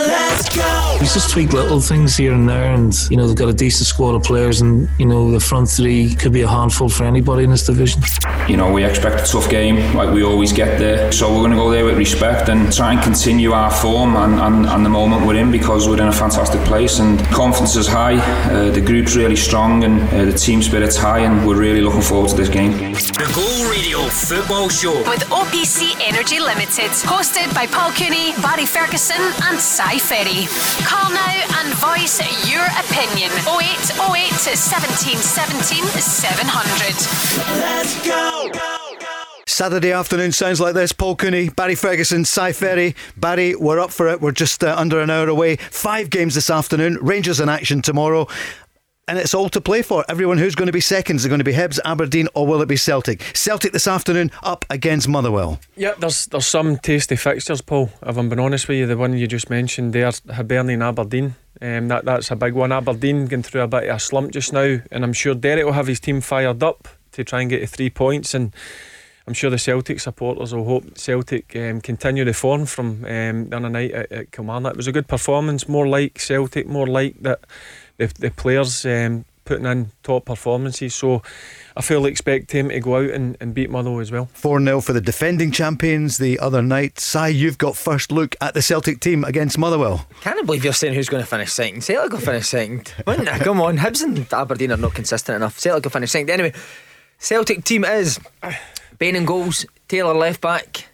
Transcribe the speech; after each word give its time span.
Let's 0.00 0.48
go. 0.56 0.96
We 1.00 1.06
just 1.06 1.30
tweak 1.30 1.52
little 1.52 1.80
things 1.80 2.16
here 2.16 2.32
and 2.32 2.48
there, 2.48 2.72
and 2.72 2.94
you 3.10 3.16
know 3.16 3.26
they've 3.26 3.36
got 3.36 3.48
a 3.48 3.54
decent 3.54 3.86
squad 3.86 4.14
of 4.14 4.22
players, 4.22 4.60
and 4.60 4.88
you 4.98 5.06
know 5.06 5.30
the 5.30 5.40
front 5.40 5.68
three 5.68 6.14
could 6.14 6.32
be 6.32 6.40
a 6.42 6.48
handful 6.48 6.88
for 6.88 7.04
anybody 7.04 7.44
in 7.44 7.50
this 7.50 7.66
division. 7.66 8.02
You 8.48 8.56
know 8.56 8.72
we 8.72 8.84
expect 8.84 9.28
a 9.28 9.30
tough 9.30 9.50
game, 9.50 9.94
like 9.94 10.12
we 10.12 10.22
always 10.22 10.52
get 10.52 10.78
there. 10.78 11.12
So 11.12 11.28
we're 11.28 11.40
going 11.40 11.50
to 11.52 11.56
go 11.56 11.70
there 11.70 11.84
with 11.84 11.98
respect 11.98 12.48
and 12.48 12.72
try 12.72 12.94
and 12.94 13.02
continue 13.02 13.52
our 13.52 13.70
form 13.70 14.16
and, 14.16 14.40
and, 14.40 14.66
and 14.66 14.84
the 14.84 14.88
moment 14.90 15.26
we're 15.26 15.36
in 15.36 15.50
because 15.50 15.88
we're 15.88 16.00
in 16.00 16.08
a 16.08 16.12
fantastic 16.12 16.60
place 16.64 16.98
and 16.98 17.18
confidence 17.26 17.76
is 17.76 17.86
high. 17.86 18.16
Uh, 18.50 18.70
the 18.70 18.80
group's 18.80 19.16
really 19.16 19.36
strong 19.36 19.84
and 19.84 20.02
uh, 20.14 20.24
the 20.24 20.32
team 20.32 20.62
spirit's 20.62 20.96
high, 20.96 21.20
and 21.20 21.46
we're 21.46 21.58
really 21.58 21.80
looking 21.82 22.02
forward 22.02 22.30
to 22.30 22.36
this 22.36 22.48
game. 22.48 22.72
The 22.72 23.30
Go 23.34 23.70
Radio 23.70 23.98
Football 24.08 24.68
Show 24.70 24.96
with 25.10 25.20
OPC 25.28 25.94
Energy 26.00 26.40
Limited, 26.40 26.90
hosted 27.04 27.52
by 27.54 27.66
Paul 27.66 27.90
Cooney, 27.92 28.32
Barry 28.42 28.66
Ferguson, 28.66 29.20
and 29.44 29.58
Si 29.90 29.98
Ferry. 29.98 30.46
Call 30.84 31.10
now 31.10 31.58
and 31.58 31.74
voice 31.74 32.20
your 32.48 32.64
opinion. 32.78 33.30
0808 33.48 34.30
17 34.30 35.16
17 35.16 35.84
700. 35.84 36.94
Let's 37.58 38.06
go. 38.06 38.50
Saturday 39.46 39.90
afternoon 39.90 40.30
sounds 40.30 40.60
like 40.60 40.74
this. 40.74 40.92
Paul 40.92 41.16
Cooney, 41.16 41.48
Barry 41.48 41.74
Ferguson, 41.74 42.24
Si 42.24 42.52
Ferry. 42.52 42.94
Barry, 43.16 43.56
we're 43.56 43.80
up 43.80 43.90
for 43.90 44.06
it. 44.06 44.20
We're 44.20 44.30
just 44.30 44.62
uh, 44.62 44.76
under 44.78 45.00
an 45.00 45.10
hour 45.10 45.28
away. 45.28 45.56
Five 45.56 46.08
games 46.08 46.36
this 46.36 46.50
afternoon. 46.50 46.98
Rangers 47.00 47.40
in 47.40 47.48
action 47.48 47.82
tomorrow 47.82 48.28
and 49.10 49.18
it's 49.18 49.34
all 49.34 49.48
to 49.48 49.60
play 49.60 49.82
for. 49.82 50.04
Everyone 50.08 50.38
who's 50.38 50.54
going 50.54 50.68
to 50.68 50.72
be 50.72 50.80
seconds 50.80 51.26
are 51.26 51.28
going 51.28 51.40
to 51.40 51.44
be 51.44 51.52
Hibs, 51.52 51.80
Aberdeen, 51.84 52.28
or 52.32 52.46
will 52.46 52.62
it 52.62 52.68
be 52.68 52.76
Celtic? 52.76 53.20
Celtic 53.34 53.72
this 53.72 53.88
afternoon 53.88 54.30
up 54.44 54.64
against 54.70 55.08
Motherwell. 55.08 55.58
Yeah, 55.74 55.94
there's 55.98 56.26
there's 56.26 56.46
some 56.46 56.76
tasty 56.76 57.16
fixtures, 57.16 57.60
Paul. 57.60 57.90
If 58.06 58.16
I'm 58.16 58.28
being 58.28 58.38
honest 58.38 58.68
with 58.68 58.78
you, 58.78 58.86
the 58.86 58.96
one 58.96 59.18
you 59.18 59.26
just 59.26 59.50
mentioned 59.50 59.92
there, 59.92 60.12
Hibernian 60.30 60.80
Aberdeen. 60.80 61.34
Um, 61.60 61.88
that 61.88 62.04
that's 62.04 62.30
a 62.30 62.36
big 62.36 62.54
one. 62.54 62.70
Aberdeen 62.70 63.26
going 63.26 63.42
through 63.42 63.62
a 63.62 63.68
bit 63.68 63.88
of 63.88 63.96
a 63.96 63.98
slump 63.98 64.30
just 64.30 64.52
now, 64.52 64.78
and 64.92 65.02
I'm 65.02 65.12
sure 65.12 65.34
Derek 65.34 65.64
will 65.64 65.72
have 65.72 65.88
his 65.88 65.98
team 65.98 66.20
fired 66.20 66.62
up 66.62 66.86
to 67.10 67.24
try 67.24 67.40
and 67.40 67.50
get 67.50 67.60
to 67.60 67.66
three 67.66 67.90
points 67.90 68.32
and. 68.32 68.54
I'm 69.26 69.34
sure 69.34 69.50
the 69.50 69.58
Celtic 69.58 70.00
supporters 70.00 70.52
will 70.52 70.64
hope 70.64 70.98
Celtic 70.98 71.54
um, 71.54 71.80
continue 71.82 72.24
the 72.24 72.32
form 72.32 72.66
from 72.66 73.04
um, 73.04 73.48
the 73.48 73.56
other 73.58 73.68
night 73.68 73.92
at, 73.92 74.10
at 74.10 74.32
Kilmarnock. 74.32 74.72
It 74.72 74.76
was 74.76 74.88
a 74.88 74.92
good 74.92 75.06
performance, 75.06 75.68
more 75.68 75.86
like 75.86 76.18
Celtic, 76.18 76.66
more 76.66 76.86
like 76.86 77.20
that 77.20 77.44
the, 78.00 78.12
the 78.18 78.30
players 78.30 78.84
um, 78.86 79.24
putting 79.44 79.66
in 79.66 79.90
top 80.02 80.24
performances. 80.24 80.94
So 80.94 81.22
I 81.76 81.82
fully 81.82 82.10
expect 82.10 82.52
him 82.52 82.70
to 82.70 82.80
go 82.80 82.96
out 82.96 83.10
and, 83.10 83.36
and 83.40 83.54
beat 83.54 83.70
Motherwell 83.70 84.00
as 84.00 84.10
well. 84.10 84.26
4 84.26 84.60
0 84.60 84.80
for 84.80 84.92
the 84.92 85.00
defending 85.00 85.52
champions 85.52 86.18
the 86.18 86.38
other 86.38 86.62
night. 86.62 86.98
Si, 86.98 87.30
you've 87.30 87.58
got 87.58 87.76
first 87.76 88.10
look 88.10 88.34
at 88.40 88.54
the 88.54 88.62
Celtic 88.62 89.00
team 89.00 89.24
against 89.24 89.58
Motherwell. 89.58 90.06
Can't 90.22 90.44
believe 90.46 90.64
you're 90.64 90.72
saying 90.72 90.94
who's 90.94 91.08
going 91.08 91.22
to 91.22 91.28
finish 91.28 91.52
second. 91.52 91.82
Celtic 91.82 92.12
will 92.12 92.20
finish 92.20 92.48
second. 92.48 92.94
Wouldn't 93.06 93.28
I? 93.28 93.38
Come 93.38 93.60
on, 93.60 93.78
Hibs 93.78 94.02
and 94.02 94.26
Aberdeen 94.32 94.72
are 94.72 94.76
not 94.76 94.94
consistent 94.94 95.36
enough. 95.36 95.58
Celtic 95.58 95.84
will 95.84 95.90
finish 95.90 96.10
second. 96.10 96.30
Anyway, 96.30 96.52
Celtic 97.18 97.64
team 97.64 97.84
is 97.84 98.18
Bain 98.98 99.16
and 99.16 99.26
goals, 99.26 99.66
Taylor 99.88 100.14
left 100.14 100.40
back. 100.40 100.86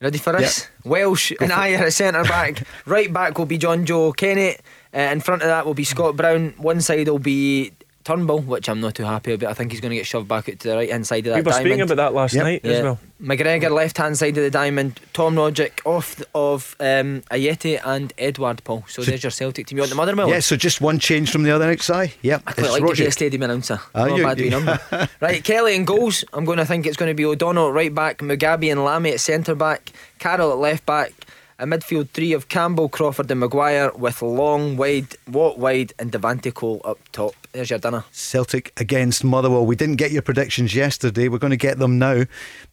Ready 0.00 0.18
for 0.18 0.32
this? 0.32 0.68
Yep. 0.84 0.84
Welsh 0.84 1.32
Go 1.38 1.44
and 1.44 1.52
Ajer 1.52 1.78
at 1.78 1.92
centre 1.92 2.24
back. 2.24 2.64
right 2.86 3.12
back 3.12 3.38
will 3.38 3.46
be 3.46 3.56
Jonjoe 3.56 4.16
Kenny. 4.16 4.56
Uh, 4.94 5.00
in 5.00 5.20
front 5.20 5.42
of 5.42 5.48
that 5.48 5.64
will 5.64 5.74
be 5.74 5.84
Scott 5.84 6.16
Brown. 6.16 6.54
One 6.58 6.80
side 6.80 7.08
will 7.08 7.18
be 7.18 7.72
Turnbull, 8.04 8.40
which 8.40 8.68
I'm 8.68 8.80
not 8.80 8.94
too 8.94 9.04
happy 9.04 9.34
about. 9.34 9.50
I 9.50 9.54
think 9.54 9.70
he's 9.70 9.80
going 9.80 9.90
to 9.90 9.96
get 9.96 10.06
shoved 10.06 10.28
back 10.28 10.48
out 10.48 10.58
to 10.58 10.68
the 10.68 10.76
right 10.76 10.90
hand 10.90 11.06
side 11.06 11.26
of 11.26 11.34
that. 11.34 11.44
Diamond. 11.44 11.46
We 11.46 11.48
were 11.48 11.52
diamond. 11.52 11.66
speaking 11.66 11.80
about 11.82 11.96
that 11.96 12.14
last 12.14 12.34
yep. 12.34 12.44
night 12.44 12.60
yeah. 12.64 12.72
as 12.72 12.82
well. 12.82 12.98
McGregor 13.22 13.70
left 13.70 13.96
hand 13.96 14.18
side 14.18 14.36
of 14.36 14.42
the 14.42 14.50
diamond. 14.50 14.98
Tom 15.12 15.36
Rogic 15.36 15.80
off 15.84 16.20
of 16.34 16.74
um, 16.80 17.22
Ajeti 17.30 17.80
and 17.84 18.12
Edouard 18.18 18.64
Paul. 18.64 18.84
So, 18.88 19.02
so, 19.02 19.10
there's 19.10 19.22
your 19.22 19.30
Celtic 19.30 19.68
team. 19.68 19.78
You 19.78 19.82
want 19.82 19.90
the 19.90 19.96
Motherwell? 19.96 20.28
Yeah. 20.28 20.40
So 20.40 20.56
just 20.56 20.80
one 20.80 20.98
change 20.98 21.30
from 21.30 21.44
the 21.44 21.52
other 21.52 21.66
next 21.66 21.86
side. 21.86 22.12
Yep. 22.22 22.42
I 22.46 22.52
quite 22.52 22.70
like 22.70 22.82
Rogic. 22.82 22.96
to 22.96 23.02
be 23.02 23.06
a 23.06 23.12
stadium 23.12 23.42
announcer. 23.44 23.80
Oh, 23.94 24.16
you, 24.16 24.24
bad 24.24 24.38
number. 24.50 24.80
right, 25.20 25.44
Kelly 25.44 25.76
in 25.76 25.84
goals. 25.84 26.24
I'm 26.32 26.44
going 26.44 26.58
to 26.58 26.66
think 26.66 26.86
it's 26.86 26.96
going 26.96 27.10
to 27.10 27.14
be 27.14 27.24
O'Donnell 27.24 27.72
right 27.72 27.94
back, 27.94 28.18
Mugabi 28.18 28.72
and 28.72 28.84
Lamie 28.84 29.12
at 29.12 29.20
centre 29.20 29.54
back, 29.54 29.92
Carroll 30.18 30.50
at 30.50 30.58
left 30.58 30.84
back, 30.86 31.12
a 31.62 31.64
midfield 31.64 32.10
three 32.10 32.32
of 32.32 32.48
Campbell, 32.48 32.88
Crawford, 32.88 33.30
and 33.30 33.38
Maguire 33.38 33.92
with 33.94 34.20
Long, 34.20 34.76
Wide, 34.76 35.16
Watt, 35.30 35.58
Wide, 35.58 35.92
and 35.96 36.10
Devante 36.10 36.52
Cole 36.52 36.80
up 36.84 36.98
top. 37.12 37.34
There's 37.52 37.70
your 37.70 37.78
dinner. 37.78 38.04
Celtic 38.10 38.72
against 38.78 39.22
Motherwell. 39.22 39.64
We 39.64 39.76
didn't 39.76 39.96
get 39.96 40.10
your 40.10 40.22
predictions 40.22 40.74
yesterday. 40.74 41.28
We're 41.28 41.38
going 41.38 41.52
to 41.52 41.56
get 41.56 41.78
them 41.78 42.00
now. 42.00 42.24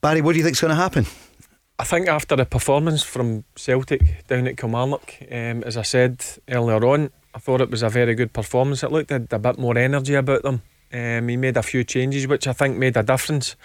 Barry, 0.01 0.21
what 0.21 0.33
do 0.33 0.39
you 0.39 0.43
think 0.43 0.55
is 0.55 0.61
going 0.61 0.75
to 0.75 0.75
happen? 0.75 1.05
I 1.77 1.83
think 1.83 2.07
after 2.07 2.35
the 2.35 2.45
performance 2.45 3.03
from 3.03 3.43
Celtic 3.55 4.27
down 4.27 4.47
at 4.47 4.57
Kilmarnock, 4.57 5.13
um, 5.31 5.63
as 5.63 5.77
I 5.77 5.83
said 5.83 6.25
earlier 6.49 6.83
on, 6.83 7.11
I 7.35 7.39
thought 7.39 7.61
it 7.61 7.69
was 7.69 7.83
a 7.83 7.89
very 7.89 8.15
good 8.15 8.33
performance. 8.33 8.83
It 8.83 8.91
looked 8.91 9.11
had 9.11 9.27
a 9.31 9.39
bit 9.39 9.59
more 9.59 9.77
energy 9.77 10.15
about 10.15 10.41
them. 10.41 10.63
Um, 10.91 11.27
he 11.27 11.37
made 11.37 11.57
a 11.57 11.63
few 11.63 11.83
changes, 11.83 12.27
which 12.27 12.47
I 12.47 12.53
think 12.53 12.75
made 12.75 12.97
a 12.97 13.03
difference. 13.03 13.55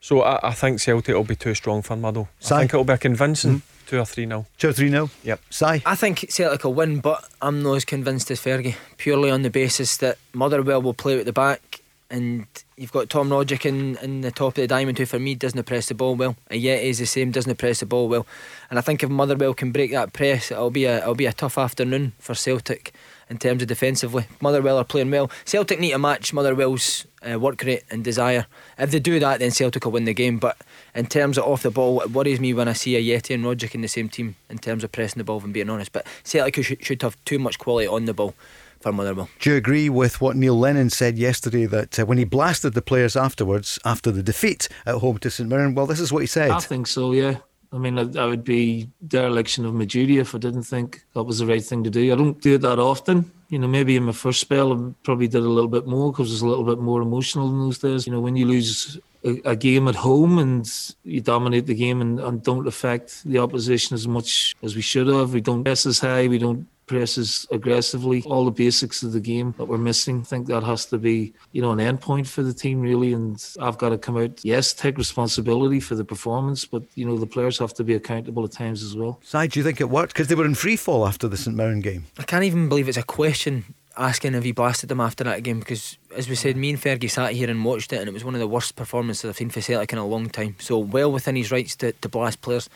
So 0.00 0.22
I, 0.22 0.48
I 0.48 0.52
think 0.52 0.80
Celtic 0.80 1.14
will 1.14 1.24
be 1.24 1.36
too 1.36 1.54
strong 1.54 1.82
for 1.82 1.94
Motherwell. 1.94 2.30
I 2.46 2.60
think 2.60 2.72
it'll 2.72 2.84
be 2.84 2.94
a 2.94 2.98
convincing. 2.98 3.62
Two 3.86 3.98
or 3.98 4.04
three 4.04 4.26
nil. 4.26 4.46
Two 4.58 4.68
or 4.68 4.72
three 4.72 4.90
nil. 4.90 5.10
Yep. 5.22 5.40
Si. 5.50 5.82
I 5.84 5.94
think 5.94 6.26
Celtic 6.30 6.64
will 6.64 6.74
win, 6.74 7.00
but 7.00 7.28
I'm 7.40 7.62
not 7.62 7.74
as 7.74 7.84
convinced 7.84 8.30
as 8.30 8.40
Fergie. 8.40 8.76
Purely 8.96 9.30
on 9.30 9.42
the 9.42 9.50
basis 9.50 9.96
that 9.98 10.18
Motherwell 10.32 10.80
will 10.82 10.94
play 10.94 11.18
at 11.18 11.26
the 11.26 11.32
back, 11.32 11.80
and 12.10 12.46
you've 12.76 12.92
got 12.92 13.08
Tom 13.08 13.30
Rogic 13.30 13.64
in, 13.64 13.96
in 13.98 14.20
the 14.20 14.30
top 14.30 14.48
of 14.48 14.54
the 14.54 14.66
diamond, 14.66 14.98
who 14.98 15.06
for 15.06 15.18
me 15.18 15.34
doesn't 15.34 15.62
press 15.64 15.86
the 15.86 15.94
ball 15.94 16.14
well. 16.14 16.36
And 16.48 16.60
yet 16.60 16.82
he's 16.82 16.98
the 16.98 17.06
same, 17.06 17.30
doesn't 17.30 17.58
press 17.58 17.80
the 17.80 17.86
ball 17.86 18.08
well. 18.08 18.26
And 18.70 18.78
I 18.78 18.82
think 18.82 19.02
if 19.02 19.10
Motherwell 19.10 19.54
can 19.54 19.72
break 19.72 19.92
that 19.92 20.12
press, 20.12 20.50
it'll 20.50 20.70
be 20.70 20.84
a 20.84 20.98
it'll 20.98 21.14
be 21.14 21.26
a 21.26 21.32
tough 21.32 21.58
afternoon 21.58 22.12
for 22.18 22.34
Celtic 22.34 22.92
in 23.30 23.38
terms 23.38 23.62
of 23.62 23.68
defensively. 23.68 24.26
Motherwell 24.40 24.76
are 24.76 24.84
playing 24.84 25.10
well. 25.10 25.30
Celtic 25.44 25.80
need 25.80 25.92
to 25.92 25.98
match 25.98 26.34
Motherwell's 26.34 27.06
uh, 27.28 27.38
work 27.38 27.62
rate 27.64 27.82
and 27.90 28.04
desire. 28.04 28.46
If 28.78 28.90
they 28.90 29.00
do 29.00 29.18
that, 29.20 29.40
then 29.40 29.50
Celtic 29.50 29.84
will 29.84 29.92
win 29.92 30.04
the 30.04 30.12
game. 30.12 30.38
But 30.38 30.58
in 30.94 31.06
terms 31.06 31.38
of 31.38 31.44
off 31.44 31.62
the 31.62 31.70
ball, 31.70 32.00
it 32.02 32.10
worries 32.10 32.40
me 32.40 32.54
when 32.54 32.68
I 32.68 32.74
see 32.74 32.92
Ajeti 32.92 33.34
and 33.34 33.44
Rogic 33.44 33.74
in 33.74 33.80
the 33.80 33.88
same 33.88 34.08
team 34.08 34.36
in 34.50 34.58
terms 34.58 34.84
of 34.84 34.92
pressing 34.92 35.18
the 35.18 35.24
ball, 35.24 35.40
and 35.42 35.52
being 35.52 35.70
honest. 35.70 35.92
But 35.92 36.06
Celtic 36.24 36.64
should, 36.64 36.84
should 36.84 37.02
have 37.02 37.22
too 37.24 37.38
much 37.38 37.58
quality 37.58 37.86
on 37.86 38.04
the 38.04 38.14
ball. 38.14 38.34
For 38.80 38.90
Motherwell. 38.90 39.28
Do 39.38 39.50
you 39.50 39.56
agree 39.56 39.88
with 39.88 40.20
what 40.20 40.34
Neil 40.34 40.58
Lennon 40.58 40.90
said 40.90 41.16
yesterday 41.16 41.66
that 41.66 42.00
uh, 42.00 42.04
when 42.04 42.18
he 42.18 42.24
blasted 42.24 42.74
the 42.74 42.82
players 42.82 43.14
afterwards, 43.14 43.78
after 43.84 44.10
the 44.10 44.24
defeat 44.24 44.68
at 44.84 44.96
home 44.96 45.18
to 45.18 45.30
St 45.30 45.48
Mirren? 45.48 45.76
Well, 45.76 45.86
this 45.86 46.00
is 46.00 46.12
what 46.12 46.18
he 46.18 46.26
said. 46.26 46.50
I 46.50 46.58
think 46.58 46.88
so, 46.88 47.12
yeah. 47.12 47.36
I 47.72 47.78
mean, 47.78 47.96
I, 48.18 48.26
would 48.26 48.42
be 48.42 48.90
dereliction 49.06 49.64
of 49.64 49.72
my 49.72 49.84
duty 49.84 50.18
if 50.18 50.34
I 50.34 50.38
didn't 50.38 50.64
think 50.64 51.04
that 51.14 51.22
was 51.22 51.38
the 51.38 51.46
right 51.46 51.62
thing 51.62 51.84
to 51.84 51.90
do. 51.90 52.12
I 52.12 52.16
don't 52.16 52.40
do 52.40 52.56
it 52.56 52.62
that 52.62 52.80
often. 52.80 53.30
You 53.48 53.60
know, 53.60 53.68
maybe 53.68 53.96
in 53.96 54.02
my 54.02 54.12
first 54.12 54.40
spell, 54.40 54.72
I 54.72 54.92
probably 55.04 55.28
did 55.28 55.44
a 55.44 55.48
little 55.48 55.70
bit 55.70 55.86
more 55.86 56.10
because 56.10 56.28
it 56.28 56.34
was 56.34 56.42
a 56.42 56.48
little 56.48 56.64
bit 56.64 56.78
more 56.78 57.00
emotional 57.00 57.48
in 57.48 57.60
those 57.60 57.78
days. 57.78 58.06
You 58.06 58.12
know, 58.12 58.20
when 58.20 58.36
you 58.36 58.46
lose 58.46 58.98
a, 59.24 59.50
a 59.50 59.56
game 59.56 59.88
at 59.88 59.94
home 59.94 60.38
and 60.38 60.68
you 61.04 61.20
dominate 61.20 61.66
the 61.66 61.74
game 61.74 62.00
and, 62.00 62.20
and 62.20 62.42
don't 62.42 62.66
affect 62.66 63.24
the 63.24 63.38
opposition 63.38 63.94
as 63.94 64.06
much 64.06 64.54
as 64.62 64.74
we 64.74 64.82
should 64.82 65.06
have, 65.06 65.34
we 65.34 65.40
don't 65.40 65.64
press 65.64 65.86
as 65.86 65.98
high, 65.98 66.28
we 66.28 66.38
don't 66.38 66.66
presses 66.86 67.46
aggressively, 67.50 68.22
all 68.26 68.44
the 68.44 68.50
basics 68.50 69.02
of 69.02 69.12
the 69.12 69.20
game 69.20 69.54
that 69.56 69.64
we're 69.64 69.78
missing. 69.78 70.20
I 70.20 70.24
think 70.24 70.46
that 70.48 70.62
has 70.62 70.84
to 70.86 70.98
be, 70.98 71.32
you 71.52 71.62
know, 71.62 71.72
an 71.72 71.80
end 71.80 72.00
point 72.00 72.26
for 72.26 72.42
the 72.42 72.52
team 72.52 72.80
really. 72.80 73.12
And 73.12 73.42
I've 73.60 73.78
got 73.78 73.90
to 73.90 73.98
come 73.98 74.16
out, 74.18 74.44
yes, 74.44 74.72
take 74.72 74.98
responsibility 74.98 75.80
for 75.80 75.94
the 75.94 76.04
performance, 76.04 76.64
but 76.64 76.82
you 76.94 77.06
know, 77.06 77.16
the 77.16 77.26
players 77.26 77.58
have 77.58 77.74
to 77.74 77.84
be 77.84 77.94
accountable 77.94 78.44
at 78.44 78.52
times 78.52 78.82
as 78.82 78.96
well. 78.96 79.20
Si, 79.22 79.46
do 79.48 79.58
you 79.58 79.64
think 79.64 79.80
it 79.80 79.88
worked? 79.88 80.12
Because 80.12 80.28
they 80.28 80.34
were 80.34 80.44
in 80.44 80.54
free 80.54 80.76
fall 80.76 81.06
after 81.06 81.28
the 81.28 81.36
St 81.36 81.56
Mirren 81.56 81.80
game. 81.80 82.04
I 82.18 82.24
can't 82.24 82.44
even 82.44 82.68
believe 82.68 82.88
it's 82.88 82.98
a 82.98 83.02
question 83.02 83.74
asking 83.96 84.34
if 84.34 84.44
he 84.44 84.52
blasted 84.52 84.88
them 84.88 85.00
after 85.00 85.24
that 85.24 85.42
game 85.42 85.58
because, 85.58 85.98
as 86.16 86.28
we 86.28 86.34
said, 86.34 86.56
me 86.56 86.70
and 86.70 86.80
Fergie 86.80 87.10
sat 87.10 87.32
here 87.32 87.50
and 87.50 87.64
watched 87.64 87.92
it, 87.92 87.98
and 87.98 88.08
it 88.08 88.14
was 88.14 88.24
one 88.24 88.34
of 88.34 88.40
the 88.40 88.48
worst 88.48 88.76
performances 88.76 89.28
I've 89.28 89.36
seen 89.36 89.50
for 89.50 89.60
Celtic 89.60 89.92
in 89.92 89.98
a 89.98 90.06
long 90.06 90.28
time. 90.30 90.56
So, 90.58 90.78
well 90.78 91.12
within 91.12 91.36
his 91.36 91.50
rights 91.50 91.76
to, 91.76 91.92
to 91.92 92.08
blast 92.08 92.40
players 92.40 92.68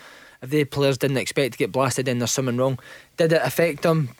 if 0.42 0.50
the 0.50 0.64
players 0.64 0.98
didn't 0.98 1.16
expect 1.16 1.52
to 1.52 1.58
get 1.58 1.72
blasted, 1.72 2.06
then 2.06 2.18
there's 2.18 2.32
something 2.32 2.56
wrong. 2.56 2.78
Did 3.16 3.32
it 3.32 3.42
affect 3.42 3.82
them? 3.82 4.10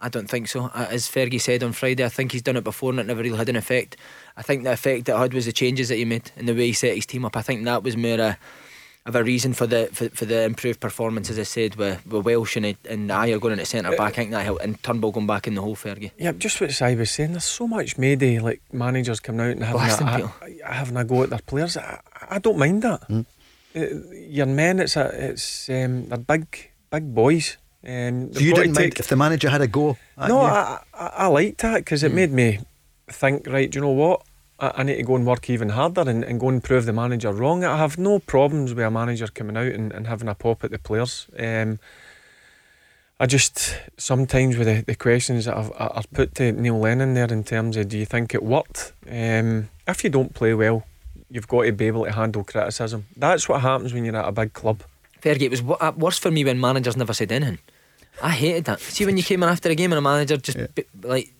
I 0.00 0.08
don't 0.08 0.28
think 0.28 0.48
so. 0.48 0.70
As 0.74 1.08
Fergie 1.08 1.40
said 1.40 1.62
on 1.62 1.72
Friday, 1.72 2.04
I 2.04 2.08
think 2.08 2.32
he's 2.32 2.42
done 2.42 2.56
it 2.56 2.64
before 2.64 2.90
and 2.90 3.00
it 3.00 3.06
never 3.06 3.22
really 3.22 3.36
had 3.36 3.48
an 3.48 3.56
effect. 3.56 3.96
I 4.36 4.42
think 4.42 4.62
the 4.62 4.72
effect 4.72 5.08
it 5.08 5.16
had 5.16 5.34
was 5.34 5.46
the 5.46 5.52
changes 5.52 5.88
that 5.88 5.96
he 5.96 6.04
made 6.04 6.30
and 6.36 6.48
the 6.48 6.54
way 6.54 6.66
he 6.66 6.72
set 6.72 6.94
his 6.94 7.06
team 7.06 7.24
up. 7.24 7.36
I 7.36 7.42
think 7.42 7.64
that 7.64 7.82
was 7.82 7.96
more 7.96 8.20
a, 8.20 8.38
have 9.08 9.16
a 9.16 9.24
reason 9.24 9.54
for 9.54 9.66
the 9.66 9.88
for, 9.92 10.10
for 10.10 10.26
the 10.26 10.42
improved 10.42 10.80
performance, 10.80 11.30
as 11.30 11.38
I 11.38 11.42
said, 11.44 11.76
with, 11.76 12.06
with 12.06 12.26
Welsh 12.26 12.56
and, 12.56 12.66
and 12.66 13.08
Ajer 13.08 13.40
going 13.40 13.52
into 13.52 13.64
centre 13.64 13.90
back. 13.96 14.00
I 14.00 14.16
think 14.16 14.30
that 14.32 14.44
helped, 14.44 14.62
and 14.62 14.80
Turnbull 14.82 15.12
going 15.12 15.26
back 15.26 15.46
in 15.46 15.54
the 15.54 15.62
hole 15.62 15.76
Fergie. 15.76 16.10
Yeah, 16.18 16.32
just 16.32 16.60
what 16.60 16.82
I 16.82 16.94
was 16.94 17.10
saying. 17.10 17.30
There's 17.32 17.44
so 17.44 17.66
much 17.66 17.96
mayday, 17.96 18.38
like 18.38 18.60
managers 18.70 19.18
coming 19.20 19.40
out 19.40 19.56
and 19.56 19.64
having 19.64 20.24
a, 20.24 20.32
a, 20.62 20.72
having 20.74 20.96
a 20.98 21.04
go 21.04 21.22
at 21.22 21.30
their 21.30 21.38
players. 21.38 21.78
I, 21.78 22.00
I 22.30 22.38
don't 22.38 22.58
mind 22.58 22.82
that. 22.82 23.02
Hmm. 23.04 23.20
Uh, 23.74 23.80
your 24.12 24.46
men, 24.46 24.78
it's 24.80 24.96
a, 24.96 25.30
it's 25.30 25.70
um, 25.70 26.06
they're 26.08 26.18
big, 26.18 26.70
big 26.90 27.14
boys. 27.14 27.56
Um, 27.86 28.34
So 28.34 28.40
you 28.40 28.52
didn't 28.54 28.74
mind 28.74 28.92
take- 28.92 29.00
if 29.00 29.08
the 29.08 29.16
manager 29.16 29.48
had 29.48 29.62
a 29.62 29.68
go? 29.68 29.96
No. 30.18 30.40
I, 30.40 30.80
I, 30.92 31.06
I 31.06 31.26
liked 31.28 31.62
that 31.62 31.78
because 31.78 32.02
it 32.02 32.12
made 32.12 32.30
me 32.32 32.58
think. 33.10 33.46
Right, 33.46 33.70
do 33.70 33.78
you 33.78 33.82
know 33.82 33.92
what? 33.92 34.22
I, 34.58 34.72
I 34.76 34.82
need 34.82 34.96
to 34.96 35.02
go 35.02 35.16
and 35.16 35.26
work 35.26 35.48
even 35.50 35.70
harder 35.70 36.02
and, 36.02 36.24
and 36.24 36.40
go 36.40 36.48
and 36.48 36.62
prove 36.62 36.86
the 36.86 36.92
manager 36.92 37.32
wrong. 37.32 37.64
I 37.64 37.76
have 37.76 37.98
no 37.98 38.18
problems 38.18 38.74
with 38.74 38.84
a 38.84 38.90
manager 38.90 39.26
coming 39.28 39.56
out 39.56 39.72
and, 39.72 39.92
and 39.92 40.06
having 40.06 40.28
a 40.28 40.34
pop 40.34 40.64
at 40.64 40.70
the 40.70 40.78
players. 40.78 41.26
Um, 41.38 41.78
I 43.20 43.26
just 43.26 43.76
sometimes 43.96 44.56
with 44.56 44.68
the, 44.68 44.82
the 44.82 44.94
questions 44.94 45.46
that 45.46 45.56
I've, 45.56 45.72
I've 45.78 46.10
put 46.12 46.34
to 46.36 46.52
Neil 46.52 46.78
Lennon 46.78 47.14
there 47.14 47.32
in 47.32 47.42
terms 47.42 47.76
of 47.76 47.88
do 47.88 47.98
you 47.98 48.06
think 48.06 48.34
it 48.34 48.42
worked? 48.42 48.92
Um, 49.10 49.70
if 49.88 50.04
you 50.04 50.10
don't 50.10 50.34
play 50.34 50.54
well, 50.54 50.86
you've 51.28 51.48
got 51.48 51.64
to 51.64 51.72
be 51.72 51.86
able 51.86 52.04
to 52.04 52.12
handle 52.12 52.44
criticism. 52.44 53.06
That's 53.16 53.48
what 53.48 53.60
happens 53.60 53.92
when 53.92 54.04
you're 54.04 54.16
at 54.16 54.28
a 54.28 54.32
big 54.32 54.52
club. 54.52 54.82
Fergie, 55.20 55.42
it 55.42 55.50
was 55.50 55.62
wo- 55.62 55.94
worse 55.96 56.18
for 56.18 56.30
me 56.30 56.44
when 56.44 56.60
managers 56.60 56.96
never 56.96 57.12
said 57.12 57.32
anything. 57.32 57.58
I 58.22 58.30
hated 58.30 58.64
that. 58.66 58.80
See, 58.80 59.04
when 59.04 59.16
you 59.16 59.22
came 59.24 59.42
in 59.42 59.48
after 59.48 59.68
a 59.68 59.74
game 59.74 59.92
and 59.92 59.98
a 59.98 60.02
manager 60.02 60.36
just 60.36 60.58
b- 60.76 60.84
like 61.02 61.32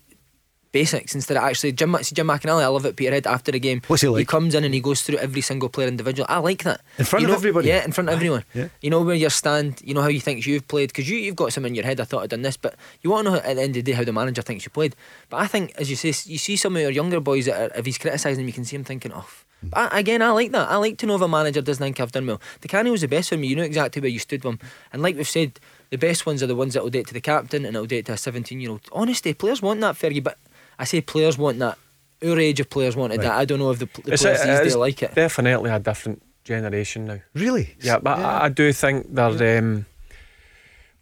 basics 0.72 1.14
instead 1.14 1.36
of 1.36 1.42
actually 1.44 1.72
Jim, 1.72 1.96
see 2.02 2.14
Jim 2.14 2.26
McInally, 2.26 2.62
I 2.62 2.66
love 2.66 2.84
it. 2.86 2.96
Peterhead 2.96 3.26
after 3.26 3.50
the 3.52 3.58
game, 3.58 3.80
What's 3.86 4.02
he 4.02 4.08
like? 4.08 4.18
He 4.20 4.24
comes 4.24 4.54
in 4.54 4.64
and 4.64 4.74
he 4.74 4.80
goes 4.80 5.02
through 5.02 5.18
every 5.18 5.40
single 5.40 5.68
player 5.68 5.88
individual. 5.88 6.26
I 6.28 6.38
like 6.38 6.62
that 6.64 6.80
In 6.98 7.04
front 7.04 7.22
You 7.22 7.26
of 7.28 7.30
know- 7.32 7.36
everybody? 7.38 7.68
Yeah, 7.68 7.84
in 7.84 7.92
front 7.92 8.08
of 8.08 8.14
everyone. 8.14 8.44
Yeah. 8.54 8.68
You 8.80 8.90
know 8.90 9.02
where 9.02 9.14
you 9.14 9.30
stand. 9.30 9.80
You 9.84 9.94
know 9.94 10.02
how 10.02 10.08
you 10.08 10.20
think 10.20 10.46
you've 10.46 10.68
played 10.68 10.88
because 10.90 11.08
you 11.08 11.16
you've 11.16 11.36
got 11.36 11.52
something 11.52 11.70
in 11.70 11.74
your 11.76 11.84
head. 11.84 12.00
I 12.00 12.04
thought 12.04 12.22
I'd 12.22 12.30
done 12.30 12.42
this, 12.42 12.56
but 12.56 12.74
you 13.02 13.10
want 13.10 13.26
to 13.26 13.32
know 13.32 13.36
at 13.38 13.54
the 13.56 13.62
end 13.62 13.70
of 13.76 13.84
the 13.84 13.90
day 13.90 13.92
how 13.92 14.04
the 14.04 14.12
manager 14.12 14.42
thinks 14.42 14.64
you 14.64 14.70
played. 14.70 14.94
But 15.30 15.38
I 15.38 15.46
think, 15.46 15.72
as 15.76 15.88
you 15.90 15.96
say, 15.96 16.08
you 16.30 16.38
see 16.38 16.56
some 16.56 16.76
of 16.76 16.82
your 16.82 16.90
younger 16.90 17.20
boys 17.20 17.46
that 17.46 17.72
are, 17.72 17.78
if 17.78 17.86
he's 17.86 17.98
criticising 17.98 18.42
them, 18.42 18.46
you 18.46 18.52
can 18.52 18.64
see 18.64 18.76
him 18.76 18.84
thinking, 18.84 19.12
oh. 19.14 19.26
But 19.60 19.92
I, 19.92 19.98
again, 19.98 20.22
I 20.22 20.30
like 20.30 20.52
that. 20.52 20.70
I 20.70 20.76
like 20.76 20.98
to 20.98 21.06
know 21.06 21.16
if 21.16 21.20
a 21.20 21.26
manager 21.26 21.60
doesn't 21.60 21.82
think 21.82 21.98
I've 21.98 22.12
done 22.12 22.26
well. 22.28 22.40
Di 22.60 22.68
Canio 22.68 22.92
was 22.92 23.00
the 23.00 23.08
best 23.08 23.28
for 23.30 23.36
me. 23.36 23.48
You 23.48 23.56
know 23.56 23.64
exactly 23.64 24.00
where 24.00 24.08
you 24.10 24.20
stood 24.20 24.44
with 24.44 24.54
him. 24.54 24.60
And 24.92 25.02
like 25.02 25.16
we've 25.16 25.28
said, 25.28 25.58
the 25.90 25.98
best 25.98 26.26
ones 26.26 26.44
are 26.44 26.46
the 26.46 26.54
ones 26.54 26.74
that 26.74 26.82
will 26.84 26.90
date 26.90 27.08
to 27.08 27.14
the 27.14 27.20
captain 27.20 27.64
and 27.64 27.74
it'll 27.74 27.86
date 27.86 28.06
to 28.06 28.12
a 28.12 28.16
17 28.16 28.60
year 28.60 28.70
old. 28.70 28.82
Honestly, 28.92 29.34
players 29.34 29.60
want 29.60 29.80
that, 29.80 29.96
Fergie. 29.96 30.22
But 30.22 30.38
I 30.78 30.84
say 30.84 31.00
players 31.00 31.36
want 31.38 31.58
that. 31.58 31.78
Our 32.24 32.38
age 32.38 32.60
of 32.60 32.68
players 32.70 32.96
wanted 32.96 33.20
that. 33.22 33.32
I 33.32 33.44
don't 33.44 33.58
know 33.58 33.70
if 33.70 33.78
the, 33.78 33.86
the 34.04 34.12
It's- 34.14 34.22
players 34.22 34.40
it 34.42 34.46
these 34.46 34.60
days 34.60 34.76
like 34.76 35.02
it. 35.02 35.14
Definitely 35.14 35.70
a 35.70 35.78
different 35.78 36.22
generation 36.44 37.04
now. 37.06 37.18
really? 37.34 37.76
Yeah, 37.80 37.98
but 37.98 38.18
I, 38.18 38.44
I 38.44 38.48
do 38.48 38.72
think 38.72 39.14
that 39.14 39.58
um, 39.58 39.86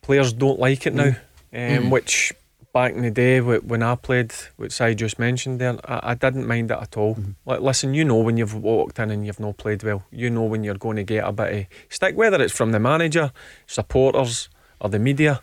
players 0.03 0.33
don't 0.33 0.59
like 0.59 0.87
it 0.87 0.95
now, 0.95 1.15
um, 1.55 1.91
which 1.91 2.33
back 2.73 2.93
in 2.93 3.03
the 3.03 3.11
day 3.11 3.41
when 3.41 3.83
I 3.83 3.95
played, 3.95 4.33
which 4.57 4.81
I 4.81 4.93
just 4.93 5.19
mentioned 5.19 5.61
there, 5.61 5.79
I, 5.91 6.11
I 6.11 6.15
didn't 6.15 6.47
mind 6.47 6.71
it 6.71 6.79
at 6.81 6.97
all. 6.97 7.17
Like, 7.47 7.61
listen, 7.61 7.95
you 7.95 8.05
know 8.05 8.17
when 8.17 8.37
you've 8.37 8.55
walked 8.55 8.99
in 8.99 9.11
and 9.11 9.25
you've 9.25 9.41
not 9.41 9.57
played 9.57 9.83
well, 9.83 10.03
you 10.11 10.29
know 10.31 10.43
when 10.45 10.65
you're 10.65 10.75
going 10.75 10.97
to 10.97 11.03
get 11.05 11.25
a 11.25 11.33
bit 11.33 11.53
of 11.55 11.67
stick, 11.89 12.17
whether 12.17 12.43
it's 12.43 12.53
from 12.55 12.73
the 12.73 12.81
manager, 12.81 13.33
supporters, 13.67 14.49
or 14.81 14.91
the 14.91 14.99
media. 14.99 15.41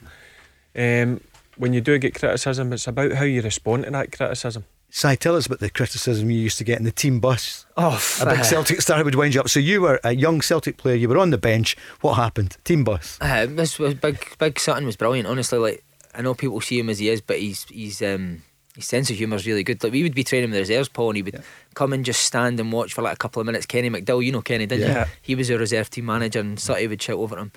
Um, 0.75 1.21
when 1.57 1.73
you 1.73 1.81
do 1.81 1.97
get 1.97 2.15
criticism, 2.15 2.73
it's 2.73 2.87
about 2.87 3.13
how 3.13 3.23
you 3.25 3.41
respond 3.41 3.83
to 3.85 3.91
that 3.91 4.11
criticism. 4.11 4.65
Si, 4.89 5.15
tell 5.15 5.35
us 5.35 5.47
about 5.47 5.59
the 5.59 5.71
criticism 5.71 6.29
you 6.29 6.37
used 6.39 6.59
to 6.59 6.63
get 6.63 6.77
in 6.77 6.83
the 6.85 6.91
team 6.91 7.19
bus. 7.19 7.65
Oh, 7.75 7.99
A 8.21 8.25
big 8.27 8.45
Celtic 8.45 8.79
star 8.81 9.03
would 9.03 9.15
wind 9.15 9.33
you 9.33 9.41
up. 9.41 9.49
So 9.49 9.59
you 9.59 9.81
were 9.81 9.99
a 10.03 10.13
young 10.13 10.39
Celtic 10.41 10.77
player. 10.77 10.93
You 10.95 11.09
were 11.09 11.17
on 11.17 11.31
the 11.31 11.37
bench. 11.39 11.75
What 12.01 12.13
happened? 12.13 12.57
Team 12.63 12.83
bus. 12.83 13.17
Uh, 13.19 13.47
this 13.47 13.79
was 13.79 13.95
big. 13.95 14.37
Big 14.37 14.59
Sutton 14.59 14.85
was 14.85 14.95
brilliant. 14.95 15.27
Honestly, 15.27 15.57
like 15.57 15.83
I 16.13 16.21
know 16.21 16.35
people 16.35 16.61
see 16.61 16.77
him 16.79 16.89
as 16.89 16.99
he 16.99 17.09
is, 17.09 17.21
but 17.21 17.39
he's 17.39 17.63
he's 17.65 18.03
um 18.03 18.43
his 18.75 18.85
sense 18.85 19.09
of 19.09 19.15
humour 19.17 19.35
is 19.37 19.47
really 19.47 19.63
good. 19.63 19.83
Like 19.83 19.93
we 19.93 20.03
would 20.03 20.13
be 20.13 20.23
training 20.23 20.51
with 20.51 20.55
the 20.57 20.59
reserves, 20.61 20.89
Paul, 20.89 21.09
and 21.09 21.17
he 21.17 21.23
would 21.23 21.43
come 21.73 21.91
and 21.91 22.05
just 22.05 22.21
stand 22.21 22.59
and 22.59 22.71
watch 22.71 22.93
for 22.93 23.01
like 23.01 23.13
a 23.15 23.17
couple 23.17 23.39
of 23.39 23.47
minutes. 23.47 23.65
Kenny 23.65 23.89
McDowell, 23.89 24.23
you 24.23 24.31
know 24.31 24.41
Kenny, 24.43 24.67
didn't 24.67 24.87
Yeah. 24.89 25.05
you? 25.05 25.11
He 25.23 25.33
was 25.35 25.49
a 25.49 25.57
reserve 25.57 25.89
team 25.89 26.05
manager, 26.05 26.39
and 26.39 26.59
Sutty 26.59 26.85
would 26.87 27.01
shout 27.01 27.17
over 27.17 27.35
him. 27.37 27.51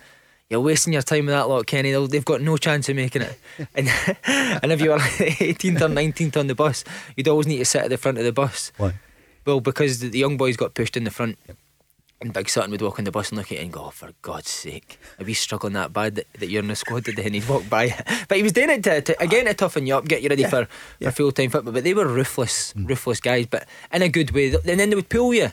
You're 0.48 0.60
wasting 0.60 0.92
your 0.92 1.02
time 1.02 1.26
with 1.26 1.34
that 1.34 1.48
lot, 1.48 1.66
Kenny. 1.66 1.90
They'll- 1.90 2.06
They've 2.06 2.24
got 2.24 2.40
no 2.40 2.56
chance 2.56 2.88
of 2.88 2.96
making 2.96 3.22
it. 3.22 3.38
And 3.74 3.88
and 4.62 4.70
if 4.72 4.80
you 4.80 4.90
were 4.90 4.98
18th 4.98 5.80
or 5.82 5.88
19th 5.88 6.36
on 6.36 6.46
the 6.46 6.54
bus, 6.54 6.84
you'd 7.16 7.28
always 7.28 7.46
need 7.46 7.58
to 7.58 7.64
sit 7.64 7.82
at 7.82 7.90
the 7.90 7.96
front 7.98 8.18
of 8.18 8.24
the 8.24 8.32
bus. 8.32 8.70
Why? 8.76 8.94
Well, 9.44 9.60
because 9.60 10.00
the, 10.00 10.16
young 10.18 10.36
boys 10.36 10.56
got 10.56 10.74
pushed 10.74 10.96
in 10.96 11.04
the 11.04 11.10
front. 11.10 11.38
And 12.18 12.32
Big 12.32 12.48
Sutton 12.48 12.70
would 12.70 12.80
walk 12.80 12.98
on 12.98 13.04
the 13.04 13.10
bus 13.10 13.28
and 13.28 13.36
look 13.36 13.52
at 13.52 13.58
it 13.58 13.62
and 13.62 13.70
go, 13.72 13.84
oh, 13.86 13.90
for 13.90 14.10
God's 14.22 14.48
sake, 14.48 14.98
are 15.20 15.24
we 15.26 15.34
struggling 15.34 15.74
that 15.74 15.92
bad 15.92 16.14
that, 16.14 16.26
that 16.38 16.48
you're 16.48 16.62
in 16.62 16.68
the 16.68 16.74
squad 16.74 17.04
today? 17.04 17.24
And 17.26 17.34
he'd 17.34 17.46
walk 17.46 17.68
by. 17.68 17.94
But 18.28 18.38
he 18.38 18.42
was 18.42 18.52
doing 18.52 18.70
it 18.70 18.82
to, 18.84 19.02
to 19.02 19.22
again 19.22 19.44
to 19.44 19.52
toughen 19.54 19.86
you 19.86 19.96
up, 19.96 20.06
get 20.08 20.22
you 20.22 20.30
ready 20.30 20.44
for, 20.44 20.66
for 21.02 21.10
full 21.10 21.32
time 21.32 21.50
football. 21.50 21.74
But 21.74 21.84
they 21.84 21.92
were 21.92 22.06
ruthless, 22.06 22.72
Mm. 22.72 22.88
ruthless 22.88 23.20
guys, 23.20 23.46
but 23.46 23.66
in 23.92 24.00
a 24.02 24.08
good 24.08 24.30
way. 24.30 24.54
And 24.54 24.80
then 24.80 24.88
they 24.90 24.96
would 24.96 25.10
pull 25.10 25.34
you. 25.34 25.50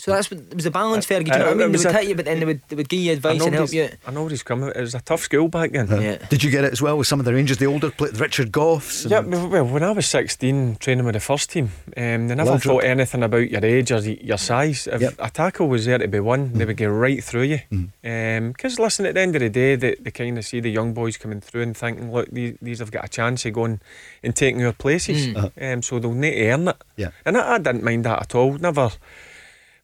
So 0.00 0.12
that's 0.12 0.30
what 0.30 0.40
it 0.40 0.54
was 0.54 0.64
a 0.66 0.70
balance, 0.70 1.04
Fergie. 1.06 1.26
Do 1.26 1.32
you 1.32 1.38
know 1.38 1.44
Uh, 1.50 1.54
what 1.54 1.62
I 1.64 1.66
mean? 1.66 1.72
They 1.72 1.78
would 1.78 1.86
a- 1.86 1.92
hit 1.92 2.08
you, 2.08 2.14
but 2.14 2.24
then 2.24 2.40
they 2.40 2.46
would, 2.46 2.60
they 2.68 2.76
would 2.76 2.88
give 2.88 3.00
you 3.00 3.12
advice 3.12 3.42
and 3.44 3.54
help 3.54 3.72
you. 3.72 3.88
I 4.06 4.10
know 4.10 4.22
where 4.22 4.30
he's 4.30 4.42
coming. 4.42 4.70
It 4.70 4.80
was 4.80 4.94
a 4.94 5.00
tough 5.00 5.20
school 5.22 5.48
back 5.48 5.72
then. 5.72 5.88
Yeah. 6.00 6.16
Did 6.30 6.42
you 6.42 6.50
get 6.50 6.64
it 6.64 6.72
as 6.72 6.80
well 6.80 6.96
with 6.96 7.06
some 7.06 7.18
of 7.20 7.26
the 7.26 7.34
Rangers, 7.34 7.58
the 7.58 7.66
older 7.66 7.90
players, 7.90 8.18
Richard 8.18 8.50
Goughs? 8.50 9.04
and- 9.04 9.10
Yeah, 9.12 9.20
well, 9.20 9.48
well, 9.48 9.64
when 9.66 9.82
I 9.82 9.90
was 9.90 10.06
16, 10.06 10.76
training 10.76 11.04
with 11.04 11.14
the 11.14 11.20
first 11.20 11.50
team, 11.50 11.70
um, 11.96 12.28
they 12.28 12.34
never 12.34 12.52
Laudrup. 12.52 12.62
thought 12.62 12.84
anything 12.84 13.22
about 13.22 13.50
your 13.50 13.64
age 13.64 13.92
or 13.92 13.98
your 14.00 14.38
size. 14.38 14.86
If 14.90 15.02
Yep. 15.02 15.14
a 15.18 15.28
tackle 15.30 15.68
was 15.68 15.84
there 15.84 15.98
to 15.98 16.08
be 16.08 16.20
won, 16.20 16.54
they 16.54 16.64
would 16.64 16.76
get 16.78 16.86
right 16.86 17.22
through 17.22 17.42
you. 17.42 17.60
Because, 18.02 18.78
listen, 18.78 19.04
at 19.06 19.14
the 19.14 19.20
end 19.20 19.36
of 19.36 19.40
the 19.42 19.50
day, 19.50 19.76
they, 19.76 19.96
they 20.00 20.10
kind 20.10 20.38
of 20.38 20.44
see 20.46 20.60
the 20.60 20.70
young 20.70 20.94
boys 20.94 21.16
coming 21.18 21.40
through 21.40 21.62
and 21.62 21.76
thinking, 21.76 22.10
look, 22.12 22.28
these, 22.30 22.56
these 22.62 22.78
have 22.78 22.90
got 22.90 23.04
a 23.04 23.08
chance 23.08 23.44
of 23.44 23.52
going 23.52 23.80
and 24.22 24.34
taking 24.34 24.64
our 24.64 24.72
places. 24.72 25.36
Um, 25.60 25.82
so 25.82 25.98
they'll 25.98 26.12
need 26.12 26.30
to 26.32 26.46
earn 26.48 26.68
it. 26.68 26.76
Yeah. 26.96 27.10
And 27.26 27.36
I, 27.36 27.54
I 27.54 27.58
didn't 27.58 27.82
mind 27.84 28.04
that 28.04 28.22
at 28.22 28.34
all. 28.34 28.54
Never. 28.54 28.90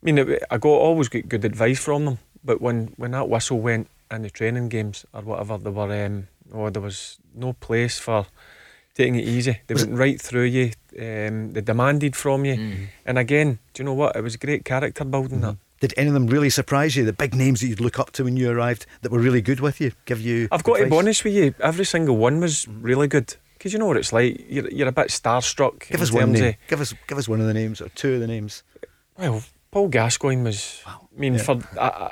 I 0.03 0.07
mean, 0.07 0.19
it, 0.19 0.43
I 0.51 0.59
got 0.59 0.69
always 0.69 1.09
got 1.09 1.29
good 1.29 1.45
advice 1.45 1.79
from 1.83 2.05
them. 2.05 2.19
But 2.45 2.61
when, 2.61 2.93
when 2.97 3.11
that 3.13 3.29
whistle 3.29 3.61
went 3.61 3.89
in 4.11 4.23
the 4.23 4.31
training 4.31 4.69
games 4.69 5.05
or 5.13 5.23
whatever, 5.23 5.59
they 5.59 5.71
were, 5.71 6.05
um, 6.07 6.29
oh, 6.55 6.71
there 6.71 6.83
was 6.83 7.19
no 7.35 7.55
place 7.55 7.99
for 7.99 8.27
taking 8.95 9.17
it 9.17 9.25
easy. 9.25 9.61
They 9.67 9.75
went 9.75 9.93
right 9.93 10.21
through 10.21 10.45
you. 10.45 10.71
Um, 10.99 11.53
they 11.53 11.61
demanded 11.61 12.15
from 12.15 12.45
you. 12.45 12.55
Mm. 12.57 12.87
And 13.05 13.19
again, 13.19 13.59
do 13.75 13.83
you 13.83 13.85
know 13.85 13.95
what? 13.95 14.15
It 14.17 14.23
was 14.23 14.37
great 14.37 14.65
character 14.65 15.05
building. 15.05 15.41
That 15.41 15.57
Did 15.81 15.93
any 15.97 16.09
of 16.09 16.15
them 16.15 16.29
really 16.29 16.51
surprise 16.51 16.95
you? 16.95 17.05
The 17.05 17.13
big 17.13 17.35
names 17.35 17.61
that 17.61 17.67
you'd 17.67 17.81
look 17.81 17.99
up 17.99 18.13
to 18.13 18.25
when 18.25 18.37
you 18.37 18.49
arrived 18.51 18.87
that 19.03 19.11
were 19.11 19.19
really 19.19 19.43
good 19.43 19.61
with 19.61 19.81
you, 19.81 19.93
give 20.05 20.21
you. 20.21 20.47
I've 20.53 20.63
got 20.63 20.77
to 20.79 20.87
be 20.89 20.97
honest 20.97 21.25
with 21.25 21.35
you. 21.35 21.53
Every 21.61 21.85
single 21.85 22.17
one 22.17 22.39
was 22.41 22.67
really 22.69 23.09
good. 23.09 23.35
Because 23.59 23.73
you 23.73 23.79
know 23.79 23.87
what 23.87 23.97
it's 23.97 24.13
like. 24.13 24.47
You're, 24.49 24.71
you're 24.71 24.89
a 24.89 24.93
bit 24.93 25.09
starstruck. 25.09 25.89
Give 25.89 26.01
us 26.01 26.13
one 26.13 26.33
name. 26.33 26.45
of- 26.51 26.55
Give 26.69 26.81
us, 26.81 26.95
give 27.09 27.19
us 27.19 27.29
one 27.29 27.41
of 27.41 27.47
the 27.49 27.55
names 27.55 27.81
or 27.81 27.89
two 27.91 28.15
of 28.15 28.21
the 28.21 28.27
names. 28.27 28.63
Well, 29.19 29.43
Paul 29.77 29.89
Gascoigne 29.89 30.43
was. 30.43 30.81
Wow. 30.87 31.09
I 31.15 31.21
mean, 31.21 31.35
Yeah. 31.35 31.43
for 31.43 31.59
uh, 31.79 32.09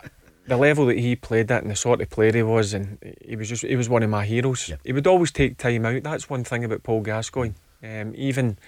the 0.46 0.58
level 0.58 0.84
that 0.84 0.98
he 0.98 1.16
played 1.16 1.50
at 1.50 1.62
and 1.62 1.70
the 1.70 1.76
sort 1.76 2.02
of 2.02 2.10
player 2.10 2.30
he 2.32 2.42
was, 2.42 2.74
and 2.74 2.98
he 3.26 3.36
was 3.36 3.48
just 3.48 3.64
he 3.64 3.74
was 3.74 3.88
one 3.88 4.02
of 4.02 4.10
my 4.10 4.26
heroes. 4.26 4.68
Yeah. 4.68 4.76
He 4.84 4.92
would 4.92 5.06
always 5.06 5.30
take 5.32 5.56
time 5.56 5.86
out. 5.86 6.02
That's 6.02 6.28
one 6.28 6.44
thing 6.44 6.62
about 6.62 6.82
Paul 6.82 7.00
Gascoigne. 7.00 7.54
Um, 7.82 8.12
even 8.16 8.58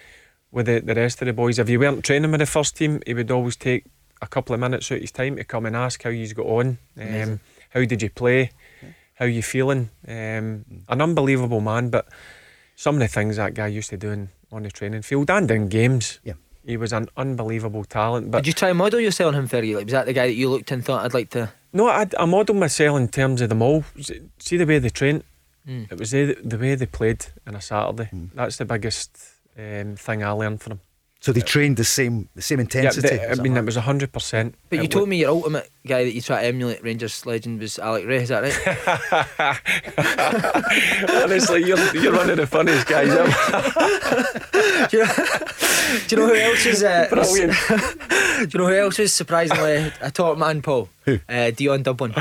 with 0.51 0.65
the, 0.65 0.81
the 0.81 0.95
rest 0.95 1.21
of 1.21 1.27
the 1.27 1.35
boys, 1.35 1.59
if 1.59 1.69
you 1.69 1.79
weren't 1.79 2.05
training 2.07 2.31
with 2.31 2.41
the 2.41 2.47
first 2.47 2.75
team, 2.75 3.03
he 3.07 3.13
would 3.13 3.31
always 3.31 3.57
take 3.57 3.85
a 4.23 4.27
couple 4.27 4.55
of 4.55 4.61
minutes 4.61 4.91
out 4.91 4.97
of 4.97 5.03
his 5.03 5.13
time 5.13 5.37
to 5.37 5.45
come 5.45 5.67
and 5.67 5.77
ask 5.77 6.03
how 6.03 6.09
you 6.09 6.33
got 6.33 6.47
on. 6.47 6.79
Um, 6.99 7.41
how 7.75 7.85
did 7.85 8.01
you 8.01 8.09
play? 8.09 8.51
How 9.17 9.27
you 9.27 9.43
feeling? 9.43 9.91
Um, 10.09 10.65
an 10.89 11.03
unbelievable 11.03 11.61
man, 11.61 11.91
but 11.91 12.09
some 12.77 12.95
of 12.95 13.01
the 13.01 13.09
things 13.09 13.37
that 13.37 13.53
guy 13.53 13.67
used 13.67 13.91
to 13.91 13.99
do 13.99 14.29
on 14.51 14.63
the 14.63 14.71
training 14.71 15.03
field 15.03 15.31
and 15.31 15.51
in 15.51 15.69
games. 15.69 16.19
Yeah. 16.25 16.35
He 16.67 16.77
was 16.77 16.93
an 16.93 17.09
unbelievable 17.17 17.85
talent. 17.85 18.33
But 18.33 18.39
Did 18.39 18.49
you 18.49 18.53
try 18.53 18.71
and 18.71 18.79
model 18.79 18.99
yourself 18.99 19.29
on 19.29 19.35
him, 19.39 19.49
Fergie? 19.49 19.77
Like, 19.77 19.85
was 19.85 19.93
that 19.93 20.07
the 20.07 20.13
guy 20.13 20.27
that 20.27 20.35
you 20.35 20.51
looked 20.51 20.73
and 20.73 20.85
thought 20.85 21.05
I'd 21.05 21.15
like 21.15 21.31
to? 21.31 21.53
No, 21.73 21.87
I, 21.87 22.07
I 22.19 22.25
modelled 22.25 22.59
myself 22.59 22.99
in 22.99 23.07
terms 23.07 23.41
of 23.41 23.49
them 23.51 23.63
all. 23.63 23.85
See 24.39 24.57
the 24.57 24.67
way 24.67 24.81
they 24.81 24.89
trained. 24.89 25.23
Mm. 25.69 25.93
It 25.93 25.99
was 25.99 26.11
the, 26.11 26.37
the 26.43 26.59
way 26.59 26.75
they 26.75 26.87
played 26.87 27.27
on 27.47 27.55
a 27.55 27.61
Saturday. 27.61 28.11
That's 28.35 28.57
the 28.57 28.65
biggest 28.65 29.17
um, 29.57 29.95
thing 29.95 30.25
I 30.25 30.31
learned 30.31 30.61
from 30.61 30.71
them. 30.71 30.81
So 31.27 31.33
they 31.33 31.41
trained 31.41 31.77
the 31.77 31.83
same, 31.83 32.29
the 32.37 32.41
same 32.41 32.61
Yeah, 32.61 32.67
intensity. 32.67 33.21
I 33.21 33.35
mean, 33.35 33.57
it 33.57 33.65
was 33.65 33.75
hundred 33.75 34.13
percent. 34.13 34.55
But 34.71 34.81
you 34.81 34.87
told 34.87 35.09
me 35.09 35.17
your 35.17 35.31
ultimate 35.31 35.69
guy 35.85 36.05
that 36.05 36.13
you 36.13 36.21
try 36.21 36.43
to 36.43 36.47
emulate 36.47 36.85
Rangers 36.85 37.27
legend 37.27 37.59
was 37.59 37.81
Alec 37.81 38.07
Rae. 38.07 38.23
Is 38.23 38.29
that 38.29 38.45
right? 38.47 38.55
honestly, 41.25 41.65
you're 41.65 41.83
you're 41.97 42.15
one 42.15 42.31
of 42.31 42.37
the 42.37 42.47
funniest 42.47 42.87
guys 42.87 43.09
ever. 43.11 43.27
do, 44.89 44.99
you 44.99 45.05
know, 45.05 45.13
do 46.07 46.15
you 46.15 46.23
know 46.23 46.29
who 46.29 46.35
else 46.37 46.65
is? 46.65 46.85
Uh, 46.85 47.09
Brilliant. 47.11 47.55
do 48.49 48.49
you 48.53 48.59
know 48.61 48.69
who 48.69 48.77
else 48.77 49.01
is 49.01 49.13
surprisingly 49.13 49.91
a 50.01 50.13
top 50.13 50.39
man, 50.39 50.63
Paul? 50.63 50.89
Who? 51.07 51.19
Uh, 51.29 51.51
Dion 51.51 51.83
Dublin. 51.83 52.15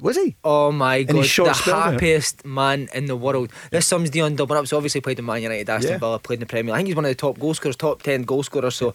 Was 0.00 0.16
he? 0.16 0.36
Oh 0.44 0.70
my 0.72 1.02
god, 1.02 1.16
the 1.24 1.62
there. 1.64 1.74
happiest 1.74 2.44
man 2.44 2.88
in 2.94 3.06
the 3.06 3.16
world. 3.16 3.50
This 3.70 3.86
sums 3.86 4.10
Dion 4.10 4.36
Dublin 4.36 4.58
up. 4.58 4.66
So 4.66 4.76
obviously 4.76 5.00
played 5.00 5.18
in 5.18 5.24
Man 5.24 5.42
United, 5.42 5.68
Aston 5.68 5.92
Yeah. 5.92 5.98
Villa, 5.98 6.18
played 6.18 6.36
in 6.36 6.40
the 6.40 6.46
Premier. 6.46 6.72
League. 6.72 6.76
I 6.76 6.78
think 6.78 6.86
he's 6.88 6.96
one 6.96 7.04
of 7.04 7.10
the 7.10 7.14
top 7.14 7.38
goal 7.38 7.54
scorers, 7.54 7.76
top 7.76 8.02
ten 8.02 8.22
goal 8.22 8.42
scorers. 8.42 8.76
So 8.76 8.94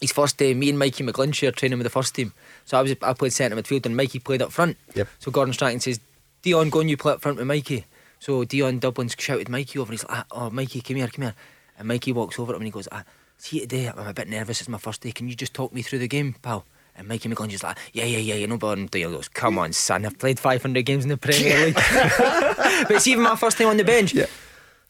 his 0.00 0.12
first 0.12 0.36
day, 0.36 0.54
me 0.54 0.68
and 0.68 0.78
Mikey 0.78 1.04
McGlynn 1.04 1.34
share 1.34 1.50
training 1.52 1.78
with 1.78 1.84
the 1.86 1.90
first 1.90 2.14
team. 2.14 2.32
So 2.64 2.78
I 2.78 2.82
was 2.82 2.94
I 3.02 3.12
played 3.14 3.32
centre 3.32 3.56
midfield 3.56 3.86
and 3.86 3.96
Mikey 3.96 4.18
played 4.18 4.42
up 4.42 4.52
front. 4.52 4.76
Yep. 4.94 5.08
So 5.18 5.30
Gordon 5.30 5.54
Strachan 5.54 5.80
says, 5.80 6.00
Dion, 6.42 6.70
go 6.70 6.80
and 6.80 6.90
you 6.90 6.96
play 6.96 7.12
up 7.14 7.20
front 7.20 7.38
with 7.38 7.46
Mikey. 7.46 7.86
So 8.18 8.44
Dion 8.44 8.78
Dublin's 8.78 9.14
shouted 9.18 9.48
Mikey 9.48 9.78
over 9.78 9.92
he's 9.92 10.04
like, 10.08 10.18
"Ah, 10.18 10.24
oh 10.30 10.50
Mikey, 10.50 10.80
come 10.80 10.96
here, 10.96 11.08
come 11.08 11.22
here. 11.22 11.34
And 11.78 11.88
Mikey 11.88 12.12
walks 12.12 12.38
over 12.38 12.52
to 12.52 12.56
him 12.56 12.62
and 12.62 12.66
he 12.66 12.70
goes, 12.70 12.88
ah, 12.90 13.04
see 13.36 13.60
today, 13.60 13.88
I'm 13.88 13.98
a 14.06 14.14
bit 14.14 14.28
nervous, 14.28 14.60
it's 14.60 14.68
my 14.68 14.78
first 14.78 15.02
day. 15.02 15.12
Can 15.12 15.28
you 15.28 15.34
just 15.34 15.52
talk 15.52 15.72
me 15.74 15.82
through 15.82 15.98
the 15.98 16.08
game, 16.08 16.34
pal? 16.40 16.64
And 16.96 17.08
Mikey 17.08 17.28
just 17.28 17.62
like, 17.62 17.76
yeah, 17.92 18.04
yeah, 18.04 18.18
yeah, 18.18 18.34
you 18.34 18.46
know, 18.46 18.56
but 18.56 18.90
Dion 18.90 19.12
goes, 19.12 19.28
come 19.28 19.58
on, 19.58 19.72
son, 19.72 20.06
I've 20.06 20.18
played 20.18 20.38
500 20.40 20.82
games 20.84 21.04
in 21.04 21.10
the 21.10 21.16
Premier 21.16 21.66
League. 21.66 21.74
but 21.74 22.90
it's 22.90 23.06
even 23.06 23.22
my 23.24 23.36
first 23.36 23.58
time 23.58 23.68
on 23.68 23.76
the 23.76 23.84
bench. 23.84 24.14
Yeah. 24.14 24.26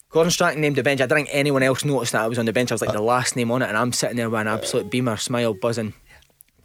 Gordon 0.09 0.31
Strachan 0.31 0.61
named 0.61 0.77
the 0.77 0.83
bench. 0.83 1.01
I 1.01 1.05
don't 1.05 1.17
think 1.17 1.29
anyone 1.31 1.63
else 1.63 1.83
noticed 1.83 2.13
that 2.13 2.21
I 2.21 2.27
was 2.27 2.39
on 2.39 2.45
the 2.45 2.53
bench. 2.53 2.71
I 2.71 2.75
was 2.75 2.81
like 2.81 2.93
the 2.93 2.99
uh. 2.99 3.03
last 3.03 3.35
name 3.35 3.51
on 3.51 3.61
it, 3.61 3.67
and 3.67 3.77
I'm 3.77 3.91
sitting 3.91 4.15
there 4.15 4.29
with 4.29 4.39
an 4.39 4.47
absolute 4.47 4.89
beamer, 4.89 5.17
smile, 5.17 5.53
buzzing. 5.53 5.93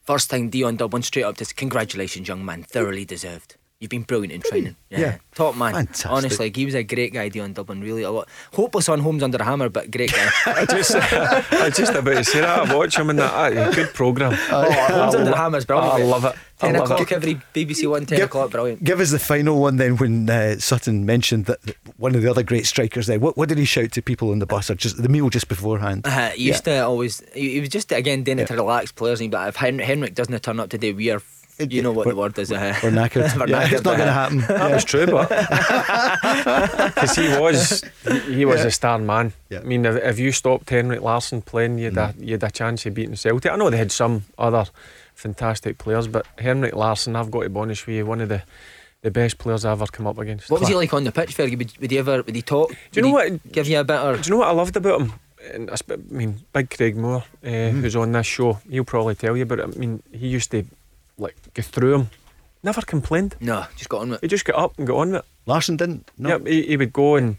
First 0.04 0.30
time 0.30 0.48
Dion 0.48 0.76
Dublin 0.76 1.02
straight 1.02 1.24
up 1.24 1.36
to 1.38 1.54
congratulations, 1.54 2.28
young 2.28 2.44
man, 2.44 2.62
thoroughly 2.62 3.04
deserved. 3.04 3.56
You've 3.82 3.90
been 3.90 4.02
brilliant 4.02 4.32
in 4.32 4.40
training. 4.42 4.76
Yeah. 4.90 5.16
top 5.34 5.56
man. 5.56 5.74
Fantastic. 5.74 6.08
Honestly, 6.10 6.52
he 6.54 6.64
was 6.64 6.74
a 6.76 6.84
great 6.84 7.12
guy, 7.12 7.28
Dion 7.28 7.52
Dublin. 7.52 7.80
Really, 7.80 8.02
a 8.02 8.12
lot. 8.12 8.28
Hopeless 8.52 8.88
on 8.88 9.00
homes 9.00 9.24
under 9.24 9.38
a 9.38 9.42
hammer, 9.44 9.68
but 9.68 9.90
great 9.90 10.12
guy. 10.12 10.30
I 10.46 10.64
just, 10.66 10.94
I 10.94 11.68
just 11.70 11.92
about 11.92 12.14
to 12.14 12.22
say 12.22 12.42
that. 12.42 12.70
I 12.70 12.76
watch 12.76 12.96
him 12.96 13.10
in 13.10 13.16
that. 13.16 13.74
Good 13.74 13.92
programme. 13.92 14.34
oh, 14.52 14.70
homes 14.72 15.16
under 15.16 15.32
a 15.32 15.36
hammer's 15.36 15.64
brilliant. 15.64 15.94
I 15.94 16.04
love 16.04 16.24
it. 16.26 16.34
I 16.60 16.66
10 16.66 16.76
o'clock 16.76 17.00
it. 17.00 17.12
every 17.12 17.34
BBC 17.54 17.90
One, 17.90 18.06
10 18.06 18.18
Give- 18.18 18.26
o'clock, 18.26 18.52
brilliant. 18.52 18.84
Give 18.84 19.00
us 19.00 19.10
the 19.10 19.18
final 19.18 19.60
one 19.60 19.78
then 19.78 19.96
when 19.96 20.30
uh, 20.30 20.58
Sutton 20.60 21.04
mentioned 21.04 21.46
that 21.46 21.58
one 21.96 22.14
of 22.14 22.22
the 22.22 22.30
other 22.30 22.44
great 22.44 22.66
strikers 22.66 23.08
there. 23.08 23.18
What, 23.18 23.36
what 23.36 23.48
did 23.48 23.58
he 23.58 23.64
shout 23.64 23.90
to 23.92 24.02
people 24.02 24.30
on 24.30 24.38
the 24.38 24.46
bus 24.46 24.70
or 24.70 24.76
just 24.76 25.02
the 25.02 25.08
meal 25.08 25.28
just 25.28 25.48
beforehand? 25.48 26.06
Uh, 26.06 26.28
he 26.30 26.44
used 26.44 26.64
to 26.66 26.84
always. 26.84 27.20
He, 27.34 27.54
he 27.54 27.60
was 27.60 27.68
just 27.68 27.90
again 27.90 28.22
doing 28.22 28.38
it 28.38 28.46
to 28.46 28.54
relax 28.54 28.92
players. 28.92 29.20
and- 29.20 29.32
But 29.32 29.48
if 29.48 29.56
Hen- 29.56 29.80
Henrik 29.80 30.14
doesn't 30.14 30.40
turn 30.44 30.60
up 30.60 30.70
today, 30.70 30.92
we 30.92 31.10
are. 31.10 31.20
You 31.58 31.82
know 31.82 31.92
what 31.92 32.08
the 32.08 32.16
word 32.16 32.38
is. 32.38 32.50
Uh, 32.50 32.74
We're 32.82 32.90
knackered. 32.90 33.38
we're 33.38 33.46
yeah, 33.46 33.62
knackered, 33.68 33.72
it's 33.72 33.84
not 33.84 33.96
going 33.96 34.06
to 34.08 34.12
happen. 34.12 34.38
That's 34.48 34.84
true, 34.84 35.06
but 35.06 35.28
because 36.94 37.14
he 37.16 37.28
was, 37.38 37.82
he 38.26 38.44
was 38.44 38.60
Yeah. 38.60 38.66
a 38.66 38.70
star 38.70 38.98
man. 38.98 39.32
Yeah. 39.50 39.60
I 39.60 39.62
mean, 39.62 39.84
if, 39.84 39.96
if 39.96 40.18
you 40.18 40.32
stopped 40.32 40.68
Henrik 40.70 41.02
Larsson 41.02 41.42
playing, 41.42 41.78
you'd 41.78 41.96
a, 41.96 42.14
you'd 42.18 42.42
a 42.42 42.50
chance 42.50 42.84
of 42.86 42.94
beating 42.94 43.16
Celtic. 43.16 43.52
I 43.52 43.56
know 43.56 43.70
they 43.70 43.76
had 43.76 43.92
some 43.92 44.24
other 44.38 44.64
fantastic 45.14 45.78
players, 45.78 46.08
but 46.08 46.26
Henrik 46.38 46.74
Larsson, 46.74 47.16
I've 47.16 47.30
got 47.30 47.42
to 47.42 47.50
be 47.50 47.58
honest 47.60 47.86
with 47.86 47.96
you, 47.96 48.06
one 48.06 48.20
of 48.20 48.28
the 48.28 48.42
the 49.02 49.10
best 49.10 49.36
players 49.38 49.64
I've 49.64 49.82
ever 49.82 49.90
come 49.90 50.06
up 50.06 50.16
against. 50.18 50.48
What 50.48 50.60
was 50.60 50.68
he 50.68 50.76
like 50.76 50.94
on 50.94 51.02
the 51.02 51.10
pitch, 51.10 51.36
Fergie? 51.36 51.58
Would, 51.58 51.76
would 51.80 51.90
he 51.90 51.98
ever? 51.98 52.22
Would 52.22 52.36
he 52.36 52.42
talk? 52.42 52.70
Do 52.70 52.76
you 52.92 53.02
know 53.02 53.08
he 53.08 53.32
what? 53.32 53.52
Give 53.52 53.66
you 53.66 53.80
a 53.80 53.84
bit 53.84 53.98
or? 54.00 54.16
Do 54.16 54.22
you 54.22 54.30
know 54.30 54.38
what 54.38 54.48
I 54.48 54.52
loved 54.52 54.76
about 54.76 55.00
him? 55.00 55.12
And 55.52 55.70
I, 55.70 55.74
sp- 55.74 55.98
I 55.98 56.12
mean, 56.14 56.38
Big 56.52 56.70
Craig 56.70 56.96
Moore, 56.96 57.24
uh, 57.44 57.48
who's 57.48 57.96
on 57.96 58.12
this 58.12 58.26
show, 58.26 58.60
he'll 58.70 58.84
probably 58.84 59.16
tell 59.16 59.36
you. 59.36 59.44
But 59.44 59.60
I 59.60 59.66
mean, 59.66 60.04
he 60.12 60.28
used 60.28 60.52
to 60.52 60.64
like 61.18 61.36
go 61.54 61.62
through 61.62 61.94
him. 61.94 62.10
Never 62.62 62.82
complained. 62.82 63.36
No, 63.40 63.66
just 63.76 63.88
got 63.88 64.02
on 64.02 64.10
with. 64.10 64.18
it. 64.18 64.26
He 64.26 64.28
just 64.28 64.44
got 64.44 64.56
up 64.56 64.78
and 64.78 64.86
got 64.86 64.96
on 64.98 65.12
with 65.12 65.20
it. 65.20 65.24
Larsson 65.46 65.76
didn't. 65.76 66.10
No. 66.16 66.28
Yep, 66.30 66.46
he, 66.46 66.62
he 66.62 66.76
would 66.76 66.92
go 66.92 67.16
and 67.16 67.36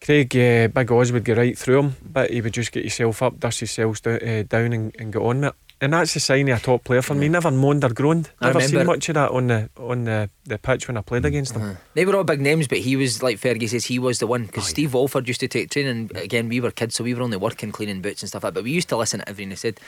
Craig 0.00 0.34
uh, 0.36 0.68
Big 0.68 0.90
Oz 0.92 1.12
would 1.12 1.24
go 1.24 1.34
right 1.34 1.56
through 1.56 1.78
him, 1.80 1.96
but 2.02 2.30
he 2.30 2.40
would 2.40 2.52
just 2.54 2.72
get 2.72 2.82
himself 2.84 3.22
up, 3.22 3.38
dust 3.40 3.60
himself 3.60 4.02
do, 4.02 4.12
uh, 4.16 4.42
down, 4.42 4.72
and, 4.72 4.96
and 4.98 5.12
get 5.12 5.20
on 5.22 5.40
with 5.40 5.50
it. 5.50 5.54
And 5.78 5.92
that's 5.92 6.14
the 6.14 6.20
sign 6.20 6.48
of 6.48 6.58
a 6.58 6.60
top 6.60 6.84
player 6.84 7.02
for 7.02 7.14
me. 7.14 7.28
Never 7.28 7.50
moaned 7.50 7.84
or 7.84 7.90
groaned. 7.90 8.30
I 8.40 8.46
Never 8.46 8.62
seen 8.62 8.86
much 8.86 9.10
of 9.10 9.16
that 9.16 9.30
on 9.30 9.48
the 9.48 9.68
on 9.76 10.04
the, 10.04 10.30
the 10.44 10.56
pitch 10.56 10.88
when 10.88 10.96
I 10.96 11.02
played 11.02 11.24
mm. 11.24 11.26
against 11.26 11.54
him. 11.54 11.62
Uh-huh. 11.62 11.74
They 11.92 12.06
were 12.06 12.16
all 12.16 12.24
big 12.24 12.40
names, 12.40 12.66
but 12.66 12.78
he 12.78 12.96
was 12.96 13.22
like 13.22 13.38
Fergie 13.38 13.68
says, 13.68 13.84
he 13.84 13.98
was 13.98 14.18
the 14.18 14.26
one 14.26 14.46
because 14.46 14.64
oh, 14.64 14.68
Steve 14.68 14.94
Walford 14.94 15.28
used 15.28 15.40
to 15.40 15.48
take 15.48 15.68
training. 15.68 16.10
Again, 16.14 16.48
we 16.48 16.60
were 16.60 16.70
kids, 16.70 16.94
so 16.94 17.04
we 17.04 17.12
were 17.12 17.20
only 17.20 17.36
working, 17.36 17.72
cleaning 17.72 18.00
boots 18.00 18.22
and 18.22 18.28
stuff 18.30 18.42
like 18.42 18.54
that. 18.54 18.60
But 18.60 18.64
we 18.64 18.70
used 18.70 18.88
to 18.88 18.96
listen 18.96 19.20
to 19.20 19.28
everything 19.28 19.50
they 19.50 19.56
said. 19.56 19.78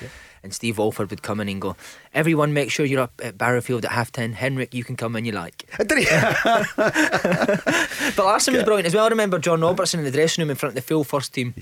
And 0.42 0.52
Steve 0.52 0.76
Walford 0.76 1.08
would 1.08 1.22
come 1.22 1.40
in 1.40 1.48
and 1.48 1.60
go, 1.60 1.74
"Everyone, 2.12 2.52
make 2.52 2.70
sure 2.70 2.84
you're 2.84 3.00
up 3.00 3.18
at 3.24 3.38
Barrowfield 3.38 3.86
at 3.86 3.92
half 3.92 4.12
ten. 4.12 4.34
Henrik, 4.34 4.74
you 4.74 4.84
can 4.84 4.94
come 4.94 5.14
when 5.14 5.24
you 5.24 5.32
like." 5.32 5.66
Did 5.78 5.98
he? 5.98 6.04
But 8.16 8.24
Larsson 8.24 8.54
was 8.54 8.64
brilliant 8.64 8.86
as 8.86 8.94
well. 8.94 9.04
I 9.04 9.08
remember 9.08 9.38
John 9.38 9.60
Robertson 9.60 10.00
in 10.00 10.04
the 10.04 10.10
dressing 10.10 10.42
room 10.42 10.50
in 10.50 10.56
front 10.56 10.72
of 10.72 10.74
the 10.74 10.82
full 10.82 11.04
first 11.04 11.32
team. 11.32 11.54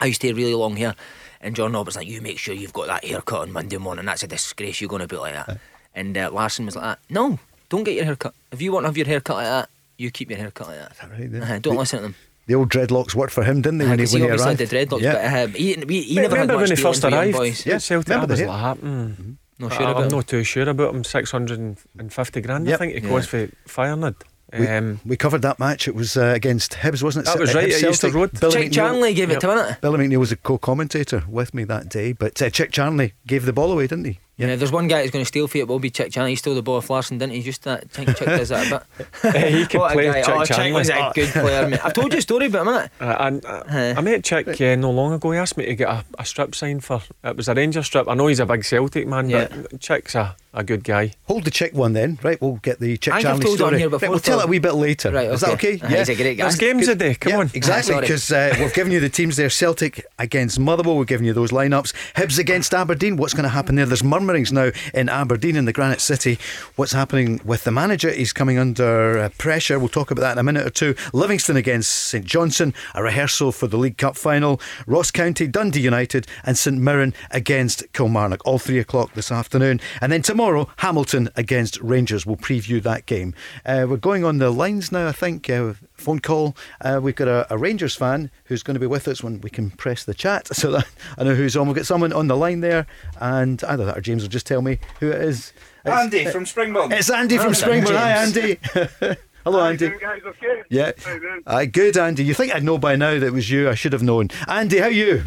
I 0.00 0.06
used 0.06 0.20
to 0.22 0.28
have 0.28 0.36
really 0.36 0.54
long 0.54 0.76
hair, 0.76 0.94
and 1.40 1.56
John 1.56 1.72
Roberts 1.72 1.96
like, 1.96 2.06
"You 2.08 2.20
make 2.20 2.38
sure 2.38 2.54
you've 2.54 2.72
got 2.72 2.86
that 2.88 3.04
haircut 3.04 3.40
on 3.40 3.52
Monday 3.52 3.76
morning. 3.78 4.04
That's 4.06 4.22
a 4.22 4.26
disgrace. 4.26 4.80
You're 4.80 4.88
going 4.90 5.00
to 5.02 5.08
be 5.08 5.16
like 5.16 5.34
that." 5.34 5.58
And 5.94 6.16
uh, 6.16 6.30
Larsson 6.32 6.66
was 6.66 6.76
like, 6.76 6.84
that. 6.84 6.98
"No, 7.08 7.38
don't 7.68 7.84
get 7.84 7.94
your 7.94 8.04
haircut. 8.04 8.34
If 8.52 8.60
you 8.62 8.72
want 8.72 8.84
to 8.84 8.88
have 8.88 8.96
your 8.96 9.06
haircut 9.06 9.36
like 9.36 9.46
that, 9.46 9.68
you 9.98 10.10
keep 10.10 10.30
your 10.30 10.38
haircut 10.38 10.68
like 10.68 10.78
that. 10.78 11.10
right 11.10 11.30
there? 11.32 11.42
Uh, 11.42 11.58
don't 11.58 11.74
The- 11.74 11.80
listen 11.80 11.98
to 11.98 12.02
them." 12.04 12.14
The 12.46 12.56
old 12.56 12.68
dreadlocks 12.70 13.14
worked 13.14 13.32
for 13.32 13.44
him, 13.44 13.62
didn't 13.62 13.78
they? 13.78 13.84
Uh, 13.84 13.90
When 13.90 13.98
he, 14.00 14.04
'cause 14.06 14.12
when 14.12 14.22
he 14.22 14.26
he 14.28 14.32
obviously 14.32 14.48
arrived. 14.48 14.60
had 14.60 14.68
the 14.70 14.96
dreadlocks, 14.96 15.02
Yeah. 15.02 15.12
but 15.44 15.50
um, 15.50 15.52
he, 15.54 15.74
he, 15.74 16.02
he 16.02 16.14
never 16.16 16.36
had 16.36 16.48
Remember 16.50 16.54
much 16.54 16.60
when 16.62 16.70
he 16.70 16.74
dealings 16.74 16.80
first 16.80 17.04
with 17.04 17.12
young 17.12 17.22
arrived? 17.22 17.36
Boys. 17.36 17.66
Yeah, 17.66 17.74
at 17.76 17.82
Celtic, 17.82 18.08
remember 18.08 18.26
I 18.26 18.34
was 18.34 18.40
the 18.40 18.46
like, 18.46 18.78
hmm, 18.78 19.32
Not 19.60 19.72
sure 19.72 19.82
I'm 19.86 19.96
about. 19.96 20.10
not 20.10 20.26
too 20.26 20.42
sure 20.42 20.68
about 20.68 20.94
him. 20.94 21.04
Six 21.04 21.30
hundred 21.30 21.60
and 21.60 22.12
fifty 22.12 22.40
grand, 22.40 22.66
Yep. 22.66 22.74
I 22.74 22.78
think 22.78 22.96
it 22.96 23.02
Yeah. 23.04 23.08
cost 23.10 23.28
for 23.28 23.46
Feyenoord. 23.68 24.16
We, 24.58 24.66
Um, 24.66 25.00
we 25.04 25.16
covered 25.16 25.42
that 25.42 25.58
match. 25.58 25.86
It 25.88 25.94
was 25.94 26.16
uh, 26.16 26.32
against 26.34 26.72
Hibs, 26.72 27.02
wasn't 27.02 27.26
it? 27.26 27.30
That 27.30 27.38
was 27.40 27.50
At 27.50 27.56
right, 27.56 27.68
Hibs 27.68 27.82
at 27.84 27.90
Easter 27.90 28.10
Celtic. 28.10 28.14
Road. 28.14 28.40
Billy 28.40 28.52
Chick 28.52 28.70
McNeill- 28.70 28.74
Charnley 28.74 29.14
gave 29.14 29.30
it 29.30 29.34
Yep. 29.34 29.40
to 29.40 29.50
him, 29.52 29.58
innit? 29.58 29.80
Billy 29.80 29.98
McNeill 30.08 30.18
was 30.18 30.32
a 30.32 30.36
co-commentator 30.36 31.24
with 31.28 31.54
me 31.54 31.64
that 31.64 31.88
day, 31.88 32.12
but 32.12 32.40
uh, 32.42 32.50
Chick 32.50 32.72
Charnley 32.72 33.14
gave 33.26 33.44
the 33.46 33.52
ball 33.52 33.70
away, 33.72 33.86
didn't 33.86 34.04
he? 34.06 34.18
Yeah. 34.48 34.56
there's 34.56 34.72
one 34.72 34.88
guy 34.88 35.02
who's 35.02 35.10
going 35.10 35.22
to 35.22 35.26
steal 35.28 35.46
for 35.48 35.58
you. 35.58 35.62
It 35.64 35.68
will 35.68 35.78
be 35.78 35.90
Chick 35.90 36.12
Chan. 36.12 36.26
He 36.28 36.36
stole 36.36 36.54
the 36.54 36.62
ball 36.62 36.76
off 36.76 36.90
Larsson, 36.90 37.18
didn't 37.18 37.32
he? 37.34 37.42
Just 37.42 37.62
that. 37.64 37.84
I 37.84 37.86
think 37.88 38.16
Chick 38.16 38.26
does 38.26 38.48
that 38.48 38.66
a 38.66 38.84
bit. 39.32 39.44
he 39.52 39.66
could 39.66 39.80
What 39.80 39.90
a 39.92 39.94
play 39.94 40.06
guy. 40.06 40.22
Chick 40.22 40.34
oh, 40.34 40.44
Chick 40.44 40.74
was 40.74 40.88
a 40.88 41.12
good 41.14 41.28
player, 41.28 41.68
mate. 41.68 41.84
I've 41.84 41.92
told 41.92 42.12
you 42.12 42.18
a 42.18 42.22
story 42.22 42.46
about 42.46 42.66
him, 42.66 42.72
innit? 42.74 42.90
Uh, 43.00 43.16
and 43.20 43.44
uh, 43.44 43.94
I 43.98 44.00
met 44.02 44.24
Chick 44.24 44.60
uh, 44.60 44.74
no 44.76 44.90
long 44.90 45.12
ago. 45.12 45.30
He 45.32 45.38
asked 45.38 45.56
me 45.56 45.66
to 45.66 45.74
get 45.74 45.88
a, 45.88 46.04
a 46.18 46.24
strip 46.24 46.54
signed 46.54 46.84
for. 46.84 47.00
It 47.24 47.36
was 47.36 47.48
a 47.48 47.54
Ranger 47.54 47.82
strip. 47.82 48.08
I 48.08 48.14
know 48.14 48.26
he's 48.26 48.40
a 48.40 48.46
big 48.46 48.64
Celtic 48.64 49.06
man, 49.06 49.28
Yeah. 49.30 49.48
but 49.48 49.80
Chick's 49.80 50.14
a, 50.14 50.36
a 50.54 50.62
good 50.64 50.84
guy. 50.84 51.14
Hold 51.26 51.44
the 51.44 51.50
Chick 51.50 51.72
one 51.74 51.92
then, 51.92 52.18
right? 52.22 52.40
We'll 52.40 52.56
get 52.56 52.78
the 52.80 52.96
Chick 52.96 53.14
I 53.14 53.16
think 53.18 53.26
I've 53.28 53.40
Charnley 53.40 53.44
told 53.44 53.60
it 53.60 53.62
on 53.62 53.68
story. 53.68 53.78
here 53.80 53.88
Right, 53.88 54.10
we'll 54.10 54.18
tell 54.20 54.38
it 54.38 54.42
Phil. 54.42 54.48
a 54.48 54.50
wee 54.50 54.58
bit 54.58 54.74
later. 54.74 55.10
Right, 55.12 55.30
Is 55.30 55.40
that 55.40 55.50
okay. 55.54 55.74
okay? 55.76 55.86
Uh, 55.86 55.98
he's 55.98 56.08
a 56.08 56.14
great 56.14 56.36
guy. 56.38 56.44
There's 56.44 56.56
games 56.56 56.88
a 56.88 56.94
day. 56.94 57.14
Come 57.14 57.30
Yeah, 57.32 57.38
on. 57.38 57.50
exactly. 57.54 58.00
Because 58.00 58.30
uh, 58.32 58.54
we've 58.58 58.74
given 58.74 58.92
you 58.92 59.00
the 59.00 59.08
teams 59.08 59.36
there: 59.36 59.50
Celtic 59.50 60.04
against 60.18 60.58
Motherwell. 60.60 60.96
We've 60.98 61.06
given 61.06 61.26
you 61.26 61.32
those 61.32 61.50
lineups. 61.50 61.92
Hibs 62.14 62.38
against 62.38 62.74
Aberdeen. 62.74 63.16
What's 63.16 63.34
going 63.34 63.44
to 63.44 63.48
happen 63.48 63.74
there? 63.76 63.86
There's 63.86 64.04
now 64.30 64.70
in 64.94 65.08
Aberdeen 65.08 65.56
in 65.56 65.64
the 65.64 65.72
Granite 65.72 66.00
City. 66.00 66.38
What's 66.76 66.92
happening 66.92 67.40
with 67.44 67.64
the 67.64 67.72
manager? 67.72 68.10
He's 68.10 68.32
coming 68.32 68.58
under 68.58 69.18
uh, 69.18 69.28
pressure. 69.38 69.78
We'll 69.78 69.88
talk 69.88 70.12
about 70.12 70.22
that 70.22 70.32
in 70.32 70.38
a 70.38 70.42
minute 70.44 70.66
or 70.66 70.70
two. 70.70 70.94
Livingston 71.12 71.56
against 71.56 71.90
St 71.90 72.24
Johnstone. 72.24 72.72
A 72.94 73.02
rehearsal 73.02 73.50
for 73.50 73.66
the 73.66 73.76
League 73.76 73.98
Cup 73.98 74.16
final. 74.16 74.60
Ross 74.86 75.10
County, 75.10 75.48
Dundee 75.48 75.80
United, 75.80 76.28
and 76.44 76.56
St 76.56 76.78
Mirren 76.78 77.12
against 77.32 77.92
Kilmarnock. 77.92 78.46
All 78.46 78.60
three 78.60 78.78
o'clock 78.78 79.14
this 79.14 79.32
afternoon. 79.32 79.80
And 80.00 80.12
then 80.12 80.22
tomorrow, 80.22 80.68
Hamilton 80.76 81.28
against 81.34 81.80
Rangers. 81.80 82.24
We'll 82.24 82.36
preview 82.36 82.80
that 82.82 83.06
game. 83.06 83.34
Uh, 83.66 83.86
we're 83.88 83.96
going 83.96 84.24
on 84.24 84.38
the 84.38 84.50
lines 84.50 84.92
now. 84.92 85.08
I 85.08 85.12
think. 85.12 85.50
Uh, 85.50 85.74
phone 86.00 86.20
call. 86.20 86.56
Uh, 86.80 87.00
we've 87.02 87.14
got 87.14 87.28
a, 87.28 87.46
a 87.52 87.58
Rangers 87.58 87.94
fan 87.94 88.30
who's 88.44 88.62
going 88.62 88.74
to 88.74 88.80
be 88.80 88.86
with 88.86 89.06
us 89.08 89.22
when 89.22 89.40
we 89.40 89.50
can 89.50 89.70
press 89.70 90.04
the 90.04 90.14
chat 90.14 90.46
so 90.54 90.72
that 90.72 90.86
I 91.18 91.24
know 91.24 91.34
who's 91.34 91.56
on. 91.56 91.66
We've 91.66 91.76
got 91.76 91.86
someone 91.86 92.12
on 92.12 92.26
the 92.26 92.36
line 92.36 92.60
there, 92.60 92.86
and 93.20 93.62
either 93.64 93.84
that 93.84 93.98
or 93.98 94.00
James 94.00 94.22
will 94.22 94.30
just 94.30 94.46
tell 94.46 94.62
me 94.62 94.78
who 95.00 95.10
it 95.10 95.20
is. 95.22 95.52
It's, 95.84 95.96
Andy 95.96 96.26
from 96.26 96.44
Springburn. 96.44 96.92
It's 96.92 97.10
Andy 97.10 97.38
from 97.38 97.54
Hello, 97.54 97.80
Springburn. 97.80 97.96
Hi, 97.96 98.10
Andy. 98.10 99.16
Hello, 99.44 99.64
Andy. 99.64 99.88
guys 99.88 100.20
okay? 100.24 100.62
Yeah. 100.68 100.92
How 101.02 101.14
you 101.14 101.20
doing? 101.20 101.42
Aye, 101.46 101.66
good, 101.66 101.96
Andy. 101.96 102.24
You 102.24 102.34
think 102.34 102.54
I'd 102.54 102.62
know 102.62 102.76
by 102.76 102.96
now 102.96 103.18
that 103.18 103.26
it 103.26 103.32
was 103.32 103.50
you? 103.50 103.70
I 103.70 103.74
should 103.74 103.94
have 103.94 104.02
known. 104.02 104.28
Andy, 104.46 104.78
how 104.78 104.88
you? 104.88 105.24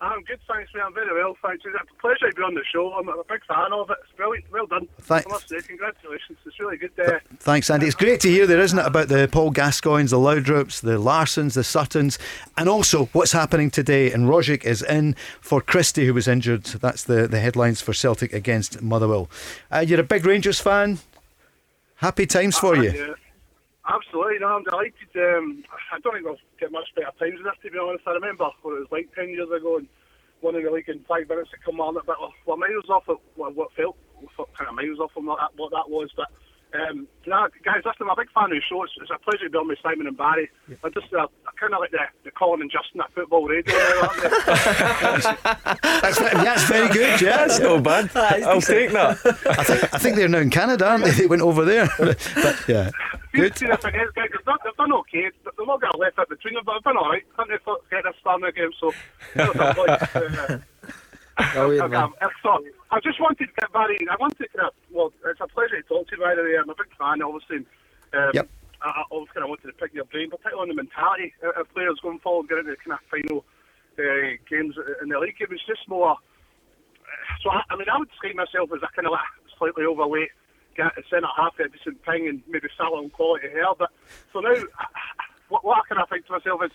I'm 0.00 0.22
good, 0.22 0.38
thanks, 0.46 0.70
mate. 0.74 0.82
I'm 0.86 0.94
very 0.94 1.12
well, 1.12 1.36
thanks. 1.42 1.64
It's 1.66 1.74
a 1.74 2.00
pleasure 2.00 2.30
to 2.30 2.36
be 2.36 2.42
on 2.42 2.54
the 2.54 2.62
show. 2.72 2.92
I'm 2.92 3.08
a 3.08 3.24
big 3.28 3.44
fan 3.46 3.72
of 3.72 3.90
it. 3.90 3.96
It's 4.04 4.12
brilliant. 4.16 4.44
Well 4.52 4.66
done. 4.66 4.86
Thank- 5.00 5.26
I 5.26 5.30
must 5.30 5.48
say, 5.48 5.60
congratulations. 5.60 6.38
It's 6.46 6.60
really 6.60 6.76
good. 6.76 6.92
Uh, 6.96 7.18
Thanks, 7.40 7.68
Andy. 7.68 7.86
It's 7.86 7.96
great 7.96 8.20
to 8.20 8.28
hear 8.28 8.46
there, 8.46 8.60
isn't 8.60 8.78
it, 8.78 8.86
about 8.86 9.08
the 9.08 9.28
Paul 9.30 9.52
Gascoignes, 9.52 10.10
the 10.10 10.16
Laudrups, 10.16 10.80
the 10.82 10.98
Larssons, 10.98 11.54
the 11.54 11.64
Suttons, 11.64 12.16
and 12.56 12.68
also 12.68 13.06
what's 13.06 13.32
happening 13.32 13.70
today. 13.70 14.12
And 14.12 14.26
Rogic 14.26 14.64
is 14.64 14.82
in 14.82 15.16
for 15.40 15.60
Christie, 15.60 16.06
who 16.06 16.14
was 16.14 16.28
injured. 16.28 16.64
That's 16.64 17.02
the, 17.02 17.26
the 17.26 17.40
headlines 17.40 17.80
for 17.80 17.92
Celtic 17.92 18.32
against 18.32 18.80
Motherwell. 18.80 19.28
Uh, 19.72 19.80
you're 19.80 20.00
a 20.00 20.04
big 20.04 20.24
Rangers 20.24 20.60
fan. 20.60 21.00
Happy 21.96 22.24
times 22.26 22.56
for 22.56 22.76
you. 22.76 22.92
Yeah, 22.92 23.14
absolutely. 23.92 24.38
No, 24.38 24.46
I'm 24.58 24.62
delighted. 24.62 24.94
Um, 25.16 25.64
I 25.92 25.98
don't 25.98 26.14
think 26.14 26.26
I'll 26.28 26.38
get 26.58 26.72
much 26.72 26.88
better 26.94 27.12
times 27.18 27.38
than 27.38 27.44
this, 27.44 27.58
to 27.62 27.70
be 27.70 27.78
honest. 27.78 28.06
I 28.06 28.12
remember 28.12 28.50
what 28.62 28.76
it 28.76 28.86
was 28.86 28.92
like 28.92 29.14
10 29.14 29.30
years 29.30 29.48
ago 29.50 29.78
and 29.78 29.88
winning 30.42 30.64
the 30.64 30.70
league 30.70 30.88
in 30.88 31.00
five 31.08 31.28
minutes 31.28 31.50
to 31.50 31.58
come 31.64 31.80
on. 31.80 31.94
But 31.94 32.06
we're, 32.06 32.34
we're 32.46 32.56
miles 32.56 32.90
off 32.90 33.08
of 33.08 33.18
what, 33.36 33.54
what 33.54 33.72
felt 33.72 33.96
kind 34.56 34.68
of 34.68 34.74
miles 34.74 34.98
off 35.00 35.12
from 35.12 35.26
what 35.26 35.38
that, 35.38 35.50
what 35.56 35.70
that 35.70 35.88
was. 35.88 36.10
But 36.16 36.28
um, 36.74 37.08
nah, 37.26 37.48
guys, 37.64 37.80
listen, 37.84 38.02
I'm 38.02 38.10
a 38.10 38.16
big 38.16 38.30
fan 38.32 38.44
of 38.44 38.50
the 38.50 38.60
show. 38.68 38.82
It's, 38.84 38.92
it's 39.00 39.10
a 39.10 39.18
pleasure 39.18 39.44
to 39.44 39.50
be 39.50 39.56
on 39.56 39.68
with 39.68 39.78
Simon 39.82 40.06
and 40.06 40.16
Barry. 40.16 40.50
I 40.84 40.88
just 40.90 41.12
uh, 41.14 41.26
I 41.46 41.50
kind 41.58 41.72
of 41.72 41.80
like 41.80 41.90
the, 41.90 41.98
the 42.24 42.30
Colin 42.30 42.60
and 42.60 42.70
Justin 42.70 43.00
at 43.00 43.12
football 43.14 43.46
radio 43.48 43.74
aren't 43.74 44.22
they? 44.22 44.28
That's, 45.98 46.18
that's 46.18 46.64
very 46.64 46.88
good, 46.88 47.20
yeah. 47.20 47.46
That's 47.46 47.58
not 47.58 47.82
bad. 47.82 48.10
I'll 48.44 48.60
take 48.60 48.92
that. 48.92 49.18
I 49.46 49.64
think, 49.64 49.94
I 49.94 49.98
think 49.98 50.16
they're 50.16 50.28
now 50.28 50.38
in 50.38 50.50
Canada, 50.50 50.88
aren't 50.88 51.04
they? 51.04 51.10
They 51.10 51.26
went 51.26 51.42
over 51.42 51.64
there. 51.64 51.88
but 51.98 52.64
yeah, 52.68 52.90
good. 53.32 53.56
See 53.58 53.66
if 53.66 53.84
against 53.84 54.14
guys, 54.14 54.28
they've 54.32 54.44
done, 54.44 54.58
they've 54.64 54.76
done 54.76 54.92
okay. 54.92 55.30
They've 55.44 55.66
not 55.66 55.80
got 55.80 55.94
a 55.94 55.98
left 55.98 56.18
out 56.18 56.28
between 56.28 56.54
them, 56.54 56.64
but 56.64 56.74
they've 56.74 56.82
done 56.84 56.96
all 56.96 57.10
right. 57.10 57.24
Haven't 57.36 57.52
they 57.52 57.64
thought 57.64 57.82
to 57.84 57.90
get 57.90 58.04
this 58.04 58.14
far 58.22 58.36
in 58.36 58.42
the 58.42 58.52
game? 58.52 58.70
So, 58.80 58.92
well 59.36 59.52
done. 59.54 60.64
Uh, 61.38 61.52
Brilliant, 61.54 61.90
man. 61.92 62.10
I, 62.20 62.26
I, 62.26 62.58
I 62.90 62.98
just 62.98 63.20
wanted 63.20 63.46
to 63.46 63.52
get 63.60 63.72
Barry. 63.72 63.96
I 64.10 64.16
wanted 64.18 64.38
to 64.38 64.48
kind 64.48 64.66
of, 64.66 64.74
well, 64.90 65.12
it's 65.24 65.40
a 65.40 65.46
pleasure 65.46 65.80
to 65.80 65.86
talk 65.86 66.08
to 66.08 66.16
you, 66.16 66.22
by 66.22 66.34
the 66.34 66.42
way. 66.42 66.58
I'm 66.58 66.68
a 66.68 66.74
big 66.74 66.90
fan, 66.98 67.22
obviously. 67.22 67.58
Um, 68.12 68.30
Yep. 68.34 68.48
I, 68.82 68.88
I 68.88 69.02
always 69.10 69.28
kind 69.30 69.44
of 69.44 69.50
wanted 69.50 69.68
to 69.68 69.72
pick 69.74 69.94
your 69.94 70.04
brain, 70.06 70.30
particularly 70.30 70.62
on 70.62 70.68
the 70.68 70.74
mentality 70.74 71.32
of 71.42 71.54
of 71.54 71.70
players 71.74 71.98
going 72.02 72.18
forward, 72.18 72.48
getting 72.48 72.66
into 72.66 72.74
the 72.74 72.82
kind 72.82 72.98
of 72.98 73.06
final 73.06 73.44
uh, 73.98 74.34
games 74.50 74.74
in 75.02 75.08
the 75.10 75.18
league. 75.18 75.38
It 75.38 75.50
was 75.50 75.62
just 75.66 75.86
more. 75.86 76.16
So 77.42 77.50
I, 77.50 77.62
I 77.70 77.76
mean, 77.76 77.86
I 77.86 77.98
would 77.98 78.10
describe 78.10 78.34
myself 78.34 78.70
as 78.74 78.82
a 78.82 78.90
kind 78.94 79.06
of 79.06 79.12
like 79.12 79.30
slightly 79.58 79.84
overweight, 79.84 80.30
get 80.34 80.34
a 80.34 80.47
centre 81.10 81.28
half, 81.36 81.56
get 81.56 81.66
a 81.66 81.68
decent 81.70 82.02
ping, 82.02 82.28
and 82.28 82.42
maybe 82.48 82.68
salon 82.76 83.10
quality 83.10 83.48
hair. 83.48 83.66
But 83.78 83.90
so 84.32 84.40
now, 84.40 84.54
what, 85.48 85.64
what 85.64 85.78
I 85.78 85.88
kind 85.88 86.02
of 86.02 86.08
think 86.08 86.26
to 86.26 86.32
myself 86.32 86.62
is. 86.64 86.72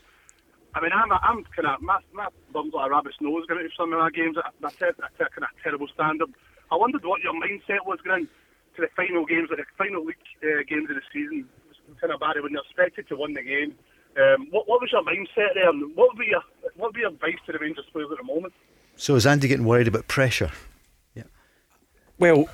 I 0.75 0.81
mean, 0.81 0.89
I'm, 0.91 1.11
I'm 1.11 1.45
kind 1.55 1.67
of, 1.67 1.83
my, 1.83 1.99
my 2.13 2.29
bum's 2.51 2.73
like 2.73 2.87
a 2.87 2.89
rabbit's 2.89 3.21
nose 3.21 3.45
going 3.45 3.61
into 3.61 3.75
some 3.77 3.93
of 3.93 3.99
my 3.99 4.09
games. 4.09 4.37
I, 4.41 4.49
I 4.65 4.71
set 4.71 4.97
a 4.97 5.29
kind 5.29 5.45
of 5.45 5.49
terrible 5.61 5.87
standard. 5.93 6.33
I 6.71 6.75
wondered 6.75 7.05
what 7.05 7.21
your 7.21 7.33
mindset 7.33 7.85
was 7.85 7.99
going 8.03 8.27
to 8.75 8.81
the 8.81 8.87
final 8.95 9.23
games, 9.23 9.49
like 9.49 9.59
the 9.59 9.65
final 9.77 10.03
league 10.03 10.15
uh, 10.41 10.63
games 10.67 10.89
of 10.89 10.95
the 10.95 11.03
season. 11.13 11.47
Kind 12.01 12.11
of 12.11 12.19
Barry, 12.19 12.41
when 12.41 12.53
you're 12.53 12.63
expected 12.63 13.07
to 13.09 13.15
win 13.15 13.33
the 13.35 13.43
game. 13.43 13.75
Um, 14.17 14.47
what, 14.51 14.67
what 14.67 14.81
was 14.81 14.91
your 14.91 15.03
mindset 15.03 15.53
there? 15.53 15.69
And 15.69 15.95
what 15.95 16.09
would 16.09 16.19
be 16.19 16.27
your 16.29 16.41
what 16.75 16.89
would 16.89 16.95
be 16.95 17.01
your 17.01 17.09
advice 17.09 17.37
to 17.45 17.51
the 17.51 17.59
Rangers 17.59 17.85
players 17.91 18.09
at 18.11 18.17
the 18.17 18.23
moment? 18.23 18.53
So 18.95 19.15
is 19.15 19.25
Andy 19.25 19.47
getting 19.47 19.65
worried 19.65 19.87
about 19.87 20.07
pressure? 20.07 20.51
Yeah. 21.15 21.23
Well, 22.17 22.47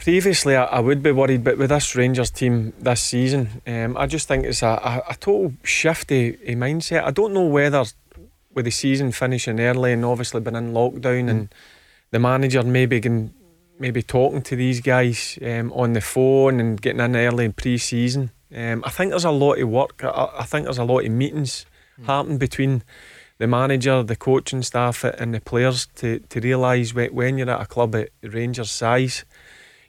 previously 0.00 0.56
I, 0.56 0.64
I 0.64 0.80
would 0.80 1.02
be 1.02 1.12
worried, 1.12 1.44
but 1.44 1.58
with 1.58 1.68
this 1.68 1.94
Rangers 1.94 2.30
team 2.30 2.72
this 2.80 3.02
season, 3.02 3.62
um, 3.66 3.96
I 3.96 4.06
just 4.06 4.26
think 4.26 4.46
it's 4.46 4.62
a, 4.62 4.80
a, 4.82 5.02
a 5.10 5.14
total 5.14 5.52
shift 5.62 6.10
of, 6.10 6.34
of 6.34 6.56
mindset. 6.56 7.04
I 7.04 7.10
don't 7.10 7.34
know 7.34 7.44
whether 7.44 7.84
with 8.54 8.64
the 8.64 8.70
season 8.70 9.12
finishing 9.12 9.60
early 9.60 9.92
and 9.92 10.04
obviously 10.04 10.40
been 10.40 10.56
in 10.56 10.72
lockdown 10.72 11.30
and 11.30 11.54
the 12.10 12.18
manager 12.18 12.62
maybe 12.62 13.00
can, 13.00 13.32
maybe 13.78 14.02
talking 14.02 14.42
to 14.42 14.56
these 14.56 14.80
guys 14.80 15.38
um, 15.42 15.72
on 15.72 15.92
the 15.92 16.00
phone 16.00 16.58
and 16.58 16.80
getting 16.80 17.00
in 17.00 17.14
early 17.14 17.44
in 17.44 17.52
pre-season. 17.52 18.30
Um, 18.56 18.82
I 18.84 18.90
think 18.90 19.10
there's 19.10 19.24
a 19.24 19.30
lot 19.30 19.60
of 19.60 19.68
work. 19.68 20.02
I, 20.02 20.30
I 20.38 20.44
think 20.44 20.64
there's 20.64 20.78
a 20.78 20.84
lot 20.84 21.04
of 21.04 21.12
meetings 21.12 21.66
happening 22.06 22.38
between 22.38 22.82
the 23.38 23.46
manager, 23.46 24.02
the 24.02 24.16
coaching 24.16 24.62
staff, 24.62 25.04
and 25.04 25.32
the 25.34 25.40
players 25.40 25.86
to, 25.96 26.18
to 26.18 26.40
realise 26.40 26.94
when 26.94 27.38
you're 27.38 27.50
at 27.50 27.60
a 27.60 27.66
club 27.66 27.94
at 27.94 28.10
Rangers 28.22 28.70
size, 28.70 29.24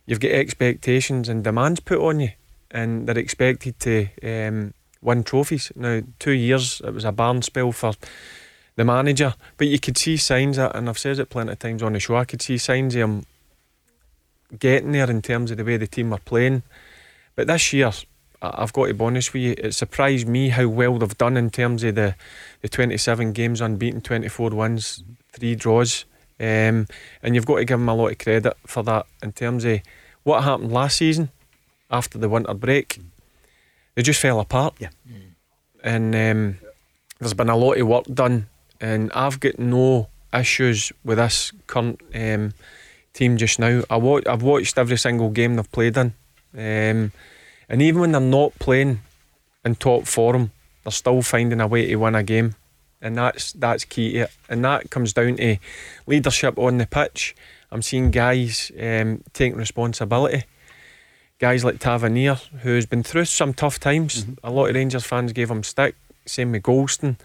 you've 0.05 0.19
got 0.19 0.31
expectations 0.31 1.29
and 1.29 1.43
demands 1.43 1.79
put 1.79 1.99
on 1.99 2.19
you, 2.19 2.31
and 2.69 3.07
they're 3.07 3.17
expected 3.17 3.79
to 3.81 4.07
um, 4.23 4.73
win 5.01 5.23
trophies. 5.23 5.71
Now, 5.75 6.01
two 6.19 6.31
years 6.31 6.81
it 6.83 6.93
was 6.93 7.05
a 7.05 7.11
barn 7.11 7.41
spell 7.41 7.71
for 7.71 7.93
the 8.75 8.85
manager, 8.85 9.35
but 9.57 9.67
you 9.67 9.79
could 9.79 9.97
see 9.97 10.17
signs 10.17 10.57
of, 10.57 10.73
and 10.75 10.89
I've 10.89 10.99
said 10.99 11.19
it 11.19 11.29
plenty 11.29 11.51
of 11.51 11.59
times 11.59 11.83
on 11.83 11.93
the 11.93 11.99
show. 11.99 12.15
I 12.15 12.25
could 12.25 12.41
see 12.41 12.57
signs 12.57 12.95
of 12.95 13.01
him 13.01 13.25
getting 14.57 14.91
there 14.91 15.09
in 15.09 15.21
terms 15.21 15.51
of 15.51 15.57
the 15.57 15.63
way 15.63 15.77
the 15.77 15.87
team 15.87 16.09
were 16.09 16.17
playing. 16.17 16.63
But 17.35 17.47
this 17.47 17.73
year, 17.73 17.91
I've 18.41 18.73
got 18.73 18.87
to 18.87 18.93
be 18.93 19.05
honest 19.05 19.33
with 19.33 19.43
you, 19.43 19.55
it 19.57 19.73
surprised 19.73 20.27
me 20.27 20.49
how 20.49 20.67
well 20.67 20.97
they've 20.97 21.17
done 21.17 21.37
in 21.37 21.49
terms 21.49 21.83
of 21.83 21.95
the, 21.95 22.15
the 22.61 22.69
27 22.69 23.33
games 23.33 23.61
unbeaten, 23.61 24.01
24 24.01 24.49
wins, 24.49 25.03
three 25.31 25.55
draws. 25.55 26.05
Um, 26.41 26.87
and 27.21 27.35
you've 27.35 27.45
got 27.45 27.57
to 27.57 27.65
give 27.65 27.77
them 27.77 27.87
a 27.87 27.93
lot 27.93 28.11
of 28.11 28.17
credit 28.17 28.57
for 28.65 28.83
that 28.83 29.05
in 29.21 29.31
terms 29.31 29.63
of 29.63 29.81
what 30.23 30.43
happened 30.43 30.71
last 30.71 30.97
season 30.97 31.29
after 31.91 32.17
the 32.17 32.27
winter 32.29 32.55
break. 32.55 32.99
They 33.93 34.01
just 34.01 34.19
fell 34.19 34.39
apart. 34.39 34.73
Yeah. 34.79 34.89
And 35.83 36.15
um, 36.15 36.57
there's 37.19 37.35
been 37.35 37.49
a 37.49 37.55
lot 37.57 37.77
of 37.77 37.87
work 37.87 38.05
done, 38.11 38.47
and 38.79 39.11
I've 39.13 39.39
got 39.39 39.59
no 39.59 40.09
issues 40.33 40.91
with 41.03 41.17
this 41.19 41.51
current 41.67 42.01
um, 42.15 42.53
team 43.13 43.37
just 43.37 43.59
now. 43.59 43.83
I 43.89 43.97
wa- 43.97 44.21
I've 44.27 44.43
watched 44.43 44.77
every 44.77 44.97
single 44.97 45.29
game 45.29 45.55
they've 45.55 45.71
played 45.71 45.97
in, 45.97 46.13
um, 46.53 47.11
and 47.69 47.81
even 47.81 48.01
when 48.01 48.11
they're 48.13 48.21
not 48.21 48.57
playing 48.59 49.01
in 49.65 49.75
top 49.75 50.07
form, 50.07 50.51
they're 50.83 50.91
still 50.91 51.21
finding 51.21 51.61
a 51.61 51.67
way 51.67 51.87
to 51.87 51.95
win 51.97 52.15
a 52.15 52.23
game, 52.23 52.55
and 53.01 53.17
that's 53.17 53.53
that's 53.53 53.85
key 53.85 54.13
to 54.13 54.19
it. 54.19 54.31
And 54.49 54.63
that 54.63 54.89
comes 54.89 55.13
down 55.13 55.37
to 55.37 55.57
leadership 56.07 56.57
on 56.57 56.77
the 56.77 56.87
pitch. 56.87 57.35
I'm 57.71 57.81
seeing 57.81 58.11
guys 58.11 58.71
um, 58.79 59.23
taking 59.33 59.57
responsibility. 59.57 60.43
Guys 61.39 61.63
like 61.63 61.79
Tavernier, 61.79 62.35
who's 62.61 62.85
been 62.85 63.01
through 63.01 63.25
some 63.25 63.53
tough 63.53 63.79
times. 63.79 64.25
A 64.43 64.51
lot 64.51 64.69
of 64.69 64.75
Rangers 64.75 65.05
fans 65.05 65.33
gave 65.33 65.49
him 65.49 65.63
stick. 65.63 65.95
Same 66.25 66.51
with 66.51 66.63
Goldson. 66.63 67.17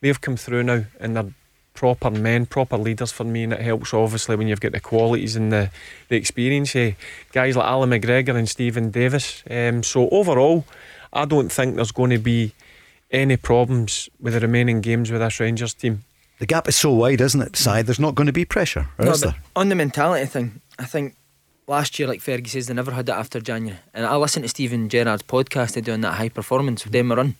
They've 0.00 0.20
come 0.20 0.36
through 0.36 0.62
now 0.62 0.84
and 1.00 1.16
they're 1.16 1.34
proper 1.74 2.10
men, 2.10 2.46
proper 2.46 2.76
leaders 2.76 3.12
for 3.12 3.24
me, 3.24 3.44
and 3.44 3.52
it 3.52 3.60
helps 3.60 3.92
obviously 3.92 4.36
when 4.36 4.48
you've 4.48 4.60
got 4.60 4.72
the 4.72 4.80
qualities 4.80 5.36
and 5.36 5.52
the, 5.52 5.70
the 6.08 6.16
experience. 6.16 6.76
Eh? 6.76 6.92
Guys 7.32 7.56
like 7.56 7.66
Allan 7.66 7.90
McGregor 7.90 8.36
and 8.36 8.48
Steven 8.48 8.90
Davis. 8.90 9.42
Um, 9.50 9.82
so 9.82 10.08
overall, 10.10 10.64
I 11.12 11.24
don't 11.24 11.50
think 11.50 11.76
there's 11.76 11.92
going 11.92 12.10
to 12.10 12.18
be 12.18 12.52
any 13.10 13.36
problems 13.36 14.08
with 14.20 14.34
the 14.34 14.40
remaining 14.40 14.80
games 14.80 15.10
with 15.10 15.20
this 15.20 15.40
Rangers 15.40 15.74
team. 15.74 16.04
The 16.38 16.46
gap 16.46 16.68
is 16.68 16.76
so 16.76 16.90
wide, 16.92 17.20
isn't 17.20 17.40
it? 17.40 17.56
Side, 17.56 17.86
there's 17.86 18.00
not 18.00 18.14
going 18.14 18.26
to 18.26 18.32
be 18.32 18.44
pressure, 18.44 18.88
No, 18.98 19.12
is 19.12 19.20
there? 19.22 19.36
on 19.54 19.68
the 19.70 19.74
mentality 19.74 20.26
thing, 20.26 20.60
I 20.78 20.84
think 20.84 21.16
last 21.66 21.98
year, 21.98 22.06
like 22.06 22.20
Fergie 22.20 22.48
says, 22.48 22.66
they 22.66 22.74
never 22.74 22.90
had 22.92 23.08
it 23.08 23.12
after 23.12 23.40
January. 23.40 23.78
And 23.94 24.04
I 24.04 24.16
listened 24.16 24.44
to 24.44 24.48
Steven 24.48 24.88
Gerrard's 24.88 25.22
podcast 25.22 25.72
They're 25.72 25.82
doing 25.82 26.02
that 26.02 26.12
high 26.14 26.28
performance 26.28 26.84
with 26.84 26.92
them 26.92 27.10
run, 27.10 27.36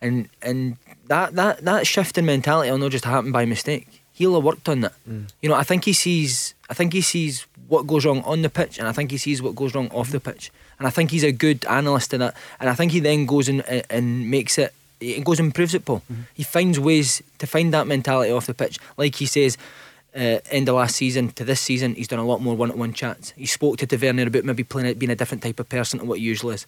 and 0.00 0.28
and 0.40 0.76
that 1.08 1.34
that 1.34 1.64
that 1.64 1.86
shift 1.86 2.16
in 2.16 2.24
mentality 2.24 2.70
will 2.70 2.78
not 2.78 2.90
just 2.92 3.04
happen 3.04 3.32
by 3.32 3.44
mistake. 3.44 3.86
He'll 4.14 4.34
have 4.34 4.44
worked 4.44 4.68
on 4.68 4.80
that. 4.80 4.92
Hmm. 5.04 5.24
You 5.42 5.48
know, 5.50 5.54
I 5.54 5.62
think 5.64 5.84
he 5.84 5.92
sees. 5.92 6.54
I 6.70 6.74
think 6.74 6.92
he 6.94 7.02
sees 7.02 7.46
what 7.68 7.86
goes 7.86 8.06
wrong 8.06 8.22
on 8.22 8.40
the 8.42 8.48
pitch, 8.50 8.78
and 8.78 8.88
I 8.88 8.92
think 8.92 9.10
he 9.10 9.18
sees 9.18 9.42
what 9.42 9.54
goes 9.54 9.74
wrong 9.74 9.88
off 9.90 10.10
the 10.10 10.20
pitch. 10.20 10.50
And 10.78 10.86
I 10.86 10.90
think 10.90 11.10
he's 11.10 11.22
a 11.24 11.32
good 11.32 11.64
analyst 11.66 12.14
in 12.14 12.20
that. 12.20 12.34
And 12.60 12.70
I 12.70 12.74
think 12.74 12.92
he 12.92 13.00
then 13.00 13.26
goes 13.26 13.48
and 13.48 13.62
and 13.90 14.30
makes 14.30 14.56
it. 14.58 14.72
He 15.02 15.20
goes 15.20 15.38
and 15.38 15.46
improves 15.46 15.74
it, 15.74 15.84
Paul. 15.84 16.02
He 16.34 16.42
finds 16.44 16.78
ways 16.78 17.22
to 17.38 17.46
find 17.46 17.72
that 17.74 17.86
mentality 17.86 18.30
off 18.30 18.46
the 18.46 18.54
pitch. 18.54 18.78
Like 18.96 19.14
he 19.16 19.26
says, 19.26 19.58
uh, 20.14 20.38
end 20.50 20.68
of 20.68 20.76
last 20.76 20.96
season 20.96 21.30
to 21.32 21.44
this 21.44 21.60
season, 21.60 21.94
he's 21.94 22.08
done 22.08 22.18
a 22.18 22.26
lot 22.26 22.40
more 22.40 22.54
one-on-one 22.54 22.92
chats. 22.92 23.32
He 23.36 23.46
spoke 23.46 23.78
to 23.78 23.86
Tavernier 23.86 24.26
about 24.28 24.44
maybe 24.44 24.64
playing 24.64 24.88
it, 24.88 24.98
being 24.98 25.10
a 25.10 25.16
different 25.16 25.42
type 25.42 25.58
of 25.58 25.68
person 25.68 25.98
to 25.98 26.04
what 26.04 26.18
he 26.18 26.24
usually 26.24 26.54
is. 26.54 26.66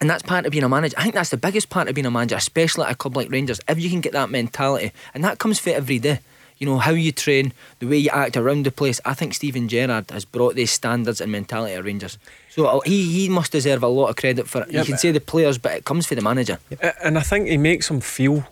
And 0.00 0.10
that's 0.10 0.22
part 0.22 0.44
of 0.44 0.52
being 0.52 0.64
a 0.64 0.68
manager. 0.68 0.96
I 0.98 1.02
think 1.02 1.14
that's 1.14 1.30
the 1.30 1.36
biggest 1.36 1.70
part 1.70 1.88
of 1.88 1.94
being 1.94 2.06
a 2.06 2.10
manager, 2.10 2.36
especially 2.36 2.84
at 2.84 2.92
a 2.92 2.94
club 2.94 3.16
like 3.16 3.30
Rangers. 3.30 3.60
If 3.68 3.80
you 3.80 3.88
can 3.88 4.00
get 4.00 4.12
that 4.12 4.28
mentality, 4.28 4.92
and 5.14 5.24
that 5.24 5.38
comes 5.38 5.58
for 5.58 5.70
every 5.70 5.98
day. 5.98 6.20
You 6.58 6.66
know 6.66 6.78
how 6.78 6.92
you 6.92 7.12
train, 7.12 7.52
the 7.80 7.86
way 7.86 7.96
you 7.98 8.10
act 8.10 8.36
around 8.36 8.64
the 8.64 8.70
place. 8.70 9.00
I 9.04 9.14
think 9.14 9.34
Steven 9.34 9.68
Gerrard 9.68 10.10
has 10.10 10.24
brought 10.24 10.54
these 10.54 10.70
standards 10.70 11.20
and 11.20 11.30
mentality 11.32 11.74
at 11.74 11.84
Rangers. 11.84 12.16
So 12.50 12.66
uh, 12.66 12.80
he 12.86 13.04
he 13.12 13.28
must 13.28 13.52
deserve 13.52 13.82
a 13.82 13.88
lot 13.88 14.08
of 14.10 14.16
credit 14.16 14.46
for 14.48 14.62
it. 14.62 14.70
Yeah, 14.70 14.80
you 14.80 14.86
can 14.86 14.98
say 14.98 15.10
the 15.12 15.20
players, 15.20 15.58
but 15.58 15.72
it 15.72 15.84
comes 15.84 16.06
for 16.06 16.14
the 16.14 16.22
manager. 16.22 16.58
And 17.02 17.18
I 17.18 17.22
think 17.22 17.48
he 17.48 17.56
makes 17.58 17.88
them 17.88 18.00
feel 18.00 18.44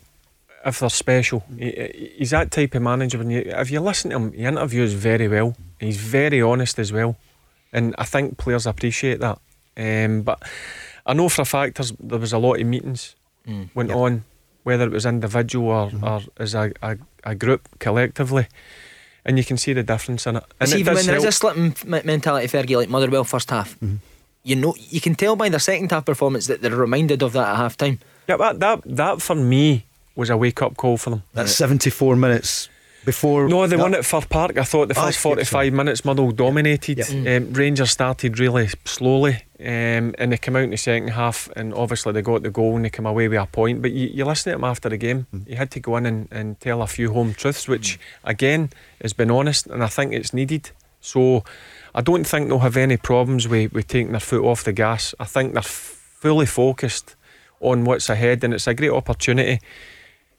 if 0.67 0.81
they're 0.81 0.91
special. 0.91 1.45
He- 1.59 2.15
He's 2.19 2.31
that 2.31 2.51
type 2.51 2.75
of 2.75 2.83
manager. 2.83 3.19
When 3.19 3.31
you, 3.31 3.41
if 3.47 3.71
you 3.71 3.81
listen 3.81 4.11
to 4.11 4.17
him, 4.17 4.33
he 4.33 4.45
interviews 4.45 4.93
very 4.95 5.29
well. 5.29 5.55
He's 5.81 5.97
very 5.97 6.43
honest 6.43 6.79
as 6.79 6.93
well, 6.93 7.17
and 7.73 7.95
I 7.99 8.05
think 8.05 8.37
players 8.37 8.67
appreciate 8.67 9.21
that. 9.21 9.39
Um, 9.77 10.23
but 10.23 10.43
I 11.07 11.15
know 11.15 11.29
for 11.29 11.43
a 11.43 11.45
fact 11.47 11.77
there's, 11.77 11.93
there 11.99 12.19
was 12.19 12.33
a 12.33 12.39
lot 12.39 12.61
of 12.61 12.67
meetings 12.67 13.15
went 13.75 13.89
Yep. 13.91 13.97
on, 13.97 14.25
whether 14.65 14.85
it 14.85 14.93
was 14.93 15.07
individual 15.07 15.69
or, 15.71 15.91
or 16.03 16.21
as 16.39 16.55
a, 16.55 16.73
a, 16.83 16.97
a 17.25 17.35
group 17.35 17.69
collectively, 17.79 18.47
and 19.25 19.39
you 19.39 19.45
can 19.45 19.57
see 19.57 19.73
the 19.73 19.83
difference 19.83 20.27
in 20.27 20.37
it. 20.37 20.45
And 20.61 20.69
See, 20.69 20.77
it 20.77 20.81
even 20.81 20.95
does 20.95 21.07
when 21.07 21.07
there 21.07 21.17
is 21.17 21.23
a 21.23 21.27
help. 21.27 21.57
slipping 21.57 21.77
m- 21.93 22.07
mentality, 22.07 22.47
Fergie, 22.49 22.77
like 22.77 22.89
Motherwell 22.89 23.25
first 23.25 23.51
half, 23.51 23.75
mm-hmm. 23.81 23.97
you 24.45 24.57
know, 24.57 24.75
you 24.79 25.01
can 25.01 25.15
tell 25.15 25.37
by 25.37 25.49
their 25.49 25.61
second 25.61 25.91
half 25.91 26.05
performance 26.05 26.47
that 26.47 26.63
they're 26.63 26.75
reminded 26.75 27.23
of 27.23 27.33
that 27.33 27.49
at 27.49 27.57
half 27.57 27.77
time. 27.77 27.99
Yeah, 28.29 28.37
that, 28.37 28.61
that 28.61 28.83
that 28.85 29.23
for 29.23 29.35
me 29.35 29.85
was 30.15 30.31
a 30.31 30.37
wake 30.37 30.63
up 30.63 30.77
call 30.77 30.97
for 30.97 31.11
them. 31.11 31.23
That's 31.35 31.55
74 31.55 32.17
minutes 32.17 32.69
before. 33.05 33.49
No, 33.49 33.67
they 33.67 33.77
won 33.77 33.95
at 33.95 34.05
Fir 34.05 34.21
Park. 34.29 34.59
I 34.59 34.65
thought 34.65 34.89
the 34.89 34.95
Ah, 34.99 35.07
first 35.07 35.17
yes, 35.17 35.23
45 35.51 35.73
minutes 35.73 36.05
Motherwell 36.05 36.33
dominated. 36.33 36.99
Yeah. 36.99 37.37
Um, 37.37 37.53
Rangers 37.53 37.91
started 37.91 38.39
really 38.39 38.69
slowly 38.85 39.43
um, 39.61 40.15
and 40.19 40.33
they 40.33 40.39
came 40.39 40.57
out 40.57 40.63
in 40.65 40.71
the 40.71 40.77
second 40.77 41.09
half 41.09 41.49
and 41.57 41.75
obviously 41.75 42.13
they 42.13 42.23
got 42.23 42.43
the 42.43 42.51
goal 42.51 42.77
and 42.77 42.85
they 42.85 42.91
came 42.91 43.07
away 43.07 43.29
with 43.29 43.39
a 43.39 43.47
point. 43.47 43.83
But 43.83 43.93
you, 43.93 44.09
you 44.09 44.25
listen 44.25 44.53
to 44.53 44.57
him 44.59 44.65
after 44.65 44.89
the 44.89 44.97
game, 44.97 45.27
you 45.47 45.57
had 45.57 45.71
to 45.73 45.81
go 45.81 45.97
in 45.97 46.07
and, 46.07 46.29
and 46.31 46.61
tell 46.61 46.83
a 46.83 46.87
few 46.87 47.13
home 47.13 47.35
truths, 47.35 47.67
which 47.69 47.99
again 48.25 48.71
has 49.01 49.13
been 49.13 49.31
honest 49.31 49.67
and 49.67 49.83
I 49.83 49.89
think 49.89 50.13
it's 50.13 50.33
needed. 50.33 50.71
So 51.01 51.43
I 51.95 52.01
don't 52.01 52.25
think 52.25 52.49
they'll 52.49 52.61
have 52.61 52.77
any 52.77 52.97
problems 52.97 53.49
with, 53.49 53.73
with 53.73 53.89
taking 53.89 54.13
their 54.13 54.21
foot 54.21 54.45
off 54.45 54.63
the 54.65 54.73
gas. 54.73 55.15
I 55.19 55.25
think 55.25 55.55
they're 55.55 55.63
fully 55.63 56.47
focused 56.47 57.17
on 57.61 57.85
what's 57.85 58.09
ahead 58.09 58.43
and 58.45 58.55
it's 58.55 58.67
a 58.67 58.75
great 58.75 58.91
opportunity 58.91 59.61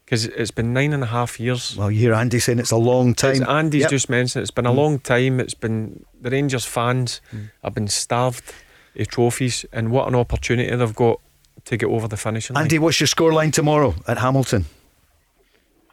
because 0.05 0.25
it's 0.25 0.51
been 0.51 0.73
nine 0.73 0.93
and 0.93 1.03
a 1.03 1.07
half 1.07 1.39
years. 1.39 1.75
Well, 1.77 1.89
you 1.91 1.99
hear 1.99 2.13
Andy 2.13 2.39
saying 2.39 2.59
it's 2.59 2.71
a 2.71 2.77
long 2.77 3.13
time. 3.13 3.41
As 3.41 3.41
Andy's 3.41 3.81
Yep. 3.83 3.89
just 3.91 4.09
mentioned, 4.09 4.41
it's 4.43 4.51
been 4.51 4.65
a 4.65 4.71
long 4.71 4.99
time. 4.99 5.39
It's 5.39 5.53
been 5.53 6.05
the 6.21 6.29
Rangers 6.29 6.65
fans 6.65 7.21
have 7.63 7.73
been 7.73 7.87
starved 7.87 8.53
of 8.99 9.07
trophies, 9.07 9.65
and 9.73 9.89
what 9.91 10.07
an 10.07 10.15
opportunity 10.15 10.75
they've 10.75 10.95
got 10.95 11.19
to 11.65 11.77
get 11.77 11.87
over 11.89 12.07
the 12.07 12.17
finishing 12.17 12.53
line. 12.55 12.63
Andy, 12.63 12.77
what's 12.79 12.99
your 12.99 13.07
scoreline 13.07 13.51
tomorrow 13.51 13.95
at 14.07 14.17
Hamilton? 14.19 14.65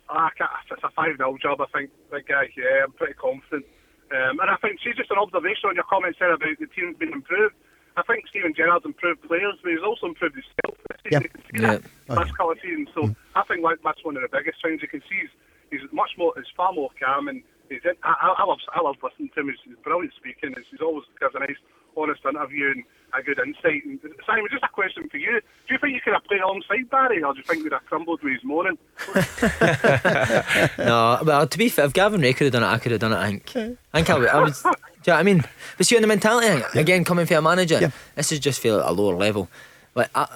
Ah, 0.08 0.28
it's 0.70 0.82
a 0.82 0.90
5 0.90 1.16
0 1.16 1.38
job, 1.40 1.60
I 1.60 1.66
think, 1.72 1.90
big 2.10 2.26
guy. 2.26 2.50
Yeah, 2.56 2.84
I'm 2.84 2.92
pretty 2.92 3.14
confident. 3.14 3.64
Um, 4.10 4.40
and 4.40 4.50
I 4.50 4.56
think, 4.56 4.80
see, 4.82 4.92
just 4.96 5.10
an 5.12 5.18
observation 5.18 5.68
on 5.70 5.76
your 5.76 5.84
comments 5.84 6.18
there 6.18 6.32
about 6.34 6.58
the 6.58 6.66
team 6.66 6.96
being 6.98 7.12
improved. 7.12 7.54
I 8.00 8.02
think 8.08 8.26
Steven 8.28 8.54
Gerrard's 8.56 8.86
improved 8.86 9.22
players, 9.28 9.56
but 9.62 9.72
he's 9.72 9.84
also 9.84 10.06
improved 10.06 10.36
himself. 10.36 10.80
Yeah. 11.10 11.20
Yeah. 11.52 11.78
Last 12.08 12.32
couple 12.36 12.52
of 12.52 12.58
seasons. 12.62 12.88
So 12.94 13.02
mm. 13.02 13.16
I 13.34 13.42
think 13.44 13.62
like, 13.62 13.78
that's 13.84 14.02
one 14.04 14.16
of 14.16 14.22
the 14.22 14.32
biggest 14.32 14.62
things 14.64 14.80
you 14.80 14.88
can 14.88 15.02
see. 15.08 15.20
He's, 15.20 15.80
he's 15.80 15.92
much 15.92 16.12
more, 16.16 16.32
he's 16.36 16.48
far 16.56 16.72
more 16.72 16.88
calm, 16.98 17.28
and 17.28 17.42
he's 17.68 17.84
in, 17.84 17.92
I, 18.02 18.14
I, 18.20 18.42
I 18.42 18.44
love, 18.46 18.58
I 18.72 18.80
love 18.80 18.96
listening 19.02 19.30
to 19.34 19.40
him. 19.40 19.48
He's, 19.48 19.60
he's 19.64 19.76
brilliant 19.84 20.14
speaking. 20.16 20.54
He's, 20.56 20.64
he's 20.70 20.80
always 20.80 21.04
gives 21.20 21.34
a 21.34 21.40
nice, 21.40 21.60
honest 21.96 22.24
interview 22.24 22.72
and 22.72 22.84
a 23.12 23.22
good 23.22 23.38
insight. 23.38 23.84
And 23.84 24.00
Simon, 24.26 24.48
just 24.50 24.64
a 24.64 24.68
question 24.68 25.08
for 25.10 25.18
you: 25.18 25.40
Do 25.68 25.74
you 25.74 25.78
think 25.78 25.94
you 25.94 26.00
could 26.00 26.14
have 26.14 26.24
played 26.24 26.40
alongside 26.40 26.88
Barry, 26.88 27.22
or 27.22 27.32
do 27.34 27.38
you 27.38 27.44
think 27.44 27.64
we'd 27.64 27.72
have 27.72 27.84
crumbled 27.84 28.22
with 28.22 28.32
his 28.32 28.44
moaning? 28.44 28.78
no, 30.78 31.20
well, 31.24 31.46
to 31.46 31.58
be 31.58 31.68
fair, 31.68 31.84
if 31.84 31.92
Gavin 31.92 32.20
Rae 32.20 32.32
could 32.32 32.46
have 32.46 32.52
done 32.52 32.62
it, 32.62 32.72
I 32.72 32.78
could 32.78 32.92
have 32.92 33.00
done 33.00 33.12
it. 33.12 33.18
I 33.18 33.28
think. 33.28 33.56
I 33.92 34.02
think 34.02 34.10
I 34.10 34.18
would. 34.18 34.28
I 34.28 34.42
would 34.42 34.54
do 35.02 35.10
you 35.10 35.12
know 35.12 35.16
what 35.16 35.20
I 35.20 35.22
mean? 35.22 35.44
But 35.76 35.86
see, 35.86 35.96
on 35.96 36.02
the 36.02 36.08
mentality 36.08 36.48
thing, 36.48 36.80
again, 36.80 37.04
coming 37.04 37.26
from 37.26 37.38
a 37.38 37.42
manager, 37.42 37.78
Yeah. 37.80 37.90
this 38.16 38.32
is 38.32 38.38
just 38.38 38.60
feel 38.60 38.80
at 38.80 38.86
a 38.88 38.92
lower 38.92 39.14
level. 39.16 39.48
Like 39.94 40.10
I, 40.14 40.26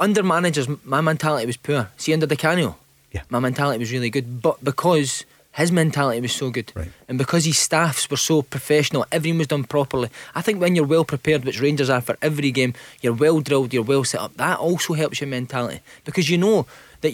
under 0.00 0.22
managers, 0.22 0.66
my 0.84 1.00
mentality 1.00 1.46
was 1.46 1.56
poor. 1.56 1.88
See, 1.96 2.12
under 2.12 2.26
Di 2.26 2.36
Canio, 2.36 2.76
Yeah. 3.12 3.22
my 3.30 3.38
mentality 3.38 3.78
was 3.78 3.92
really 3.92 4.10
good, 4.10 4.42
but 4.42 4.62
because 4.64 5.24
his 5.52 5.72
mentality 5.72 6.20
was 6.20 6.32
so 6.32 6.50
good, 6.50 6.70
Right. 6.74 6.90
and 7.08 7.16
because 7.16 7.44
his 7.46 7.58
staffs 7.58 8.10
were 8.10 8.18
so 8.18 8.42
professional, 8.42 9.06
everything 9.10 9.38
was 9.38 9.46
done 9.46 9.64
properly. 9.64 10.10
I 10.34 10.42
think 10.42 10.60
when 10.60 10.76
you're 10.76 10.84
well 10.84 11.04
prepared, 11.04 11.44
which 11.44 11.60
Rangers 11.60 11.88
are 11.88 12.02
for 12.02 12.16
every 12.20 12.50
game, 12.50 12.74
you're 13.00 13.14
well 13.14 13.40
drilled, 13.40 13.72
you're 13.72 13.82
well 13.82 14.04
set 14.04 14.20
up. 14.20 14.36
That 14.36 14.58
also 14.58 14.92
helps 14.94 15.20
your 15.20 15.28
mentality 15.28 15.80
because 16.04 16.28
you 16.28 16.36
know 16.36 16.66
that 17.00 17.12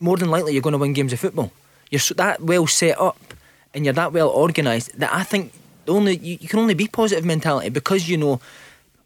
more 0.00 0.16
than 0.16 0.30
likely 0.30 0.52
you're 0.54 0.62
going 0.62 0.72
to 0.72 0.78
win 0.78 0.94
games 0.94 1.12
of 1.12 1.20
football. 1.20 1.52
You're 1.90 1.98
so, 2.00 2.14
that 2.14 2.40
well 2.40 2.66
set 2.66 2.98
up 2.98 3.18
and 3.74 3.84
you're 3.84 3.92
that 3.94 4.12
well 4.12 4.30
organised 4.30 4.98
that 4.98 5.12
I 5.12 5.22
think 5.24 5.52
the 5.86 5.92
only 5.92 6.18
you, 6.18 6.38
you 6.40 6.48
can 6.48 6.58
only 6.58 6.74
be 6.74 6.86
positive 6.88 7.24
mentality 7.24 7.68
because 7.70 8.08
you 8.08 8.16
know 8.16 8.40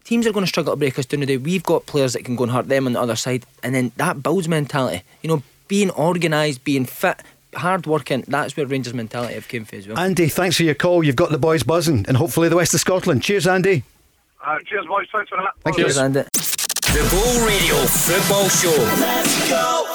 teams 0.03 0.27
are 0.27 0.31
going 0.31 0.43
to 0.43 0.49
struggle 0.49 0.73
to 0.73 0.77
break 0.77 0.97
us 0.99 1.05
down 1.05 1.21
today. 1.21 1.37
We've 1.37 1.63
got 1.63 1.85
players 1.85 2.13
that 2.13 2.25
can 2.25 2.35
go 2.35 2.43
and 2.43 2.51
hurt 2.51 2.67
them 2.67 2.87
on 2.87 2.93
the 2.93 3.01
other 3.01 3.15
side, 3.15 3.45
and 3.63 3.73
then 3.73 3.91
that 3.97 4.21
builds 4.21 4.47
mentality. 4.47 5.03
You 5.21 5.29
know, 5.29 5.43
being 5.67 5.91
organised, 5.91 6.63
being 6.63 6.85
fit, 6.85 7.21
hard 7.55 7.85
working. 7.85 8.23
That's 8.27 8.57
where 8.57 8.65
Rangers 8.65 8.93
mentality 8.93 9.35
have 9.35 9.47
came 9.47 9.65
from 9.65 9.79
as 9.79 9.87
well. 9.87 9.99
Andy, 9.99 10.27
thanks 10.27 10.57
for 10.57 10.63
your 10.63 10.75
call. 10.75 11.03
You've 11.03 11.15
got 11.15 11.31
the 11.31 11.39
boys 11.39 11.63
buzzing, 11.63 12.05
and 12.07 12.17
hopefully 12.17 12.49
the 12.49 12.57
west 12.57 12.73
of 12.73 12.79
Scotland. 12.79 13.23
Cheers, 13.23 13.47
Andy. 13.47 13.83
Uh, 14.43 14.57
cheers, 14.65 14.85
boys. 14.87 15.07
Thanks 15.11 15.29
for 15.29 15.37
that. 15.37 15.53
Thank 15.61 15.77
you. 15.77 15.85
Andy. 15.85 16.23
The 16.91 17.07
Go 17.09 17.45
Radio 17.45 17.75
Football 17.85 18.49
Show. 18.49 18.83
Let's 18.99 19.49
go. 19.49 19.87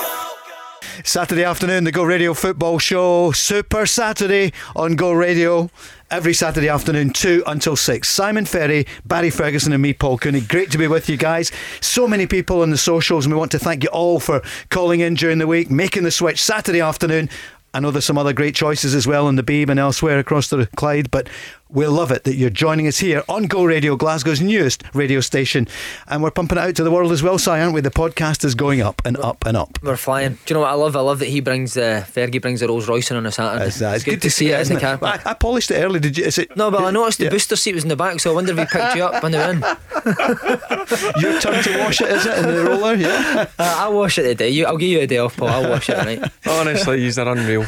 Saturday 1.04 1.44
afternoon, 1.44 1.84
the 1.84 1.92
Go 1.92 2.04
Radio 2.04 2.32
Football 2.32 2.78
Show. 2.78 3.32
Super 3.32 3.86
Saturday 3.86 4.52
on 4.74 4.96
Go 4.96 5.12
Radio. 5.12 5.70
Every 6.08 6.34
Saturday 6.34 6.68
afternoon, 6.68 7.10
2 7.10 7.42
until 7.48 7.74
6. 7.74 8.08
Simon 8.08 8.44
Ferry, 8.44 8.86
Barry 9.04 9.28
Ferguson, 9.28 9.72
and 9.72 9.82
me, 9.82 9.92
Paul 9.92 10.18
Cooney. 10.18 10.40
Great 10.40 10.70
to 10.70 10.78
be 10.78 10.86
with 10.86 11.08
you 11.08 11.16
guys. 11.16 11.50
So 11.80 12.06
many 12.06 12.28
people 12.28 12.62
on 12.62 12.70
the 12.70 12.78
socials, 12.78 13.26
and 13.26 13.34
we 13.34 13.38
want 13.38 13.50
to 13.50 13.58
thank 13.58 13.82
you 13.82 13.88
all 13.88 14.20
for 14.20 14.40
calling 14.70 15.00
in 15.00 15.14
during 15.14 15.38
the 15.38 15.48
week, 15.48 15.68
making 15.68 16.04
the 16.04 16.12
switch 16.12 16.40
Saturday 16.40 16.80
afternoon. 16.80 17.28
I 17.74 17.80
know 17.80 17.90
there's 17.90 18.04
some 18.04 18.18
other 18.18 18.32
great 18.32 18.54
choices 18.54 18.94
as 18.94 19.08
well 19.08 19.28
in 19.28 19.34
the 19.34 19.42
Beeb 19.42 19.68
and 19.68 19.80
elsewhere 19.80 20.20
across 20.20 20.48
the 20.48 20.66
Clyde, 20.76 21.10
but 21.10 21.28
we 21.76 21.86
love 21.86 22.10
it 22.10 22.24
that 22.24 22.36
you're 22.36 22.48
joining 22.48 22.86
us 22.86 22.98
here 23.00 23.22
on 23.28 23.44
Go 23.44 23.62
Radio, 23.62 23.96
Glasgow's 23.96 24.40
newest 24.40 24.82
radio 24.94 25.20
station. 25.20 25.68
And 26.08 26.22
we're 26.22 26.30
pumping 26.30 26.56
it 26.56 26.62
out 26.62 26.74
to 26.76 26.82
the 26.82 26.90
world 26.90 27.12
as 27.12 27.22
well, 27.22 27.38
Si, 27.38 27.50
aren't 27.50 27.74
we? 27.74 27.82
The 27.82 27.90
podcast 27.90 28.46
is 28.46 28.54
going 28.54 28.80
up 28.80 29.02
and 29.04 29.18
up 29.18 29.44
and 29.44 29.58
up. 29.58 29.78
We're 29.82 29.98
flying. 29.98 30.34
Do 30.34 30.38
you 30.48 30.54
know 30.54 30.60
what 30.60 30.70
I 30.70 30.72
love? 30.72 30.96
I 30.96 31.00
love 31.00 31.18
that 31.18 31.28
he 31.28 31.40
brings 31.40 31.76
uh, 31.76 32.02
Fergie 32.08 32.40
brings 32.40 32.60
the 32.60 32.68
Rolls 32.68 32.88
Royce 32.88 33.10
in 33.10 33.18
on 33.18 33.26
a 33.26 33.30
Saturday. 33.30 33.66
It's, 33.66 33.82
uh, 33.82 33.92
it's 33.94 34.04
good, 34.04 34.22
to 34.22 34.30
see 34.30 34.48
it 34.52 34.54
in 34.54 34.60
isn't 34.62 34.76
it? 34.78 34.80
car 34.80 34.98
I. 35.02 35.20
I 35.26 35.34
polished 35.34 35.70
it 35.70 35.74
early. 35.74 36.00
Did 36.00 36.16
you? 36.16 36.24
Is 36.24 36.38
it? 36.38 36.56
No, 36.56 36.70
but 36.70 36.82
I 36.82 36.90
noticed 36.90 37.18
the 37.18 37.24
Yeah. 37.24 37.30
booster 37.30 37.56
seat 37.56 37.74
was 37.74 37.82
in 37.82 37.90
the 37.90 37.96
back, 37.96 38.20
so 38.20 38.30
I 38.30 38.34
wonder 38.34 38.52
if 38.52 38.58
he 38.58 38.64
picked 38.64 38.94
you 38.96 39.04
up 39.04 39.22
when 39.22 39.32
the 39.32 39.38
way 39.38 39.50
in. 39.50 39.60
Your 41.20 41.38
turn 41.42 41.62
to 41.62 41.78
wash 41.78 42.00
it, 42.00 42.08
is 42.10 42.24
it? 42.24 42.38
In 42.38 42.54
the 42.54 42.64
roller, 42.64 42.94
yeah. 42.94 43.48
Uh, 43.58 43.74
I'll 43.78 43.92
wash 43.94 44.18
it 44.18 44.22
today. 44.22 44.48
You, 44.48 44.64
I'll 44.64 44.78
give 44.78 44.88
you 44.88 45.00
a 45.00 45.06
day 45.06 45.18
off, 45.18 45.36
Paul. 45.36 45.48
I'll 45.48 45.68
wash 45.70 45.90
it 45.90 45.96
tonight. 45.96 46.30
Honestly, 46.48 47.00
he's 47.00 47.18
are 47.18 47.28
unreal. 47.28 47.64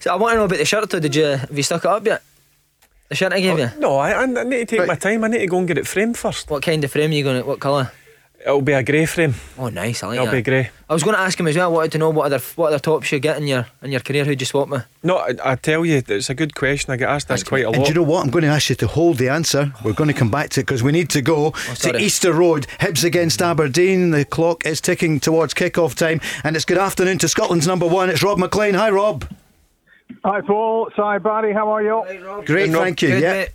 So 0.00 0.10
I 0.12 0.16
want 0.16 0.32
to 0.32 0.36
know 0.38 0.44
about 0.46 0.58
the 0.58 0.64
shirt. 0.64 0.90
Though. 0.90 0.98
Did 0.98 1.14
you 1.14 1.24
have 1.24 1.56
you 1.56 1.62
stuck 1.62 1.84
it 1.84 1.88
up 1.90 2.04
yet? 2.04 2.22
The 3.08 3.14
shirt 3.14 3.32
I 3.32 3.40
gave 3.40 3.58
you. 3.58 3.70
No, 3.78 3.96
I, 3.98 4.20
I 4.22 4.26
need 4.26 4.50
to 4.58 4.64
take 4.66 4.80
Right. 4.80 4.88
my 4.88 4.94
time. 4.96 5.22
I 5.24 5.28
need 5.28 5.38
to 5.38 5.46
go 5.46 5.58
and 5.58 5.68
get 5.68 5.78
it 5.78 5.86
framed 5.86 6.16
first. 6.18 6.50
What 6.50 6.62
kind 6.62 6.82
of 6.82 6.90
frame 6.90 7.10
are 7.10 7.14
you 7.14 7.22
going 7.24 7.40
to? 7.40 7.46
What 7.46 7.60
colour? 7.60 7.92
It'll 8.44 8.62
be 8.62 8.72
a 8.74 8.82
grey 8.82 9.06
frame. 9.06 9.34
Oh, 9.58 9.70
nice. 9.70 10.04
I 10.04 10.06
like 10.08 10.16
It'll 10.16 10.26
that. 10.26 10.32
be 10.32 10.42
grey. 10.42 10.70
I 10.88 10.92
was 10.92 11.02
going 11.02 11.16
to 11.16 11.20
ask 11.20 11.38
him 11.40 11.48
as 11.48 11.56
well. 11.56 11.68
I 11.70 11.72
wanted 11.72 11.92
to 11.92 11.98
know 11.98 12.10
what 12.10 12.26
other 12.26 12.38
what 12.54 12.68
other 12.68 12.78
tops 12.78 13.10
you 13.10 13.18
get 13.18 13.38
in 13.38 13.46
your 13.48 13.66
in 13.82 13.90
your 13.90 14.00
career. 14.00 14.24
Who'd 14.24 14.40
you 14.40 14.46
swap 14.46 14.68
with? 14.68 14.84
No, 15.02 15.16
I, 15.16 15.32
I 15.44 15.56
tell 15.56 15.84
you, 15.84 16.00
it's 16.06 16.30
a 16.30 16.34
good 16.34 16.54
question. 16.54 16.92
I 16.92 16.96
get 16.96 17.08
asked 17.08 17.26
this 17.26 17.42
quite 17.42 17.64
a 17.64 17.68
And 17.68 17.78
lot. 17.78 17.86
do 17.86 17.90
you 17.90 17.94
know 17.96 18.04
what? 18.04 18.24
I'm 18.24 18.30
going 18.30 18.44
to 18.44 18.50
ask 18.50 18.68
you 18.70 18.76
to 18.76 18.86
hold 18.86 19.18
the 19.18 19.28
answer. 19.28 19.72
We're 19.84 19.94
going 19.94 20.08
to 20.08 20.14
come 20.14 20.30
back 20.30 20.50
to 20.50 20.60
it 20.60 20.64
because 20.66 20.82
we 20.84 20.92
need 20.92 21.10
to 21.10 21.22
go 21.22 21.46
oh, 21.46 21.50
to 21.50 21.70
Oh, 21.70 21.74
sorry. 21.74 22.02
Easter 22.04 22.32
Road. 22.32 22.68
Hibs 22.78 23.02
against 23.02 23.42
Aberdeen. 23.42 24.10
The 24.12 24.24
clock 24.24 24.64
is 24.64 24.80
ticking 24.80 25.18
towards 25.18 25.52
kick-off 25.54 25.96
time, 25.96 26.20
and 26.44 26.54
it's 26.54 26.64
good 26.64 26.78
afternoon 26.78 27.18
to 27.18 27.28
Scotland's 27.28 27.66
number 27.66 27.86
one. 27.88 28.10
It's 28.10 28.22
Rob 28.22 28.38
McLean. 28.38 28.74
Hi, 28.74 28.90
Rob. 28.90 29.24
Hi, 30.24 30.40
Paul. 30.40 30.90
Hi, 30.96 31.18
Barry. 31.18 31.52
How 31.52 31.68
are 31.70 31.82
you? 31.82 32.02
Great, 32.44 32.70
Rob. 32.72 32.82
thank 32.82 33.02
you. 33.02 33.08
Good, 33.08 33.22
yeah, 33.22 33.32
mate. 33.32 33.48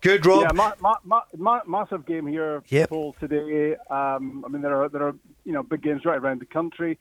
good, 0.00 0.26
Rob. 0.26 0.42
Yeah, 0.42 0.52
ma- 0.52 0.72
ma- 0.80 0.96
ma- 1.04 1.22
ma- 1.36 1.60
massive 1.66 2.06
game 2.06 2.26
here, 2.26 2.62
Yep. 2.68 2.88
Paul. 2.88 3.14
Today, 3.20 3.76
um, 3.90 4.44
I 4.44 4.48
mean, 4.48 4.62
there 4.62 4.82
are 4.82 4.88
there 4.88 5.02
are 5.08 5.14
you 5.44 5.52
know 5.52 5.62
big 5.62 5.82
games 5.82 6.04
right 6.04 6.18
around 6.18 6.40
the 6.40 6.46
country, 6.46 6.98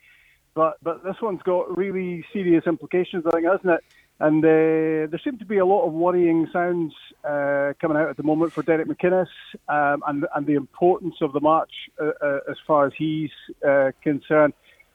but 0.53 0.77
but 0.83 1.03
this 1.03 1.15
one's 1.21 1.41
got 1.43 1.75
really 1.77 2.25
serious 2.33 2.65
implications, 2.67 3.25
I 3.25 3.31
think, 3.31 3.45
hasn't 3.45 3.69
it? 3.73 3.83
And 4.19 4.45
uh, 4.45 5.09
there 5.09 5.19
seem 5.23 5.39
to 5.39 5.45
be 5.45 5.57
a 5.57 5.65
lot 5.65 5.83
of 5.87 5.93
worrying 5.93 6.47
sounds 6.53 6.93
uh, 7.23 7.73
coming 7.81 7.97
out 7.97 8.09
at 8.09 8.17
the 8.17 8.23
moment 8.23 8.51
for 8.53 8.61
Derek 8.61 8.87
McInnes 8.87 9.27
um, 9.67 10.03
and 10.07 10.27
and 10.35 10.45
the 10.45 10.53
importance 10.53 11.15
of 11.21 11.33
the 11.33 11.39
match 11.41 11.71
uh, 11.99 12.11
uh, 12.23 12.39
as 12.49 12.57
far 12.67 12.85
as 12.85 12.93
he's 12.97 13.31
uh, 13.67 13.91
concerned. 14.03 14.53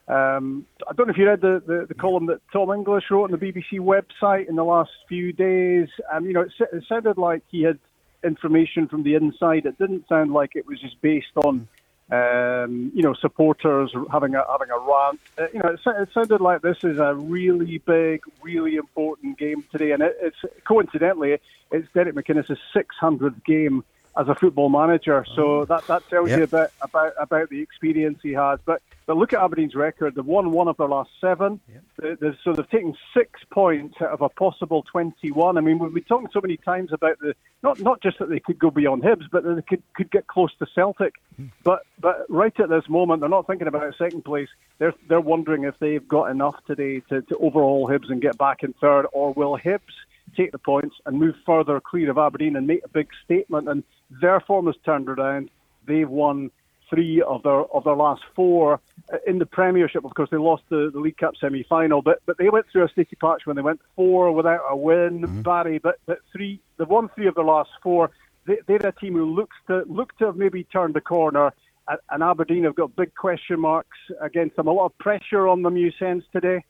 Um, 0.09 0.67
I 0.89 0.93
don't 0.93 1.09
know 1.09 1.13
if 1.13 1.19
you 1.19 1.27
read 1.27 1.41
the, 1.41 1.63
the, 1.67 1.87
the 1.89 1.95
column 1.95 2.27
that 2.27 2.41
Tom 2.53 2.71
English 2.71 3.05
wrote 3.11 3.25
on 3.25 3.31
the 3.33 3.39
BBC 3.39 3.81
website 3.81 4.49
in 4.49 4.55
the 4.55 4.65
last 4.65 4.91
few 5.09 5.33
days. 5.33 5.89
Um, 6.13 6.27
you 6.27 6.33
know, 6.33 6.43
it, 6.43 6.53
it 6.73 6.85
sounded 6.89 7.19
like 7.19 7.43
he 7.49 7.63
had 7.63 7.79
information 8.23 8.87
from 8.87 9.03
the 9.03 9.15
inside. 9.15 9.67
It 9.67 9.79
didn't 9.79 10.09
sound 10.09 10.33
like 10.33 10.53
it 10.55 10.67
was 10.67 10.81
just 10.81 11.01
based 11.01 11.37
on, 11.37 11.67
um, 12.13 12.93
you 12.95 13.03
know, 13.03 13.15
supporters 13.15 13.93
having 14.13 14.37
a 14.37 14.45
having 14.49 14.71
a 14.71 14.79
rant. 14.79 15.21
Uh, 15.39 15.47
you 15.53 15.61
know, 15.61 15.71
it, 15.71 15.81
it 15.85 16.09
sounded 16.15 16.41
like 16.41 16.63
this 16.63 16.85
is 16.85 16.99
a 16.99 17.15
really 17.15 17.79
big, 17.79 18.21
really 18.43 18.77
important 18.77 19.39
game 19.39 19.65
today, 19.73 19.91
and 19.91 20.03
it, 20.03 20.17
it's 20.21 20.37
coincidentally 20.65 21.39
it's 21.73 21.89
Derek 21.95 22.15
McInnes' 22.15 22.57
600th 22.75 23.45
game 23.45 23.85
as 24.17 24.29
a 24.29 24.35
football 24.35 24.69
manager. 24.69 25.25
So 25.35 25.61
oh. 25.61 25.65
that 25.67 25.87
that 25.87 26.09
tells 26.09 26.31
Yep. 26.31 26.39
you 26.39 26.45
a 26.45 26.47
bit 26.47 26.71
about 26.81 27.13
about 27.21 27.49
the 27.51 27.61
experience 27.61 28.19
he 28.23 28.33
has. 28.33 28.59
But 28.65 28.83
but 29.07 29.17
look 29.17 29.33
at 29.33 29.41
Aberdeen's 29.41 29.75
record. 29.75 30.15
They've 30.15 30.25
won 30.25 30.51
one 30.51 30.67
of 30.69 30.77
their 30.79 30.89
last 30.89 31.11
seven. 31.21 31.61
They- 31.99 32.15
they've- 32.15 32.37
so 32.43 32.53
they've 32.53 32.69
taken 32.69 32.97
six 33.15 33.41
points 33.53 34.01
out 34.01 34.11
of 34.11 34.21
a 34.21 34.29
possible 34.29 34.83
21. 34.91 35.57
I 35.57 35.61
mean, 35.61 35.79
we've 35.79 35.95
been 35.95 36.03
talking 36.05 36.29
so 36.33 36.41
many 36.41 36.57
times 36.57 36.93
about 36.93 37.19
the 37.21 37.35
not 37.63 37.81
not 37.81 38.01
just 38.01 38.19
that 38.19 38.29
they 38.29 38.41
could 38.41 38.59
go 38.59 38.71
beyond 38.71 39.03
Hibs, 39.03 39.27
but 39.31 39.45
that 39.45 39.55
they 39.55 39.63
could 39.63 39.83
could 39.95 40.11
get 40.11 40.27
close 40.27 40.55
to 40.59 40.67
Celtic. 40.75 41.15
Hmm. 41.37 41.47
But 41.63 41.83
but 42.01 42.27
right 42.29 42.59
at 42.59 42.69
this 42.69 42.89
moment, 42.89 43.21
they're 43.21 43.29
not 43.29 43.47
thinking 43.47 43.69
about 43.69 43.95
second 43.97 44.25
place. 44.25 44.49
They're 44.79 44.95
they're 45.09 45.21
wondering 45.21 45.65
if 45.65 45.79
they've 45.79 46.07
got 46.07 46.31
enough 46.31 46.57
today 46.67 47.01
to, 47.09 47.23
to 47.23 47.37
overhaul 47.39 47.87
Hibs 47.89 48.11
and 48.11 48.21
get 48.21 48.39
back 48.39 48.63
in 48.63 48.73
third, 48.75 49.07
or 49.13 49.33
will 49.35 49.59
Hibs 49.59 49.95
take 50.37 50.53
the 50.53 50.59
points 50.59 50.97
and 51.07 51.19
move 51.19 51.35
further 51.47 51.81
clear 51.81 52.11
of 52.11 52.19
Aberdeen 52.19 52.57
and 52.57 52.67
make 52.67 52.85
a 52.85 52.89
big 52.89 53.09
statement? 53.25 53.69
And 53.69 53.85
their 54.11 54.41
form 54.41 54.67
has 54.67 54.77
turned 54.85 55.09
around. 55.09 55.51
They've 55.87 56.09
won 56.09 56.51
three 56.89 57.21
of 57.23 57.43
their 57.43 57.63
of 57.77 57.85
their 57.85 57.97
last 57.97 58.23
four 58.35 58.81
Uh, 59.13 59.19
in 59.25 59.39
the 59.39 59.47
Premiership. 59.47 60.05
Of 60.05 60.15
course, 60.15 60.31
they 60.31 60.37
lost 60.37 60.65
the, 60.69 60.91
the 60.93 60.99
League 60.99 61.17
Cup 61.17 61.35
semi 61.37 61.63
final, 61.63 62.03
but 62.03 62.19
but 62.27 62.39
they 62.39 62.49
went 62.49 62.67
through 62.71 62.85
a 62.85 62.89
sticky 62.89 63.17
patch 63.17 63.43
when 63.47 63.55
they 63.57 63.63
went 63.63 63.81
four 63.95 64.33
without 64.33 64.63
a 64.69 64.77
win, 64.77 65.43
Barry. 65.43 65.79
But 65.79 65.97
but 66.07 66.19
three, 66.33 66.61
they've 66.77 66.89
won 66.89 67.09
three 67.15 67.29
of 67.29 67.35
their 67.37 67.45
last 67.45 67.71
four. 67.83 68.11
They, 68.47 68.59
they're 68.67 68.87
a 68.89 68.93
team 68.93 69.15
who 69.15 69.27
looks 69.33 69.57
to 69.69 69.85
look 69.87 70.17
to 70.19 70.27
have 70.27 70.37
maybe 70.37 70.65
turned 70.65 70.95
the 70.95 71.01
corner. 71.01 71.53
And 71.89 71.99
and 72.11 72.23
Aberdeen 72.23 72.65
have 72.65 72.75
got 72.75 72.97
big 72.97 73.15
question 73.15 73.61
marks 73.61 73.99
against 74.21 74.57
them. 74.57 74.67
A 74.67 74.73
lot 74.73 74.87
of 74.87 74.99
pressure 74.99 75.47
on 75.47 75.63
them. 75.63 75.77
You 75.77 75.93
sense 75.93 76.25
today. 76.33 76.65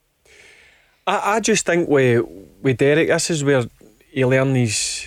I, 1.06 1.36
I 1.36 1.40
just 1.40 1.64
think 1.64 1.88
with 1.88 2.26
with 2.62 2.76
Derek, 2.76 3.08
this 3.08 3.30
is 3.30 3.42
where 3.42 3.64
he 4.10 4.24
learned 4.26 4.56
his 4.56 5.06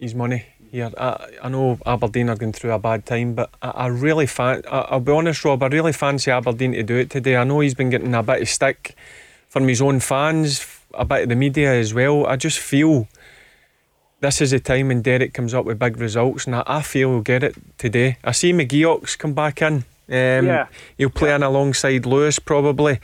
his 0.00 0.14
money 0.14 0.42
here. 0.70 0.90
I, 0.96 1.26
I 1.42 1.48
know 1.48 1.78
Aberdeen 1.84 2.30
are 2.30 2.36
going 2.36 2.52
through 2.52 2.72
a 2.72 2.78
bad 2.78 3.06
time, 3.06 3.34
but 3.34 3.50
I, 3.62 3.70
I 3.70 3.86
really 3.88 4.26
fan. 4.26 4.62
I, 4.70 4.80
I'll 4.88 5.00
be 5.00 5.12
honest, 5.12 5.44
Rob. 5.44 5.62
I 5.62 5.66
really 5.66 5.92
fancy 5.92 6.30
Aberdeen 6.30 6.72
to 6.72 6.82
do 6.82 6.96
it 6.96 7.10
today. 7.10 7.36
I 7.36 7.44
know 7.44 7.60
he's 7.60 7.74
been 7.74 7.90
getting 7.90 8.14
a 8.14 8.22
bit 8.22 8.42
of 8.42 8.48
stick 8.48 8.94
from 9.48 9.68
his 9.68 9.80
own 9.82 10.00
fans, 10.00 10.66
a 10.94 11.04
bit 11.04 11.24
of 11.24 11.28
the 11.28 11.36
media 11.36 11.72
as 11.72 11.92
well. 11.92 12.26
I 12.26 12.36
just 12.36 12.58
feel 12.58 13.08
this 14.20 14.40
is 14.40 14.50
the 14.50 14.60
time 14.60 14.88
when 14.88 15.02
Derek 15.02 15.32
comes 15.34 15.54
up 15.54 15.64
with 15.64 15.78
big 15.78 15.96
results, 15.96 16.46
and 16.46 16.56
I, 16.56 16.62
I 16.66 16.82
feel 16.82 17.10
he'll 17.10 17.20
get 17.22 17.42
it 17.42 17.56
today. 17.78 18.18
I 18.22 18.32
see 18.32 18.52
McGeouch's 18.52 19.16
come 19.16 19.34
back 19.34 19.62
in. 19.62 19.74
Um, 19.74 19.84
Yeah. 20.08 20.66
He'll 20.98 21.10
play 21.10 21.34
in 21.34 21.42
alongside 21.42 22.04
Lewis 22.06 22.38
probably 22.38 22.98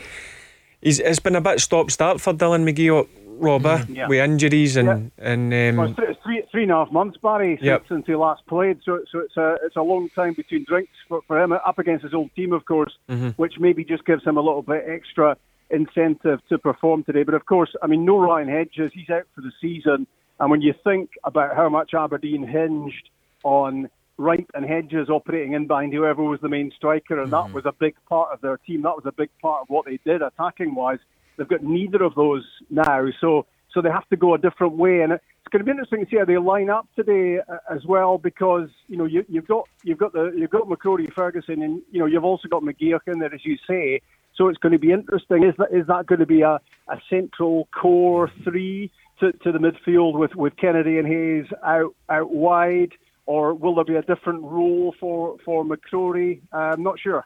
He's, 0.82 1.00
it's 1.00 1.18
been 1.18 1.34
a 1.34 1.40
bit 1.40 1.60
stop 1.60 1.90
start 1.90 2.20
for 2.20 2.32
Dylan 2.32 2.62
McGee, 2.68 3.08
Rob, 3.38 3.66
eh? 3.66 3.84
Yeah. 3.88 4.08
with 4.08 4.18
injuries 4.18 4.76
and 4.76 5.10
and 5.18 5.50
Well, 5.50 5.80
um, 5.88 5.94
it's 5.98 6.20
three, 6.22 6.42
three, 6.50 6.62
and 6.64 6.72
a 6.72 6.76
half 6.76 6.90
months, 6.92 7.16
Barry, 7.22 7.56
since, 7.56 7.64
Yep. 7.66 7.84
since 7.88 8.06
he 8.06 8.14
last 8.14 8.44
played. 8.46 8.78
So, 8.84 9.00
so 9.10 9.18
it's 9.20 9.36
a 9.36 9.56
it's 9.64 9.76
a 9.76 9.82
long 9.82 10.08
time 10.10 10.34
between 10.34 10.64
drinks 10.66 10.92
for, 11.08 11.20
for 11.26 11.40
him, 11.42 11.52
up 11.52 11.78
against 11.78 12.04
his 12.04 12.14
old 12.14 12.30
team, 12.34 12.52
of 12.52 12.64
course, 12.64 12.92
Mm-hmm. 13.08 13.28
which 13.36 13.54
maybe 13.58 13.84
just 13.84 14.04
gives 14.04 14.24
him 14.24 14.36
a 14.36 14.40
little 14.40 14.62
bit 14.62 14.84
extra 14.88 15.36
incentive 15.70 16.40
to 16.48 16.58
perform 16.58 17.04
today. 17.04 17.22
But 17.24 17.34
of 17.34 17.46
course, 17.46 17.74
I 17.82 17.86
mean, 17.86 18.04
no 18.04 18.18
Ryan 18.18 18.48
Hedges, 18.48 18.92
he's 18.94 19.10
out 19.10 19.26
for 19.34 19.40
the 19.40 19.52
season. 19.60 20.06
And 20.38 20.50
when 20.50 20.60
you 20.60 20.74
think 20.84 21.10
about 21.24 21.56
how 21.56 21.68
much 21.68 21.94
Aberdeen 21.94 22.46
hinged 22.46 23.08
on 23.42 23.88
Wright 24.18 24.46
and 24.54 24.64
Hedges 24.64 25.08
operating 25.10 25.52
in 25.54 25.66
behind 25.66 25.92
whoever 25.92 26.22
was 26.22 26.40
the 26.40 26.48
main 26.48 26.72
striker, 26.76 27.20
and 27.20 27.32
that 27.32 27.52
was 27.52 27.64
a 27.66 27.72
big 27.72 27.94
part 28.08 28.32
of 28.32 28.40
their 28.40 28.56
team. 28.58 28.82
That 28.82 28.96
was 28.96 29.04
a 29.06 29.12
big 29.12 29.30
part 29.42 29.62
of 29.62 29.68
what 29.68 29.84
they 29.86 29.98
did 30.04 30.22
attacking 30.22 30.74
wise. 30.74 30.98
They've 31.36 31.48
got 31.48 31.62
neither 31.62 32.02
of 32.02 32.14
those 32.14 32.44
now, 32.70 33.06
so 33.20 33.46
so 33.72 33.82
they 33.82 33.90
have 33.90 34.08
to 34.08 34.16
go 34.16 34.34
a 34.34 34.38
different 34.38 34.74
way. 34.74 35.02
And 35.02 35.12
it's 35.12 35.52
going 35.52 35.60
to 35.60 35.64
be 35.64 35.70
interesting 35.70 36.04
to 36.04 36.10
see 36.10 36.16
how 36.16 36.24
they 36.24 36.38
line 36.38 36.70
up 36.70 36.88
today 36.96 37.38
uh, 37.40 37.58
as 37.70 37.84
well, 37.84 38.18
because 38.18 38.68
you 38.88 38.96
know 38.96 39.04
you, 39.04 39.24
you've 39.28 39.46
got 39.46 39.68
you've 39.84 39.98
got 39.98 40.12
the 40.12 40.32
you've 40.36 40.50
got 40.50 40.62
McCrorie 40.62 41.12
Ferguson, 41.12 41.62
and 41.62 41.82
you 41.90 42.00
know 42.00 42.06
you've 42.06 42.24
also 42.24 42.48
got 42.48 42.62
McGeouch 42.62 43.06
in 43.06 43.18
there, 43.18 43.32
as 43.34 43.44
you 43.44 43.56
say. 43.68 44.00
So 44.34 44.48
it's 44.48 44.58
going 44.58 44.72
to 44.72 44.78
be 44.78 44.92
interesting. 44.92 45.44
Is 45.44 45.54
that 45.58 45.68
is 45.72 45.86
that 45.86 46.06
going 46.06 46.18
to 46.20 46.26
be 46.26 46.42
a, 46.42 46.60
a 46.88 47.00
central 47.08 47.68
core 47.72 48.30
three 48.44 48.90
to, 49.20 49.32
to 49.32 49.52
the 49.52 49.58
midfield 49.58 50.18
with, 50.18 50.34
with 50.34 50.56
Kennedy 50.56 50.98
and 50.98 51.06
Hayes 51.06 51.46
out 51.64 51.94
out 52.08 52.30
wide, 52.30 52.92
or 53.26 53.54
will 53.54 53.74
there 53.74 53.84
be 53.84 53.96
a 53.96 54.02
different 54.02 54.42
role 54.42 54.94
for 54.98 55.36
for 55.44 55.64
McCrorie? 55.64 56.40
Uh, 56.52 56.74
I'm 56.74 56.82
not 56.82 56.98
sure. 56.98 57.24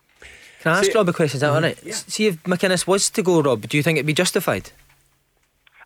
Can 0.60 0.72
I 0.72 0.78
ask 0.78 0.92
See- 0.92 0.98
Rob 0.98 1.08
a 1.08 1.12
question? 1.12 1.36
Is 1.36 1.40
that 1.40 1.50
all 1.50 1.60
right? 1.60 1.78
See 1.94 2.26
if 2.26 2.42
McInnes 2.44 2.86
was 2.86 3.08
to 3.10 3.22
go, 3.22 3.40
Rob, 3.40 3.68
do 3.68 3.76
you 3.76 3.82
think 3.82 3.96
it'd 3.96 4.06
be 4.06 4.12
justified? 4.12 4.70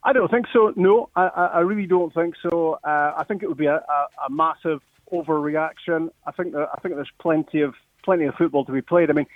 I 0.03 0.13
don't 0.13 0.31
think 0.31 0.47
so. 0.53 0.73
No, 0.77 1.09
I, 1.17 1.27
I 1.27 1.61
really 1.61 1.87
don't 1.87 2.13
think 2.13 2.35
so. 2.43 2.79
Uh, 2.85 3.15
I 3.17 3.25
think 3.27 3.43
it 3.43 3.49
would 3.49 3.57
be 3.57 3.67
a, 3.67 3.77
a, 3.77 4.09
a 4.27 4.31
massive 4.31 4.83
overreaction. 5.11 6.11
I 6.27 6.31
think 6.33 6.53
that 6.53 6.69
I 6.75 6.81
think 6.81 6.95
there's 6.97 7.13
plenty 7.19 7.63
of 7.63 7.75
plenty 8.03 8.25
of 8.25 8.35
football 8.35 8.65
to 8.67 8.73
be 8.73 8.83
played. 8.83 9.09
I 9.11 9.15
mean, 9.15 9.27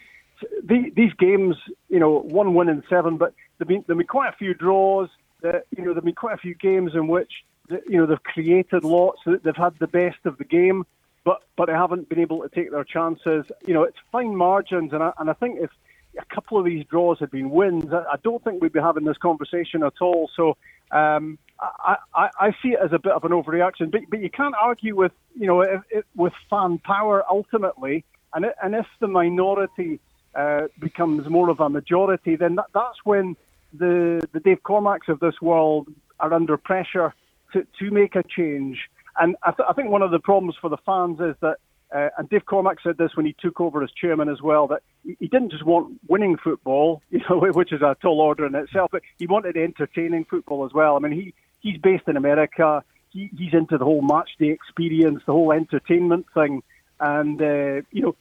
the, 0.63 0.93
these 0.95 1.13
games, 1.15 1.57
you 1.89 1.99
know, 1.99 2.19
one 2.21 2.55
win 2.55 2.69
in 2.69 2.83
seven, 2.91 3.17
but 3.17 3.33
there've 3.57 3.69
been 3.69 3.85
there've 3.87 3.97
been 3.97 4.07
quite 4.07 4.33
a 4.33 4.37
few 4.37 4.55
draws. 4.55 5.09
That 5.41 5.67
you 5.77 5.85
know, 5.85 5.95
there've 5.95 6.05
been 6.05 6.15
quite 6.15 6.35
a 6.35 6.39
few 6.39 6.55
games 6.55 6.95
in 6.95 7.09
which 7.09 7.33
the, 7.69 7.81
you 7.89 7.97
know 7.97 8.07
they've 8.07 8.23
created 8.23 8.85
lots. 8.85 9.21
They've 9.25 9.57
had 9.57 9.79
the 9.79 9.87
best 9.87 10.19
of 10.27 10.37
the 10.37 10.45
game, 10.45 10.85
but 11.29 11.43
but 11.57 11.67
they 11.67 11.75
haven't 11.75 12.09
been 12.09 12.21
able 12.21 12.41
to 12.41 12.49
take 12.49 12.71
their 12.71 12.85
chances. 12.85 13.45
You 13.67 13.75
know, 13.75 13.83
it's 13.83 13.99
fine 14.11 14.35
margins, 14.35 14.95
and 14.95 15.03
I, 15.03 15.13
and 15.19 15.29
I 15.29 15.35
think 15.35 15.61
if 15.61 15.71
a 16.19 16.25
couple 16.35 16.59
of 16.59 16.65
these 16.65 16.87
draws 16.87 17.19
had 17.19 17.31
been 17.31 17.51
wins, 17.51 17.93
I, 17.93 18.03
I 18.15 18.17
don't 18.25 18.43
think 18.43 18.63
we'd 18.63 18.73
be 18.73 18.81
having 18.81 19.05
this 19.05 19.19
conversation 19.19 19.83
at 19.83 19.93
all. 20.01 20.31
So 20.35 20.57
um, 20.91 21.39
I, 21.61 21.97
I, 22.15 22.31
I 22.41 22.51
see 22.63 22.71
it 22.71 22.79
as 22.83 22.95
a 22.95 22.99
bit 22.99 23.13
of 23.13 23.25
an 23.25 23.33
overreaction, 23.33 23.91
but, 23.91 24.01
but 24.09 24.21
you 24.21 24.31
can't 24.31 24.55
argue 24.59 24.97
with 24.97 25.13
you 25.39 25.47
know 25.47 25.83
with 26.17 26.33
fan 26.49 26.79
power 26.79 27.23
ultimately, 27.29 28.05
and 28.33 28.47
it, 28.47 28.55
and 28.63 28.75
if 28.75 28.87
the 28.99 29.09
minority 29.09 30.01
uh, 30.35 30.69
becomes 30.79 31.29
more 31.29 31.51
of 31.51 31.61
a 31.61 31.69
majority, 31.69 32.37
then 32.37 32.55
that, 32.55 32.69
that's 32.73 33.05
when 33.05 33.37
the 33.75 34.27
the 34.33 34.41
Dave 34.41 34.63
Cormacks 34.63 35.09
of 35.09 35.21
this 35.21 35.43
world 35.43 35.89
are 36.21 36.33
under 36.33 36.57
pressure 36.57 37.13
to, 37.53 37.67
to 37.81 37.91
make 37.91 38.17
a 38.17 38.23
change. 38.23 38.89
And 39.19 39.37
I, 39.43 39.51
th- 39.51 39.67
I 39.69 39.73
think 39.73 39.91
one 39.91 40.03
of 40.03 40.11
the 40.11 40.19
problems 40.19 40.57
for 40.61 40.71
the 40.71 40.77
fans 40.79 41.19
is 41.21 41.35
that, 41.41 41.57
uh, 41.95 42.11
and 42.19 42.29
Dave 42.29 42.45
Cormack 42.45 42.79
said 42.83 42.99
this 42.99 43.17
when 43.17 43.27
he 43.27 43.35
took 43.41 43.61
over 43.61 43.83
as 43.83 43.91
chairman 43.93 44.29
as 44.29 44.43
well, 44.43 44.67
that 44.69 44.83
he 45.05 45.27
didn't 45.27 45.51
just 45.51 45.65
want 45.65 45.99
winning 46.07 46.37
football, 46.37 47.03
you 47.11 47.21
know, 47.29 47.41
which 47.41 47.73
is 47.73 47.83
a 47.83 47.97
tall 48.01 48.21
order 48.21 48.47
in 48.47 48.55
itself, 48.55 48.91
but 48.93 49.03
he 49.19 49.27
wanted 49.27 49.57
entertaining 49.57 50.25
football 50.25 50.65
as 50.65 50.73
well. 50.73 50.97
I 50.97 51.01
mean, 51.01 51.13
he 51.13 51.35
he's 51.61 51.79
based 51.79 52.05
in 52.07 52.17
America. 52.17 52.85
He, 53.11 53.31
he's 53.37 53.55
into 53.55 53.79
the 53.79 53.85
whole 53.85 54.03
match 54.03 54.31
day 54.39 54.51
experience, 54.51 55.23
the 55.27 55.33
whole 55.33 55.53
entertainment 55.53 56.27
thing, 56.35 56.63
and 57.01 57.41
uh, 57.41 57.83
you 57.91 58.03
know. 58.03 58.17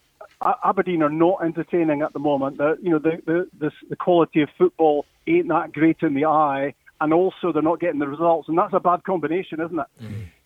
Aberdeen 0.64 1.02
are 1.02 1.10
not 1.10 1.44
entertaining 1.44 2.04
at 2.04 2.14
the 2.14 2.20
moment. 2.20 2.60
The, 2.60 2.78
you 2.80 2.92
know, 2.92 3.00
the, 3.00 3.20
the 3.26 3.48
the 3.58 3.72
the 3.90 3.96
quality 3.96 4.44
of 4.44 4.50
football 4.56 5.06
ain't 5.26 5.48
that 5.48 5.74
great 5.74 5.98
in 6.04 6.14
the 6.14 6.26
eye, 6.26 6.76
and 7.02 7.12
also 7.12 7.52
they're 7.52 7.64
not 7.64 7.80
getting 7.80 8.00
the 8.00 8.08
results, 8.08 8.48
and 8.48 8.56
that's 8.56 8.74
a 8.74 8.80
bad 8.80 9.04
combination, 9.04 9.60
isn't 9.60 9.80
it? 9.80 9.88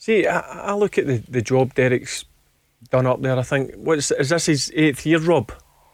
See, 0.02 0.26
I, 0.26 0.40
I 0.40 0.74
look 0.74 0.98
at 0.98 1.06
the, 1.06 1.18
the 1.30 1.42
job 1.42 1.76
Derek's 1.76 2.26
done 2.90 3.06
up 3.06 3.22
there. 3.22 3.38
I 3.38 3.44
think 3.44 3.74
what's 3.76 4.12
is 4.12 4.30
this 4.30 4.48
his 4.48 4.72
eighth 4.76 5.06
year, 5.06 5.20
Rob, 5.20 5.52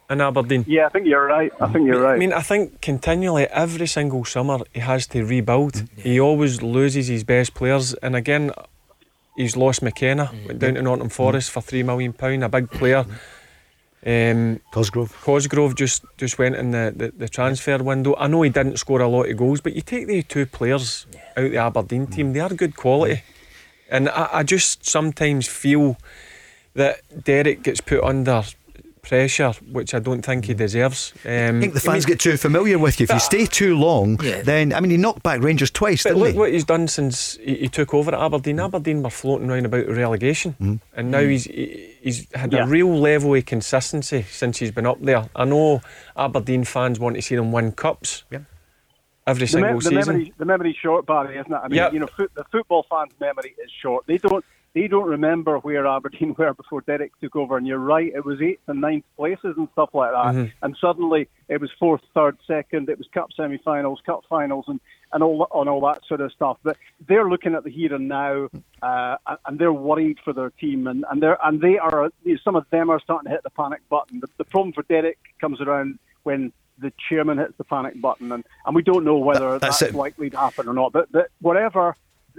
in 0.10 0.22
Aberdeen? 0.22 0.64
Yeah, 0.68 0.88
I 0.88 0.90
think 0.90 1.06
you're 1.06 1.26
right. 1.26 1.52
I 1.60 1.68
think 1.72 1.86
you're 1.86 2.02
right. 2.02 2.16
I 2.16 2.18
mean, 2.18 2.34
I 2.34 2.42
think 2.42 2.82
continually 2.82 3.46
every 3.48 3.88
single 3.88 4.24
summer 4.26 4.60
he 4.74 4.80
has 4.80 5.06
to 5.08 5.26
rebuild. 5.26 5.74
Mm. 5.74 6.00
He 6.00 6.20
always 6.20 6.62
loses 6.62 7.08
his 7.08 7.24
best 7.24 7.54
players, 7.54 7.94
and 7.96 8.16
again, 8.16 8.52
he's 9.36 9.58
lost 9.58 9.82
McKenna. 9.82 10.26
Mm. 10.26 10.48
Went 10.48 10.60
down 10.60 10.74
to 10.76 10.82
Nottingham 10.82 11.10
mm. 11.10 11.14
Forest 11.14 11.52
for 11.52 11.62
three 11.62 11.84
million 11.84 12.14
pound, 12.14 12.44
a 12.44 12.50
big 12.50 12.72
player. 12.72 13.06
Um, 14.06 14.62
Cosgrove. 14.72 15.12
Cosgrove 15.22 15.76
just, 15.76 16.06
just 16.16 16.40
went 16.40 16.56
in 16.56 16.72
the, 16.72 16.94
the, 16.96 17.12
the 17.12 17.28
transfer 17.28 17.84
window. 17.84 18.16
I 18.16 18.28
know 18.28 18.44
he 18.44 18.50
didn't 18.50 18.78
score 18.78 19.02
a 19.02 19.08
lot 19.08 19.28
of 19.28 19.36
goals, 19.36 19.60
but 19.60 19.74
you 19.76 19.82
take 19.82 20.08
the 20.08 20.24
two 20.24 20.46
players 20.46 21.08
out 21.36 21.52
the 21.52 21.58
Aberdeen 21.58 22.08
team, 22.08 22.32
they 22.32 22.40
are 22.40 22.54
good 22.54 22.78
quality. 22.78 23.22
And 23.90 24.10
I, 24.10 24.30
I 24.34 24.44
just 24.44 24.86
sometimes 24.86 25.48
feel 25.48 25.98
that 26.74 27.02
Derek 27.24 27.64
gets 27.64 27.82
put 27.82 28.04
under 28.04 28.44
pressure, 29.02 29.54
which 29.72 29.94
I 29.94 30.00
don't 30.00 30.22
think 30.22 30.46
he 30.46 30.54
mm. 30.54 30.58
deserves. 30.58 31.14
Um, 31.26 31.32
I 31.32 31.52
think 31.62 31.64
um, 31.66 31.72
the 31.72 31.80
fans 31.80 32.06
get 32.06 32.20
too 32.20 32.36
familiar 32.36 32.78
with 32.78 33.00
you. 33.00 33.06
If 33.06 33.14
you 33.14 33.20
stay 33.20 33.46
too 33.46 33.78
long, 33.78 34.20
Yeah. 34.22 34.42
then 34.42 34.74
I 34.74 34.82
mean, 34.82 34.92
he 34.92 34.98
knocked 34.98 35.24
back 35.24 35.42
Rangers 35.42 35.72
twice, 35.72 36.04
But 36.04 36.10
didn't 36.10 36.24
look 36.24 36.34
he? 36.34 36.38
what 36.38 36.52
he's 36.52 36.66
done 36.66 36.88
since 36.90 37.38
he, 37.38 37.56
he 37.56 37.68
took 37.70 37.94
over 37.94 38.14
at 38.14 38.20
Aberdeen. 38.22 38.58
Mm. 38.58 38.66
Aberdeen 38.66 39.04
were 39.04 39.10
floating 39.10 39.50
around 39.50 39.66
about 39.66 39.88
relegation, 39.88 40.56
mm. 40.62 40.80
and 40.94 41.12
now 41.12 41.22
he's 41.22 41.46
he, 41.46 41.96
he's 42.02 42.28
had 42.34 42.52
Yeah. 42.52 42.66
a 42.66 42.68
real 42.68 42.94
level 43.00 43.34
of 43.34 43.46
consistency 43.46 44.26
since 44.30 44.58
he's 44.60 44.72
been 44.72 44.86
up 44.86 45.02
there. 45.02 45.30
I 45.36 45.46
know 45.46 45.82
Aberdeen 46.18 46.66
fans 46.66 47.00
want 47.00 47.16
to 47.16 47.22
see 47.22 47.36
them 47.36 47.52
win 47.54 47.72
cups 47.72 48.24
Yeah. 48.30 48.40
Every 49.28 49.42
the, 49.42 49.48
single 49.48 49.72
me- 49.74 49.78
the 49.78 49.82
season. 49.84 49.96
memory, 50.14 50.34
the 50.38 50.46
memory's 50.46 50.76
short, 50.78 51.06
Barry, 51.06 51.38
isn't 51.38 51.52
it? 51.52 51.56
I 51.64 51.68
mean, 51.68 51.78
Yep. 51.78 51.94
you 51.94 52.00
know, 52.00 52.08
foot, 52.08 52.32
the 52.36 52.46
football 52.52 52.86
fans' 52.90 53.12
memory 53.20 53.56
is 53.64 53.72
short. 53.82 54.06
They 54.08 54.18
don't, 54.18 54.44
they 54.74 54.88
don't 54.88 55.08
remember 55.10 55.58
where 55.60 55.86
Aberdeen 55.88 56.36
were 56.38 56.54
before 56.54 56.82
Derek 56.82 57.12
took 57.20 57.36
over. 57.36 57.58
And 57.58 57.66
you're 57.68 57.78
right, 57.80 58.12
it 58.16 58.26
was 58.26 58.42
eighth 58.42 58.62
and 58.68 58.82
ninth 58.82 59.06
places 59.16 59.56
and 59.58 59.68
stuff 59.74 59.90
like 59.94 60.12
that. 60.12 60.34
Mm-hmm. 60.36 60.46
And 60.66 60.78
suddenly 60.80 61.28
it 61.50 61.60
was 61.62 61.70
fourth, 61.80 62.02
third, 62.14 62.38
second. 62.48 62.90
It 62.90 62.98
was 62.98 63.08
cup 63.14 63.30
semi-finals, 63.36 64.02
cup 64.06 64.24
finals, 64.30 64.66
and 64.68 64.80
and 65.14 65.24
all 65.24 65.48
and 65.56 65.70
all 65.70 65.80
that 65.88 66.02
sort 66.06 66.20
of 66.20 66.34
stuff. 66.34 66.58
But 66.64 66.76
they're 67.08 67.30
looking 67.30 67.56
at 67.56 67.64
the 67.64 67.70
here 67.72 67.94
and 67.96 68.10
now, 68.10 68.50
uh, 68.82 69.16
and- 69.26 69.38
and 69.46 69.58
they're 69.60 69.72
worried 69.72 70.20
for 70.24 70.34
their 70.34 70.50
team, 70.50 70.86
and 70.86 71.06
and 71.10 71.24
they're 71.24 71.38
and 71.46 71.62
they 71.62 71.78
are. 71.78 72.12
Some 72.44 72.56
of 72.58 72.70
them 72.72 72.90
are 72.90 73.00
starting 73.00 73.30
to 73.30 73.32
hit 73.32 73.44
the 73.44 73.50
panic 73.52 73.80
button. 73.90 74.20
The, 74.20 74.28
the 74.38 74.44
problem 74.44 74.74
for 74.74 74.84
Derek 74.84 75.18
comes 75.40 75.62
around 75.62 75.98
when 76.24 76.52
the 76.80 76.92
chairman 77.10 77.38
hits 77.38 77.54
the 77.58 77.64
panic 77.64 78.00
button, 78.02 78.32
and, 78.32 78.44
and 78.66 78.76
we 78.76 78.82
don't 78.84 79.04
know 79.04 79.18
whether 79.18 79.52
That- 79.54 79.62
that's 79.62 79.80
that's, 79.80 79.94
likely 79.94 80.30
to 80.30 80.38
happen 80.38 80.68
or 80.68 80.74
not. 80.74 80.92
But, 80.94 81.12
but 81.12 81.30
whatever, 81.42 81.96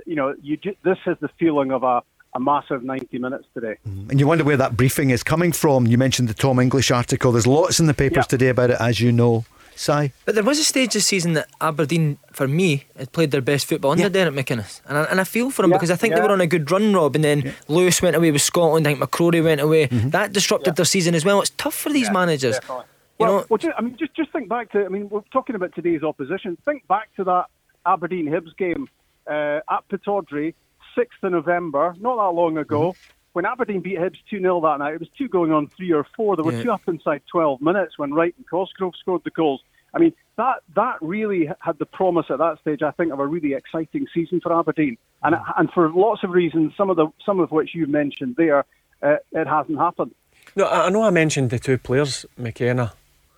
you 0.07 0.15
know, 0.15 0.35
you 0.43 0.57
ju- 0.57 0.77
this 0.85 0.99
has 1.05 1.17
the 1.21 1.29
feeling 1.41 1.73
of 1.73 1.83
a, 1.83 2.03
a 2.35 2.41
massive 2.41 2.85
90 2.85 3.19
minutes 3.19 3.47
today. 3.55 3.77
Mm-hmm. 3.89 4.11
And 4.11 4.21
you 4.21 4.27
wonder 4.27 4.45
where 4.45 4.57
that 4.57 4.77
briefing 4.77 5.11
is 5.11 5.23
coming 5.23 5.51
from. 5.53 5.87
You 5.87 5.99
mentioned 5.99 6.29
the 6.29 6.35
Tom 6.35 6.59
English 6.61 6.91
article. 6.91 7.33
There's 7.33 7.47
lots 7.47 7.81
in 7.81 7.87
the 7.87 7.95
papers 7.95 8.25
Yeah. 8.27 8.35
today 8.37 8.49
about 8.49 8.71
it, 8.71 8.77
as 8.81 9.01
you 9.01 9.11
know. 9.13 9.45
Si? 9.75 10.13
But 10.25 10.35
there 10.35 10.43
was 10.45 10.59
a 10.59 10.65
stage 10.65 10.93
this 10.95 11.07
season 11.07 11.35
that 11.35 11.49
Aberdeen, 11.61 12.19
for 12.33 12.49
me, 12.49 12.85
had 12.99 13.13
played 13.13 13.31
their 13.31 13.41
best 13.41 13.67
football 13.67 13.93
under 13.93 14.03
Yeah. 14.05 14.09
Derek 14.09 14.35
McInnes. 14.35 14.81
And 14.89 14.99
I, 14.99 15.03
and 15.05 15.21
I 15.21 15.25
feel 15.25 15.51
for 15.51 15.63
them 15.63 15.71
Yeah, 15.71 15.77
because 15.77 15.93
I 15.93 15.97
think 15.97 16.15
they 16.17 16.21
were 16.21 16.33
on 16.33 16.41
a 16.41 16.49
good 16.49 16.69
run, 16.71 16.93
Rob. 16.93 17.15
And 17.15 17.23
then 17.25 17.55
Lewis 17.69 18.03
went 18.03 18.17
away 18.17 18.31
with 18.33 18.43
Scotland. 18.43 18.87
I 18.89 18.95
think 18.95 19.03
McCrorie 19.03 19.43
went 19.43 19.61
away. 19.61 19.87
Mm-hmm. 19.87 20.11
That 20.11 20.33
disrupted 20.33 20.75
their 20.77 20.85
season 20.85 21.15
as 21.15 21.25
well. 21.25 21.41
It's 21.41 21.51
tough 21.51 21.75
for 21.75 21.91
these 21.93 22.11
managers. 22.11 22.59
Definitely. 22.59 22.85
Well, 23.19 23.33
know- 23.41 23.47
well 23.49 23.59
just, 23.59 23.75
I 23.77 23.81
mean, 23.83 23.97
just 23.99 24.15
just 24.15 24.31
think 24.33 24.49
back 24.49 24.73
to. 24.73 24.85
I 24.85 24.89
mean, 24.89 25.09
we're 25.09 25.23
talking 25.33 25.57
about 25.57 25.75
today's 25.75 26.03
opposition. 26.03 26.57
Think 26.65 26.87
back 26.87 27.09
to 27.17 27.25
that 27.25 27.47
Aberdeen 27.87 28.27
Hibs 28.27 28.57
game 28.57 28.89
uh, 29.27 29.61
at 29.71 29.89
Pittodrie, 29.91 30.55
sixth 30.97 31.23
of 31.23 31.33
November, 31.33 31.95
not 32.01 32.17
that 32.17 32.35
long 32.37 32.59
ago. 32.59 32.95
When 33.35 33.45
Aberdeen 33.45 33.81
beat 33.81 33.99
Hibs 33.99 34.17
2 34.31 34.41
0 34.41 34.61
that 34.63 34.79
night, 34.79 34.95
it 34.95 35.01
was 35.01 35.09
two 35.17 35.29
going 35.29 35.53
on 35.53 35.69
three 35.69 35.93
or 35.93 36.05
four. 36.17 36.35
There 36.35 36.45
were 36.45 36.53
Yeah. 36.53 36.63
two 36.63 36.73
up 36.73 36.83
inside 36.89 37.23
12 37.31 37.61
minutes 37.61 37.99
when 37.99 38.13
Wright 38.13 38.35
and 38.37 38.49
Cosgrove 38.49 38.95
scored 38.99 39.23
the 39.23 39.31
goals. 39.31 39.61
I 39.95 39.99
mean, 39.99 40.13
that 40.37 40.63
that 40.75 40.97
really 41.01 41.49
had 41.61 41.79
the 41.79 41.87
promise 41.87 42.27
at 42.31 42.39
that 42.39 42.59
stage, 42.61 42.83
I 42.83 42.91
think, 42.93 43.13
of 43.13 43.21
a 43.21 43.27
really 43.27 43.55
exciting 43.55 44.07
season 44.13 44.41
for 44.41 44.53
Aberdeen. 44.59 44.97
And 45.23 45.37
and 45.57 45.71
for 45.73 45.91
lots 45.91 46.25
of 46.25 46.31
reasons, 46.31 46.73
some 46.77 46.91
of 46.91 46.97
the 46.97 47.09
some 47.25 47.39
of 47.41 47.51
which 47.53 47.75
you 47.75 47.87
mentioned 47.87 48.37
there, 48.37 48.65
uh, 49.03 49.17
it 49.33 49.47
hasn't 49.47 49.79
happened. 49.79 50.15
No, 50.57 50.65
I 50.65 50.87
I 50.87 50.89
know 50.91 51.03
I 51.03 51.11
mentioned 51.11 51.51
the 51.51 51.59
two 51.59 51.79
players, 51.79 52.27
McKenna 52.37 52.93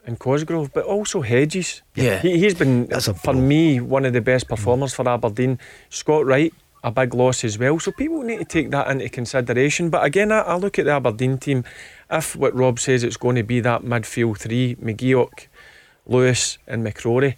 and 0.07 0.19
Cosgrove, 0.19 0.73
but 0.73 0.85
also 0.85 1.21
Hedges. 1.21 1.83
Yeah. 1.95 2.19
he, 2.21 2.39
he's 2.39 2.55
been 2.55 2.87
That's 2.87 3.09
a 3.09 3.15
for 3.15 3.35
me 3.35 3.81
one 3.81 4.05
of 4.05 4.13
the 4.13 4.21
best 4.21 4.49
performers 4.49 4.95
for 4.95 5.09
Aberdeen. 5.09 5.59
Scott 5.89 6.25
Wright, 6.27 6.53
a 6.83 6.91
big 6.91 7.15
loss 7.15 7.45
as 7.45 7.59
well. 7.59 7.79
So 7.79 7.93
people 7.93 8.23
need 8.23 8.39
to 8.39 8.45
take 8.45 8.71
that 8.71 8.89
into 8.89 9.09
consideration. 9.09 9.91
But 9.91 10.05
again, 10.05 10.33
I, 10.33 10.41
I 10.41 10.57
look 10.57 10.79
at 10.79 10.87
the 10.87 10.93
Aberdeen 10.93 11.39
team. 11.39 11.65
If 12.11 12.35
what 12.37 12.55
Rob 12.55 12.79
says 12.79 13.05
it's 13.05 13.17
going 13.17 13.37
to 13.37 13.43
be 13.43 13.61
that 13.61 13.83
midfield 13.83 14.39
three, 14.39 14.77
McGeouch, 14.77 15.47
Lewis, 16.07 16.59
and 16.67 16.85
McCrorie. 16.85 17.37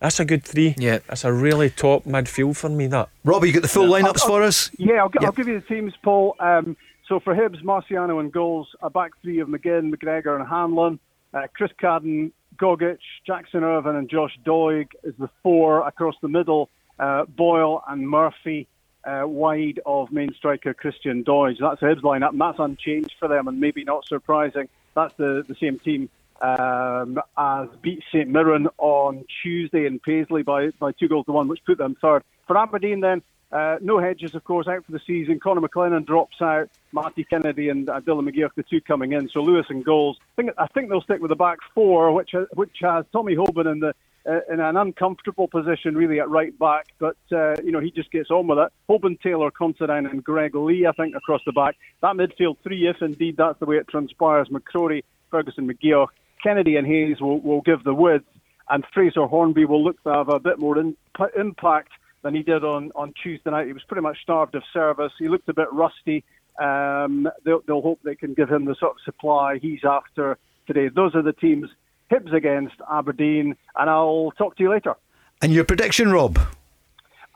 That's 0.00 0.20
a 0.20 0.24
good 0.24 0.44
three. 0.44 0.74
Yeah. 0.78 1.00
That's 1.08 1.24
a 1.24 1.32
really 1.32 1.70
top 1.70 2.04
midfield 2.04 2.56
for 2.56 2.68
me, 2.68 2.86
that. 2.88 3.08
Robbie, 3.24 3.48
you 3.48 3.54
got 3.54 3.62
the 3.62 3.68
full 3.68 3.88
lineups 3.88 4.20
for 4.20 4.42
us? 4.42 4.70
Yeah, 4.78 5.02
I'll, 5.02 5.10
Yeah. 5.20 5.26
I'll 5.26 5.32
give 5.32 5.48
you 5.48 5.60
the 5.60 5.66
teams, 5.66 5.92
Paul. 6.02 6.36
Um, 6.38 6.76
so 7.08 7.20
for 7.20 7.34
Hibs, 7.34 7.62
Marciano 7.64 8.20
and 8.20 8.32
goals, 8.32 8.68
a 8.80 8.90
back 8.90 9.12
three 9.22 9.40
of 9.40 9.48
McGinn, 9.48 9.92
McGregor, 9.92 10.38
and 10.38 10.46
Hanlon. 10.48 11.00
Uh, 11.34 11.42
Chris 11.54 11.70
Cadden, 11.80 12.32
Gogic, 12.56 12.98
Jackson 13.26 13.62
Irvin, 13.62 13.96
and 13.96 14.08
Josh 14.08 14.38
Doig 14.44 14.88
is 15.04 15.14
the 15.18 15.28
four 15.42 15.86
across 15.86 16.14
the 16.22 16.28
middle. 16.28 16.70
Uh, 16.98 17.24
Boyle 17.26 17.82
and 17.86 18.08
Murphy 18.08 18.66
uh, 19.04 19.22
wide 19.26 19.80
of 19.86 20.10
main 20.10 20.32
striker 20.34 20.74
Christian 20.74 21.24
Doidge. 21.24 21.58
That's 21.60 21.80
Hibs 21.80 22.02
lineup, 22.02 22.30
and 22.30 22.40
that's 22.40 22.58
unchanged 22.58 23.14
for 23.18 23.28
them, 23.28 23.48
and 23.48 23.60
maybe 23.60 23.84
not 23.84 24.06
surprising. 24.06 24.68
That's 24.94 25.14
the, 25.14 25.44
the 25.46 25.54
same 25.60 25.78
team 25.78 26.08
um, 26.40 27.20
as 27.36 27.68
beat 27.82 28.02
St 28.12 28.28
Mirren 28.28 28.68
on 28.78 29.24
Tuesday 29.42 29.86
in 29.86 29.98
Paisley 29.98 30.42
by, 30.42 30.70
by 30.78 30.92
two 30.92 31.08
goals 31.08 31.26
to 31.26 31.32
one, 31.32 31.48
which 31.48 31.64
put 31.64 31.78
them 31.78 31.96
third. 32.00 32.22
For 32.46 32.56
Aberdeen, 32.56 33.00
then, 33.00 33.22
uh, 33.50 33.76
no 33.80 33.98
Hedges, 33.98 34.34
of 34.34 34.44
course, 34.44 34.66
out 34.66 34.84
for 34.84 34.92
the 34.92 35.00
season. 35.06 35.40
Conor 35.40 35.66
McLennan 35.66 36.04
drops 36.04 36.40
out. 36.42 36.68
Matty 36.92 37.24
Kennedy 37.24 37.70
and 37.70 37.88
uh, 37.88 38.00
Dylan 38.00 38.28
McGeouch, 38.28 38.54
the 38.56 38.62
two 38.62 38.80
coming 38.80 39.12
in. 39.12 39.28
So 39.30 39.40
Lewis 39.40 39.66
and 39.70 39.84
goals. 39.84 40.18
I 40.20 40.42
think 40.42 40.50
I 40.58 40.66
think 40.68 40.88
they'll 40.88 41.00
stick 41.02 41.20
with 41.20 41.30
the 41.30 41.36
back 41.36 41.58
four, 41.74 42.12
which 42.12 42.34
which 42.54 42.76
has 42.82 43.06
Tommy 43.12 43.36
Hoban 43.36 43.70
in 43.70 43.80
the 43.80 43.94
uh, 44.28 44.40
in 44.52 44.60
an 44.60 44.76
uncomfortable 44.76 45.48
position, 45.48 45.94
really 45.94 46.20
at 46.20 46.28
right 46.28 46.56
back. 46.58 46.88
But 46.98 47.16
uh, 47.32 47.56
you 47.62 47.72
know 47.72 47.80
he 47.80 47.90
just 47.90 48.10
gets 48.10 48.30
on 48.30 48.46
with 48.48 48.58
it. 48.58 48.72
Hoban, 48.88 49.18
Taylor, 49.20 49.50
Considine, 49.50 50.06
and 50.06 50.22
Greg 50.22 50.54
Leigh, 50.54 50.86
I 50.86 50.92
think, 50.92 51.16
across 51.16 51.40
the 51.46 51.52
back. 51.52 51.76
That 52.02 52.16
midfield 52.16 52.56
three, 52.62 52.86
if 52.86 53.00
indeed 53.00 53.36
that's 53.38 53.58
the 53.60 53.66
way 53.66 53.76
it 53.76 53.88
transpires. 53.88 54.48
McCrorie, 54.48 55.04
Ferguson, 55.30 55.66
McGeouch, 55.66 56.08
Kennedy, 56.42 56.76
and 56.76 56.86
Hayes 56.86 57.18
will 57.20 57.40
will 57.40 57.62
give 57.62 57.82
the 57.82 57.94
width, 57.94 58.26
and 58.68 58.84
Fraser 58.92 59.26
Hornby 59.26 59.64
will 59.64 59.82
look 59.82 60.02
to 60.02 60.12
have 60.12 60.28
a 60.28 60.38
bit 60.38 60.58
more 60.58 60.78
in, 60.78 60.96
impact 61.34 61.92
than 62.22 62.34
he 62.34 62.42
did 62.42 62.64
on, 62.64 62.90
on 62.94 63.14
Tuesday 63.22 63.50
night. 63.50 63.66
He 63.66 63.72
was 63.72 63.82
pretty 63.84 64.02
much 64.02 64.18
starved 64.22 64.54
of 64.54 64.62
service. 64.72 65.12
He 65.18 65.28
looked 65.28 65.48
a 65.48 65.54
bit 65.54 65.68
rusty. 65.72 66.24
Um, 66.60 67.28
they'll, 67.44 67.60
they'll 67.66 67.82
hope 67.82 68.00
they 68.02 68.16
can 68.16 68.34
give 68.34 68.50
him 68.50 68.64
the 68.64 68.74
sort 68.74 68.92
of 68.92 69.00
supply 69.04 69.58
he's 69.58 69.84
after 69.84 70.36
today. 70.66 70.88
Those 70.88 71.14
are 71.14 71.22
the 71.22 71.32
teams 71.32 71.68
Hibs 72.10 72.32
against 72.34 72.74
Aberdeen, 72.90 73.54
and 73.76 73.90
I'll 73.90 74.32
talk 74.38 74.56
to 74.56 74.62
you 74.62 74.70
later. 74.70 74.94
And 75.42 75.52
your 75.52 75.64
prediction, 75.64 76.10
Rob? 76.10 76.38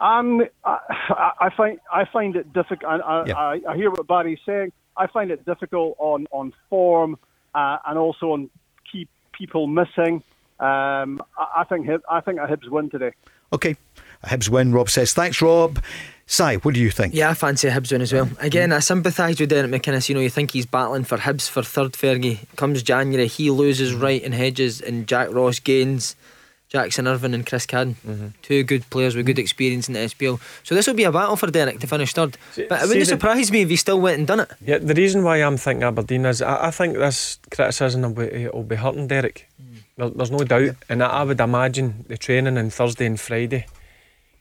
Um, 0.00 0.42
I, 0.64 0.78
I- 1.40 1.50
find 1.56 1.78
I 1.92 2.04
find 2.12 2.34
it 2.34 2.52
difficult. 2.52 2.84
I, 2.90 2.96
I, 2.96 3.26
Yeah. 3.26 3.34
I, 3.36 3.60
I 3.68 3.76
hear 3.76 3.90
what 3.90 4.06
Barry's 4.08 4.40
saying. 4.44 4.72
I 4.96 5.06
find 5.06 5.30
it 5.30 5.44
difficult 5.46 5.94
on 5.98 6.26
on 6.32 6.52
form 6.68 7.16
uh, 7.54 7.78
and 7.86 7.96
also 7.98 8.32
on 8.32 8.50
key 8.90 9.06
people 9.32 9.66
missing. 9.68 10.22
Um, 10.58 11.22
I, 11.38 11.60
I 11.60 11.64
think 11.68 11.86
I 12.10 12.20
think 12.20 12.38
a 12.40 12.46
Hibs 12.46 12.68
win 12.68 12.90
today. 12.90 13.12
Okay. 13.52 13.76
A 14.22 14.28
Hibs 14.28 14.48
win, 14.48 14.72
Rob 14.72 14.88
says. 14.90 15.12
Thanks, 15.12 15.40
Rob. 15.42 15.82
Si, 16.26 16.54
what 16.56 16.74
do 16.74 16.80
you 16.80 16.90
think? 16.90 17.14
Yeah, 17.14 17.30
I 17.30 17.34
fancy 17.34 17.68
a 17.68 17.72
Hibs 17.72 17.92
win 17.92 18.00
as 18.00 18.12
well. 18.12 18.26
Mm-hmm. 18.26 18.44
Again, 18.44 18.72
I 18.72 18.78
sympathise 18.78 19.38
with 19.40 19.50
Derek 19.50 19.70
McInnes. 19.70 20.08
You 20.08 20.14
know, 20.14 20.20
you 20.20 20.30
think 20.30 20.52
he's 20.52 20.66
battling 20.66 21.04
for 21.04 21.18
Hibs 21.18 21.48
for 21.48 21.62
third 21.62 21.92
Fergie. 21.92 22.38
Comes 22.56 22.82
January, 22.82 23.26
he 23.26 23.50
loses 23.50 23.92
mm-hmm. 23.92 24.02
Ryan 24.02 24.32
Hedges, 24.32 24.80
and 24.80 25.06
Jack 25.06 25.30
Ross 25.32 25.58
gains 25.58 26.16
Jackson 26.72 27.06
Irvin 27.06 27.34
and 27.34 27.46
Chris 27.46 27.66
Cadden. 27.66 27.96
Mm-hmm. 27.96 28.28
Two 28.40 28.62
good 28.62 28.88
players 28.88 29.14
with 29.14 29.26
good 29.26 29.38
experience 29.38 29.88
in 29.88 29.94
the 29.94 30.00
SPL. 30.00 30.40
So 30.62 30.74
this 30.74 30.86
will 30.86 30.94
be 30.94 31.04
a 31.04 31.12
battle 31.12 31.36
for 31.36 31.50
Derek 31.50 31.80
to 31.80 31.86
finish 31.86 32.14
third. 32.14 32.38
See- 32.52 32.64
But 32.66 32.82
it 32.82 32.88
wouldn't 32.88 33.08
surprise 33.08 33.52
me 33.52 33.60
if 33.60 33.68
he 33.68 33.76
still 33.76 34.00
went 34.00 34.16
and 34.16 34.26
done 34.26 34.40
it. 34.40 34.50
Yeah, 34.64 34.78
the 34.78 34.94
reason 34.94 35.22
why 35.22 35.36
I'm 35.36 35.58
thinking 35.58 35.82
Aberdeen 35.82 36.24
is 36.24 36.40
I, 36.40 36.68
I 36.68 36.70
think 36.70 36.96
this 36.96 37.38
criticism 37.50 38.00
will 38.00 38.26
be, 38.26 38.48
will 38.48 38.62
be 38.62 38.76
hurting 38.76 39.06
Derek. 39.06 39.50
Mm. 39.62 39.82
There, 39.98 40.08
there's 40.08 40.30
no 40.30 40.38
doubt. 40.38 40.76
And 40.88 41.02
I, 41.02 41.08
I 41.08 41.24
would 41.24 41.40
imagine 41.40 42.06
the 42.08 42.16
training 42.16 42.56
on 42.56 42.70
Thursday 42.70 43.04
and 43.04 43.20
Friday, 43.20 43.66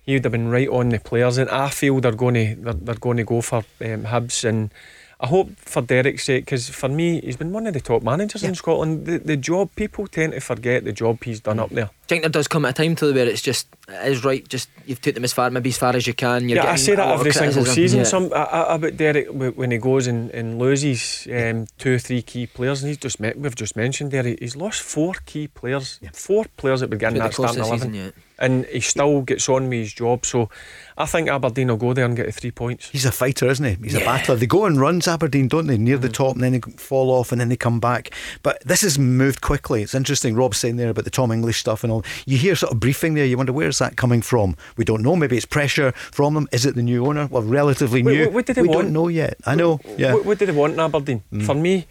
he 0.03 0.13
would 0.13 0.23
have 0.23 0.31
been 0.31 0.49
right 0.49 0.69
on 0.69 0.89
the 0.89 0.99
players. 0.99 1.37
And 1.37 1.49
I 1.49 1.69
feel 1.69 1.99
they're 1.99 2.11
going 2.11 2.35
to 2.35 2.55
they're, 2.55 2.73
they're 2.73 2.95
going 2.95 3.17
to 3.17 3.23
go 3.23 3.41
for 3.41 3.57
um, 3.57 4.03
Hibs. 4.05 4.43
And 4.43 4.71
I 5.19 5.27
hope 5.27 5.51
for 5.57 5.83
Derek's 5.83 6.23
sake, 6.23 6.45
because 6.45 6.67
for 6.69 6.89
me, 6.89 7.21
he's 7.21 7.37
been 7.37 7.51
one 7.51 7.67
of 7.67 7.75
the 7.75 7.79
top 7.79 8.01
managers 8.01 8.43
in 8.43 8.55
Scotland. 8.55 9.05
The, 9.05 9.19
the 9.19 9.37
job, 9.37 9.69
people 9.75 10.07
tend 10.07 10.33
to 10.33 10.39
forget 10.39 10.83
the 10.83 10.91
job 10.91 11.23
he's 11.23 11.39
done 11.39 11.59
up 11.59 11.69
there. 11.69 11.85
I 11.85 12.07
think 12.07 12.23
there 12.23 12.29
does 12.31 12.47
come 12.47 12.65
at 12.65 12.71
a 12.71 12.83
time 12.83 12.95
to 12.95 13.13
where 13.13 13.27
it's 13.27 13.43
just 13.43 13.67
it 13.87 14.11
is 14.11 14.25
right. 14.25 14.45
Just 14.49 14.69
you've 14.87 14.99
took 14.99 15.13
them 15.13 15.23
as 15.23 15.31
far, 15.31 15.51
maybe 15.51 15.69
as 15.69 15.77
far 15.77 15.95
as 15.95 16.07
you 16.07 16.15
can. 16.15 16.49
Yeah, 16.49 16.65
I 16.65 16.75
say 16.75 16.95
that 16.95 17.07
every 17.07 17.31
single 17.33 17.65
season. 17.65 17.99
Yeah. 17.99 18.05
Some 18.05 18.33
I, 18.33 18.43
I, 18.43 18.75
about 18.75 18.97
Derek 18.97 19.27
when 19.29 19.69
he 19.69 19.77
goes 19.77 20.07
and, 20.07 20.31
and 20.31 20.57
loses 20.57 21.27
um, 21.31 21.67
two 21.77 21.93
or 21.93 21.99
three 21.99 22.23
key 22.23 22.47
players, 22.47 22.81
and 22.81 22.89
he's 22.89 22.97
just 22.97 23.19
met, 23.19 23.37
we've 23.37 23.55
just 23.55 23.75
mentioned 23.75 24.09
there 24.09 24.23
he's 24.23 24.55
lost 24.55 24.81
four 24.81 25.13
key 25.27 25.47
players, 25.47 25.99
four 26.13 26.45
players 26.57 26.81
at 26.81 26.89
the 26.89 26.95
beginning 26.95 27.21
Throughout 27.21 27.27
that 27.27 27.31
the 27.31 27.37
course 27.37 27.51
starting 27.51 27.71
eleven, 27.71 27.93
season, 27.93 28.13
and 28.41 28.65
he 28.65 28.81
still 28.81 29.21
gets 29.21 29.47
on 29.47 29.69
with 29.69 29.79
his 29.79 29.93
job. 29.93 30.25
So 30.25 30.49
I 30.97 31.05
think 31.05 31.29
Aberdeen 31.29 31.69
will 31.69 31.77
go 31.77 31.93
there 31.93 32.03
and 32.05 32.15
get 32.15 32.25
the 32.25 32.31
three 32.33 32.51
points. 32.51 32.89
He's 32.89 33.05
a 33.05 33.11
fighter, 33.11 33.47
isn't 33.49 33.63
he? 33.65 33.77
He's 33.83 33.95
a 33.95 33.99
battler. 33.99 34.35
They 34.35 34.47
go 34.47 34.65
and 34.65 34.77
runs, 34.79 35.07
Aberdeen, 35.07 35.47
don't 35.47 35.67
they? 35.67 35.77
Near 35.77 35.97
the 35.97 36.09
top, 36.09 36.33
and 36.35 36.43
then 36.43 36.51
they 36.53 36.59
fall 36.59 37.09
off, 37.11 37.31
and 37.31 37.39
then 37.39 37.47
they 37.49 37.55
come 37.55 37.79
back. 37.79 38.11
But 38.43 38.61
this 38.65 38.81
has 38.81 38.99
moved 38.99 39.41
quickly. 39.41 39.83
It's 39.83 39.95
interesting. 39.95 40.35
Rob's 40.35 40.57
saying 40.57 40.75
there 40.75 40.89
about 40.89 41.05
the 41.05 41.09
Tom 41.11 41.31
English 41.31 41.59
stuff 41.59 41.83
and 41.83 41.93
all. 41.93 42.03
You 42.25 42.37
hear 42.37 42.55
sort 42.55 42.73
of 42.73 42.79
briefing 42.79 43.13
there. 43.13 43.25
You 43.25 43.37
wonder 43.37 43.53
where's 43.53 43.77
that 43.79 43.95
coming 43.95 44.21
from? 44.21 44.57
We 44.75 44.83
don't 44.83 45.03
know. 45.03 45.15
Maybe 45.15 45.37
it's 45.37 45.45
pressure 45.45 45.91
from 45.93 46.33
them. 46.33 46.47
Is 46.51 46.65
it 46.65 46.75
the 46.75 46.83
new 46.83 47.05
owner? 47.05 47.27
Well, 47.31 47.43
relatively 47.43 48.03
Wait, 48.03 48.13
new. 48.17 48.23
what- 48.25 48.33
what 48.33 48.45
did 48.47 48.55
they 48.57 48.63
we 48.63 48.67
want? 48.69 48.81
don't 48.81 48.93
know 48.93 49.07
yet. 49.07 49.37
I 49.45 49.55
know. 49.55 49.79
Yeah. 49.97 50.13
What, 50.15 50.25
what 50.25 50.39
do 50.39 50.45
they 50.47 50.51
want 50.51 50.73
in 50.73 50.79
Aberdeen? 50.79 51.23
Mm. 51.31 51.45
For 51.45 51.53
me, 51.55 51.85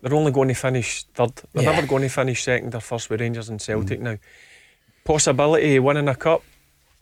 they're 0.00 0.14
only 0.14 0.30
going 0.30 0.48
to 0.48 0.54
finish 0.54 1.02
third. 1.14 1.32
They're 1.52 1.64
Yeah. 1.64 1.72
never 1.72 1.86
going 1.86 2.02
to 2.02 2.08
finish 2.08 2.42
second 2.44 2.74
or 2.74 2.80
first 2.80 3.10
with 3.10 3.20
Rangers 3.20 3.48
and 3.48 3.60
Celtic 3.60 4.00
now. 4.00 4.18
Possibility 5.06 5.76
of 5.76 5.84
winning 5.84 6.08
a 6.08 6.14
cup, 6.14 6.42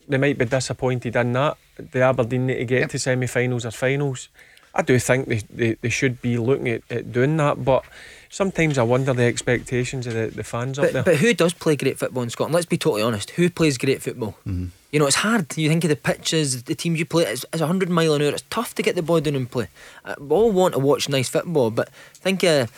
they 0.07 0.19
might 0.19 0.39
be 0.39 0.45
disappointed 0.45 1.17
in 1.17 1.33
that. 1.33 1.57
The 1.77 2.03
Aberdeen 2.03 2.47
need 2.47 2.57
to 2.59 2.65
get 2.67 2.91
to 2.91 2.99
semi 2.99 3.27
finals 3.27 3.65
or 3.65 3.71
finals. 3.71 4.29
I 4.75 4.83
do 4.83 4.99
think 4.99 5.27
they, 5.29 5.39
they, 5.51 5.75
they 5.81 5.89
should 5.89 6.21
be 6.21 6.37
looking 6.37 6.69
at, 6.69 6.83
at 6.91 7.13
doing 7.13 7.37
that, 7.39 7.65
but 7.65 7.85
sometimes 8.29 8.77
I 8.77 8.83
wonder 8.83 9.13
the 9.15 9.23
expectations 9.23 10.07
of 10.09 10.15
the, 10.15 10.27
the 10.27 10.43
fans 10.45 10.79
up 10.79 10.87
But, 10.87 10.93
there. 10.93 11.03
but 11.05 11.17
who 11.17 11.33
does 11.33 11.53
play 11.55 11.77
great 11.77 11.97
football 11.99 12.25
in 12.25 12.31
Scotland? 12.31 12.55
Let's 12.55 12.67
be 12.67 12.77
totally 12.77 13.03
honest. 13.03 13.31
Who 13.31 13.49
plays 13.51 13.79
great 13.79 14.03
football? 14.03 14.37
You 14.45 14.99
know, 15.01 15.07
it's 15.07 15.17
hard. 15.17 15.57
You 15.57 15.69
think 15.69 15.85
of 15.85 15.91
the 15.91 15.97
pitches, 15.97 16.65
the 16.65 16.75
teams 16.75 16.99
you 16.99 17.07
play. 17.07 17.23
It's, 17.25 17.45
it's 17.53 17.61
100 17.61 17.89
mile 17.89 18.15
an 18.15 18.23
hour. 18.23 18.29
It's 18.31 18.43
tough 18.51 18.75
to 18.75 18.83
get 18.83 18.97
the 18.97 19.03
ball 19.03 19.21
down 19.21 19.37
and 19.37 19.49
play. 19.51 19.69
Uh, 20.05 20.17
we 20.19 20.29
all 20.31 20.51
want 20.51 20.75
to 20.75 20.81
watch 20.81 21.09
nice 21.09 21.29
football, 21.29 21.71
but 21.71 21.89
think 22.15 22.43
of 22.45 22.71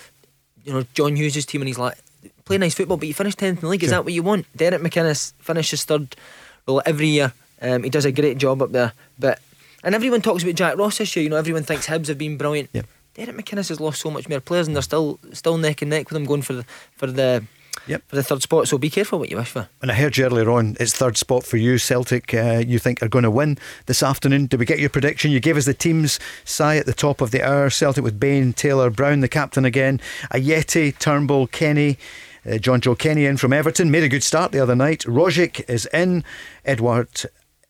you 0.65 0.73
know 0.75 0.85
John 0.95 1.17
Hughes' 1.17 1.45
team 1.47 1.63
and 1.63 1.69
he's 1.69 1.79
like 1.79 1.97
play 2.47 2.57
nice 2.57 2.75
football, 2.75 2.97
but 2.97 3.07
you 3.09 3.13
finish 3.15 3.35
10th 3.37 3.49
in 3.49 3.55
the 3.57 3.67
league. 3.69 3.83
Is 3.83 3.89
Sure. 3.91 3.99
that 3.99 4.05
what 4.05 4.15
you 4.15 4.23
want? 4.23 4.47
Derek 4.57 4.81
McInnes 4.81 5.33
finishes 5.39 5.85
third 5.85 6.17
well, 6.67 6.81
every 6.87 7.09
year. 7.09 7.33
Um, 7.61 7.83
he 7.83 7.91
does 7.91 8.05
a 8.07 8.13
great 8.13 8.39
job 8.39 8.63
up 8.63 8.73
there, 8.73 8.93
but 9.19 9.41
and 9.85 9.95
everyone 9.95 10.23
talks 10.23 10.43
about 10.43 10.55
Jack 10.57 10.77
Ross 10.79 10.99
this 10.99 11.15
year. 11.15 11.23
You 11.25 11.31
know, 11.31 11.37
everyone 11.37 11.63
thinks 11.65 11.87
Hibs 11.87 12.09
have 12.09 12.19
been 12.19 12.37
brilliant. 12.39 12.71
Yep. 12.73 12.87
Derek 13.15 13.37
McInnes 13.37 13.69
has 13.69 13.81
lost 13.81 14.01
so 14.01 14.11
much 14.11 14.29
more 14.29 14.41
players, 14.41 14.67
and 14.67 14.75
they're 14.77 14.83
still 14.83 15.19
still 15.33 15.57
neck 15.59 15.83
and 15.83 15.91
neck 15.91 16.09
with 16.11 16.17
him 16.17 16.25
going 16.27 16.43
for 16.43 16.55
the 16.55 16.65
for 16.97 17.07
the 17.07 17.45
Yep. 17.89 18.03
for 18.09 18.17
the 18.17 18.23
third 18.23 18.43
spot. 18.43 18.67
So 18.69 18.79
be 18.79 18.91
careful 18.91 19.19
what 19.21 19.31
you 19.31 19.37
wish 19.37 19.51
for. 19.51 19.69
And 19.81 19.91
I 19.93 19.95
heard 19.95 20.17
you 20.17 20.25
earlier 20.25 20.51
on, 20.51 20.77
it's 20.81 20.93
third 20.93 21.17
spot 21.17 21.45
for 21.45 21.57
you. 21.57 21.79
Celtic, 21.79 22.35
uh, 22.35 22.65
you 22.67 22.79
think 22.81 23.01
are 23.03 23.09
going 23.09 23.23
to 23.23 23.31
win 23.31 23.59
this 23.85 24.03
afternoon. 24.03 24.47
Did 24.47 24.59
we 24.59 24.67
get 24.67 24.81
your 24.81 24.89
prediction? 24.89 25.31
You 25.31 25.39
gave 25.41 25.57
us 25.57 25.67
the 25.67 25.75
teams. 25.75 26.19
Si 26.45 26.65
at 26.65 26.85
the 26.87 26.93
top 26.95 27.21
of 27.21 27.31
the 27.31 27.43
hour. 27.47 27.71
Celtic 27.71 28.03
with 28.03 28.19
Bain, 28.19 28.55
Taylor, 28.55 28.91
Brown, 28.91 29.21
the 29.21 29.29
captain 29.29 29.65
again. 29.65 30.01
Ajeti, 30.33 30.99
Turnbull, 30.99 31.47
Kenny. 31.47 31.97
Uh, 32.47 32.53
Jonjoe 32.59 32.97
Kenny 32.99 33.27
in 33.27 33.37
from 33.37 33.53
Everton. 33.53 33.91
Made 33.91 34.05
a 34.05 34.09
good 34.09 34.23
start 34.23 34.53
the 34.53 34.61
other 34.61 34.77
night. 34.77 35.01
Rogic 35.01 35.69
is 35.69 35.87
in. 35.93 36.23
Edouard, 36.65 37.09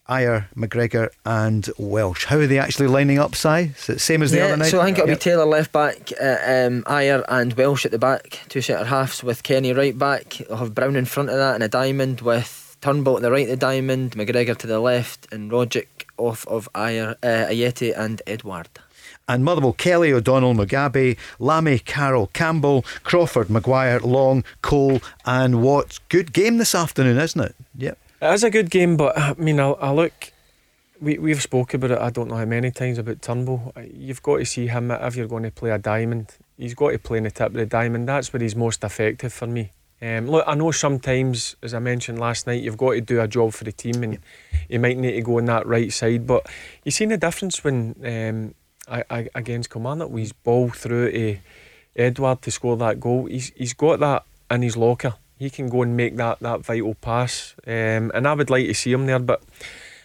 Ajer, 0.08 0.46
McGregor, 0.54 1.08
and 1.24 1.68
Welsh. 1.78 2.26
How 2.26 2.36
are 2.38 2.46
they 2.46 2.58
actually 2.58 2.86
lining 2.88 3.18
up, 3.18 3.34
Si? 3.34 3.72
Same 3.76 4.22
as 4.22 4.30
the 4.32 4.42
other 4.44 4.56
night? 4.56 4.70
so 4.70 4.80
I 4.80 4.84
think 4.84 4.98
it'll 4.98 5.08
Yep. 5.08 5.18
be 5.18 5.22
Taylor 5.22 5.46
left 5.46 5.72
back, 5.72 6.12
uh, 6.20 6.36
um, 6.46 6.82
Ajer 6.84 7.24
and 7.28 7.54
Welsh 7.54 7.84
at 7.86 7.90
the 7.90 7.98
back, 7.98 8.40
two 8.48 8.60
centre 8.60 8.84
halves 8.84 9.24
with 9.24 9.42
Kenny 9.42 9.72
right 9.72 9.96
back. 9.98 10.34
They'll 10.46 10.58
have 10.58 10.74
Brown 10.74 10.94
in 10.96 11.06
front 11.06 11.30
of 11.30 11.36
that 11.36 11.54
and 11.54 11.64
a 11.64 11.68
diamond 11.68 12.20
with 12.20 12.76
Turnbull 12.82 13.16
at 13.16 13.22
the 13.22 13.30
right 13.30 13.44
of 13.44 13.48
the 13.48 13.56
diamond, 13.56 14.12
McGregor 14.12 14.56
to 14.58 14.66
the 14.66 14.78
left, 14.78 15.26
and 15.32 15.50
Rogic 15.50 15.86
off 16.18 16.46
of 16.48 16.68
Ajer, 16.74 17.12
uh, 17.22 17.48
Ajeti 17.50 17.96
and 17.98 18.20
Edouard. 18.26 18.68
And 19.28 19.44
Motherwell, 19.44 19.72
Kelly, 19.72 20.12
O'Donnell, 20.12 20.54
Mugabi, 20.54 21.16
Lamie, 21.40 21.80
Carroll, 21.80 22.28
Campbell, 22.28 22.84
Crawford, 23.02 23.50
Maguire, 23.50 23.98
Lang, 24.00 24.44
Cole, 24.62 25.00
and 25.24 25.62
Watts. 25.62 25.98
Good 26.08 26.32
game 26.32 26.58
this 26.58 26.74
afternoon, 26.74 27.18
isn't 27.18 27.40
it? 27.40 27.56
Yep. 27.76 27.98
It 28.22 28.34
is 28.34 28.44
a 28.44 28.50
good 28.50 28.70
game, 28.70 28.96
but 28.96 29.18
I 29.18 29.34
mean, 29.34 29.60
I, 29.60 29.70
I 29.70 29.90
look. 29.92 30.32
We 31.00 31.18
we've 31.18 31.42
spoken 31.42 31.82
about 31.82 31.98
it. 31.98 32.02
I 32.02 32.10
don't 32.10 32.28
know 32.28 32.36
how 32.36 32.44
many 32.46 32.70
times 32.70 32.98
about 32.98 33.20
Turnbull. 33.20 33.74
You've 33.92 34.22
got 34.22 34.38
to 34.38 34.46
see 34.46 34.68
him 34.68 34.90
if 34.90 35.16
you're 35.16 35.26
going 35.26 35.42
to 35.42 35.50
play 35.50 35.70
a 35.70 35.78
diamond. 35.78 36.34
He's 36.56 36.74
got 36.74 36.90
to 36.90 36.98
play 36.98 37.18
in 37.18 37.24
the 37.24 37.30
tip 37.30 37.48
of 37.48 37.52
the 37.52 37.66
diamond. 37.66 38.08
That's 38.08 38.32
where 38.32 38.40
he's 38.40 38.56
most 38.56 38.82
effective 38.82 39.32
for 39.32 39.46
me. 39.46 39.72
Um, 40.00 40.28
look, 40.28 40.44
I 40.46 40.54
know 40.54 40.70
sometimes, 40.70 41.56
as 41.62 41.74
I 41.74 41.78
mentioned 41.80 42.18
last 42.18 42.46
night, 42.46 42.62
you've 42.62 42.76
got 42.76 42.92
to 42.92 43.00
do 43.00 43.20
a 43.20 43.28
job 43.28 43.52
for 43.52 43.64
the 43.64 43.72
team, 43.72 44.02
and 44.02 44.18
you 44.68 44.78
might 44.78 44.96
need 44.96 45.12
to 45.12 45.22
go 45.22 45.38
on 45.38 45.46
that 45.46 45.66
right 45.66 45.92
side. 45.92 46.26
But 46.26 46.46
you've 46.84 46.94
seen 46.94 47.10
the 47.10 47.18
difference 47.18 47.62
when 47.64 47.94
um, 48.04 48.54
against 48.88 49.70
Kilmarnock, 49.70 50.10
with 50.10 50.22
his 50.22 50.32
ball 50.32 50.70
through 50.70 51.10
to 51.12 51.38
Edouard 51.96 52.42
to 52.42 52.50
score 52.50 52.76
that 52.76 53.00
goal. 53.00 53.26
He's 53.26 53.52
he's 53.56 53.74
got 53.74 54.00
that 54.00 54.24
in 54.50 54.62
his 54.62 54.76
locker. 54.76 55.14
he 55.38 55.50
can 55.50 55.68
go 55.68 55.82
and 55.82 55.96
make 55.96 56.16
that, 56.16 56.40
that 56.40 56.60
vital 56.60 56.94
pass. 56.94 57.54
Um, 57.66 58.10
and 58.14 58.26
I 58.26 58.34
would 58.34 58.50
like 58.50 58.66
to 58.66 58.74
see 58.74 58.92
him 58.92 59.06
there, 59.06 59.18
but 59.18 59.42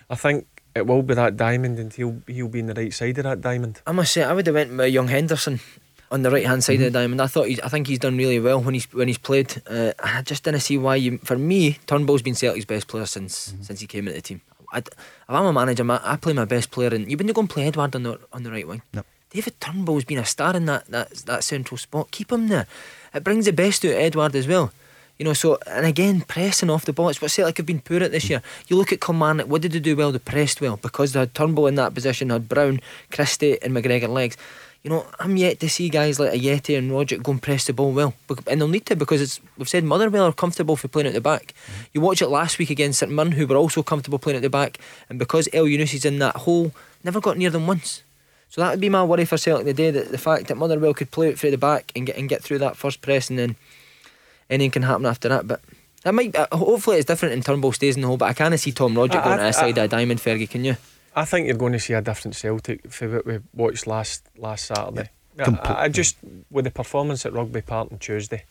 I 0.10 0.16
think 0.16 0.46
it 0.76 0.86
will 0.86 1.04
be 1.04 1.14
that 1.16 1.38
diamond, 1.38 1.80
and 1.80 1.94
he'll 1.94 2.22
he'll 2.28 2.48
be 2.48 2.60
in 2.60 2.68
the 2.68 2.74
right 2.74 2.94
side 2.94 3.18
of 3.18 3.24
that 3.24 3.42
diamond. 3.42 3.82
I 3.88 3.92
must 3.92 4.14
say, 4.14 4.24
I 4.24 4.34
would 4.34 4.46
have 4.46 4.56
went 4.56 4.76
with 4.76 4.94
young 4.94 5.08
Henderson 5.08 5.60
on 6.12 6.24
the 6.24 6.32
right 6.32 6.46
hand 6.46 6.64
side 6.64 6.76
mm-hmm. 6.76 6.88
of 6.88 6.94
the 6.94 7.00
diamond. 7.00 7.22
I 7.22 7.28
thought 7.28 7.48
he's, 7.48 7.60
I 7.62 7.70
think 7.70 7.88
he's 7.88 8.00
done 8.00 8.18
really 8.18 8.40
well 8.40 8.62
when 8.62 8.74
he's 8.74 8.92
when 8.94 9.08
he's 9.08 9.18
played. 9.18 9.62
Uh, 9.68 9.94
I 10.00 10.22
just 10.22 10.44
didn't 10.44 10.62
see 10.62 10.78
why 10.78 10.96
you. 10.96 11.18
For 11.20 11.38
me, 11.38 11.78
Turnbull's 11.88 12.22
been 12.22 12.36
Celtic's 12.36 12.66
best 12.66 12.88
player 12.88 13.06
since 13.06 13.52
mm-hmm. 13.52 13.64
since 13.64 13.80
he 13.80 13.88
came 13.88 14.08
into 14.08 14.18
the 14.18 14.22
team. 14.22 14.42
I, 14.72 14.80
if 14.80 14.96
I'm 15.28 15.46
a 15.46 15.54
manager, 15.54 15.86
I 15.90 16.16
play 16.18 16.34
my 16.34 16.46
best 16.46 16.72
player, 16.72 16.90
and 16.90 17.10
you 17.10 17.18
wouldn't 17.18 17.36
go 17.36 17.42
and 17.42 17.50
play 17.50 17.68
Edouard 17.68 17.96
on 17.96 18.04
the 18.04 18.20
on 18.32 18.44
the 18.44 18.52
right 18.52 18.68
wing. 18.68 18.82
Nope. 18.94 19.06
David 19.30 19.60
Turnbull's 19.62 20.04
been 20.04 20.18
a 20.18 20.26
star 20.26 20.56
in 20.56 20.66
that, 20.66 20.88
that 20.88 21.10
that 21.26 21.44
central 21.44 21.78
spot. 21.78 22.12
Keep 22.12 22.32
him 22.32 22.48
there. 22.48 22.68
It 23.14 23.24
brings 23.24 23.46
the 23.46 23.54
best 23.54 23.86
out 23.86 23.92
of 23.92 23.98
Edouard 23.98 24.36
as 24.36 24.48
well. 24.48 24.72
You 25.18 25.26
know, 25.26 25.34
so 25.34 25.58
and 25.68 25.86
again, 25.86 26.22
pressing 26.22 26.70
off 26.70 26.86
the 26.86 26.94
ball. 26.94 27.10
It's 27.10 27.22
what 27.22 27.32
Celtic 27.32 27.58
have 27.58 27.66
been 27.66 27.80
poor 27.80 28.04
at 28.04 28.12
this 28.12 28.26
mm. 28.26 28.30
year. 28.32 28.42
You 28.68 28.76
look 28.76 28.92
at 28.92 29.02
Kilmarnock. 29.02 29.48
What 29.48 29.62
did 29.62 29.72
they 29.72 29.80
do 29.80 29.96
well? 29.96 30.12
They 30.12 30.20
pressed 30.20 30.62
well 30.62 30.78
because 30.78 31.14
they 31.14 31.20
had 31.20 31.36
Turnbull 31.36 31.68
in 31.68 31.76
that 31.76 31.94
position, 31.94 32.30
had 32.30 32.50
Brown, 32.50 32.82
Christie, 33.12 33.62
and 33.62 33.74
McGregor 33.74 34.10
legs. 34.10 34.36
You 34.84 34.90
know, 34.90 35.06
I'm 35.20 35.38
yet 35.38 35.60
to 35.60 35.70
see 35.70 35.90
guys 35.90 36.20
like 36.20 36.34
Ajeti 36.34 36.76
and 36.76 36.92
Roger 36.92 37.18
go 37.20 37.34
and 37.34 37.42
press 37.42 37.66
the 37.66 37.74
ball 37.74 37.92
well, 37.92 38.16
and 38.48 38.60
they'll 38.60 38.68
need 38.68 38.88
to 38.88 38.96
because 38.96 39.22
it's 39.22 39.40
we've 39.56 39.70
said 39.70 39.84
Motherwell 39.84 40.26
are 40.26 40.34
comfortable 40.34 40.76
for 40.76 40.88
playing 40.88 41.08
at 41.08 41.14
the 41.14 41.22
back. 41.22 41.54
Mm-hmm. 41.54 41.84
You 41.94 42.02
watch 42.02 42.22
it 42.22 42.30
last 42.30 42.58
week 42.58 42.72
against 42.72 43.00
St 43.00 43.12
Mirren, 43.12 43.34
who 43.34 43.46
were 43.46 43.58
also 43.58 43.84
comfortable 43.84 44.18
playing 44.18 44.38
at 44.38 44.42
the 44.42 44.50
back, 44.50 44.80
and 45.08 45.20
because 45.20 45.48
Elyounoussi 45.50 46.04
in 46.04 46.18
that 46.18 46.36
hole, 46.36 46.72
never 47.04 47.22
got 47.22 47.38
near 47.38 47.52
them 47.52 47.68
once. 47.68 48.02
So 48.50 48.62
that 48.62 48.72
would 48.72 48.82
be 48.82 48.90
my 48.90 49.04
worry 49.04 49.26
for 49.26 49.38
Celtic 49.38 49.68
today. 49.68 49.92
That 49.92 50.12
the 50.12 50.18
fact 50.18 50.48
that 50.48 50.58
Motherwell 50.58 50.96
could 50.96 51.12
play 51.12 51.30
it 51.30 51.38
through 51.38 51.52
the 51.52 51.60
back 51.60 51.92
and 51.96 52.08
get 52.08 52.18
and 52.18 52.28
get 52.28 52.42
through 52.42 52.58
that 52.60 52.76
first 52.76 53.02
press, 53.02 53.30
and 53.30 53.38
then 53.38 53.56
anything 54.50 54.72
can 54.72 54.82
happen 54.82 55.06
after 55.06 55.30
that. 55.30 55.48
But 55.48 55.62
that 56.04 56.14
might 56.16 56.36
uh, 56.36 56.48
hopefully 56.52 56.98
it's 56.98 57.06
different 57.06 57.36
and 57.36 57.46
Turnbull 57.46 57.72
stays 57.72 57.96
in 57.96 58.02
the 58.02 58.08
hole. 58.08 58.18
But 58.18 58.30
I 58.30 58.34
can't 58.34 58.60
see 58.60 58.72
Tom 58.72 58.96
Rogic 58.96 59.24
going 59.24 59.38
to 59.38 59.46
a 59.46 59.54
side 59.54 59.78
of 59.78 59.84
a 59.84 59.88
diamond, 59.88 60.20
Fergie. 60.20 60.50
Can 60.50 60.66
you? 60.66 60.76
I 61.16 61.26
think 61.26 61.48
you're 61.48 61.58
going 61.58 61.74
to 61.74 61.80
see 61.80 61.94
a 61.94 62.02
different 62.02 62.36
Celtic 62.36 62.90
for 62.90 63.10
what 63.10 63.26
we 63.26 63.40
watched 63.54 63.88
last 63.88 64.30
last 64.38 64.66
Saturday. 64.66 65.10
Yeah, 65.38 65.58
I, 65.64 65.84
I, 65.84 65.90
just 65.90 66.18
with 66.50 66.66
the 66.66 66.72
performance 66.72 67.26
at 67.26 67.34
Rugby 67.34 67.62
Park 67.62 67.92
on 67.92 68.00
Tuesday, 68.00 68.44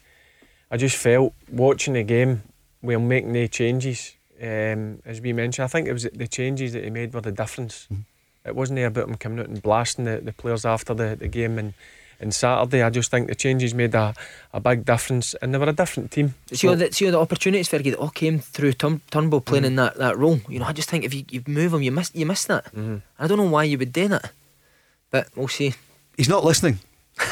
I 0.70 0.76
just 0.76 0.96
felt 0.96 1.34
watching 1.50 1.94
the 1.94 2.02
game, 2.02 2.42
we're 2.82 2.98
making 2.98 3.32
the 3.32 3.48
changes. 3.48 4.14
Um, 4.42 5.02
as 5.04 5.20
we 5.20 5.34
mentioned, 5.34 5.64
I 5.64 5.68
think 5.68 5.86
it 5.86 5.92
was 5.92 6.04
the 6.04 6.26
changes 6.26 6.72
that 6.72 6.84
he 6.84 6.90
made 6.90 7.12
were 7.12 7.20
the 7.20 7.32
difference. 7.32 7.86
Mm-hmm 7.92 8.02
it 8.44 8.54
wasn't 8.54 8.78
about 8.78 9.08
him 9.08 9.16
coming 9.16 9.40
out 9.40 9.48
and 9.48 9.62
blasting 9.62 10.04
the, 10.04 10.20
the 10.22 10.32
players 10.32 10.64
after 10.64 10.94
the, 10.94 11.16
the 11.18 11.28
game 11.28 11.58
and 11.58 11.74
and 12.20 12.34
Saturday. 12.34 12.82
I 12.82 12.90
just 12.90 13.10
think 13.10 13.28
the 13.28 13.34
changes 13.34 13.74
made 13.74 13.94
a, 13.94 14.14
a 14.52 14.60
big 14.60 14.84
difference, 14.84 15.34
and 15.34 15.54
they 15.54 15.58
were 15.58 15.68
a 15.68 15.72
different 15.72 16.10
team. 16.10 16.34
See, 16.52 16.68
all 16.68 16.76
the, 16.76 16.92
see 16.92 17.06
all 17.06 17.12
the 17.12 17.20
opportunities, 17.20 17.68
Fergie, 17.68 17.90
that 17.90 17.98
all 17.98 18.10
came 18.10 18.38
through 18.38 18.74
Turn, 18.74 19.00
Turnbull 19.10 19.40
playing 19.40 19.64
mm. 19.64 19.68
in 19.68 19.76
that, 19.76 19.96
that 19.96 20.18
role. 20.18 20.40
You 20.48 20.60
know, 20.60 20.66
I 20.66 20.72
just 20.72 20.88
think 20.88 21.04
if 21.04 21.14
you, 21.14 21.24
you 21.30 21.42
move 21.46 21.74
him, 21.74 21.82
you 21.82 21.92
miss 21.92 22.10
you 22.14 22.26
miss 22.26 22.44
that. 22.44 22.66
Mm-hmm. 22.66 22.96
I 23.18 23.26
don't 23.26 23.38
know 23.38 23.50
why 23.50 23.64
you 23.64 23.78
would 23.78 23.92
do 23.92 24.08
that, 24.08 24.32
but 25.10 25.28
we'll 25.34 25.48
see. 25.48 25.74
He's 26.16 26.28
not 26.28 26.44
listening. 26.44 26.78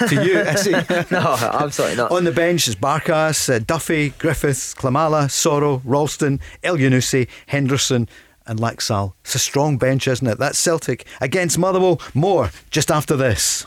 to 0.08 0.14
you, 0.14 0.38
is 0.38 0.64
he? 0.64 0.72
no, 1.10 1.36
absolutely 1.40 1.96
not. 1.96 2.10
On 2.10 2.24
the 2.24 2.32
bench 2.32 2.68
is 2.68 2.76
Barkas, 2.76 3.54
uh, 3.54 3.58
Duffy, 3.58 4.10
Griffiths, 4.10 4.74
Klimala, 4.74 5.28
Soro, 5.28 5.80
Ralston, 5.84 6.40
Elyounoussi, 6.62 7.28
Henderson, 7.46 8.08
and 8.46 8.58
Laxalt. 8.58 9.12
It's 9.22 9.34
a 9.34 9.38
strong 9.38 9.76
bench, 9.78 10.08
isn't 10.08 10.26
it? 10.26 10.38
That's 10.38 10.58
Celtic 10.58 11.06
against 11.20 11.58
Motherwell. 11.58 12.00
More 12.14 12.50
just 12.70 12.90
after 12.90 13.16
this. 13.16 13.66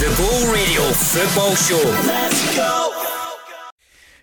The 0.00 0.06
Go 0.16 0.50
Radio 0.50 0.80
Football 0.92 1.54
Show. 1.56 1.76
Let's 2.06 2.56
go. 2.56 2.86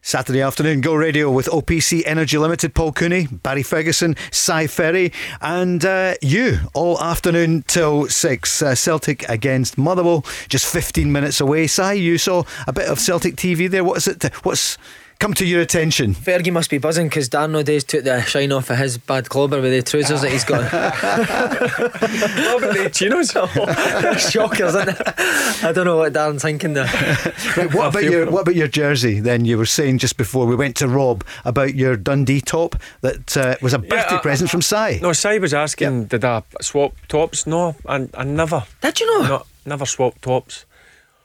Saturday 0.02 0.42
afternoon, 0.42 0.82
Go 0.82 0.96
Radio 0.96 1.30
with 1.30 1.46
OPC 1.46 2.02
Energy 2.04 2.40
Limited, 2.40 2.74
Paul 2.74 2.94
Cooney, 2.94 3.28
Barry 3.28 3.62
Ferguson, 3.62 4.16
Si 4.32 4.66
Ferry, 4.66 5.14
and 5.40 5.86
uh, 5.86 6.16
you 6.20 6.62
all 6.74 7.00
afternoon 7.00 7.64
till 7.68 8.08
six. 8.08 8.64
Uh, 8.64 8.74
Celtic 8.74 9.30
against 9.30 9.78
Motherwell, 9.78 10.26
just 10.50 10.66
15 10.66 11.12
minutes 11.12 11.40
away. 11.40 11.68
Si, 11.68 11.94
you 11.94 12.18
saw 12.18 12.42
a 12.66 12.74
bit 12.74 12.88
of 12.88 13.00
Celtic 13.00 13.36
TV 13.36 13.70
there. 13.70 13.84
What 13.84 13.98
is 13.98 14.08
it? 14.08 14.24
What's 14.44 14.80
come 15.20 15.34
to 15.36 15.46
your 15.46 15.62
attention? 15.62 16.14
Fergie 16.14 16.52
must 16.52 16.70
be 16.70 16.78
buzzing 16.78 17.08
because 17.08 17.30
Dan 17.30 17.52
nowadays 17.52 17.84
took 17.84 18.04
the 18.04 18.22
shine 18.22 18.52
off 18.52 18.70
of 18.70 18.78
his 18.78 18.98
bad 18.98 19.30
clobber 19.30 19.62
with 19.62 19.72
the 19.72 19.82
trousers 19.82 20.22
that 20.22 20.32
he's 20.32 20.44
got. 20.44 20.64
what 22.52 22.64
about 22.64 22.78
the 22.78 22.90
chinos? 22.92 23.32
Shockers, 24.32 24.76
isn't 24.76 24.90
it? 24.90 25.02
I 25.64 25.72
don't 25.74 25.86
know 25.86 25.98
what 25.98 26.14
Darren's 26.14 26.42
thinking 26.42 26.74
there. 26.74 26.86
right, 27.58 27.74
what 27.74 27.88
about 27.88 28.04
your 28.04 28.30
What 28.30 28.42
about 28.42 28.56
your 28.56 28.68
jersey? 28.68 29.20
Then 29.20 29.46
you 29.46 29.58
were 29.58 29.66
saying 29.66 30.00
just 30.00 30.18
before 30.18 30.46
we 30.46 30.56
went 30.56 30.76
to 30.78 30.88
Rob 30.88 31.24
about 31.46 31.76
your 31.76 31.96
Dundee 31.96 32.42
top 32.42 32.76
that 33.02 33.36
uh, 33.36 33.56
was 33.62 33.74
a 33.74 33.80
birthday 33.80 34.16
yeah, 34.16 34.20
present 34.20 34.50
from 34.50 34.62
Si. 34.62 35.00
No, 35.02 35.14
Si 35.14 35.40
was 35.40 35.54
asking, 35.54 36.06
did 36.06 36.24
I 36.24 36.44
swap 36.62 36.94
tops? 37.08 37.48
No, 37.48 37.76
I, 37.86 38.08
I 38.14 38.24
never. 38.24 38.64
Did 38.82 39.00
you 39.00 39.08
know? 39.20 39.28
No, 39.28 39.44
never 39.66 39.86
swapped 39.86 40.22
tops. 40.22 40.66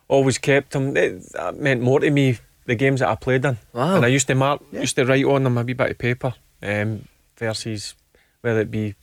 Always 0.08 0.38
kept 0.38 0.72
them. 0.72 0.96
It, 0.96 1.32
that 1.32 1.56
meant 1.56 1.80
more 1.80 2.00
to 2.00 2.10
me 2.10 2.38
the 2.66 2.74
games 2.74 3.00
that 3.00 3.08
I 3.08 3.14
played 3.14 3.44
in. 3.44 3.58
Wow. 3.72 3.96
And 3.96 4.04
I 4.04 4.08
used 4.08 4.26
to 4.28 4.34
mark, 4.34 4.62
yeah. 4.70 4.80
used 4.80 4.96
to 4.96 5.04
write 5.04 5.24
on 5.24 5.44
them 5.44 5.58
a 5.58 5.62
wee 5.62 5.72
bit 5.72 5.90
of 5.90 5.98
paper 5.98 6.34
um, 6.62 7.06
versus 7.36 7.94
whether 8.40 8.60
it 8.60 8.70
be 8.70 8.94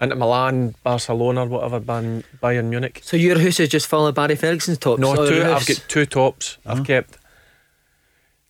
Inter 0.00 0.16
Milan, 0.16 0.74
Barcelona, 0.82 1.44
or 1.44 1.48
whatever, 1.48 1.80
Bayern, 1.80 2.24
Bayern 2.42 2.66
Munich. 2.66 3.00
So 3.04 3.16
your 3.16 3.38
house 3.38 3.60
is 3.60 3.68
just 3.68 3.86
full 3.86 4.06
of 4.06 4.14
Barry 4.14 4.36
Ferguson's 4.36 4.78
tops? 4.78 5.00
No, 5.00 5.14
two, 5.14 5.42
I've 5.42 5.66
got 5.66 5.84
two 5.88 6.06
tops. 6.06 6.58
I've 6.66 6.78
uh-huh. 6.78 6.84
kept. 6.84 7.18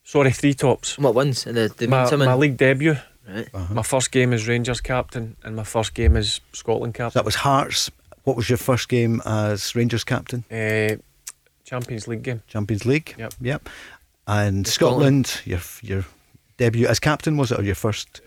Sorry, 0.04 0.32
three 0.32 0.54
tops. 0.54 0.98
What 0.98 1.14
ones? 1.14 1.44
The, 1.44 1.72
the 1.76 1.86
my, 1.86 2.10
my 2.16 2.34
league 2.34 2.56
debut. 2.56 2.96
Right. 3.28 3.48
Uh-huh. 3.54 3.74
My 3.74 3.82
first 3.82 4.10
game 4.10 4.32
as 4.32 4.48
Rangers 4.48 4.80
captain, 4.80 5.36
and 5.44 5.54
my 5.54 5.64
first 5.64 5.94
game 5.94 6.16
as 6.16 6.40
Scotland 6.52 6.94
captain. 6.94 7.18
that 7.18 7.24
was 7.24 7.36
Hearts. 7.36 7.90
What 8.24 8.36
was 8.36 8.48
your 8.48 8.58
first 8.58 8.88
game 8.88 9.20
as 9.24 9.74
Rangers 9.74 10.04
captain? 10.04 10.44
Uh, 10.50 10.96
Champions 11.64 12.08
League 12.08 12.22
game. 12.22 12.42
Champions 12.46 12.84
League. 12.84 13.14
Yep. 13.18 13.34
Yep. 13.40 13.68
And 14.26 14.66
Scotland, 14.66 15.26
Scotland, 15.26 15.46
your 15.82 15.96
your 15.96 16.04
debut 16.56 16.86
as 16.86 17.00
captain 17.00 17.36
was 17.36 17.50
it, 17.50 17.58
or 17.58 17.62
your 17.62 17.74
first 17.74 18.20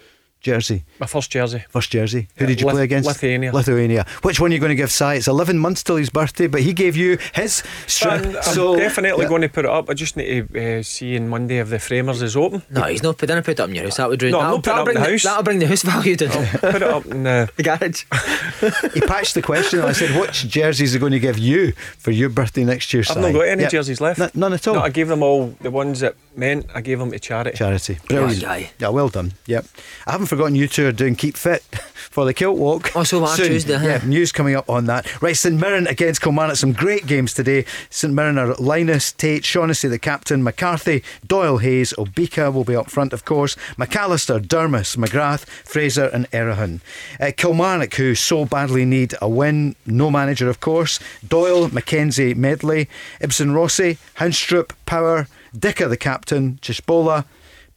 jersey? 0.46 0.84
My 1.00 1.08
first 1.08 1.32
jersey. 1.32 1.66
First 1.70 1.92
jersey. 1.92 2.28
Who 2.38 2.46
yeah, 2.46 2.50
did 2.50 2.62
you 2.62 2.68
Lith- 2.68 2.76
play 2.76 2.84
against? 2.84 3.08
Lithuania. 3.08 3.52
Lithuania. 3.52 4.06
Which 4.22 4.40
one 4.40 4.52
are 4.52 4.54
you 4.54 4.60
going 4.60 4.70
to 4.70 4.76
give 4.76 4.92
Si? 4.92 5.06
It's 5.06 5.28
11 5.28 5.58
months 5.58 5.82
till 5.82 5.96
his 5.96 6.12
birthday, 6.12 6.46
but 6.48 6.62
he 6.62 6.72
gave 6.72 6.96
you 6.96 7.18
his 7.34 7.64
strip. 7.88 8.26
I'm, 8.26 8.44
so, 8.44 8.76
definitely 8.76 9.24
yeah. 9.24 9.30
going 9.30 9.42
to 9.42 9.50
put 9.50 9.66
it 9.66 9.72
up. 9.72 9.90
I 9.90 9.96
just 9.96 10.16
need 10.16 10.54
to 10.54 10.80
uh, 10.80 10.84
see 10.84 11.18
on 11.18 11.28
Monday 11.30 11.58
if 11.58 11.70
the 11.70 11.80
framers 11.80 12.22
is 12.22 12.38
open. 12.38 12.62
No, 12.70 12.84
he's 12.84 13.02
not. 13.02 13.18
Put, 13.18 13.30
put 13.30 13.50
it 13.50 13.60
up 13.60 13.70
in 13.70 13.76
your 13.76 13.86
house. 13.86 13.98
That 13.98 14.10
would 14.10 14.22
no, 14.22 14.32
that'll, 14.40 14.60
that'll, 14.60 14.86
bring 14.86 14.96
the, 14.96 15.10
house. 15.10 15.24
that'll 15.24 15.44
bring 15.44 15.60
the 15.60 15.68
house 15.68 15.82
value 15.82 16.16
down. 16.16 16.32
I'll 16.32 16.72
put 16.72 16.76
it 16.76 16.84
up 16.84 17.06
in 17.08 17.24
the, 17.24 17.50
the 17.56 17.64
garage. 17.64 18.06
he 18.94 19.02
patched 19.02 19.34
the 19.34 19.42
question. 19.42 19.82
I 19.82 19.94
said, 19.94 20.20
"Which 20.20 20.48
jerseys 20.48 20.96
are 20.96 21.00
going 21.00 21.14
to 21.14 21.20
give 21.20 21.40
you 21.40 21.72
for 21.98 22.12
your 22.12 22.30
birthday 22.30 22.64
next 22.64 22.94
year?" 22.94 23.04
I've 23.10 23.18
not 23.18 23.34
got 23.34 23.48
any 23.48 23.64
yep. 23.64 23.72
jerseys 23.72 24.00
left. 24.00 24.20
N- 24.20 24.32
none 24.36 24.54
at 24.54 24.68
all. 24.68 24.76
No, 24.76 24.82
I 24.82 24.90
gave 24.90 25.08
them 25.08 25.24
all 25.24 25.56
the 25.62 25.72
ones 25.72 26.02
that 26.02 26.16
meant. 26.36 26.68
I 26.76 26.82
gave 26.82 27.00
them 27.00 27.12
to 27.12 27.20
charity. 27.20 27.58
Charity. 27.58 27.98
Brilliant. 28.08 28.44
Oh, 28.44 28.68
yeah, 28.80 28.90
well 28.90 29.10
done. 29.10 29.34
Yep. 29.48 29.66
I 30.06 30.12
haven't 30.12 30.28
forgotten 30.36 30.56
you 30.56 30.68
two 30.68 30.86
are 30.86 30.92
doing 30.92 31.16
keep 31.16 31.38
fit 31.38 31.64
for 32.12 32.26
the 32.26 32.34
kilt 32.34 32.58
walk. 32.58 32.94
Also, 32.94 33.24
oh, 33.24 33.26
Soon. 33.28 33.48
Tuesday. 33.48 33.82
Yeah, 33.82 34.02
news 34.06 34.34
coming 34.34 34.54
up 34.54 34.70
on 34.70 34.86
that. 34.88 35.22
Right, 35.22 35.36
St 35.36 35.58
Mirren 35.58 35.88
against 35.88 36.22
Kilmarnock. 36.22 36.58
Some 36.58 36.74
great 36.74 37.08
games 37.08 37.34
today. 37.34 37.66
St 37.90 38.14
Mirren 38.14 38.38
are 38.38 38.54
Linus, 38.56 39.14
Tait, 39.14 39.46
Shaughnessy, 39.46 39.88
the 39.88 39.98
captain, 39.98 40.44
McCarthy, 40.44 41.04
Doyle, 41.26 41.60
Hayes, 41.60 41.94
Obika 41.98 42.54
will 42.54 42.66
be 42.66 42.76
up 42.76 42.90
front, 42.90 43.14
of 43.14 43.24
course. 43.24 43.56
McAllister, 43.78 44.46
Durmus, 44.46 44.98
McGrath, 44.98 45.46
Fraser, 45.46 46.08
and 46.08 46.30
Erhahon. 46.32 46.82
Uh, 47.20 47.32
Kilmarnock, 47.36 47.94
who 47.94 48.14
so 48.14 48.44
badly 48.44 48.84
need 48.84 49.16
a 49.22 49.30
win. 49.30 49.78
No 49.86 50.12
manager, 50.12 50.50
of 50.50 50.60
course. 50.60 51.00
Doyle, 51.26 51.70
McKenzie, 51.70 52.36
Medley, 52.36 52.90
Ibsen 53.22 53.54
Rossi, 53.54 53.98
Haunstrup, 54.18 54.72
Power, 54.86 55.28
Dicker, 55.58 55.88
the 55.88 55.98
captain, 55.98 56.60
Tshibola, 56.62 57.24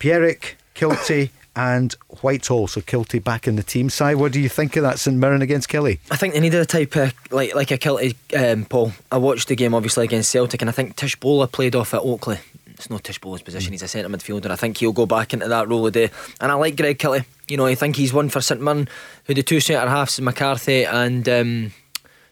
Pierrick, 0.00 0.54
Kiltie 0.74 1.30
and 1.58 1.92
Whitehall. 2.22 2.68
So 2.68 2.80
Kiltie 2.80 3.22
back 3.22 3.48
in 3.48 3.56
the 3.56 3.64
team 3.64 3.90
side. 3.90 4.14
What 4.16 4.30
do 4.30 4.40
you 4.40 4.48
think 4.48 4.76
of 4.76 4.84
that 4.84 5.00
St 5.00 5.16
Mirren 5.16 5.42
against 5.42 5.68
Killie? 5.68 5.98
I 6.08 6.16
think 6.16 6.32
they 6.32 6.40
needed 6.40 6.60
a 6.60 6.64
type 6.64 6.94
of 6.94 7.12
like 7.32 7.54
like 7.54 7.72
a 7.72 7.78
Kiltie 7.78 8.14
um, 8.38 8.64
Paul. 8.64 8.92
I 9.10 9.18
watched 9.18 9.48
the 9.48 9.56
game 9.56 9.74
obviously 9.74 10.04
against 10.04 10.30
Celtic, 10.30 10.62
and 10.62 10.68
I 10.68 10.72
think 10.72 10.96
Tshibola 10.96 11.50
played 11.50 11.74
off 11.74 11.92
at 11.94 12.00
Oakley. 12.00 12.38
It's 12.68 12.88
not 12.88 13.02
Tshibola's 13.02 13.42
position. 13.42 13.70
Mm. 13.70 13.72
He's 13.72 13.82
a 13.82 13.88
centre 13.88 14.08
midfielder. 14.08 14.52
I 14.52 14.56
think 14.56 14.78
he'll 14.78 14.92
go 14.92 15.04
back 15.04 15.34
into 15.34 15.48
that 15.48 15.68
role 15.68 15.86
today. 15.86 16.10
And 16.40 16.52
I 16.52 16.54
like 16.54 16.76
Greg 16.76 16.96
Kiltie. 16.96 17.24
You 17.48 17.56
know, 17.56 17.66
I 17.66 17.74
think 17.74 17.96
he's 17.96 18.12
one 18.12 18.28
for 18.28 18.40
St 18.40 18.60
Mirren, 18.60 18.88
who 19.24 19.34
the 19.34 19.42
two 19.42 19.58
centre 19.58 19.90
halves, 19.90 20.20
McCarthy 20.20 20.84
and 20.84 21.28
um, 21.28 21.72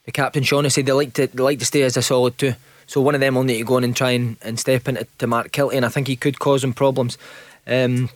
the 0.04 0.12
captain 0.12 0.44
Shaughnessy. 0.44 0.82
They 0.82 0.92
like 0.92 1.14
to 1.14 1.26
they 1.26 1.42
like 1.42 1.58
to 1.58 1.64
stay 1.64 1.82
as 1.82 1.96
a 1.96 2.02
solid 2.02 2.38
two. 2.38 2.54
So 2.86 3.00
one 3.00 3.16
of 3.16 3.20
them 3.20 3.34
will 3.34 3.42
need 3.42 3.58
to 3.58 3.64
go 3.64 3.78
in 3.78 3.82
and 3.84 3.96
try 3.96 4.12
and, 4.12 4.36
and 4.40 4.60
step 4.60 4.86
into 4.86 5.04
to 5.18 5.26
Mark 5.26 5.50
Kiltie, 5.50 5.74
and 5.74 5.84
I 5.84 5.88
think 5.88 6.06
he 6.06 6.14
could 6.14 6.38
cause 6.38 6.62
him 6.62 6.72
problems. 6.72 7.18
Um, 7.66 8.08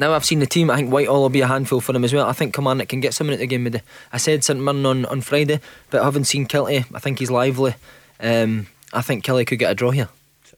now 0.00 0.14
I've 0.14 0.24
seen 0.24 0.40
the 0.40 0.46
team, 0.46 0.70
I 0.70 0.76
think 0.76 0.90
Whitehall 0.90 1.20
will 1.20 1.28
be 1.28 1.42
a 1.42 1.46
handful 1.46 1.80
for 1.80 1.92
them 1.92 2.04
as 2.04 2.12
well. 2.12 2.26
I 2.26 2.32
think 2.32 2.54
Kilmarnock 2.54 2.88
can 2.88 3.00
get 3.00 3.14
something 3.14 3.34
at 3.34 3.38
the 3.38 3.46
game. 3.46 3.64
With 3.64 3.74
the, 3.74 3.82
I 4.12 4.16
said 4.16 4.42
St 4.42 4.58
Mirren 4.58 4.84
on, 4.86 5.04
on 5.04 5.20
Friday, 5.20 5.60
but 5.90 6.00
I 6.00 6.04
haven't 6.04 6.24
seen 6.24 6.46
Kiltie. 6.46 6.86
I 6.94 6.98
think 6.98 7.18
he's 7.18 7.30
lively. 7.30 7.74
Um, 8.18 8.66
I 8.92 9.02
think 9.02 9.22
Kelly 9.22 9.44
could 9.44 9.58
get 9.58 9.70
a 9.70 9.74
draw 9.74 9.90
here. 9.90 10.08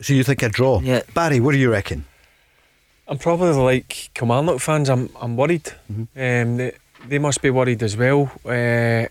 So 0.00 0.14
you 0.14 0.24
think 0.24 0.42
a 0.42 0.48
draw? 0.48 0.80
Yeah. 0.80 1.02
Barry, 1.12 1.40
what 1.40 1.52
do 1.52 1.58
you 1.58 1.70
reckon? 1.70 2.04
I'm 3.08 3.18
probably 3.18 3.50
like 3.50 4.10
Kilmarnock 4.14 4.60
fans. 4.60 4.88
I'm 4.88 5.10
I'm 5.20 5.36
worried. 5.36 5.72
Mm-hmm. 5.92 6.02
Um, 6.16 6.56
they, 6.56 6.72
they 7.06 7.18
must 7.18 7.42
be 7.42 7.50
worried 7.50 7.82
as 7.82 7.96
well. 7.96 8.30
Uh, 8.44 9.06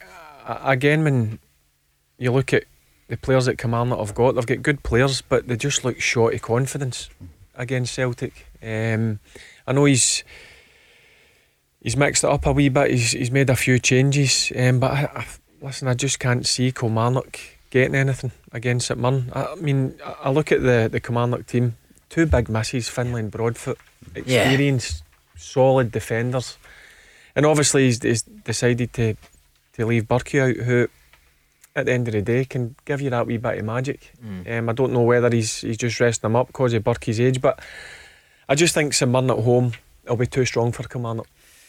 again, 0.47 1.03
when 1.03 1.39
you 2.17 2.31
look 2.31 2.53
at 2.53 2.63
the 3.09 3.17
players 3.17 3.45
that 3.45 3.57
Kilmarnock 3.57 3.99
have 3.99 4.15
got, 4.15 4.35
they've 4.35 4.45
got 4.45 4.63
good 4.63 4.81
players, 4.83 5.21
but 5.21 5.47
they 5.47 5.57
just 5.57 5.83
look 5.83 5.99
short 5.99 6.33
of 6.33 6.41
confidence 6.41 7.09
against 7.55 7.93
Celtic. 7.93 8.47
Um, 8.63 9.19
I 9.67 9.73
know 9.73 9.85
he's 9.85 10.23
he's 11.81 11.97
mixed 11.97 12.23
it 12.23 12.29
up 12.29 12.45
a 12.45 12.51
wee 12.51 12.69
bit. 12.69 12.91
He's 12.91 13.11
he's 13.11 13.31
made 13.31 13.49
a 13.49 13.55
few 13.55 13.79
changes, 13.79 14.51
um, 14.57 14.79
but 14.79 14.91
I, 14.91 15.09
I, 15.15 15.25
listen, 15.61 15.87
I 15.87 15.93
just 15.93 16.19
can't 16.19 16.45
see 16.45 16.71
Kilmarnock 16.71 17.39
getting 17.69 17.95
anything 17.95 18.31
against 18.51 18.87
St 18.87 18.99
Mirren. 18.99 19.31
I, 19.33 19.45
I 19.45 19.55
mean, 19.55 19.95
I, 20.05 20.15
I 20.25 20.29
look 20.31 20.51
at 20.51 20.61
the 20.61 20.89
the 20.91 20.99
Kilmarnock 20.99 21.47
team. 21.47 21.77
Two 22.09 22.25
big 22.25 22.49
misses, 22.49 22.89
Finlay 22.89 23.21
and 23.21 23.31
Broadfoot, 23.31 23.77
experienced, 24.15 25.01
solid 25.37 25.93
defenders, 25.93 26.57
and 27.37 27.45
obviously 27.45 27.85
he's, 27.85 28.03
he's 28.03 28.23
decided 28.23 28.91
to 28.93 29.15
to 29.73 29.85
leave 29.85 30.09
Burkie 30.09 30.41
out, 30.41 30.55
who 30.57 30.89
at 31.73 31.85
the 31.85 31.93
end 31.93 32.09
of 32.09 32.13
the 32.13 32.21
day 32.21 32.43
can 32.43 32.75
give 32.83 32.99
you 32.99 33.09
that 33.11 33.27
wee 33.27 33.37
bit 33.37 33.59
of 33.59 33.63
magic. 33.63 34.11
Mm. 34.21 34.59
Um, 34.59 34.69
I 34.69 34.73
don't 34.73 34.91
know 34.91 35.03
whether 35.03 35.29
he's 35.29 35.61
he's 35.61 35.77
just 35.77 36.01
resting 36.01 36.29
him 36.29 36.35
up 36.35 36.47
because 36.47 36.73
of 36.73 36.83
Burkie's 36.83 37.21
age, 37.21 37.39
but 37.39 37.61
I 38.51 38.55
just 38.55 38.73
think 38.73 38.93
St 38.93 39.09
Mirren 39.11 39.29
at 39.31 39.39
home 39.39 39.71
will 40.07 40.17
be 40.17 40.27
too 40.27 40.45
strong 40.45 40.71
for 40.73 40.83
Kilmarnock. 40.83 41.27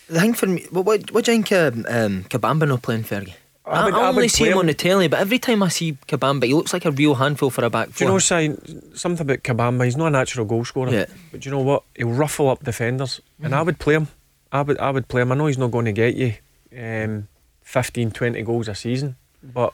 The 0.09 0.21
thing 0.21 0.35
for 0.35 0.47
me, 0.49 0.67
what, 0.71 0.85
what, 0.85 1.11
what 1.13 1.25
do 1.25 1.33
you 1.33 1.43
think 1.43 1.53
um, 1.53 1.87
um, 1.89 2.25
Kabamba 2.25 2.67
not 2.67 2.83
playing 2.83 3.05
Fergie? 3.05 3.35
I, 3.65 3.71
I 3.71 3.85
would- 3.85 3.95
I 3.95 4.01
I 4.01 4.09
only 4.09 4.23
would 4.23 4.31
see 4.33 4.45
him 4.45 4.53
him. 4.55 4.59
on 4.59 4.67
the 4.67 4.75
telly, 4.75 5.07
but 5.09 5.21
every 5.21 5.39
time 5.39 5.63
I 5.63 5.69
see 5.69 5.93
Kabamba, 6.09 6.45
he 6.45 6.55
looks 6.55 6.73
like 6.73 6.85
a 6.85 6.91
real 6.91 7.15
handful 7.15 7.51
for 7.51 7.65
a 7.65 7.71
back 7.71 7.89
four. 7.91 7.95
Do 7.99 8.05
you 8.05 8.09
know 8.09 8.19
four. 8.19 8.21
Si, 8.21 8.97
something 8.99 9.25
about 9.25 9.45
Kabamba? 9.45 9.85
He's 9.85 9.97
not 9.97 10.09
a 10.09 10.11
natural 10.11 10.45
goal 10.45 10.65
scorer. 10.65 10.91
Yeah. 10.93 11.07
But 11.31 11.41
do 11.41 11.49
you 11.49 11.55
know 11.55 11.63
what? 11.63 11.85
He'll 11.97 12.09
ruffle 12.25 12.49
up 12.51 12.65
defenders, 12.65 13.21
and 13.41 13.55
I 13.55 13.63
would 13.63 13.79
play 13.79 13.95
him. 13.95 14.09
I 14.51 14.63
would, 14.63 14.79
I 14.81 14.91
would 14.91 15.07
play 15.07 15.23
him. 15.23 15.31
I 15.31 15.37
know 15.37 15.47
he's 15.47 15.59
not 15.65 15.71
going 15.71 15.85
to 15.85 15.93
get 15.93 16.17
you 16.17 16.35
um, 16.77 17.29
15, 17.63 18.11
20 18.11 18.43
goals 18.43 18.67
a 18.69 18.75
season, 18.75 19.15
but 19.43 19.73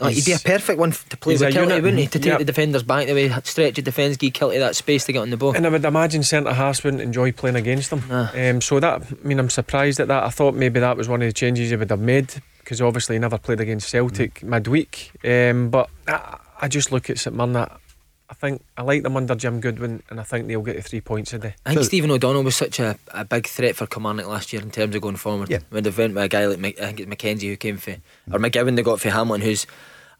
Oh, 0.00 0.08
he'd 0.08 0.24
be 0.24 0.32
a 0.32 0.38
perfect 0.38 0.78
one 0.78 0.92
to 0.92 1.16
play 1.16 1.34
with 1.34 1.42
Kiltie, 1.42 1.54
unit. 1.54 1.82
wouldn't 1.82 1.98
he? 2.00 2.06
To 2.06 2.18
take 2.18 2.26
Yep. 2.26 2.38
the 2.38 2.44
defenders 2.44 2.82
back 2.84 3.06
the 3.08 3.14
way, 3.14 3.28
stretch 3.42 3.74
the 3.74 3.82
defence, 3.82 4.16
give 4.16 4.32
Kiltie 4.32 4.58
that 4.60 4.76
space 4.76 5.04
to 5.06 5.12
get 5.12 5.18
on 5.20 5.30
the 5.30 5.36
ball. 5.36 5.56
And 5.56 5.66
I 5.66 5.70
would 5.70 5.84
imagine 5.84 6.22
centre 6.22 6.52
halves 6.52 6.84
wouldn't 6.84 7.02
enjoy 7.02 7.32
playing 7.32 7.56
against 7.56 7.90
them. 7.90 8.04
Nah. 8.08 8.28
Um, 8.32 8.60
so 8.60 8.78
that, 8.78 9.02
I 9.02 9.26
mean, 9.26 9.38
I'm 9.40 9.50
surprised 9.50 9.98
at 9.98 10.06
that. 10.08 10.22
I 10.22 10.28
thought 10.30 10.54
maybe 10.54 10.78
that 10.80 10.96
was 10.96 11.08
one 11.08 11.20
of 11.22 11.26
the 11.28 11.32
changes 11.32 11.70
he 11.70 11.76
would 11.76 11.90
have 11.90 12.00
made 12.00 12.32
because 12.58 12.80
obviously 12.80 13.16
he 13.16 13.18
never 13.18 13.38
played 13.38 13.60
against 13.60 13.88
Celtic 13.88 14.42
midweek. 14.42 15.10
Um, 15.24 15.70
but 15.70 15.90
I, 16.06 16.38
I 16.60 16.68
just 16.68 16.92
look 16.92 17.10
at 17.10 17.18
St 17.18 17.34
Mirren. 17.34 17.66
I, 18.28 18.32
I 18.32 18.34
think 18.34 18.62
I 18.76 18.82
like 18.82 19.02
them 19.02 19.16
under 19.16 19.34
Jim 19.34 19.60
Goodwin, 19.60 20.02
and 20.10 20.20
I 20.20 20.22
think 20.22 20.46
they'll 20.48 20.62
get 20.62 20.76
the 20.76 20.82
three 20.82 21.00
points 21.00 21.32
a 21.32 21.38
day. 21.38 21.54
I 21.64 21.70
think 21.70 21.80
So- 21.80 21.84
Stephen 21.88 22.10
O'Donnell 22.10 22.44
was 22.44 22.56
such 22.56 22.78
a, 22.80 22.98
a 23.12 23.24
big 23.24 23.46
threat 23.46 23.76
for 23.76 23.86
Kilmarnock 23.86 24.26
last 24.26 24.52
year 24.52 24.62
in 24.62 24.70
terms 24.70 24.94
of 24.94 25.02
going 25.02 25.16
forward. 25.16 25.50
Yeah. 25.50 25.58
When 25.70 25.82
they 25.82 25.90
went 25.90 26.14
with 26.14 26.24
a 26.24 26.28
guy 26.28 26.46
like 26.46 26.58
Mc- 26.58 26.80
I 26.80 26.86
think 26.86 27.00
it's 27.00 27.08
Mackenzie 27.08 27.48
who 27.48 27.56
came 27.56 27.78
for, 27.78 27.92
or 28.32 28.38
McGowan 28.38 28.76
they 28.76 28.82
got 28.82 29.00
for 29.00 29.10
Hamilton, 29.10 29.46
who's 29.46 29.66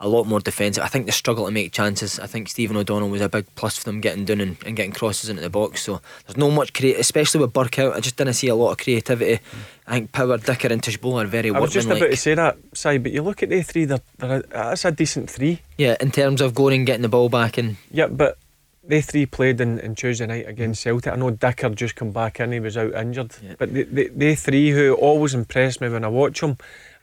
a 0.00 0.08
lot 0.08 0.26
more 0.26 0.40
defensive. 0.40 0.82
I 0.82 0.86
think 0.86 1.06
they 1.06 1.12
struggle 1.12 1.46
to 1.46 1.50
make 1.50 1.72
chances. 1.72 2.20
I 2.20 2.26
think 2.26 2.48
Stephen 2.48 2.76
O'Donnell 2.76 3.08
was 3.08 3.20
a 3.20 3.28
big 3.28 3.46
plus 3.56 3.76
for 3.76 3.84
them 3.84 4.00
getting 4.00 4.24
down 4.24 4.40
and, 4.40 4.56
and 4.64 4.76
getting 4.76 4.92
crosses 4.92 5.28
into 5.28 5.42
the 5.42 5.50
box. 5.50 5.82
So 5.82 6.00
there's 6.26 6.36
no 6.36 6.50
much 6.50 6.72
create, 6.72 6.98
especially 6.98 7.40
with 7.40 7.52
Burke 7.52 7.78
out. 7.80 7.94
I 7.96 8.00
just 8.00 8.16
didn't 8.16 8.34
see 8.34 8.48
a 8.48 8.54
lot 8.54 8.72
of 8.72 8.78
creativity. 8.78 9.40
I 9.86 9.92
think 9.92 10.12
Power, 10.12 10.38
Dicker, 10.38 10.68
and 10.68 10.82
Tishbo 10.82 11.22
are 11.22 11.26
very 11.26 11.50
I 11.50 11.58
was 11.58 11.72
just 11.72 11.88
about 11.88 12.10
to 12.10 12.16
say 12.16 12.34
that, 12.34 12.58
Si, 12.74 12.98
but 12.98 13.10
you 13.10 13.22
look 13.22 13.42
at 13.42 13.48
the 13.48 13.62
three, 13.62 13.86
they're, 13.86 14.00
they're 14.18 14.42
that's 14.42 14.84
a 14.84 14.92
decent 14.92 15.30
three. 15.30 15.60
Yeah, 15.76 15.96
in 16.00 16.10
terms 16.10 16.40
of 16.40 16.54
going 16.54 16.76
and 16.76 16.86
getting 16.86 17.02
the 17.02 17.08
ball 17.08 17.28
back 17.28 17.58
and 17.58 17.76
Yeah, 17.90 18.06
but 18.06 18.38
they 18.84 19.00
three 19.00 19.26
played 19.26 19.60
in, 19.60 19.78
in 19.80 19.94
Tuesday 19.94 20.26
night 20.26 20.48
against 20.48 20.82
Celtic. 20.82 21.12
I 21.12 21.16
know 21.16 21.30
Dicker 21.30 21.70
just 21.70 21.96
come 21.96 22.10
back 22.10 22.40
in, 22.40 22.52
he 22.52 22.60
was 22.60 22.76
out 22.76 22.94
injured. 22.94 23.34
Yeah. 23.42 23.54
But 23.58 23.74
they, 23.74 23.82
they, 23.82 24.08
they 24.08 24.34
three 24.34 24.70
who 24.70 24.94
always 24.94 25.34
impress 25.34 25.80
me 25.80 25.88
when 25.88 26.04
I 26.04 26.08
watch 26.08 26.40
them 26.40 26.56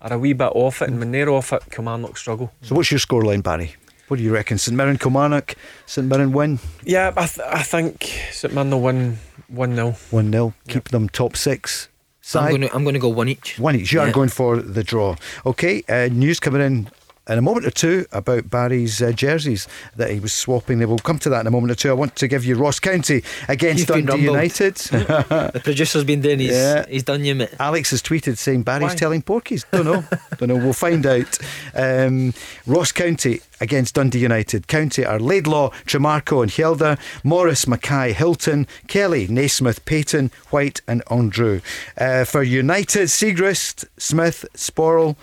are 0.06 0.14
a 0.16 0.20
wee 0.20 0.34
bit 0.34 0.52
off 0.54 0.82
it, 0.82 0.90
and 0.90 1.00
when 1.00 1.12
they're 1.12 1.30
off 1.30 1.52
it, 1.52 1.64
Kilmarnock 1.72 2.18
struggle. 2.18 2.52
So 2.62 2.76
what's 2.76 2.92
your 2.92 3.00
scoreline, 3.00 3.42
Barry? 3.44 3.76
What 4.08 4.18
do 4.18 4.24
you 4.24 4.32
reckon? 4.34 4.58
St 4.60 4.78
Mirren, 4.78 4.98
Kilmarnock, 4.98 5.56
St 5.88 6.08
Mirren 6.08 6.32
win 6.32 6.60
Yeah, 6.84 7.12
I, 7.18 7.26
th- 7.26 7.48
I 7.48 7.64
think 7.64 8.04
St 8.32 8.54
Mirren 8.54 8.70
will 8.70 8.82
win 8.82 9.18
1 9.48 9.76
0. 9.76 9.96
1 10.12 10.32
0. 10.32 10.54
Keep 10.68 10.90
them 10.90 11.10
top 11.10 11.36
six. 11.36 11.88
I'm 11.88 11.92
Side 12.22 12.50
going 12.50 12.62
to 12.62 12.76
I'm 12.76 12.84
going 12.84 12.94
to 12.96 13.00
go 13.00 13.10
one 13.10 13.30
each. 13.30 13.60
one 13.60 13.76
each. 13.76 13.94
You 13.94 14.00
are 14.02 14.12
going 14.12 14.30
for 14.30 14.58
the 14.62 14.84
draw. 14.84 15.16
Okay, 15.46 15.84
uh, 15.90 16.08
news 16.12 16.40
coming 16.40 16.62
in 16.62 16.88
in 17.28 17.38
a 17.38 17.42
moment 17.42 17.66
or 17.66 17.72
two 17.72 18.06
about 18.12 18.50
Barry's 18.50 19.02
uh, 19.02 19.12
jerseys 19.12 19.68
that 19.96 20.12
he 20.12 20.20
was 20.20 20.32
swapping. 20.34 20.80
We'll 20.80 20.98
come 21.00 21.18
to 21.20 21.30
that 21.30 21.42
in 21.42 21.48
a 21.48 21.52
moment 21.52 21.72
or 21.72 21.76
two. 21.76 21.90
I 21.90 21.94
want 21.94 22.16
to 22.18 22.28
give 22.28 22.46
you 22.46 22.56
Ross 22.56 22.80
County 22.80 23.24
against 23.48 23.88
Dundee. 23.88 24.18
United. 24.24 24.76
The 25.56 25.62
producer's 25.64 26.04
been 26.04 26.22
doing. 26.22 26.40
his, 26.40 26.52
Yeah. 26.52 26.86
he's 26.88 27.04
done 27.04 27.24
you, 27.26 27.36
mate. 27.36 27.50
Alex 27.60 27.92
has 27.92 28.02
tweeted 28.02 28.38
saying 28.38 28.64
Barry's 28.64 28.90
Why? 28.90 28.96
telling 28.96 29.22
porkies. 29.22 29.66
Don't 29.72 29.86
know. 29.86 30.04
Don't 30.38 30.50
know. 30.50 30.56
We'll 30.58 30.74
find 30.74 31.06
out. 31.06 31.38
Um, 31.74 32.34
Ross 32.68 32.92
County 32.92 33.42
against 33.62 33.96
Dundee 33.96 34.20
United. 34.20 34.68
County 34.68 35.06
are 35.06 35.20
Laidlaw, 35.20 35.70
Tremarco 35.86 36.42
and 36.44 36.52
Helder, 36.52 36.98
Morris, 37.24 37.68
Mackay, 37.68 38.14
Hylton, 38.14 38.68
Kelly, 38.88 39.28
Naismith, 39.28 39.84
Payton, 39.86 40.32
White 40.50 40.82
and 40.88 41.02
Andrew. 41.10 41.62
Uh, 41.98 42.24
for 42.26 42.44
United, 42.44 43.08
Siegrist, 43.08 43.86
Smith, 43.98 44.46
Sporle, 44.56 45.16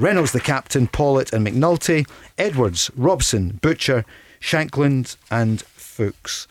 Reynolds 0.00 0.32
the 0.32 0.40
captain, 0.40 0.86
Pawlett 0.86 1.32
and 1.32 1.46
McNulty, 1.46 2.08
Edwards, 2.38 2.90
Robson, 2.96 3.58
Butcher, 3.60 4.06
Shankland 4.40 5.16
and 5.30 5.60
Fuchs. 5.60 6.48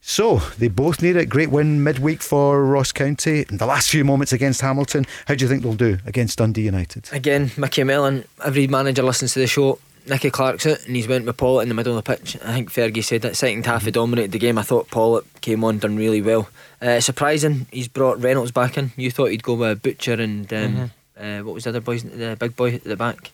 So 0.00 0.38
they 0.58 0.66
both 0.66 1.00
need 1.00 1.16
a 1.16 1.24
Great 1.24 1.50
win 1.50 1.84
midweek 1.84 2.22
for 2.22 2.64
Ross 2.64 2.90
County. 2.90 3.46
In 3.50 3.58
the 3.58 3.66
last 3.66 3.90
few 3.90 4.04
moments 4.04 4.32
against 4.32 4.62
Hamilton, 4.62 5.06
how 5.26 5.36
do 5.36 5.44
you 5.44 5.48
think 5.48 5.62
they'll 5.62 5.74
do 5.74 5.98
against 6.06 6.38
Dundee 6.38 6.62
United? 6.62 7.08
Again, 7.12 7.52
Mickey 7.56 7.84
Mellon, 7.84 8.24
every 8.44 8.66
manager 8.66 9.02
listens 9.04 9.32
to 9.34 9.38
the 9.38 9.46
show. 9.46 9.78
Nicky 10.08 10.30
Clark's 10.30 10.66
out 10.66 10.84
and 10.86 10.96
he's 10.96 11.06
went 11.06 11.26
with 11.26 11.36
Pawlett 11.36 11.64
in 11.64 11.68
the 11.68 11.74
middle 11.74 11.96
of 11.96 12.02
the 12.02 12.16
pitch. 12.16 12.36
I 12.42 12.54
think 12.54 12.72
Fergie 12.72 13.04
said 13.04 13.22
that 13.22 13.36
second 13.36 13.66
half 13.66 13.84
he 13.84 13.90
dominated 13.90 14.32
the 14.32 14.38
game. 14.38 14.58
I 14.58 14.62
thought 14.62 14.90
Pawlett 14.90 15.24
came 15.40 15.62
on, 15.62 15.78
done 15.78 15.96
really 15.96 16.22
well. 16.22 16.48
Uh, 16.80 16.98
surprising, 17.00 17.66
he's 17.70 17.88
brought 17.88 18.20
Reynolds 18.20 18.50
back 18.50 18.78
in. 18.78 18.92
You 18.96 19.10
thought 19.10 19.30
he'd 19.30 19.42
go 19.42 19.54
with 19.54 19.82
Butcher 19.82 20.14
and 20.14 20.50
um, 20.52 20.90
uh, 21.18 21.40
what 21.40 21.54
was 21.54 21.64
the 21.64 21.70
other 21.70 21.80
boys, 21.80 22.02
the 22.02 22.36
big 22.38 22.56
boy 22.56 22.74
at 22.74 22.84
the 22.84 22.96
back? 22.96 23.30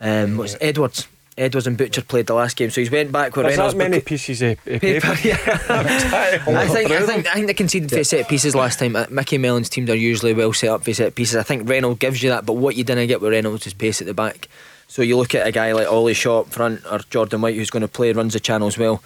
Um, 0.00 0.36
what's 0.36 0.56
Edwards? 0.60 1.08
Edwards 1.38 1.66
and 1.66 1.76
Butcher 1.76 2.00
played 2.00 2.26
the 2.26 2.34
last 2.34 2.56
game, 2.56 2.70
so 2.70 2.80
he's 2.80 2.90
went 2.90 3.12
back 3.12 3.36
with 3.36 3.44
There's 3.44 3.58
Reynolds. 3.58 3.74
that 3.74 3.90
many 3.90 4.00
pieces 4.00 4.40
of, 4.40 4.52
of 4.52 4.80
paper. 4.80 5.00
paper. 5.00 5.16
Yeah. 5.22 5.36
I 6.48 6.66
think 6.66 6.90
I 6.90 7.04
think 7.04 7.26
I 7.26 7.34
think 7.34 7.46
they 7.46 7.54
conceded 7.54 7.90
for 7.90 8.02
set 8.04 8.26
pieces 8.26 8.54
last 8.54 8.78
time. 8.78 8.96
Uh, 8.96 9.04
Mickey 9.10 9.36
Mellon's 9.36 9.68
teams 9.68 9.90
are 9.90 9.94
usually 9.94 10.32
well 10.32 10.54
set 10.54 10.70
up 10.70 10.84
for 10.84 10.94
set 10.94 11.14
pieces. 11.14 11.36
I 11.36 11.42
think 11.42 11.68
Reynolds 11.68 11.98
gives 11.98 12.22
you 12.22 12.30
that, 12.30 12.46
but 12.46 12.54
what 12.54 12.74
you 12.74 12.84
didn't 12.84 13.08
get 13.08 13.20
with 13.20 13.32
Reynolds 13.32 13.66
is 13.66 13.74
pace 13.74 14.00
at 14.00 14.06
the 14.06 14.14
back. 14.14 14.48
So 14.88 15.02
you 15.02 15.18
look 15.18 15.34
at 15.34 15.46
a 15.46 15.52
guy 15.52 15.72
like 15.72 15.88
Ollie 15.88 16.14
Shaw 16.14 16.40
up 16.40 16.48
front 16.48 16.80
or 16.90 17.00
Jordan 17.10 17.42
White 17.42 17.56
who's 17.56 17.70
going 17.70 17.82
to 17.82 17.88
play 17.88 18.12
runs 18.12 18.32
the 18.32 18.40
channel 18.40 18.68
as 18.68 18.78
well. 18.78 19.02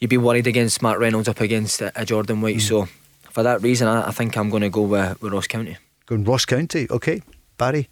You'd 0.00 0.08
be 0.08 0.16
worried 0.16 0.48
against 0.48 0.82
Matt 0.82 0.98
Reynolds 0.98 1.28
up 1.28 1.40
against 1.40 1.82
a, 1.82 2.04
Jordan 2.04 2.40
White. 2.40 2.62
So 2.62 2.88
for 3.30 3.42
that 3.44 3.62
reason, 3.62 3.86
I, 3.86 4.08
I 4.08 4.10
think 4.12 4.36
I'm 4.36 4.50
going 4.50 4.62
to 4.62 4.70
go 4.70 4.82
with, 4.82 5.20
with 5.20 5.32
Ross 5.32 5.46
County. 5.46 5.76
Going 6.10 6.24
Ross 6.24 6.44
County, 6.44 6.88
okay. 6.90 7.22
Barry? 7.56 7.88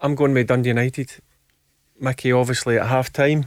I'm 0.00 0.16
going 0.16 0.34
with 0.34 0.48
Dundee 0.48 0.70
United. 0.70 1.12
Mickey 2.00 2.32
obviously 2.32 2.76
at 2.76 2.88
half 2.88 3.12
time 3.12 3.46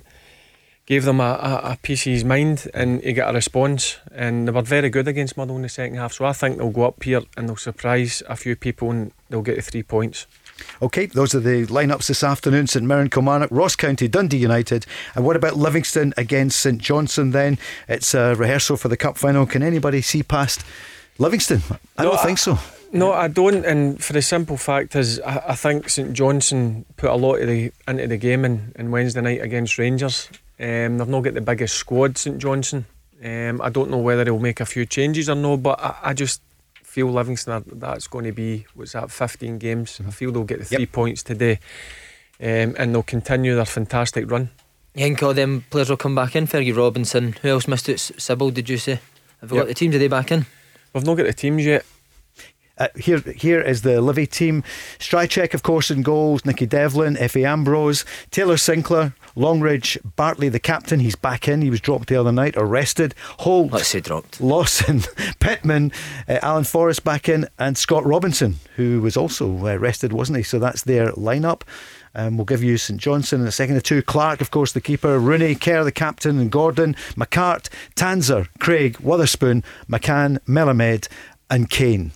gave 0.86 1.04
them 1.04 1.20
a, 1.20 1.24
a, 1.24 1.72
a 1.74 1.78
piece 1.82 2.08
of 2.08 2.14
his 2.14 2.24
mind 2.24 2.70
and 2.74 3.04
he 3.04 3.12
got 3.12 3.32
a 3.32 3.34
response 3.34 3.98
and 4.16 4.48
they 4.48 4.52
were 4.54 4.62
very 4.62 4.90
good 4.90 5.10
against 5.10 5.36
Motherwell 5.36 5.58
in 5.58 5.64
the 5.64 5.70
second 5.70 5.98
half 5.98 6.14
so 6.14 6.24
I 6.24 6.32
think 6.32 6.58
they'll 6.58 6.70
go 6.70 6.84
up 6.84 7.04
here 7.04 7.22
and 7.36 7.50
they'll 7.50 7.58
surprise 7.58 8.24
a 8.30 8.38
few 8.38 8.56
people 8.56 8.92
and 8.92 9.12
they'll 9.30 9.42
get 9.42 9.58
the 9.58 9.62
three 9.62 9.84
points. 9.84 10.26
Okay, 10.82 11.08
those 11.08 11.36
are 11.36 11.42
the 11.42 11.66
lineups 11.66 12.08
this 12.08 12.24
afternoon 12.24 12.68
St 12.68 12.86
Mirren, 12.86 13.10
Kilmarnock, 13.10 13.52
Ross 13.52 13.76
County, 13.76 14.08
Dundee 14.08 14.38
United. 14.38 14.86
And 15.16 15.26
what 15.26 15.36
about 15.36 15.58
Livingston 15.58 16.14
against 16.16 16.62
St 16.62 16.78
Johnstone 16.82 17.32
then? 17.32 17.60
It's 17.90 18.14
a 18.14 18.36
rehearsal 18.36 18.78
for 18.78 18.88
the 18.88 18.96
Cup 18.96 19.18
final. 19.18 19.46
Can 19.46 19.64
anybody 19.64 20.02
see 20.02 20.24
past 20.24 20.64
Livingston? 21.18 21.62
I 21.98 22.04
No, 22.04 22.12
don't 22.12 22.22
think 22.22 22.38
so. 22.38 22.58
No, 22.94 23.14
I 23.14 23.28
don't, 23.30 23.66
and 23.66 24.04
for 24.04 24.12
the 24.14 24.22
simple 24.22 24.58
fact 24.58 24.96
is, 24.96 25.20
I, 25.22 25.44
I 25.50 25.56
think 25.56 25.90
St 25.90 26.12
Johnstone 26.14 26.86
put 26.98 27.10
a 27.10 27.16
lot 27.16 27.36
of 27.36 27.48
the 27.48 27.72
into 27.88 28.08
the 28.08 28.18
game 28.18 28.44
in, 28.44 28.74
in 28.76 28.92
Wednesday 28.92 29.22
night 29.22 29.42
against 29.42 29.78
Rangers. 29.78 30.30
Um, 30.60 30.98
they've 30.98 31.08
not 31.08 31.22
got 31.22 31.34
the 31.34 31.42
biggest 31.42 31.76
squad, 31.76 32.18
St 32.18 32.38
Johnstone. 32.38 32.86
Um, 33.24 33.62
I 33.62 33.70
don't 33.70 33.90
know 33.90 33.98
whether 33.98 34.24
they'll 34.26 34.40
make 34.40 34.60
a 34.60 34.66
few 34.66 34.86
changes 34.86 35.30
or 35.30 35.36
no, 35.36 35.56
but 35.58 35.80
I, 35.80 35.96
I 36.04 36.14
just 36.14 36.42
feel 36.84 37.08
Livingston 37.10 37.54
are, 37.54 37.64
that's 37.66 38.08
going 38.08 38.26
to 38.26 38.32
be 38.34 38.66
what's 38.74 38.92
that, 38.92 39.10
15 39.10 39.58
games. 39.58 40.02
I 40.06 40.12
feel 40.12 40.32
they'll 40.34 40.44
get 40.44 40.60
the 40.60 40.66
three 40.66 40.86
points 40.86 41.24
today, 41.24 41.60
um, 42.42 42.76
and 42.78 42.94
they'll 42.94 43.04
continue 43.04 43.56
their 43.56 43.66
fantastic 43.66 44.30
run. 44.30 44.50
You 44.96 45.06
think 45.06 45.24
all 45.24 45.34
them 45.34 45.64
players 45.70 45.90
will 45.90 45.96
come 45.98 46.16
back 46.16 46.36
in? 46.36 46.46
Fergie 46.46 46.76
Robinson. 46.76 47.34
Who 47.42 47.48
else 47.48 47.68
missed 47.70 47.88
it? 47.88 47.94
S- 47.94 48.12
Sibbald, 48.18 48.54
did 48.56 48.68
you 48.68 48.78
say? 48.78 49.00
Have 49.40 49.50
we 49.52 49.58
Yep. 49.58 49.64
got 49.64 49.68
the 49.70 49.74
team 49.76 49.92
today 49.92 50.10
back 50.10 50.32
in? 50.34 50.46
We've 50.94 51.06
not 51.06 51.16
got 51.16 51.26
the 51.28 51.34
teams 51.34 51.64
yet. 51.66 51.86
Uh, 52.82 52.88
here, 52.96 53.20
here 53.20 53.62
is 53.62 53.84
the 53.84 54.02
Livy 54.02 54.26
team. 54.26 54.64
Stryjek, 54.98 55.54
of 55.54 55.62
course, 55.62 55.92
in 55.92 56.02
goals. 56.02 56.44
Nicky 56.46 56.66
Devlin, 56.66 57.16
Efe 57.16 57.46
Ambrose, 57.46 58.04
Taylor 58.32 58.58
Sinclair, 58.58 59.14
Longridge, 59.36 60.00
Bartley, 60.16 60.50
the 60.50 60.60
captain. 60.60 61.00
He's 61.00 61.16
back 61.16 61.48
in. 61.48 61.62
He 61.62 61.70
was 61.70 61.80
dropped 61.80 62.10
the 62.10 62.16
other 62.16 62.32
night, 62.32 62.56
arrested. 62.58 63.14
Holt, 63.42 63.72
let's 63.72 63.90
say 63.90 64.00
dropped. 64.00 64.42
Lawson, 64.42 65.02
Pittman, 65.40 65.92
uh, 66.28 66.40
Alan 66.42 66.64
Forrest 66.64 67.04
back 67.04 67.30
in, 67.30 67.48
and 67.60 67.78
Scott 67.78 68.04
Robinson, 68.04 68.56
who 68.78 69.00
was 69.00 69.16
also 69.16 69.68
uh, 69.68 69.76
arrested, 69.76 70.12
wasn't 70.12 70.38
he? 70.38 70.44
So 70.44 70.58
that's 70.58 70.82
their 70.82 71.12
lineup. 71.12 71.62
Um, 72.16 72.36
we'll 72.36 72.46
give 72.46 72.64
you 72.64 72.80
St 72.80 73.00
Johnstone 73.00 73.42
in 73.42 73.48
a 73.48 73.52
second 73.52 73.76
or 73.76 73.82
two. 73.82 74.02
Clark, 74.02 74.42
of 74.42 74.50
course, 74.50 74.72
the 74.72 74.82
keeper. 74.82 75.20
Rooney, 75.20 75.54
Kerr, 75.54 75.84
the 75.84 75.92
captain, 75.92 76.40
and 76.40 76.52
Gordon, 76.52 76.96
McCart, 77.16 77.70
Tanser, 77.94 78.48
Craig, 78.58 78.98
Wotherspoon, 78.98 79.64
McCann, 79.88 80.40
Melamed, 80.48 81.08
and 81.48 81.70
Kane. 81.70 82.12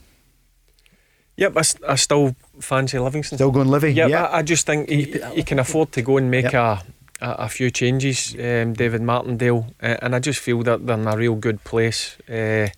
Yep, 1.38 1.58
I, 1.58 1.92
I 1.92 1.96
still 1.96 2.36
fancy 2.60 2.98
Livingston. 3.00 3.38
Still 3.38 3.52
going 3.52 3.68
Livy? 3.68 3.94
Yep, 3.94 4.10
yeah. 4.10 4.26
I, 4.26 4.38
I 4.38 4.42
just 4.42 4.66
think 4.66 4.90
he, 4.90 5.20
he 5.34 5.44
can 5.44 5.60
afford 5.60 5.92
to 5.94 6.02
go 6.02 6.18
and 6.18 6.32
make 6.32 6.52
yep. 6.52 6.54
a, 6.54 6.84
a, 7.22 7.32
a, 7.46 7.50
few 7.50 7.70
changes, 7.70 8.34
um, 8.36 8.74
David 8.74 9.02
Martindale, 9.02 9.68
uh, 9.82 9.98
and 10.02 10.16
I 10.16 10.20
just 10.20 10.40
feel 10.40 10.64
that 10.64 10.86
they're 10.86 10.98
in 10.98 11.08
a 11.08 11.18
real 11.18 11.36
good 11.36 11.64
place. 11.64 12.18
Uh, 12.30 12.70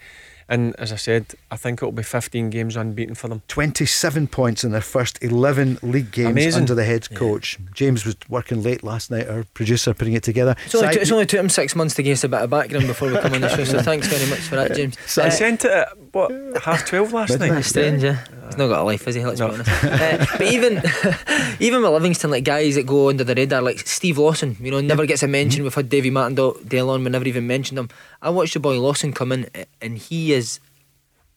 and 0.50 0.76
as 0.78 0.94
I 0.94 0.96
said, 0.96 1.36
I 1.52 1.58
think 1.58 1.80
it'll 1.80 1.92
be 1.92 2.04
15 2.04 2.50
games 2.50 2.76
unbeaten 2.76 3.16
for 3.16 3.28
them. 3.28 3.42
27 3.50 4.28
points 4.28 4.64
in 4.64 4.72
their 4.72 4.82
first 4.82 5.22
11 5.22 5.80
league 5.82 6.12
games 6.12 6.32
Amazing. 6.32 6.62
under 6.62 6.76
the 6.76 6.86
head 6.86 7.10
coach. 7.14 7.58
Yeah. 7.60 7.66
James 7.74 8.06
was 8.06 8.16
working 8.30 8.64
late 8.64 8.84
last 8.84 9.12
night, 9.12 9.28
our 9.28 9.44
producer 9.54 9.94
putting 9.94 10.14
it 10.14 10.24
together. 10.24 10.56
It's 10.66 10.76
only, 10.76 10.94
t- 10.94 11.00
it's 11.02 11.12
only 11.12 11.26
took 11.26 11.40
him 11.40 11.50
six 11.50 11.76
months 11.76 11.96
to 11.96 12.04
give 12.04 12.14
us 12.14 12.24
a 12.24 12.30
bit 12.30 12.42
of 12.42 12.50
background 12.50 12.88
before 12.88 13.10
we 13.10 13.18
come 13.18 13.34
on 13.34 13.42
the 13.42 13.50
show, 13.50 13.66
so 13.66 13.82
thanks 13.82 14.08
very 14.08 14.30
much 14.30 14.40
for 14.40 14.56
that, 14.56 14.74
James. 14.74 14.96
So 15.08 15.24
uh, 15.24 15.28
I 15.28 15.30
sent 15.30 15.66
it 15.66 15.72
at, 15.72 15.98
what, 16.12 16.32
half 16.64 16.86
12 16.86 17.14
last 17.14 17.40
night? 17.40 17.62
strange, 17.62 18.04
yeah. 18.04 18.24
He's 18.48 18.58
not 18.58 18.68
got 18.68 18.82
a 18.82 18.84
life, 18.84 19.04
has 19.06 19.16
he? 19.16 19.26
Let's 19.26 19.40
no. 19.40 19.50
be 19.50 19.54
honest. 19.56 19.84
uh, 19.84 20.26
but 20.38 20.48
even 20.48 20.82
even 21.60 21.82
with 21.82 21.92
Livingston, 21.92 22.32
like 22.32 22.44
guys 22.46 22.76
that 22.76 22.86
go 22.86 23.10
under 23.10 23.24
the 23.24 23.36
radar, 23.36 23.62
like 23.62 23.80
Steve 23.80 24.18
Lawson, 24.18 24.56
you 24.62 24.72
know, 24.72 24.80
never 24.80 25.06
gets 25.06 25.24
a 25.24 25.28
mention. 25.28 25.60
Mm-hmm. 25.60 25.64
We've 25.66 25.76
had 25.76 25.90
Davy 25.90 26.10
Martindale 26.10 26.90
on, 26.90 27.04
we 27.04 27.10
never 27.10 27.28
even 27.28 27.46
mentioned 27.46 27.78
him. 27.78 27.90
I 28.22 28.30
watched 28.30 28.54
the 28.54 28.60
boy 28.60 28.80
Lawson 28.80 29.14
come 29.14 29.32
in, 29.32 29.50
and 29.82 29.98
he 29.98 30.34
is 30.34 30.60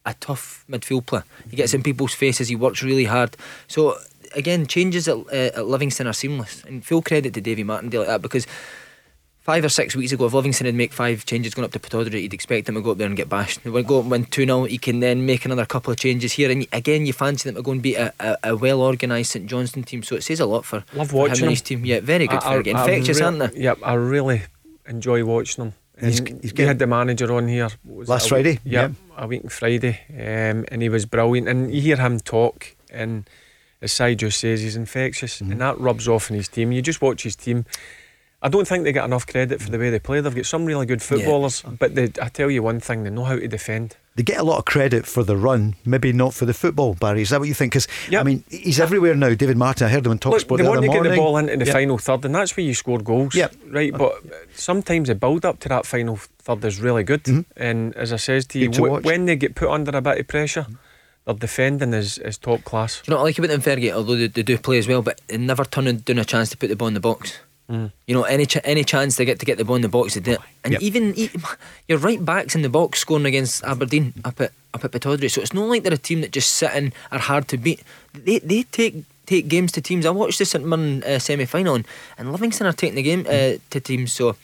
a 0.07 0.15
tough 0.15 0.65
midfield 0.69 1.07
player. 1.07 1.25
He 1.51 1.57
gets 1.57 1.75
in 1.75 1.83
people's 1.83 2.15
faces. 2.15 2.49
He 2.49 2.57
works 2.57 2.83
really 2.83 3.05
hard. 3.05 3.37
So 3.69 3.99
again, 4.35 4.67
changes 4.67 5.09
at, 5.09 5.17
uh, 5.17 5.59
at 5.59 5.67
Livingston 5.67 6.07
are 6.07 6.13
seamless. 6.13 6.65
And 6.65 6.85
full 6.85 7.03
credit 7.03 7.35
to 7.35 7.41
Davy 7.41 7.65
Martindale 7.65 8.01
like 8.01 8.09
that 8.09 8.23
because 8.23 8.47
five 9.41 9.65
or 9.65 9.69
six 9.69 9.95
weeks 9.95 10.13
ago, 10.13 10.27
if 10.27 10.33
Livingston 10.33 10.67
had 10.67 10.75
make 10.75 10.93
five 10.93 11.27
changes 11.27 11.55
going 11.55 11.65
up 11.65 11.73
to 11.73 11.79
Pittodrie, 11.79 12.23
you'd 12.23 12.35
expect 12.35 12.69
him 12.69 12.77
to 12.77 12.81
go 12.81 12.93
up 12.93 12.99
there 12.99 13.07
and 13.07 13.17
get 13.17 13.29
bashed. 13.29 13.65
When 13.65 13.85
go 13.85 13.99
up 13.99 14.03
and 14.05 14.11
win 14.11 14.25
2 14.25 14.45
0, 14.47 14.65
he 14.65 14.79
can 14.79 15.01
then 15.01 15.27
make 15.27 15.45
another 15.45 15.67
couple 15.67 15.93
of 15.93 15.99
changes 15.99 16.33
here. 16.33 16.51
And 16.51 16.67
again, 16.73 17.07
you 17.07 17.13
fancy 17.13 17.49
them 17.49 17.57
to 17.57 17.63
go 17.63 17.73
and 17.73 17.83
beat 17.83 17.97
a, 17.97 18.13
a, 18.21 18.37
a 18.45 18.57
well 18.57 18.81
organised 18.81 19.33
St 19.33 19.47
Johnstone 19.47 19.85
team. 19.85 20.03
So 20.03 20.17
it 20.17 20.23
says 20.23 20.41
a 20.41 20.47
lot 20.47 20.65
for, 20.65 20.85
Love 20.95 21.13
watching 21.13 21.37
him 21.37 21.43
and 21.45 21.51
his 21.51 21.63
team. 21.63 21.85
Yeah, 21.85 22.01
very 22.01 22.27
good. 22.27 22.43
I, 22.43 22.55
I, 22.55 22.59
Infectious, 22.59 23.21
I 23.21 23.25
aren't 23.25 23.39
they? 23.39 23.63
Yep, 23.63 23.79
I 23.83 23.95
really 23.95 24.43
enjoy 24.87 25.25
watching 25.25 25.65
them. 25.65 25.75
He's, 26.01 26.21
he's 26.41 26.55
we 26.55 26.65
had 26.65 26.79
the 26.79 26.87
manager 26.87 27.33
on 27.33 27.49
here 27.49 27.69
last 27.85 28.29
Friday. 28.29 28.53
Week, 28.53 28.61
yep, 28.65 28.93
a 29.17 29.27
week 29.27 29.51
Friday, 29.51 30.01
um, 30.11 30.65
and 30.69 30.83
he 30.83 30.89
was 30.89 31.05
brilliant. 31.05 31.49
And 31.49 31.75
you 31.75 31.81
hear 31.81 31.97
him 31.97 32.21
talk, 32.21 32.75
and 32.91 33.29
as 33.83 33.93
Si 33.93 34.15
just 34.15 34.41
says, 34.41 34.63
he's 34.63 34.77
infectious, 34.77 35.41
mm-hmm. 35.41 35.53
and 35.53 35.61
that 35.61 35.79
rubs 35.79 36.09
off 36.09 36.31
in 36.31 36.37
his 36.37 36.49
team. 36.49 36.73
You 36.73 36.83
just 36.83 37.03
watch 37.03 37.23
his 37.23 37.37
team. 37.37 37.65
I 38.43 38.49
don't 38.49 38.67
think 38.67 38.85
they 38.85 38.93
get 38.93 39.05
enough 39.05 39.27
credit 39.27 39.61
for 39.61 39.71
the 39.71 39.79
way 39.79 39.91
they 39.91 39.99
play. 39.99 40.21
They've 40.21 40.35
got 40.35 40.47
some 40.47 40.65
really 40.65 40.87
good 40.87 41.03
footballers, 41.03 41.63
yeah. 41.65 41.75
but 41.79 41.95
they, 41.95 42.05
I 42.23 42.29
tell 42.29 42.51
you 42.51 42.63
one 42.63 42.81
thing: 42.81 43.05
they 43.05 43.11
know 43.11 43.25
how 43.25 43.37
to 43.37 43.49
defend 43.49 43.97
they 44.17 44.25
get 44.25 44.39
a 44.39 44.43
lot 44.43 44.59
of 44.59 44.65
credit 44.65 45.07
for 45.07 45.23
the 45.23 45.37
run, 45.37 45.77
maybe 45.85 46.13
not 46.13 46.35
for 46.35 46.45
the 46.45 46.53
football, 46.53 46.95
Barry. 46.95 47.23
Is 47.23 47.31
that 47.31 47.39
what 47.39 47.49
you 47.49 47.55
think? 47.55 47.73
Because, 47.73 47.87
yep. 48.11 48.21
I 48.21 48.25
mean, 48.25 48.45
he's 48.51 48.81
everywhere 48.81 49.15
now. 49.15 49.35
David 49.35 49.57
Martin, 49.57 49.87
I 49.87 49.91
heard 49.91 50.05
him 50.05 50.13
on 50.13 50.19
Talksport 50.19 50.51
Look, 50.51 50.59
They 50.59 50.65
the 50.65 50.69
want 50.69 50.83
to 50.83 50.89
get 50.89 51.03
the 51.05 51.17
ball 51.17 51.37
into 51.39 51.57
the 51.57 51.65
yep. 51.65 51.73
final 51.73 51.97
third, 51.97 52.25
and 52.25 52.35
that's 52.35 52.57
where 52.57 52.67
you 52.67 52.75
score 52.75 52.99
goals. 52.99 53.35
Yep. 53.35 53.55
Right, 53.69 53.93
but 53.93 54.23
sometimes 54.55 55.09
the 55.09 55.15
build 55.15 55.45
up 55.45 55.61
to 55.61 55.69
that 55.69 55.87
final 55.87 56.17
third 56.17 56.65
is 56.65 56.81
really 56.81 57.05
good. 57.05 57.23
Mm-hmm. 57.23 57.63
And 57.63 57.97
as 57.97 58.13
I 58.13 58.17
says 58.17 58.47
to 58.49 58.59
you, 58.59 58.69
to 58.71 58.83
w- 58.83 59.03
when 59.03 59.27
they 59.27 59.37
get 59.37 59.55
put 59.55 59.71
under 59.71 59.97
a 59.97 60.03
bit 60.03 60.19
of 60.19 60.29
pressure, 60.29 60.67
their 61.25 61.35
defending 61.35 61.95
is, 61.95 62.19
is 62.19 62.37
top 62.37 62.65
class. 62.65 63.01
Do 63.03 63.11
you 63.11 63.13
know 63.13 63.23
what 63.23 63.23
I 63.23 63.29
like 63.29 63.39
about 63.39 63.49
them, 63.49 63.63
Fergie? 63.63 63.93
Although 63.93 64.17
they, 64.17 64.27
they 64.27 64.43
do 64.43 64.59
play 64.59 64.79
as 64.79 64.89
well, 64.89 65.03
but 65.03 65.21
they 65.29 65.39
never 65.39 65.65
turn 65.65 65.97
down 65.97 66.19
a 66.19 66.25
chance 66.25 66.51
to 66.51 66.57
put 66.57 66.69
the 66.69 66.77
ball 66.77 66.89
in 66.89 66.95
the 66.95 67.01
box. 67.01 67.39
Mm. 67.71 67.93
You 68.07 68.15
know, 68.15 68.25
any 68.25 68.47
ch- 68.47 68.65
any 68.65 68.83
chance 68.83 69.17
they 69.17 69.25
get 69.25 69.39
to 69.39 69.47
get 69.47 69.57
the 69.57 69.65
ball 69.65 69.77
in 69.77 69.83
the 69.83 69.89
box, 69.89 70.15
they 70.15 70.21
do 70.21 70.33
it. 70.33 70.41
And 70.65 70.73
yep. 70.73 70.83
even, 70.83 71.15
your 71.89 71.99
right 71.99 72.23
backs 72.23 72.57
in 72.57 72.63
the 72.63 72.69
box 72.69 72.99
scoring 72.99 73.27
against 73.27 73.63
Aberdeen 73.63 74.13
up 74.25 74.41
at 74.41 74.53
up 74.75 74.85
at 74.85 74.91
Pittodrie. 74.91 75.31
So 75.31 75.41
it's 75.41 75.55
not 75.55 75.69
like 75.69 75.85
they're 75.85 75.95
a 75.95 75.99
team 75.99 76.21
that 76.23 76.33
just 76.33 76.51
sit 76.51 76.73
in 76.75 76.93
are 77.13 77.21
hard 77.21 77.47
to 77.49 77.57
beat. 77.57 77.83
They 78.13 78.41
they 78.41 78.65
take 78.65 79.05
take 79.27 79.47
games 79.47 79.71
to 79.73 79.81
teams. 79.81 80.05
I 80.05 80.11
watched 80.11 80.41
the 80.41 80.45
St 80.45 80.67
Mirren 80.67 81.05
uh, 81.05 81.21
semi 81.21 81.47
final 81.47 81.77
and, 81.77 81.87
and 82.19 82.33
Livingston 82.33 82.67
are 82.67 82.73
taking 82.73 82.97
the 82.97 83.03
game 83.03 83.25
uh, 83.29 83.59
to 83.71 83.81
teams. 83.81 84.13
So. 84.13 84.37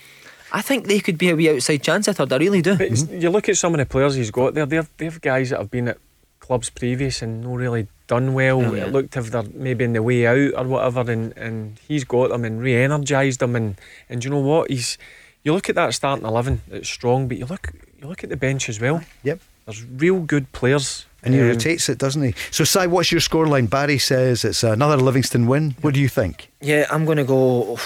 I 0.52 0.62
think 0.62 0.86
they 0.86 1.00
could 1.00 1.18
be 1.18 1.28
a 1.28 1.34
wee 1.36 1.50
outside 1.50 1.82
chance. 1.82 2.06
I 2.06 2.12
thought 2.12 2.32
I 2.32 2.36
really 2.36 2.62
do. 2.62 2.76
But 2.76 2.92
mm-hmm. 2.92 3.20
you 3.20 3.30
look 3.30 3.48
at 3.48 3.56
some 3.56 3.74
of 3.74 3.78
the 3.78 3.84
players 3.84 4.14
he's 4.14 4.30
got 4.30 4.54
there. 4.54 4.64
They're 4.64 4.86
they've 4.96 5.20
guys 5.20 5.50
that 5.50 5.58
have 5.58 5.72
been 5.72 5.88
at 5.88 5.98
clubs 6.38 6.70
previous 6.70 7.20
and 7.20 7.42
not 7.42 7.56
really 7.56 7.88
done 8.06 8.34
well. 8.34 8.64
Oh, 8.64 8.74
yeah. 8.74 8.84
It 8.84 8.92
looked 8.92 9.16
if 9.16 9.30
they're 9.30 9.42
maybe 9.54 9.84
in 9.84 9.92
the 9.92 10.02
way 10.02 10.26
out 10.26 10.54
or 10.56 10.64
whatever, 10.64 11.10
and, 11.10 11.36
and 11.36 11.78
he's 11.86 12.04
got 12.04 12.30
them 12.30 12.44
and 12.44 12.60
re-energised 12.60 13.40
them. 13.40 13.56
And 13.56 13.76
and 14.08 14.24
you 14.24 14.30
know 14.30 14.40
what? 14.40 14.70
He's 14.70 14.98
you 15.42 15.52
look 15.52 15.68
at 15.68 15.74
that 15.74 15.94
starting 15.94 16.26
eleven. 16.26 16.62
It's 16.70 16.88
strong, 16.88 17.28
but 17.28 17.38
you 17.38 17.46
look 17.46 17.72
you 18.00 18.08
look 18.08 18.24
at 18.24 18.30
the 18.30 18.36
bench 18.36 18.68
as 18.68 18.80
well. 18.80 19.02
Yep. 19.22 19.40
There's 19.64 19.84
real 19.84 20.20
good 20.20 20.52
players. 20.52 21.06
And 21.22 21.34
he 21.34 21.40
um, 21.40 21.48
rotates 21.48 21.88
it, 21.88 21.98
doesn't 21.98 22.22
he? 22.22 22.34
So, 22.52 22.62
Si, 22.62 22.86
what's 22.86 23.10
your 23.10 23.20
scoreline? 23.20 23.68
Barry 23.68 23.98
says 23.98 24.44
it's 24.44 24.62
another 24.62 24.96
Livingston 24.96 25.48
win. 25.48 25.74
What 25.80 25.92
do 25.92 26.00
you 26.00 26.08
think? 26.08 26.52
Yeah, 26.60 26.86
I'm 26.88 27.04
going 27.04 27.18
to 27.18 27.24
go 27.24 27.76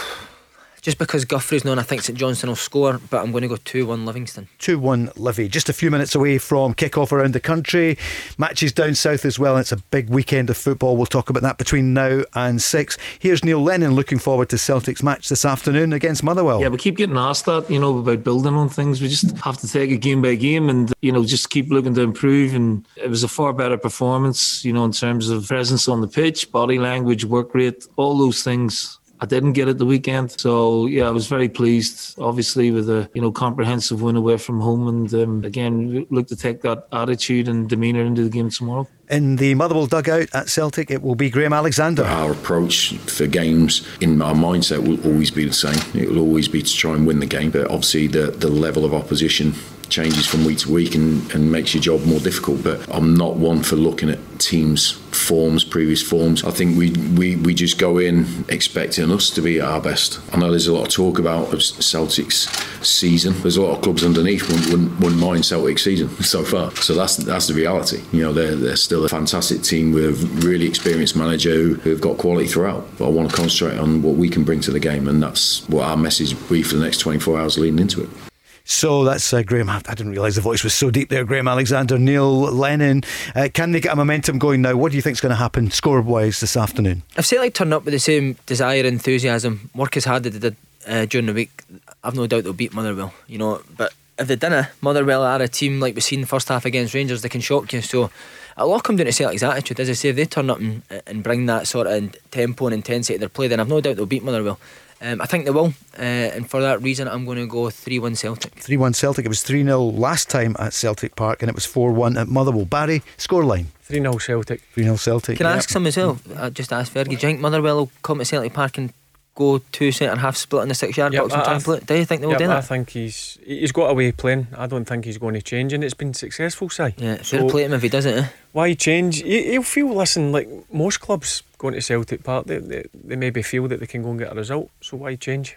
just 0.80 0.98
because 0.98 1.24
Guthrie's 1.24 1.64
known, 1.64 1.78
I 1.78 1.82
think 1.82 2.02
St 2.02 2.18
Johnstone 2.18 2.48
will 2.50 2.56
score, 2.56 3.00
but 3.10 3.22
I'm 3.22 3.30
going 3.30 3.42
to 3.42 3.48
go 3.48 3.56
2 3.56 3.86
1 3.86 4.06
Livingston. 4.06 4.48
2 4.58 4.78
1 4.78 5.12
Livy. 5.16 5.48
Just 5.48 5.68
a 5.68 5.72
few 5.72 5.90
minutes 5.90 6.14
away 6.14 6.38
from 6.38 6.74
kick 6.74 6.96
off 6.96 7.12
around 7.12 7.34
the 7.34 7.40
country. 7.40 7.98
Matches 8.38 8.72
down 8.72 8.94
south 8.94 9.24
as 9.24 9.38
well. 9.38 9.56
It's 9.56 9.72
a 9.72 9.76
big 9.76 10.08
weekend 10.08 10.50
of 10.50 10.56
football. 10.56 10.96
We'll 10.96 11.06
talk 11.06 11.30
about 11.30 11.42
that 11.42 11.58
between 11.58 11.92
now 11.92 12.22
and 12.34 12.60
6. 12.60 12.98
Here's 13.18 13.44
Neil 13.44 13.62
Lennon 13.62 13.92
looking 13.94 14.18
forward 14.18 14.48
to 14.50 14.58
Celtic's 14.58 15.02
match 15.02 15.28
this 15.28 15.44
afternoon 15.44 15.92
against 15.92 16.22
Motherwell. 16.22 16.60
Yeah, 16.60 16.68
we 16.68 16.78
keep 16.78 16.96
getting 16.96 17.16
asked 17.16 17.46
that, 17.46 17.70
you 17.70 17.78
know, 17.78 17.98
about 17.98 18.24
building 18.24 18.54
on 18.54 18.68
things. 18.68 19.00
We 19.02 19.08
just 19.08 19.36
have 19.38 19.58
to 19.58 19.68
take 19.68 19.90
it 19.90 19.98
game 19.98 20.22
by 20.22 20.34
game 20.36 20.68
and, 20.68 20.92
you 21.00 21.12
know, 21.12 21.24
just 21.24 21.50
keep 21.50 21.70
looking 21.70 21.94
to 21.94 22.02
improve. 22.02 22.54
And 22.54 22.86
it 22.96 23.08
was 23.08 23.22
a 23.22 23.28
far 23.28 23.52
better 23.52 23.76
performance, 23.76 24.64
you 24.64 24.72
know, 24.72 24.84
in 24.84 24.92
terms 24.92 25.28
of 25.28 25.46
presence 25.46 25.88
on 25.88 26.00
the 26.00 26.08
pitch, 26.08 26.50
body 26.52 26.78
language, 26.78 27.24
work 27.24 27.54
rate, 27.54 27.86
all 27.96 28.16
those 28.16 28.42
things 28.42 28.99
I 29.22 29.26
didn't 29.26 29.52
get 29.52 29.68
it 29.68 29.76
the 29.76 29.84
weekend. 29.84 30.32
So 30.40 30.86
yeah, 30.86 31.06
I 31.06 31.10
was 31.10 31.26
very 31.26 31.48
pleased, 31.48 32.18
obviously, 32.18 32.70
with 32.70 32.88
a 32.88 33.08
you 33.14 33.20
know 33.20 33.30
comprehensive 33.30 34.00
win 34.00 34.16
away 34.16 34.38
from 34.38 34.60
home, 34.60 34.88
and 34.88 35.12
um, 35.14 35.44
again 35.44 36.06
look 36.10 36.26
to 36.28 36.36
take 36.36 36.62
that 36.62 36.88
attitude 36.92 37.48
and 37.48 37.68
demeanour 37.68 38.02
into 38.02 38.24
the 38.24 38.30
game 38.30 38.50
tomorrow. 38.50 38.88
In 39.10 39.36
the 39.36 39.54
Motherwell 39.54 39.86
dugout 39.86 40.28
at 40.32 40.48
Celtic, 40.48 40.90
it 40.90 41.02
will 41.02 41.16
be 41.16 41.30
Graham 41.30 41.52
Alexander. 41.52 42.04
Our 42.04 42.32
approach 42.32 42.96
for 42.98 43.26
games 43.26 43.86
in 44.00 44.22
our 44.22 44.34
mindset 44.34 44.86
will 44.86 45.04
always 45.04 45.30
be 45.30 45.44
the 45.44 45.52
same. 45.52 45.80
It 46.00 46.08
will 46.08 46.20
always 46.20 46.48
be 46.48 46.62
to 46.62 46.76
try 46.76 46.94
and 46.94 47.06
win 47.06 47.18
the 47.18 47.26
game, 47.26 47.50
but 47.50 47.66
obviously 47.66 48.06
the 48.06 48.30
the 48.30 48.48
level 48.48 48.84
of 48.84 48.94
opposition 48.94 49.54
changes 49.90 50.26
from 50.26 50.44
week 50.44 50.58
to 50.58 50.72
week 50.72 50.94
and, 50.94 51.30
and 51.34 51.50
makes 51.50 51.74
your 51.74 51.82
job 51.82 52.04
more 52.06 52.20
difficult. 52.20 52.62
But 52.62 52.86
I'm 52.94 53.14
not 53.14 53.36
one 53.36 53.62
for 53.62 53.76
looking 53.76 54.10
at 54.10 54.18
teams' 54.38 54.90
forms, 54.90 55.64
previous 55.64 56.02
forms. 56.02 56.44
I 56.44 56.50
think 56.50 56.76
we, 56.76 56.90
we, 57.16 57.36
we 57.36 57.54
just 57.54 57.78
go 57.78 57.98
in 57.98 58.44
expecting 58.48 59.10
us 59.10 59.30
to 59.30 59.42
be 59.42 59.60
at 59.60 59.68
our 59.68 59.80
best. 59.80 60.20
I 60.32 60.38
know 60.38 60.50
there's 60.50 60.66
a 60.66 60.72
lot 60.72 60.86
of 60.86 60.92
talk 60.92 61.18
about 61.18 61.60
Celtic's 61.60 62.48
season. 62.86 63.34
There's 63.42 63.56
a 63.56 63.62
lot 63.62 63.76
of 63.76 63.82
clubs 63.82 64.04
underneath 64.04 64.48
wouldn't, 64.48 64.98
wouldn't, 65.00 65.20
mind 65.20 65.44
Celtic's 65.44 65.84
season 65.84 66.08
so 66.22 66.44
far. 66.44 66.74
So 66.76 66.94
that's 66.94 67.16
that's 67.16 67.46
the 67.46 67.54
reality. 67.54 68.02
You 68.12 68.22
know, 68.22 68.32
they're, 68.32 68.56
they're 68.56 68.76
still 68.76 69.04
a 69.04 69.08
fantastic 69.08 69.62
team 69.62 69.92
with 69.92 70.04
a 70.04 70.26
really 70.46 70.66
experienced 70.66 71.16
manager 71.16 71.50
who, 71.50 71.74
who've 71.74 72.00
got 72.00 72.18
quality 72.18 72.46
throughout. 72.46 72.86
But 72.98 73.06
I 73.06 73.10
want 73.10 73.30
to 73.30 73.36
concentrate 73.36 73.78
on 73.78 74.02
what 74.02 74.16
we 74.16 74.28
can 74.28 74.44
bring 74.44 74.60
to 74.60 74.70
the 74.70 74.80
game, 74.80 75.08
and 75.08 75.22
that's 75.22 75.68
what 75.68 75.84
our 75.84 75.96
message 75.96 76.34
will 76.34 76.48
be 76.48 76.62
for 76.62 76.76
the 76.76 76.84
next 76.84 76.98
24 76.98 77.38
hours 77.38 77.58
leading 77.58 77.78
into 77.78 78.02
it. 78.02 78.29
So 78.64 79.04
that's 79.04 79.32
uh, 79.32 79.42
Graham. 79.42 79.68
I 79.68 79.80
didn't 79.80 80.10
realise 80.12 80.36
the 80.36 80.40
voice 80.40 80.62
was 80.62 80.74
so 80.74 80.90
deep 80.90 81.08
there. 81.08 81.24
Graham 81.24 81.48
Alexander, 81.48 81.98
Neil 81.98 82.42
Lennon. 82.42 83.02
Uh, 83.34 83.48
can 83.52 83.72
they 83.72 83.80
get 83.80 83.92
a 83.92 83.96
momentum 83.96 84.38
going 84.38 84.62
now? 84.62 84.76
What 84.76 84.92
do 84.92 84.96
you 84.96 85.02
think 85.02 85.14
is 85.14 85.20
going 85.20 85.30
to 85.30 85.36
happen 85.36 85.70
score 85.70 86.00
wise 86.00 86.40
this 86.40 86.56
afternoon? 86.56 87.02
If 87.16 87.26
Celtic 87.26 87.54
turn 87.54 87.72
up 87.72 87.84
with 87.84 87.92
the 87.92 87.98
same 87.98 88.36
desire, 88.46 88.84
enthusiasm, 88.84 89.70
work 89.74 89.96
as 89.96 90.04
hard 90.04 90.26
as 90.26 90.32
they 90.32 90.38
did 90.38 90.56
uh, 90.86 91.06
during 91.06 91.26
the 91.26 91.34
week, 91.34 91.64
I've 92.04 92.14
no 92.14 92.26
doubt 92.26 92.44
they'll 92.44 92.52
beat 92.52 92.72
Motherwell. 92.72 93.12
You 93.26 93.38
know, 93.38 93.62
but 93.76 93.92
if 94.18 94.28
they 94.28 94.36
didn't, 94.36 94.68
Motherwell 94.80 95.22
are 95.22 95.42
a 95.42 95.48
team 95.48 95.80
like 95.80 95.94
we've 95.94 96.04
seen 96.04 96.20
the 96.20 96.26
first 96.26 96.48
half 96.48 96.64
against 96.64 96.94
Rangers. 96.94 97.22
They 97.22 97.28
can 97.28 97.40
shock 97.40 97.72
you. 97.72 97.80
So 97.82 98.10
it'll 98.56 98.72
all 98.72 98.80
come 98.80 98.96
down 98.96 99.06
to 99.06 99.12
Celtic's 99.12 99.42
attitude. 99.42 99.80
As 99.80 99.90
I 99.90 99.94
say, 99.94 100.10
if 100.10 100.16
they 100.16 100.26
turn 100.26 100.50
up 100.50 100.60
and, 100.60 100.82
and 101.06 101.22
bring 101.22 101.46
that 101.46 101.66
sort 101.66 101.86
of 101.86 102.14
tempo 102.30 102.66
and 102.66 102.74
intensity 102.74 103.14
to 103.14 103.20
their 103.20 103.28
play, 103.28 103.48
then 103.48 103.58
I've 103.58 103.68
no 103.68 103.80
doubt 103.80 103.96
they'll 103.96 104.06
beat 104.06 104.22
Motherwell 104.22 104.60
Um, 105.02 105.20
I 105.22 105.26
think 105.26 105.46
they 105.46 105.50
will, 105.50 105.72
uh, 105.98 106.02
and 106.02 106.48
for 106.48 106.60
that 106.60 106.82
reason, 106.82 107.08
I'm 107.08 107.24
going 107.24 107.38
to 107.38 107.46
go 107.46 107.70
3 107.70 107.98
1 107.98 108.16
Celtic. 108.16 108.52
3 108.54 108.76
1 108.76 108.92
Celtic. 108.92 109.24
It 109.24 109.28
was 109.28 109.42
3 109.42 109.64
0 109.64 109.80
last 109.82 110.28
time 110.28 110.54
at 110.58 110.74
Celtic 110.74 111.16
Park 111.16 111.42
and 111.42 111.48
it 111.48 111.54
was 111.54 111.64
4 111.64 111.90
1 111.92 112.18
at 112.18 112.28
Motherwell. 112.28 112.66
Barry, 112.66 113.02
scoreline 113.16 113.66
3 113.82 114.00
0 114.00 114.18
Celtic. 114.18 114.60
3 114.74 114.82
0 114.84 114.96
Celtic. 114.96 115.38
Can 115.38 115.46
I 115.46 115.50
Yep. 115.50 115.58
ask 115.58 115.68
some 115.70 115.86
as 115.86 115.96
well? 115.96 116.18
I 116.36 116.50
just 116.50 116.70
asked 116.72 116.92
Fergie. 116.92 117.04
Do 117.06 117.10
you 117.12 117.16
think 117.18 117.40
Motherwell 117.40 117.76
will 117.76 117.90
come 118.02 118.18
to 118.18 118.24
Celtic 118.26 118.52
Park 118.52 118.76
and 118.78 118.92
go 119.40 119.58
two 119.72 119.90
centre 119.90 120.20
half 120.20 120.36
split 120.36 120.62
in 120.62 120.68
the 120.68 120.74
six 120.74 120.96
yard 120.96 121.12
Yep, 121.12 121.22
box 121.22 121.34
and 121.34 121.44
try 121.44 121.54
and 121.54 121.64
play? 121.64 121.80
Do 121.80 121.94
you 121.96 122.04
think 122.04 122.20
they 122.20 122.26
will 122.26 122.32
Yep, 122.34 122.38
do 122.40 122.46
that? 122.48 122.56
I 122.58 122.60
think 122.60 122.90
he's 122.90 123.38
he's 123.44 123.72
got 123.72 123.90
a 123.90 123.94
way 123.94 124.08
of 124.08 124.16
playing. 124.16 124.46
I 124.56 124.66
don't 124.66 124.84
think 124.84 125.04
he's 125.04 125.18
going 125.18 125.34
to 125.34 125.42
change, 125.42 125.72
and 125.72 125.82
it's 125.82 125.94
been 125.94 126.14
successful. 126.14 126.68
Si. 126.70 126.94
Yeah, 126.98 127.16
fair 127.16 127.48
play 127.48 127.64
him 127.64 127.72
if 127.72 127.82
he 127.82 127.88
doesn't. 127.88 128.18
Eh? 128.18 128.26
Why 128.52 128.74
change? 128.74 129.22
He, 129.22 129.50
he'll 129.52 129.62
feel. 129.62 129.88
Listen, 129.94 130.30
like 130.32 130.48
most 130.72 131.00
clubs 131.00 131.42
going 131.58 131.74
to 131.74 131.80
Celtic 131.80 132.22
Park, 132.22 132.46
they, 132.46 132.58
they 132.58 132.84
they 133.04 133.16
maybe 133.16 133.42
feel 133.42 133.66
that 133.68 133.80
they 133.80 133.86
can 133.86 134.02
go 134.02 134.10
and 134.10 134.18
get 134.18 134.32
a 134.32 134.34
result. 134.34 134.70
So 134.80 134.96
why 134.98 135.16
change? 135.16 135.56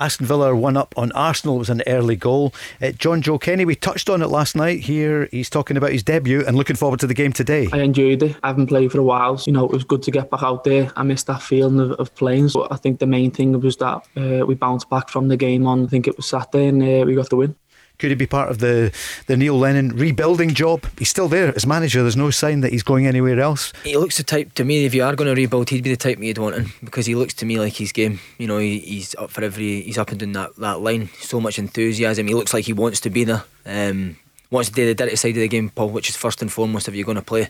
Aston 0.00 0.26
Villa 0.26 0.50
are 0.50 0.56
one 0.56 0.76
up 0.76 0.92
on 0.96 1.12
Arsenal. 1.12 1.56
It 1.56 1.60
was 1.60 1.70
an 1.70 1.82
early 1.86 2.16
goal. 2.16 2.52
Uh, 2.82 2.86
Jonjoe 2.86 3.40
Kenny, 3.40 3.64
we 3.64 3.76
touched 3.76 4.10
on 4.10 4.22
it 4.22 4.26
last 4.26 4.56
night. 4.56 4.80
Here 4.80 5.28
he's 5.30 5.48
talking 5.48 5.76
about 5.76 5.92
his 5.92 6.02
debut 6.02 6.44
and 6.44 6.56
looking 6.56 6.74
forward 6.74 6.98
to 7.00 7.06
the 7.06 7.14
game 7.14 7.32
today. 7.32 7.68
I 7.72 7.78
enjoyed 7.78 8.22
it. 8.24 8.36
I 8.42 8.48
haven't 8.48 8.66
played 8.66 8.90
for 8.90 8.98
a 8.98 9.04
while. 9.04 9.40
You 9.46 9.52
know, 9.52 9.64
it 9.64 9.70
was 9.70 9.84
good 9.84 10.02
to 10.02 10.10
get 10.10 10.30
back 10.30 10.42
out 10.42 10.64
there. 10.64 10.90
I 10.96 11.04
missed 11.04 11.28
that 11.28 11.42
feeling 11.42 11.78
of, 11.78 11.92
of 11.92 12.12
playing. 12.16 12.48
So 12.48 12.66
I 12.72 12.76
think 12.76 12.98
the 12.98 13.06
main 13.06 13.30
thing 13.30 13.58
was 13.60 13.76
that 13.76 14.04
uh, 14.16 14.44
we 14.44 14.56
bounced 14.56 14.90
back 14.90 15.10
from 15.10 15.28
the 15.28 15.36
game 15.36 15.64
on, 15.66 15.84
I 15.84 15.86
think 15.86 16.08
it 16.08 16.16
was 16.16 16.26
Saturday, 16.26 16.66
and 16.66 16.82
uh, 16.82 17.06
we 17.06 17.14
got 17.14 17.30
the 17.30 17.36
win. 17.36 17.54
Could 17.98 18.10
he 18.10 18.16
be 18.16 18.26
part 18.26 18.50
of 18.50 18.58
the, 18.58 18.92
the 19.26 19.36
Neil 19.36 19.58
Lennon 19.58 19.90
rebuilding 19.90 20.54
job? 20.54 20.84
He's 20.98 21.08
still 21.08 21.28
there 21.28 21.54
as 21.54 21.66
manager. 21.66 22.02
There's 22.02 22.16
no 22.16 22.30
sign 22.30 22.60
that 22.60 22.72
he's 22.72 22.82
going 22.82 23.06
anywhere 23.06 23.38
else. 23.40 23.72
He 23.84 23.96
looks 23.96 24.16
the 24.16 24.24
type 24.24 24.52
to 24.54 24.64
me. 24.64 24.84
If 24.84 24.94
you 24.94 25.04
are 25.04 25.14
going 25.14 25.32
to 25.32 25.40
rebuild, 25.40 25.70
he'd 25.70 25.84
be 25.84 25.90
the 25.90 25.96
type 25.96 26.18
you'd 26.18 26.38
want 26.38 26.56
him 26.56 26.72
because 26.82 27.06
he 27.06 27.14
looks 27.14 27.34
to 27.34 27.46
me 27.46 27.58
like 27.58 27.74
he's 27.74 27.92
game. 27.92 28.18
You 28.38 28.48
know, 28.48 28.58
he, 28.58 28.80
he's 28.80 29.14
up 29.14 29.30
for 29.30 29.44
every. 29.44 29.82
He's 29.82 29.98
up 29.98 30.10
and 30.10 30.18
down 30.18 30.32
that, 30.32 30.56
that 30.56 30.80
line. 30.80 31.08
So 31.20 31.40
much 31.40 31.58
enthusiasm. 31.58 32.26
He 32.26 32.34
looks 32.34 32.52
like 32.52 32.64
he 32.64 32.72
wants 32.72 33.00
to 33.00 33.10
be 33.10 33.24
there. 33.24 33.44
Um, 33.64 34.16
wants 34.50 34.70
to 34.70 34.74
do 34.74 34.86
the 34.86 34.94
dirty 34.94 35.16
side 35.16 35.30
of 35.30 35.36
the 35.36 35.48
game, 35.48 35.70
Paul, 35.70 35.90
which 35.90 36.08
is 36.08 36.16
first 36.16 36.42
and 36.42 36.52
foremost 36.52 36.88
if 36.88 36.94
you're 36.94 37.04
going 37.04 37.16
to 37.16 37.22
play 37.22 37.48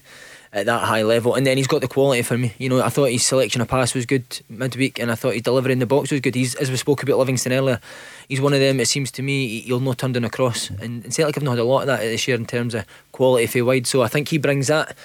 at 0.55 0.65
that 0.67 0.83
high 0.85 1.03
level. 1.03 1.35
And 1.35 1.45
then 1.47 1.57
he's 1.59 1.67
got 1.67 1.81
the 1.83 1.89
quality 1.89 2.23
for 2.23 2.39
me. 2.39 2.53
You 2.59 2.69
know, 2.71 2.81
I 2.81 2.89
thought 2.89 3.11
his 3.11 3.27
selection 3.27 3.61
of 3.61 3.69
pass 3.69 3.93
was 3.93 4.07
good 4.07 4.25
midweek, 4.49 4.99
and 5.01 5.11
I 5.11 5.17
thought 5.17 5.35
his 5.35 5.43
delivery 5.43 5.73
in 5.73 5.81
the 5.81 5.87
box 5.87 6.11
was 6.13 6.21
good. 6.21 6.35
He's 6.37 6.55
as 6.55 6.71
we 6.71 6.77
spoke 6.77 7.03
about 7.03 7.19
Livingston 7.19 7.53
earlier. 7.53 7.81
He's 8.29 8.41
one 8.41 8.55
of 8.55 8.61
them. 8.61 8.79
It 8.81 8.87
seems 8.87 9.11
to 9.13 9.23
me 9.23 9.47
he- 9.49 9.61
he'll 9.63 9.81
not 9.81 9.99
turn 9.99 10.13
down 10.13 10.25
a 10.25 10.31
cross, 10.31 10.71
and, 10.71 11.05
and 11.05 11.13
Celtic 11.13 11.35
have 11.35 11.45
not 11.45 11.51
had 11.53 11.59
a 11.59 11.65
lot 11.65 11.81
of 11.83 11.87
that 11.89 12.01
this 12.01 12.27
year 12.29 12.37
in 12.39 12.47
terms 12.47 12.75
of 12.75 12.87
quality 13.13 13.47
for 13.47 13.65
wide. 13.65 13.87
So 13.87 14.01
I 14.03 14.09
think 14.09 14.29
he 14.29 14.39
brings 14.39 14.69
that. 14.69 14.97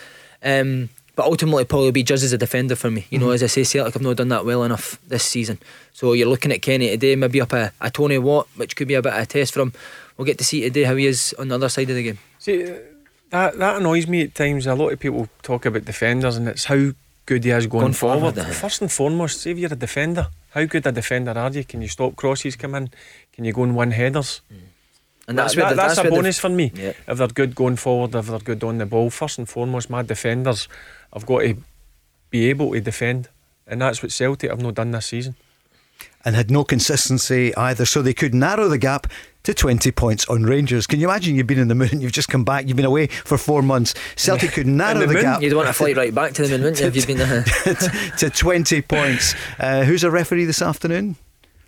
Um, 0.43 0.89
but 1.15 1.25
ultimately, 1.25 1.65
Paul 1.65 1.81
will 1.81 1.91
be 1.91 2.03
judged 2.03 2.23
as 2.23 2.31
a 2.31 2.37
defender 2.37 2.77
for 2.77 2.89
me. 2.89 3.05
You 3.09 3.17
know, 3.19 3.27
Mhm. 3.27 3.33
as 3.33 3.43
I 3.43 3.47
say, 3.47 3.63
Celtic 3.65 3.93
have 3.95 4.01
not 4.03 4.15
done 4.15 4.29
that 4.29 4.45
well 4.45 4.63
enough 4.63 4.97
this 5.07 5.23
season. 5.25 5.59
So 5.91 6.13
you're 6.13 6.29
looking 6.29 6.51
at 6.53 6.61
Kenny 6.61 6.87
today, 6.91 7.15
maybe 7.17 7.41
up 7.41 7.51
a, 7.51 7.73
a 7.81 7.89
Tony 7.91 8.17
Watt, 8.17 8.47
which 8.55 8.75
could 8.77 8.87
be 8.87 8.93
a 8.93 9.01
bit 9.01 9.11
of 9.13 9.19
a 9.19 9.25
test 9.25 9.53
for 9.53 9.61
him. 9.61 9.73
We'll 10.15 10.25
get 10.25 10.37
to 10.37 10.45
see 10.45 10.61
today 10.61 10.83
how 10.83 10.95
he 10.95 11.07
is 11.07 11.35
on 11.37 11.49
the 11.49 11.55
other 11.55 11.67
side 11.69 11.89
of 11.89 11.95
the 11.97 12.03
game. 12.03 12.19
See, 12.37 12.71
that 13.31 13.57
that 13.57 13.77
annoys 13.77 14.07
me 14.07 14.21
at 14.23 14.35
times. 14.35 14.67
A 14.67 14.75
lot 14.75 14.89
of 14.93 14.99
people 14.99 15.27
talk 15.43 15.65
about 15.65 15.85
defenders, 15.85 16.37
and 16.37 16.47
it's 16.47 16.65
how 16.65 16.91
good 17.25 17.43
he 17.43 17.51
is 17.51 17.67
going, 17.67 17.81
Going 17.83 17.93
forward, 17.93 18.35
forward. 18.35 18.53
First 18.55 18.81
and 18.81 18.91
foremost, 18.91 19.41
see 19.41 19.51
if 19.51 19.57
you're 19.57 19.71
a 19.73 19.75
defender, 19.75 20.27
how 20.51 20.65
good 20.65 20.87
a 20.87 20.91
defender 20.91 21.31
are 21.31 21.51
you? 21.51 21.63
Can 21.63 21.81
you 21.81 21.87
stop 21.87 22.15
crosses 22.15 22.55
come 22.55 22.75
in? 22.75 22.89
Can 23.33 23.45
you 23.45 23.53
go 23.53 23.63
and 23.63 23.75
win 23.75 23.91
headers? 23.91 24.41
Mm. 24.51 24.57
And 25.27 25.37
that's 25.37 25.53
That- 25.53 25.61
where 25.61 25.69
the- 25.69 25.75
that's, 25.75 25.95
that's 25.97 26.07
a 26.07 26.09
bonus 26.09 26.39
for 26.39 26.49
me. 26.49 26.71
Yeah. 26.73 26.93
If 27.07 27.17
they're 27.19 27.27
good 27.27 27.53
going 27.53 27.75
forward, 27.75 28.15
if 28.15 28.25
they're 28.27 28.39
good 28.39 28.63
on 28.63 28.79
the 28.79 28.87
ball, 28.87 29.11
first 29.11 29.37
and 29.37 29.47
foremost, 29.47 29.89
my 29.89 30.01
defenders 30.01 30.67
I've 31.13 31.25
got 31.27 31.41
to 31.41 31.55
be 32.31 32.49
able 32.49 32.71
to 32.73 32.81
defend, 32.81 33.29
and 33.67 33.81
that's 33.81 34.01
what 34.01 34.11
Celtic 34.11 34.49
have 34.49 34.61
not 34.61 34.73
done 34.75 34.91
this 34.91 35.05
season. 35.07 35.35
and 36.25 36.35
had 36.35 36.49
no 36.51 36.63
consistency 36.63 37.55
either, 37.55 37.85
so 37.85 38.01
they 38.01 38.13
could 38.13 38.33
narrow 38.33 38.67
the 38.67 38.77
gap 38.77 39.07
to 39.43 39.53
20 39.53 39.91
points 39.91 40.27
on 40.27 40.43
Rangers. 40.43 40.85
Can 40.87 40.99
you 40.99 41.09
imagine 41.09 41.35
you've 41.35 41.47
been 41.47 41.59
in 41.59 41.67
the 41.67 41.75
moon, 41.75 41.89
and 41.91 42.01
you've 42.01 42.11
just 42.11 42.29
come 42.29 42.43
back, 42.43 42.67
you've 42.67 42.77
been 42.77 42.85
away 42.85 43.07
for 43.07 43.37
four 43.37 43.61
months. 43.61 43.93
Celtic 44.15 44.51
could 44.51 44.67
narrow 44.67 45.05
the, 45.05 45.21
gap 45.21 45.41
You'd 45.41 45.53
want 45.53 45.67
to 45.67 45.73
fly 45.73 45.93
right 45.93 46.13
back 46.13 46.33
to 46.33 46.47
them, 46.47 46.61
wouldn't 46.61 46.79
you, 46.79 46.87
if 46.87 46.95
you've 46.95 47.07
been 47.07 47.17
there? 47.17 47.43
to 48.17 48.29
20 48.29 48.81
points. 48.83 49.35
Uh, 49.57 49.83
who's 49.83 50.03
a 50.03 50.11
referee 50.11 50.45
this 50.45 50.61
afternoon? 50.61 51.15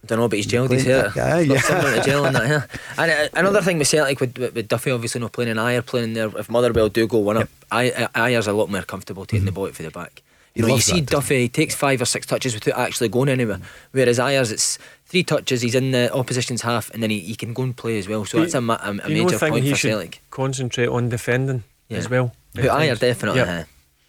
I 0.03 0.07
don't 0.07 0.19
know, 0.19 0.27
but 0.27 0.37
he's 0.37 0.47
gelled 0.47 0.71
his 0.71 0.83
hair. 0.83 1.11
Yeah, 1.15 1.39
yeah. 1.39 1.61
Something 1.61 1.93
to 1.93 2.01
gel 2.03 2.25
in 2.25 2.33
that 2.33 2.47
hair. 2.47 2.67
And 2.97 3.11
uh, 3.11 3.29
another 3.39 3.61
thing 3.61 3.77
with 3.77 3.87
Celtic, 3.87 4.19
with, 4.19 4.35
with, 4.37 4.67
Duffy 4.67 4.89
obviously 4.89 5.21
not 5.21 5.31
playing 5.31 5.51
and 5.51 5.59
Ajer 5.59 5.85
playing 5.85 6.13
there, 6.13 6.35
if 6.39 6.49
Motherwell 6.49 6.89
do 6.89 7.05
go 7.07 7.19
one 7.19 7.37
up, 7.37 7.49
I, 7.69 7.91
Ajer's 8.15 8.47
a 8.47 8.53
lot 8.53 8.71
more 8.71 8.81
comfortable 8.81 9.25
taking 9.25 9.45
the 9.45 9.51
ball 9.51 9.67
out 9.67 9.75
for 9.75 9.83
the 9.83 9.91
back. 9.91 10.23
You 10.53 10.65
He 10.65 10.69
know, 10.69 10.75
you 10.75 10.81
see 10.81 10.99
that, 10.99 11.09
Duffy, 11.09 11.41
he 11.43 11.49
takes 11.49 11.75
five 11.75 12.01
or 12.01 12.05
six 12.05 12.25
touches 12.25 12.53
without 12.53 12.77
actually 12.77 13.07
going 13.09 13.29
anywhere. 13.29 13.59
Whereas 13.91 14.19
Ajer's, 14.19 14.51
it's 14.51 14.77
three 15.05 15.23
touches, 15.23 15.61
he's 15.61 15.75
in 15.75 15.91
the 15.91 16.13
opposition's 16.13 16.61
half, 16.61 16.89
and 16.91 17.01
then 17.01 17.09
he, 17.09 17.19
he 17.19 17.35
can 17.35 17.53
go 17.53 17.63
and 17.63 17.75
play 17.75 17.97
as 17.97 18.07
well. 18.09 18.25
So 18.25 18.37
Do 18.37 18.43
that's 18.43 18.53
a, 18.55 18.61
ma- 18.61 18.77
a, 18.81 18.91
a 18.91 19.09
you 19.09 19.23
major 19.23 19.39
point 19.39 19.63
he 19.63 19.71
for 19.71 19.77
should 19.77 19.91
Celtic. 19.91 20.21
concentrate 20.29 20.87
on 20.87 21.07
defending 21.09 21.63
Yeah. 21.87 21.99
as 21.99 22.09
well? 22.09 22.33
Who, 22.55 22.63
at 22.63 22.69
Ajer, 22.69 22.99
definitely. 22.99 23.39
Yeah. 23.39 23.63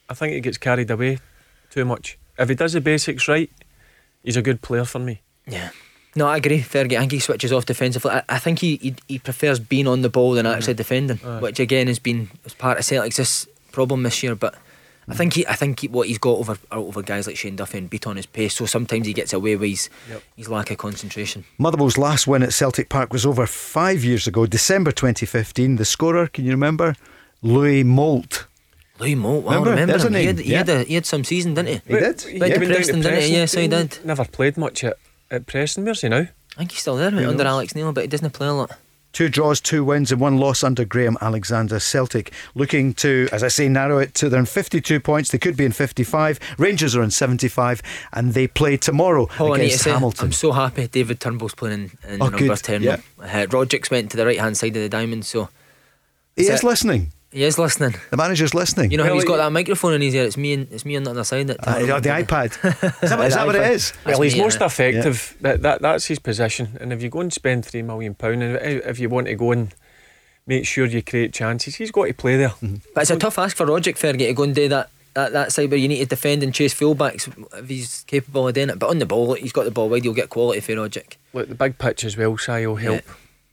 I 0.08 0.14
think 0.14 0.34
he 0.34 0.40
gets 0.40 0.58
carried 0.58 0.90
away 0.90 1.18
too 1.70 1.84
much. 1.84 2.18
If 2.38 2.48
he 2.48 2.54
does 2.56 2.72
the 2.72 2.80
basics 2.80 3.28
right, 3.28 3.50
he's 4.24 4.36
a 4.36 4.42
good 4.42 4.62
player 4.62 4.84
for 4.84 4.98
me. 4.98 5.20
Yeah. 5.46 5.70
No, 6.14 6.26
I 6.26 6.36
agree. 6.38 6.60
Fergie, 6.60 6.96
I 6.96 7.00
think 7.00 7.12
he 7.12 7.20
switches 7.20 7.52
off 7.52 7.64
defensively. 7.66 8.10
I, 8.10 8.22
I 8.28 8.38
think 8.38 8.58
he, 8.58 8.76
he 8.76 8.94
he 9.08 9.18
prefers 9.18 9.58
being 9.58 9.86
on 9.86 10.02
the 10.02 10.10
ball 10.10 10.32
than 10.32 10.44
actually 10.44 10.74
mm-hmm. 10.74 10.76
defending, 10.78 11.20
Aye. 11.24 11.40
which 11.40 11.58
again 11.58 11.86
has 11.86 11.98
been 11.98 12.28
as 12.44 12.52
part 12.52 12.78
of 12.78 12.84
Celtic's 12.84 13.16
this 13.16 13.46
problem 13.70 14.02
this 14.02 14.22
year. 14.22 14.34
But 14.34 14.54
I 15.08 15.14
think 15.14 15.34
he, 15.34 15.46
I 15.46 15.54
think 15.54 15.80
he, 15.80 15.88
what 15.88 16.06
he's 16.06 16.18
got 16.18 16.38
over 16.38 16.56
over 16.70 17.02
guys 17.02 17.26
like 17.26 17.36
Shane 17.36 17.56
Duffy 17.56 17.78
and 17.78 17.90
beat 17.90 18.06
on 18.06 18.16
his 18.16 18.26
pace. 18.26 18.54
So 18.54 18.66
sometimes 18.66 19.06
he 19.06 19.12
gets 19.12 19.32
away 19.32 19.56
with 19.56 19.68
his, 19.70 19.90
Yep. 20.08 20.22
his 20.36 20.48
lack 20.48 20.70
of 20.70 20.78
concentration. 20.78 21.44
Motherwell's 21.58 21.98
last 21.98 22.26
win 22.28 22.42
at 22.42 22.52
Celtic 22.52 22.88
Park 22.88 23.12
was 23.12 23.26
over 23.26 23.46
five 23.46 24.04
years 24.04 24.26
ago, 24.28 24.46
December 24.46 24.92
2015. 24.92 25.76
The 25.76 25.84
scorer, 25.84 26.28
can 26.28 26.44
you 26.44 26.52
remember? 26.52 26.94
Louis 27.42 27.82
Moult. 27.82 28.46
Louis 29.00 29.16
Moult, 29.16 29.42
wow, 29.44 29.50
Remember? 29.64 29.70
remember 29.70 30.06
him. 30.06 30.14
He 30.14 30.24
had, 30.26 30.38
he, 30.38 30.52
yeah. 30.52 30.58
had 30.58 30.68
a, 30.68 30.82
he 30.84 30.94
had 30.94 31.06
some 31.06 31.24
season, 31.24 31.54
didn't 31.54 31.68
he? 31.68 31.94
He 31.94 32.00
did. 32.00 32.02
Went 32.02 32.02
Yeah. 32.02 32.12
to 32.12 32.38
went 32.40 32.52
down 32.62 32.68
Preston, 32.74 33.00
didn't 33.00 33.22
he? 33.22 33.34
Yeah, 33.36 33.44
so 33.46 33.60
he 33.60 33.68
did. 33.68 33.98
Never 34.04 34.24
played 34.24 34.56
much 34.56 34.84
at, 34.84 34.96
at 35.30 35.46
Preston. 35.46 35.84
Where's 35.84 36.02
he 36.02 36.08
now? 36.08 36.18
I 36.18 36.28
think 36.58 36.70
he's 36.72 36.80
still 36.82 36.96
there 36.96 37.10
Who 37.10 37.28
under? 37.28 37.44
Alex 37.44 37.74
Neil, 37.74 37.92
but 37.92 38.02
he 38.02 38.08
doesn't 38.08 38.30
play 38.32 38.46
a 38.46 38.52
lot. 38.52 38.78
Two 39.12 39.28
draws, 39.28 39.60
two 39.60 39.84
wins, 39.84 40.10
and 40.10 40.20
one 40.20 40.38
loss 40.38 40.64
under 40.64 40.84
Graham 40.84 41.18
Alexander. 41.20 41.78
Celtic 41.78 42.32
looking 42.54 42.94
to, 42.94 43.28
as 43.30 43.42
I 43.42 43.48
say, 43.48 43.68
narrow 43.68 43.98
it 43.98 44.14
to 44.14 44.28
they're 44.28 44.40
in 44.40 44.46
52 44.46 45.00
points. 45.00 45.30
They 45.30 45.38
could 45.38 45.56
be 45.56 45.64
in 45.66 45.72
55. 45.72 46.38
Rangers 46.58 46.96
are 46.96 47.02
in 47.02 47.10
75, 47.10 47.82
and 48.14 48.32
they 48.32 48.46
play 48.46 48.76
tomorrow 48.78 49.28
Oh, 49.38 49.52
I 49.52 49.58
need 49.58 49.58
to 49.58 49.64
against 49.66 49.84
Hamilton. 49.84 50.26
I'm 50.26 50.32
so 50.32 50.52
happy 50.52 50.88
David 50.88 51.20
Turnbull's 51.20 51.54
playing 51.54 51.90
in, 52.04 52.14
in 52.14 52.22
Oh, 52.22 52.26
the 52.26 52.30
number 52.30 52.38
good, 52.54 52.56
10 52.56 52.82
yeah. 52.82 52.96
Uh, 53.20 53.46
Roderick's 53.50 53.90
went 53.90 54.10
to 54.12 54.16
the 54.16 54.24
right 54.24 54.40
hand 54.40 54.56
side 54.56 54.74
of 54.76 54.82
the 54.82 54.88
diamond, 54.88 55.26
so 55.26 55.48
he 56.36 56.42
Is 56.44 56.48
is 56.48 56.60
it- 56.60 56.66
listening. 56.66 57.12
He 57.32 57.44
is 57.44 57.58
listening. 57.58 57.94
The 58.10 58.16
manager's 58.16 58.54
listening. 58.54 58.90
You 58.90 58.98
know 58.98 59.04
how 59.04 59.14
he's 59.14 59.24
got 59.24 59.38
that 59.38 59.50
microphone 59.50 59.94
in 59.94 60.02
his 60.02 60.14
ear? 60.14 60.24
It's 60.24 60.36
me 60.36 60.52
and 60.52 60.70
it's 60.70 60.84
me 60.84 60.96
on 60.96 61.02
the 61.04 61.10
other 61.10 61.24
side. 61.24 61.46
That 61.46 61.66
Uh, 61.66 61.78
you 61.78 61.86
know, 61.86 61.98
the 61.98 62.10
iPad. 62.10 62.46
Is 63.02 63.10
that, 63.10 63.18
that 63.18 63.46
what 63.46 63.56
it 63.56 63.72
is? 63.72 63.92
That's 64.04 64.18
well, 64.18 64.20
he's 64.20 64.34
me, 64.34 64.42
most 64.42 64.60
yeah. 64.60 64.66
effective. 64.66 65.36
That, 65.40 65.62
that 65.62 65.82
that's 65.82 66.06
his 66.06 66.18
position. 66.18 66.76
And 66.80 66.92
if 66.92 67.02
you 67.02 67.08
go 67.08 67.20
and 67.20 67.32
spend 67.32 67.64
three 67.64 67.82
million 67.82 68.14
pound, 68.14 68.42
and 68.42 68.56
if 68.56 68.86
if 68.86 68.98
you 69.00 69.08
want 69.08 69.26
to 69.28 69.34
go 69.34 69.52
and 69.52 69.74
make 70.46 70.66
sure 70.66 70.86
you 70.86 71.02
create 71.02 71.32
chances, 71.32 71.76
he's 71.76 71.90
got 71.90 72.06
to 72.06 72.14
play 72.14 72.36
there. 72.36 72.50
Mm-hmm. 72.50 72.76
But 72.94 73.02
it's 73.02 73.10
a 73.10 73.16
tough 73.16 73.38
ask 73.38 73.56
for 73.56 73.66
Roderick 73.66 73.96
Fergie 73.96 74.26
to 74.26 74.32
go 74.34 74.42
and 74.42 74.54
do 74.54 74.68
that. 74.68 74.90
That, 75.14 75.32
that 75.32 75.52
side 75.52 75.70
where 75.70 75.78
you 75.78 75.88
need 75.88 75.98
to 75.98 76.06
defend 76.06 76.42
and 76.42 76.54
chase 76.54 76.74
fullbacks 76.74 77.28
if 77.58 77.68
he's 77.68 78.02
capable 78.06 78.48
of 78.48 78.54
doing 78.54 78.70
it. 78.70 78.78
But 78.78 78.88
on 78.88 78.98
the 78.98 79.04
ball, 79.04 79.34
he's 79.34 79.52
got 79.52 79.64
the 79.66 79.70
ball 79.70 79.90
wide. 79.90 80.06
You'll 80.06 80.14
get 80.14 80.30
quality 80.30 80.60
for 80.60 80.74
Roderick. 80.74 81.18
Look, 81.34 81.48
the 81.50 81.54
big 81.54 81.76
pitch 81.76 82.02
as 82.04 82.16
well, 82.16 82.38
Si 82.38 82.66
will 82.66 82.76
help. 82.76 83.02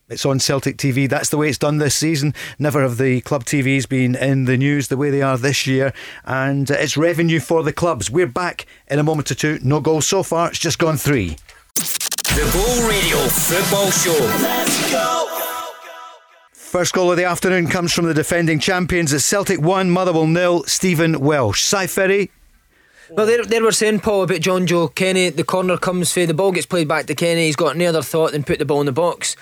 It's 0.10 0.26
on 0.26 0.40
Celtic 0.40 0.78
TV. 0.78 1.08
That's 1.08 1.30
the 1.30 1.38
way 1.38 1.50
it's 1.50 1.60
done 1.60 1.78
this 1.78 1.94
season. 1.94 2.34
Never 2.58 2.82
have 2.82 2.98
the 2.98 3.22
club 3.22 3.46
TVs 3.46 3.88
been 3.88 4.16
in 4.16 4.46
the 4.46 4.58
news 4.58 4.88
the 4.88 4.98
way 4.98 5.12
they 5.12 5.22
are 5.22 5.38
this 5.38 5.68
year. 5.68 5.94
And 6.26 6.70
uh, 6.72 6.76
it's 6.80 6.98
revenue 6.98 7.40
for 7.40 7.62
the 7.62 7.72
clubs. 7.72 8.10
We're 8.10 8.26
back 8.26 8.66
in 8.88 8.98
a 8.98 9.04
moment 9.04 9.30
or 9.30 9.36
two. 9.36 9.60
No 9.62 9.80
goals 9.80 10.08
so 10.08 10.24
far. 10.24 10.50
It's 10.50 10.58
just 10.58 10.80
gone 10.80 10.98
three. 10.98 11.38
The 11.76 12.50
Go 12.54 12.88
Radio 12.90 13.18
Football 13.28 13.92
Show. 13.92 14.26
Let's 14.42 14.92
go. 14.92 15.28
First 16.54 16.94
goal 16.94 17.12
of 17.12 17.18
the 17.18 17.26
afternoon 17.26 17.68
comes 17.68 17.94
from 17.94 18.06
the 18.06 18.14
defending 18.14 18.60
champions. 18.60 19.14
It's 19.14 19.26
Celtic 19.26 19.62
1, 19.62 19.92
Motherwell 19.92 20.28
nil. 20.28 20.64
Stephen 20.64 21.20
Welsh. 21.20 21.62
Si 21.62 21.86
Ferry. 21.86 22.32
Well, 23.12 23.26
there, 23.26 23.44
there 23.44 23.64
we're 23.64 23.72
saying, 23.72 24.02
Paul, 24.02 24.24
about 24.24 24.38
Jonjoe 24.38 24.94
Kenny. 24.94 25.30
The 25.30 25.44
corner 25.44 25.78
comes 25.78 26.12
for 26.14 26.26
the 26.26 26.34
ball 26.34 26.52
gets 26.52 26.68
played 26.68 26.88
back 26.88 27.08
to 27.08 27.16
Kenny. 27.16 27.46
He's 27.46 27.56
got 27.56 27.76
no 27.76 27.90
other 27.90 28.04
thought 28.04 28.32
than 28.32 28.44
put 28.44 28.60
the 28.60 28.66
ball 28.66 28.82
in 28.82 28.86
the 28.88 28.92
box. 28.92 29.36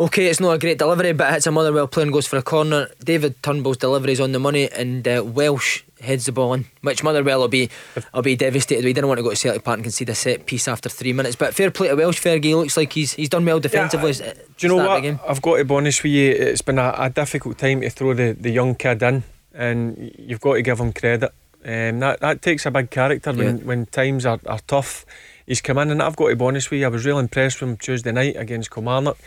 Okay, 0.00 0.28
it's 0.28 0.40
not 0.40 0.52
a 0.52 0.58
great 0.58 0.78
delivery, 0.78 1.12
but 1.12 1.28
it 1.28 1.34
hits 1.34 1.46
a 1.46 1.50
Motherwell 1.50 1.86
player 1.86 2.04
and 2.04 2.12
goes 2.12 2.26
for 2.26 2.38
a 2.38 2.42
corner. 2.42 2.88
David 3.04 3.42
Turnbull's 3.42 3.76
delivery 3.76 4.12
is 4.12 4.20
on 4.20 4.32
the 4.32 4.38
money, 4.40 4.66
and 4.70 5.06
uh, 5.06 5.22
Welsh 5.22 5.82
heads 6.00 6.24
the 6.24 6.32
ball 6.32 6.54
in, 6.54 6.64
which 6.80 7.02
Motherwell 7.04 7.40
will 7.40 7.48
be 7.48 7.68
will 8.14 8.22
be 8.22 8.34
devastated. 8.34 8.82
We 8.86 8.94
didn't 8.94 9.08
want 9.08 9.18
to 9.18 9.22
go 9.22 9.28
to 9.28 9.36
Celtic 9.36 9.62
Park 9.62 9.76
and 9.76 9.84
concede 9.84 10.08
a 10.08 10.14
set 10.14 10.46
piece 10.46 10.68
after 10.68 10.88
three 10.88 11.12
minutes. 11.12 11.36
But 11.36 11.54
fair 11.54 11.70
play 11.70 11.88
to 11.88 11.96
Welsh, 11.96 12.18
Fergie. 12.18 12.54
Looks 12.56 12.78
like 12.78 12.94
he's 12.94 13.12
he's 13.12 13.28
done 13.28 13.44
well 13.44 13.60
defensively. 13.60 14.12
Yeah, 14.12 14.32
Do 14.56 14.66
you 14.66 14.68
know 14.70 14.76
what? 14.76 15.04
I've 15.28 15.42
got 15.42 15.58
to 15.58 15.64
be 15.66 15.74
honest 15.74 16.02
with 16.02 16.12
you. 16.12 16.30
It's 16.30 16.62
been 16.62 16.78
a, 16.78 16.94
a 16.96 17.10
difficult 17.10 17.58
time 17.58 17.82
to 17.82 17.90
throw 17.90 18.14
the, 18.14 18.32
the 18.32 18.50
young 18.50 18.76
kid 18.76 19.02
in, 19.02 19.22
and 19.52 20.14
you've 20.18 20.40
got 20.40 20.54
to 20.54 20.62
give 20.62 20.80
him 20.80 20.94
credit. 20.94 21.30
Um, 21.62 22.00
that 22.00 22.20
that 22.20 22.40
takes 22.40 22.64
a 22.64 22.70
big 22.70 22.88
character 22.88 23.34
when, 23.34 23.58
Yeah. 23.58 23.64
when 23.64 23.84
times 23.84 24.24
are, 24.24 24.40
are 24.46 24.60
tough. 24.66 25.04
he's 25.46 25.60
come 25.60 25.76
in, 25.76 25.90
and 25.90 26.02
I've 26.02 26.16
got 26.16 26.30
to 26.30 26.36
be 26.36 26.44
honest 26.46 26.70
with 26.70 26.80
you, 26.80 26.86
I 26.86 26.88
was 26.88 27.04
really 27.04 27.20
impressed 27.20 27.60
with 27.60 27.68
him 27.68 27.76
Tuesday 27.76 28.12
night 28.12 28.36
against 28.38 28.70
Kilmarnock, 28.70 29.18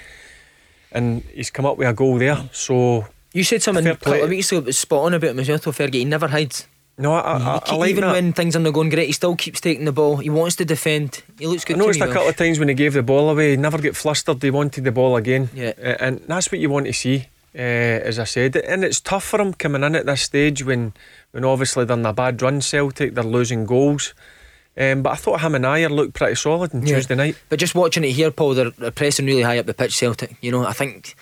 and 0.94 1.24
he's 1.34 1.50
come 1.50 1.66
up 1.66 1.78
with 1.78 1.88
a 1.88 1.94
goal 1.94 2.18
there. 2.18 2.50
So 2.52 3.08
you 3.34 3.44
said 3.44 3.62
something 3.62 3.86
a 3.88 3.96
couple 3.96 4.24
of 4.24 4.30
weeks 4.30 4.52
ago 4.52 4.70
spot 4.72 5.06
on 5.06 5.14
about 5.14 5.36
well, 5.36 5.46
Fergie. 5.46 5.96
He 5.96 6.06
never 6.06 6.28
hides. 6.28 6.68
No, 6.96 7.14
I, 7.14 7.38
I, 7.38 7.62
I 7.66 7.76
like 7.76 7.90
even 7.90 8.04
that. 8.04 8.14
when 8.14 8.34
things 8.34 8.56
aren't 8.56 8.72
going 8.72 8.90
great, 8.90 9.08
he 9.08 9.14
still 9.14 9.36
keeps 9.36 9.60
taking 9.60 9.86
the 9.86 9.92
ball. 9.92 10.18
He 10.18 10.30
wants 10.30 10.56
to 10.58 10.66
defend. 10.66 11.24
He 11.40 11.48
looks 11.48 11.66
good. 11.66 11.78
I 11.78 11.80
noticed 11.80 12.02
a 12.02 12.08
couple 12.08 12.30
of 12.30 12.38
times 12.38 12.60
when 12.60 12.68
he 12.68 12.76
gave 12.76 12.94
the 12.94 13.02
ball 13.02 13.32
away, 13.32 13.52
he 13.52 13.58
never 13.58 13.80
get 13.80 13.96
flustered. 13.96 14.44
He 14.44 14.52
wanted 14.52 14.84
the 14.84 14.92
ball 14.92 15.16
again, 15.16 15.50
Yeah. 15.56 15.74
Uh, 15.78 15.96
and 16.00 16.20
that's 16.28 16.52
what 16.52 16.62
you 16.62 16.70
want 16.70 16.86
to 16.86 16.94
see. 16.94 17.28
Uh, 17.56 18.02
as 18.02 18.18
I 18.18 18.24
said, 18.24 18.56
and 18.56 18.84
it's 18.84 19.00
tough 19.00 19.24
for 19.24 19.40
him 19.40 19.54
coming 19.54 19.84
in 19.84 19.96
at 19.96 20.08
this 20.08 20.24
stage 20.24 20.64
when, 20.66 20.94
when 21.32 21.46
obviously 21.46 21.86
they're 21.86 21.98
in 21.98 22.06
a 22.06 22.12
bad 22.12 22.42
run. 22.42 22.62
Celtic, 22.62 23.14
they're 23.14 23.24
losing 23.24 23.66
goals. 23.66 24.16
Um, 24.78 25.04
but 25.04 25.12
I 25.12 25.16
thought 25.16 25.42
him 25.42 25.56
and 25.56 25.66
Ajer 25.66 25.92
looked 25.92 26.14
pretty 26.14 26.36
solid 26.36 26.74
on 26.74 26.86
Yeah. 26.86 26.96
Tuesday 26.96 27.16
night. 27.16 27.36
But 27.50 27.60
just 27.60 27.76
watching 27.76 28.04
it 28.04 28.12
here, 28.12 28.32
Paul, 28.32 28.56
they're, 28.56 28.72
they're 28.72 28.92
pressing 28.92 29.26
really 29.26 29.44
high 29.44 29.60
up 29.60 29.66
the 29.68 29.74
pitch. 29.74 29.96
Celtic, 29.96 30.36
you 30.42 30.52
know, 30.52 30.66
I 30.66 30.74
think 30.74 31.16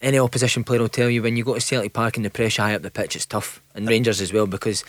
any 0.00 0.18
opposition 0.18 0.62
player 0.62 0.80
will 0.80 0.88
tell 0.88 1.10
you 1.10 1.22
when 1.22 1.36
you 1.36 1.42
go 1.44 1.54
to 1.54 1.60
Celtic 1.60 1.92
Park 1.92 2.16
and 2.16 2.24
the 2.24 2.30
pressure 2.30 2.62
high 2.62 2.74
up 2.74 2.82
the 2.82 2.90
pitch, 2.90 3.16
it's 3.16 3.26
tough. 3.26 3.60
And 3.74 3.88
Rangers 3.88 4.20
as 4.20 4.32
well 4.32 4.46
because 4.46 4.84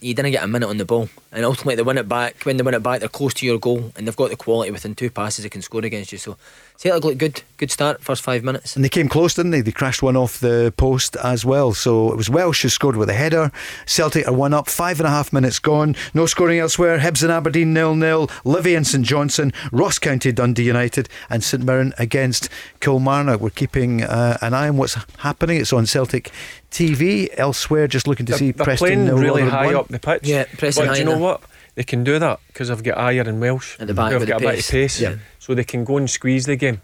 you 0.00 0.14
didn't 0.14 0.30
get 0.30 0.44
a 0.44 0.46
minute 0.46 0.68
on 0.68 0.76
the 0.76 0.84
ball, 0.84 1.08
and 1.32 1.44
ultimately 1.44 1.74
they 1.74 1.82
win 1.82 1.98
it 1.98 2.08
back. 2.08 2.44
When 2.44 2.56
they 2.56 2.62
win 2.62 2.74
it 2.74 2.84
back, 2.84 3.00
they're 3.00 3.08
close 3.08 3.34
to 3.34 3.46
your 3.46 3.58
goal, 3.58 3.92
and 3.96 4.06
they've 4.06 4.14
got 4.16 4.30
the 4.30 4.36
quality 4.36 4.70
within 4.70 4.94
two 4.94 5.10
passes 5.10 5.42
they 5.42 5.48
can 5.48 5.60
score 5.62 5.84
against 5.84 6.12
you. 6.12 6.18
So 6.18 6.36
Celtic 6.82 7.04
looked 7.04 7.18
good, 7.18 7.42
good 7.58 7.70
start, 7.70 8.02
first 8.02 8.22
five 8.22 8.42
minutes. 8.42 8.74
And 8.74 8.84
they 8.84 8.88
came 8.88 9.08
close, 9.08 9.34
didn't 9.34 9.52
they? 9.52 9.60
They 9.60 9.70
crashed 9.70 10.02
one 10.02 10.16
off 10.16 10.40
the 10.40 10.74
post 10.76 11.14
as 11.22 11.44
well. 11.44 11.72
So 11.74 12.10
it 12.10 12.16
was 12.16 12.28
Welsh 12.28 12.62
who 12.62 12.68
scored 12.68 12.96
with 12.96 13.08
a 13.08 13.12
header. 13.12 13.52
Celtic 13.86 14.26
are 14.26 14.34
one 14.34 14.52
up, 14.52 14.68
five 14.68 14.98
and 14.98 15.06
a 15.06 15.10
half 15.10 15.32
minutes 15.32 15.60
gone. 15.60 15.94
No 16.12 16.26
scoring 16.26 16.58
elsewhere. 16.58 16.98
Hibs 16.98 17.22
and 17.22 17.30
Aberdeen 17.30 17.72
nil 17.72 17.94
nil. 17.94 18.28
Livy 18.44 18.74
and 18.74 18.84
St 18.84 19.06
Johnstone. 19.06 19.52
Ross 19.70 20.00
County 20.00 20.32
Dundee 20.32 20.64
United 20.64 21.08
and 21.30 21.44
St 21.44 21.62
Mirren 21.62 21.94
against 21.98 22.48
Kilmarnock. 22.80 23.40
We're 23.40 23.50
keeping 23.50 24.02
uh, 24.02 24.38
an 24.40 24.52
eye 24.52 24.68
on 24.68 24.76
what's 24.76 24.94
happening. 25.18 25.58
It's 25.58 25.72
on 25.72 25.86
Celtic 25.86 26.32
TV. 26.72 27.28
Elsewhere, 27.36 27.86
just 27.86 28.08
looking 28.08 28.26
to 28.26 28.32
They're, 28.32 28.38
see 28.40 28.50
they're 28.50 28.64
Preston 28.64 29.06
playing 29.06 29.20
really 29.20 29.42
high 29.48 29.66
one. 29.66 29.76
up 29.76 29.86
the 29.86 30.00
pitch. 30.00 30.22
Yeah, 30.24 30.46
pressing 30.58 30.82
but 30.82 30.88
high 30.88 30.94
do 30.94 30.98
you 30.98 31.04
know 31.04 31.14
now. 31.14 31.22
what? 31.22 31.42
They 31.74 31.84
can 31.84 32.04
do 32.04 32.18
that 32.18 32.38
because 32.48 32.70
I've 32.70 32.82
got 32.82 32.98
Ajer 32.98 33.26
and 33.26 33.40
Welsh 33.40 33.80
At 33.80 33.86
the 33.86 33.94
back 33.94 34.12
with 34.18 34.28
got 34.28 34.42
a 34.42 34.44
bit 34.46 34.54
pace. 34.56 34.68
of 34.68 34.72
pace, 34.72 35.00
Yeah. 35.00 35.16
so 35.38 35.54
they 35.54 35.64
can 35.64 35.84
go 35.84 35.96
and 35.96 36.08
squeeze 36.10 36.44
the 36.46 36.56
game. 36.56 36.80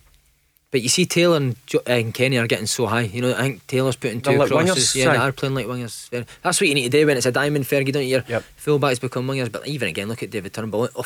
But 0.71 0.83
you 0.83 0.89
see, 0.91 1.07
Taylor 1.07 1.37
and, 1.39 1.57
jo- 1.67 1.81
and 1.87 2.13
Kenny 2.13 2.37
are 2.39 2.47
getting 2.47 2.67
so 2.67 2.87
high. 2.87 3.03
You 3.03 3.23
know, 3.23 3.33
I 3.35 3.41
think 3.41 3.67
Taylor's 3.67 3.97
putting 3.97 4.21
two 4.21 4.33
like 4.37 4.49
crosses. 4.51 4.69
wingers, 4.77 4.95
yeah, 4.97 5.13
they 5.13 5.17
are 5.19 5.33
playing 5.33 5.55
like 5.55 5.67
wingers. 5.67 6.09
That's 6.43 6.61
what 6.61 6.69
you 6.69 6.75
need 6.75 6.91
to 6.91 6.99
do 6.99 7.07
when 7.07 7.17
it's 7.17 7.25
a 7.27 7.33
diamond 7.33 7.65
Fergie, 7.65 7.93
don't 7.93 8.03
you? 8.03 8.09
Your 8.17 8.25
Yep. 8.29 8.45
fullbacks 8.63 9.01
become 9.01 9.27
wingers. 9.27 9.51
But 9.51 9.67
even 9.67 9.89
again, 9.89 10.09
look 10.09 10.23
at 10.23 10.31
David 10.31 10.53
Turnbull. 10.53 10.89
Oh. 10.95 11.05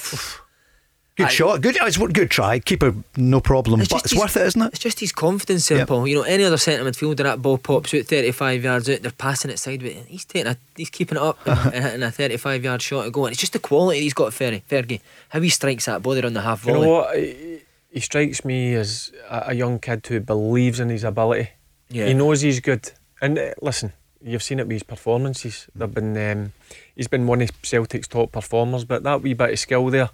Good 1.17 1.27
I- 1.27 1.31
shot. 1.31 1.61
Good. 1.61 1.77
It's 1.81 1.99
a 1.99 2.07
good 2.07 2.31
try. 2.31 2.59
Keeper, 2.59 2.95
no 3.19 3.41
problem. 3.41 3.81
It's 3.81 3.91
but 3.93 4.03
it's 4.03 4.13
his- 4.13 4.21
worth 4.21 4.37
it, 4.37 4.47
isn't 4.47 4.63
it? 4.63 4.67
It's 4.69 4.79
just 4.79 4.99
his 5.01 5.13
confidence 5.13 5.69
there, 5.69 5.79
Yep. 5.79 5.89
Paul. 5.89 6.09
You 6.09 6.17
know, 6.17 6.23
any 6.23 6.43
other 6.45 6.57
centre 6.57 6.85
midfielder, 6.91 7.19
that 7.19 7.43
ball 7.43 7.59
pops 7.59 7.93
out 7.93 8.05
35 8.07 8.65
yards 8.65 8.89
out, 8.89 9.03
they're 9.03 9.11
passing 9.13 9.51
it 9.51 9.59
sideways. 9.59 10.05
He's 10.09 10.25
taking 10.25 10.51
a, 10.51 10.57
he's 10.75 10.89
keeping 10.89 11.19
it 11.19 11.23
up 11.23 11.39
and, 11.47 11.75
and 11.75 11.85
hitting 11.85 12.03
a 12.03 12.11
35 12.11 12.65
yard 12.65 12.81
shot 12.81 13.05
to 13.05 13.11
go. 13.11 13.27
And 13.27 13.33
it's 13.33 13.41
just 13.41 13.53
the 13.53 13.59
quality 13.59 14.01
he's 14.01 14.15
got, 14.15 14.33
Fergie. 14.33 14.63
Fergie. 14.71 15.01
How 15.29 15.41
he 15.41 15.51
strikes 15.51 15.85
that 15.85 16.03
ball 16.03 16.15
there 16.15 16.25
on 16.25 16.33
the 16.33 16.41
half 16.41 16.61
volley. 16.63 16.79
You 16.79 16.85
know 16.87 16.91
what? 16.93 17.17
He, 17.19 17.59
he 17.91 18.01
strikes 18.01 18.43
me 18.45 18.75
as 18.75 19.13
a, 19.29 19.45
a 19.49 19.55
young 19.55 19.79
kid 19.81 20.07
who 20.07 20.19
believes 20.21 20.81
in 20.81 20.89
his 20.89 21.05
ability. 21.05 21.51
Yeah. 21.91 22.07
He 22.07 22.15
knows 22.15 22.41
he's 22.41 22.61
good. 22.61 22.91
And 23.21 23.39
uh, 23.39 23.51
listen, 23.61 23.93
you've 24.25 24.43
seen 24.43 24.61
it 24.61 24.67
with 24.67 24.73
his 24.77 24.83
performances. 24.83 25.67
They've 25.75 25.93
been 25.93 26.17
um, 26.17 26.53
he's 26.97 27.07
been 27.09 27.27
one 27.27 27.43
of 27.43 27.51
Celtic's 27.63 28.09
top 28.09 28.33
performers. 28.33 28.87
But 28.87 29.03
that 29.03 29.21
wee 29.21 29.35
bit 29.35 29.51
of 29.51 29.59
skill 29.59 29.91
there 29.91 30.09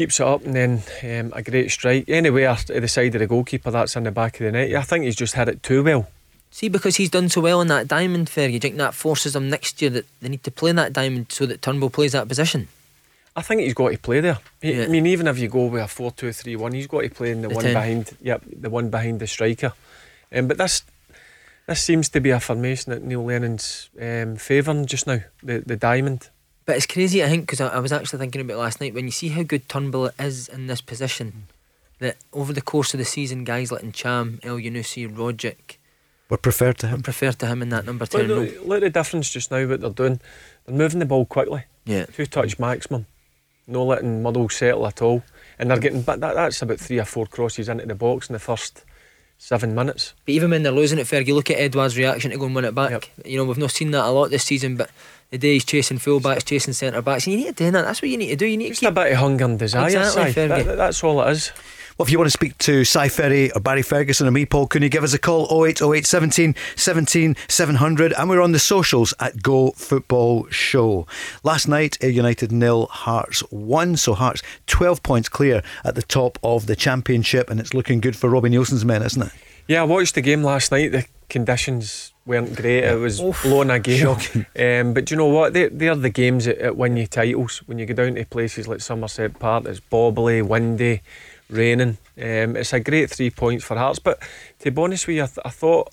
keeps 0.00 0.18
it 0.18 0.26
up, 0.26 0.42
and 0.46 0.54
then 0.54 0.82
um, 1.02 1.30
a 1.36 1.42
great 1.42 1.70
strike 1.70 2.06
anywhere 2.08 2.56
to 2.56 2.80
the 2.80 2.88
side 2.88 3.14
of 3.14 3.18
the 3.18 3.26
goalkeeper. 3.26 3.70
That's 3.70 3.96
in 3.96 4.04
the 4.04 4.10
back 4.10 4.40
of 4.40 4.46
the 4.46 4.52
net. 4.52 4.74
I 4.74 4.80
think 4.80 5.04
he's 5.04 5.14
just 5.14 5.34
hit 5.34 5.46
it 5.46 5.62
too 5.62 5.84
well. 5.84 6.08
See, 6.50 6.70
because 6.70 6.96
he's 6.96 7.10
done 7.10 7.28
so 7.28 7.42
well 7.42 7.60
in 7.60 7.68
that 7.68 7.86
diamond, 7.86 8.30
fair, 8.30 8.48
you 8.48 8.58
think 8.58 8.78
that 8.78 8.94
forces 8.94 9.34
them 9.34 9.50
next 9.50 9.82
year 9.82 9.90
that 9.90 10.06
they 10.22 10.30
need 10.30 10.42
to 10.44 10.50
play 10.50 10.70
in 10.70 10.76
that 10.76 10.94
diamond 10.94 11.26
so 11.30 11.44
that 11.44 11.60
Turnbull 11.60 11.90
plays 11.90 12.12
that 12.12 12.28
position? 12.28 12.68
I 13.36 13.42
think 13.42 13.60
he's 13.60 13.74
got 13.74 13.90
to 13.90 13.98
play 13.98 14.20
there. 14.20 14.38
He- 14.62 14.72
Yeah. 14.72 14.84
I 14.84 14.88
mean, 14.88 15.04
even 15.06 15.26
if 15.26 15.38
you 15.38 15.48
go 15.48 15.66
with 15.66 15.82
a 15.82 15.86
4 15.86 16.12
2 16.12 16.32
3 16.32 16.56
1, 16.56 16.72
he's 16.72 16.86
got 16.86 17.02
to 17.02 17.10
play 17.10 17.32
in 17.32 17.42
the, 17.42 17.48
The 17.48 17.54
one 17.54 17.64
10. 17.64 17.74
behind 17.74 18.16
yep, 18.22 18.42
the 18.50 18.70
one 18.70 18.88
behind 18.88 19.20
the 19.20 19.26
striker. 19.26 19.74
Um, 20.34 20.48
but 20.48 20.56
this 20.56 20.82
this 21.66 21.82
seems 21.84 22.08
to 22.08 22.20
be 22.20 22.30
a 22.30 22.40
formation 22.40 22.90
that 22.90 23.02
Neil 23.04 23.22
Lennon's 23.22 23.90
um, 24.00 24.36
favouring 24.36 24.86
just 24.86 25.06
now, 25.06 25.20
the, 25.42 25.58
the 25.66 25.76
diamond. 25.76 26.30
But 26.66 26.76
it's 26.76 26.86
crazy, 26.86 27.24
I 27.24 27.28
think, 27.28 27.42
because 27.44 27.60
I, 27.60 27.68
I 27.68 27.78
was 27.78 27.92
actually 27.92 28.18
thinking 28.20 28.40
about 28.42 28.54
it 28.54 28.58
last 28.58 28.80
night 28.80 28.94
when 28.94 29.04
you 29.06 29.10
see 29.10 29.28
how 29.28 29.42
good 29.42 29.68
Turnbull 29.68 30.10
is 30.18 30.48
in 30.48 30.66
this 30.66 30.80
position. 30.80 31.30
Hmm. 31.30 31.40
That 31.98 32.16
over 32.32 32.52
the 32.54 32.62
course 32.62 32.94
of 32.94 32.98
the 32.98 33.04
season, 33.04 33.44
guys 33.44 33.70
like 33.70 33.82
Ntcham, 33.82 34.40
El 34.42 34.56
Yunusi, 34.56 35.06
Roderick 35.06 35.78
We're 36.30 36.38
preferred 36.38 36.78
to 36.78 36.86
are 36.86 36.90
him. 36.90 37.02
preferred 37.02 37.38
to 37.40 37.46
him 37.46 37.60
in 37.60 37.68
that 37.68 37.84
number 37.84 38.06
10 38.06 38.26
role. 38.28 38.38
look, 38.40 38.64
look 38.64 38.76
at 38.78 38.80
the 38.80 38.90
difference 38.90 39.28
just 39.28 39.50
now, 39.50 39.66
what 39.66 39.82
they're 39.82 39.90
doing. 39.90 40.18
They're 40.64 40.74
moving 40.74 41.00
the 41.00 41.04
ball 41.04 41.26
quickly, 41.26 41.64
Yeah. 41.84 42.06
two 42.06 42.24
touch 42.24 42.58
maximum, 42.58 43.04
no 43.66 43.84
letting 43.84 44.22
Muddle 44.22 44.48
settle 44.48 44.86
at 44.86 45.02
all. 45.02 45.22
And 45.58 45.70
they're 45.70 45.78
getting, 45.78 46.00
but 46.00 46.20
that, 46.20 46.34
that's 46.36 46.62
about 46.62 46.80
three 46.80 46.98
or 46.98 47.04
four 47.04 47.26
crosses 47.26 47.68
into 47.68 47.84
the 47.84 47.94
box 47.94 48.30
in 48.30 48.32
the 48.32 48.38
first 48.38 48.82
seven 49.36 49.74
minutes. 49.74 50.14
But 50.24 50.32
even 50.32 50.50
when 50.52 50.62
they're 50.62 50.72
losing 50.72 50.98
it, 50.98 51.06
Fergie, 51.06 51.34
look 51.34 51.50
at 51.50 51.58
Edouard's 51.58 51.98
reaction 51.98 52.30
to 52.30 52.38
go 52.38 52.46
and 52.46 52.54
win 52.54 52.64
it 52.64 52.74
back. 52.74 52.92
Yep. 52.92 53.04
You 53.26 53.36
know, 53.36 53.44
we've 53.44 53.58
not 53.58 53.72
seen 53.72 53.90
that 53.90 54.06
a 54.06 54.10
lot 54.10 54.30
this 54.30 54.44
season, 54.44 54.76
but 54.76 54.90
the 55.30 55.38
day 55.38 55.54
he's 55.54 55.64
chasing 55.64 55.98
fullbacks, 55.98 56.44
chasing 56.44 56.72
centre 56.72 57.02
backs, 57.02 57.26
and 57.26 57.32
you 57.34 57.38
need 57.44 57.56
to 57.56 57.64
do 57.64 57.70
that. 57.70 57.82
That's 57.84 58.02
what 58.02 58.10
you 58.10 58.16
need 58.18 58.28
to 58.30 58.36
do. 58.36 58.46
You 58.46 58.56
need 58.56 58.68
Just 58.70 58.80
to 58.80 58.86
a 58.86 58.90
keep. 58.90 58.94
bit 58.96 59.12
of 59.12 59.18
hunger 59.18 59.44
and 59.44 59.58
desire, 59.58 59.86
Exactly, 59.86 60.32
Si. 60.32 60.46
That- 60.48 60.76
that's 60.76 61.02
all 61.04 61.22
it 61.22 61.30
is. 61.30 61.52
Well, 61.98 62.06
if 62.06 62.12
you 62.12 62.16
want 62.18 62.28
to 62.28 62.32
speak 62.32 62.56
to 62.58 62.82
Si 62.86 63.08
Ferry 63.10 63.52
or 63.52 63.60
Barry 63.60 63.82
Ferguson 63.82 64.26
or 64.26 64.30
me, 64.30 64.46
Paul, 64.46 64.66
can 64.66 64.82
you 64.82 64.88
give 64.88 65.04
us 65.04 65.12
a 65.12 65.18
call 65.18 65.46
0808 65.66 66.06
17 66.06 66.54
17 66.74 67.36
700? 67.46 68.14
And 68.14 68.30
we're 68.30 68.40
on 68.40 68.52
the 68.52 68.58
socials 68.58 69.12
at 69.20 69.42
Go 69.42 69.72
Football 69.72 70.46
Show. 70.48 71.06
Last 71.42 71.68
night, 71.68 71.98
Ayr 72.00 72.08
United 72.08 72.52
nil, 72.52 72.86
Hearts 72.86 73.40
1. 73.50 73.98
So 73.98 74.14
Hearts 74.14 74.40
12 74.66 75.02
points 75.02 75.28
clear 75.28 75.62
at 75.84 75.94
the 75.94 76.02
top 76.02 76.38
of 76.42 76.64
the 76.66 76.74
championship. 76.76 77.50
And 77.50 77.60
it's 77.60 77.74
looking 77.74 78.00
good 78.00 78.16
for 78.16 78.30
Robbie 78.30 78.48
Neilson's 78.48 78.84
men, 78.84 79.02
isn't 79.02 79.20
it? 79.22 79.32
Yeah, 79.68 79.82
I 79.82 79.84
watched 79.84 80.14
the 80.14 80.22
game 80.22 80.42
last 80.42 80.72
night. 80.72 80.92
The 80.92 81.04
conditions 81.28 82.09
weren't 82.26 82.54
great. 82.56 82.84
It 82.84 82.98
was 82.98 83.20
blowing 83.42 83.70
a 83.70 83.78
gale. 83.78 84.18
Um, 84.58 84.94
but 84.94 85.06
do 85.06 85.14
you 85.14 85.16
know 85.16 85.26
what? 85.26 85.52
They, 85.52 85.68
they're 85.68 85.94
the 85.94 86.10
games 86.10 86.44
that, 86.44 86.60
that 86.60 86.76
win 86.76 86.96
you 86.96 87.06
titles. 87.06 87.58
When 87.66 87.78
you 87.78 87.86
go 87.86 87.94
down 87.94 88.14
to 88.14 88.24
places 88.26 88.68
like 88.68 88.80
Somerset 88.80 89.38
Park, 89.38 89.64
it's 89.66 89.80
bobbly, 89.80 90.46
windy, 90.46 91.02
raining. 91.48 91.98
Um, 92.18 92.56
it's 92.56 92.72
a 92.72 92.80
great 92.80 93.10
three 93.10 93.30
points 93.30 93.64
for 93.64 93.76
Hearts. 93.76 93.98
But 93.98 94.20
to 94.60 94.70
be 94.70 94.82
honest 94.82 95.06
with 95.06 95.16
you, 95.16 95.22
I, 95.24 95.26
th- 95.26 95.38
I 95.44 95.50
thought 95.50 95.92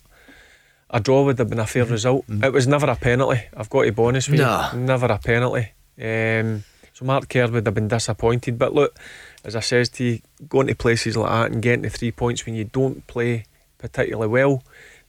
a 0.90 1.00
draw 1.00 1.24
would 1.24 1.38
have 1.38 1.50
been 1.50 1.58
a 1.58 1.66
fair 1.66 1.84
result. 1.84 2.24
It 2.28 2.52
was 2.52 2.66
never 2.66 2.86
a 2.86 2.96
penalty. 2.96 3.42
I've 3.56 3.70
got 3.70 3.84
to 3.84 3.92
be 3.92 4.02
honest 4.02 4.28
with 4.30 4.40
No. 4.40 4.68
you. 4.72 4.78
Never 4.80 5.06
a 5.06 5.18
penalty. 5.18 5.72
Um, 6.00 6.64
so 6.92 7.04
Mark 7.04 7.28
Kerr 7.28 7.48
would 7.48 7.66
have 7.66 7.74
been 7.74 7.88
disappointed. 7.88 8.58
But 8.58 8.74
look, 8.74 8.96
as 9.44 9.54
I 9.56 9.60
says 9.60 9.88
to 9.90 10.04
you, 10.04 10.20
going 10.48 10.66
to 10.68 10.74
places 10.74 11.16
like 11.16 11.30
that 11.30 11.52
and 11.52 11.62
getting 11.62 11.82
the 11.82 11.90
three 11.90 12.12
points 12.12 12.44
when 12.46 12.54
you 12.54 12.64
don't 12.64 13.06
play 13.06 13.44
particularly 13.78 14.28
well, 14.28 14.62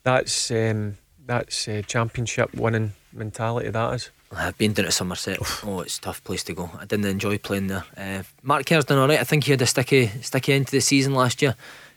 that's 0.03 0.51
um, 0.51 0.97
that's 1.29 1.67
uh, 1.67 1.83
championship 1.85 2.55
winning 2.55 2.93
mentality. 3.13 3.69
That 3.69 3.93
is. 3.93 4.09
I've 4.31 4.57
been 4.57 4.73
down 4.73 4.87
to 4.87 4.91
Somerset. 4.91 5.37
Oh, 5.63 5.81
it's 5.81 5.99
a 5.99 6.01
tough 6.01 6.23
place 6.23 6.43
to 6.45 6.53
go. 6.53 6.71
I 6.79 6.85
didn't 6.85 7.05
enjoy 7.05 7.37
playing 7.37 7.67
there. 7.67 7.83
Uh, 7.95 8.23
Mark 8.41 8.65
Kerr's 8.65 8.85
done 8.85 8.97
all 8.97 9.07
right. 9.07 9.19
I 9.19 9.23
think 9.23 9.43
he 9.43 9.51
had 9.51 9.61
a 9.61 9.65
sticky, 9.67 10.07
sticky 10.21 10.53
end 10.53 10.67
to 10.67 10.71
the 10.71 10.81
season 10.81 11.13
last 11.13 11.41
year. 11.41 11.55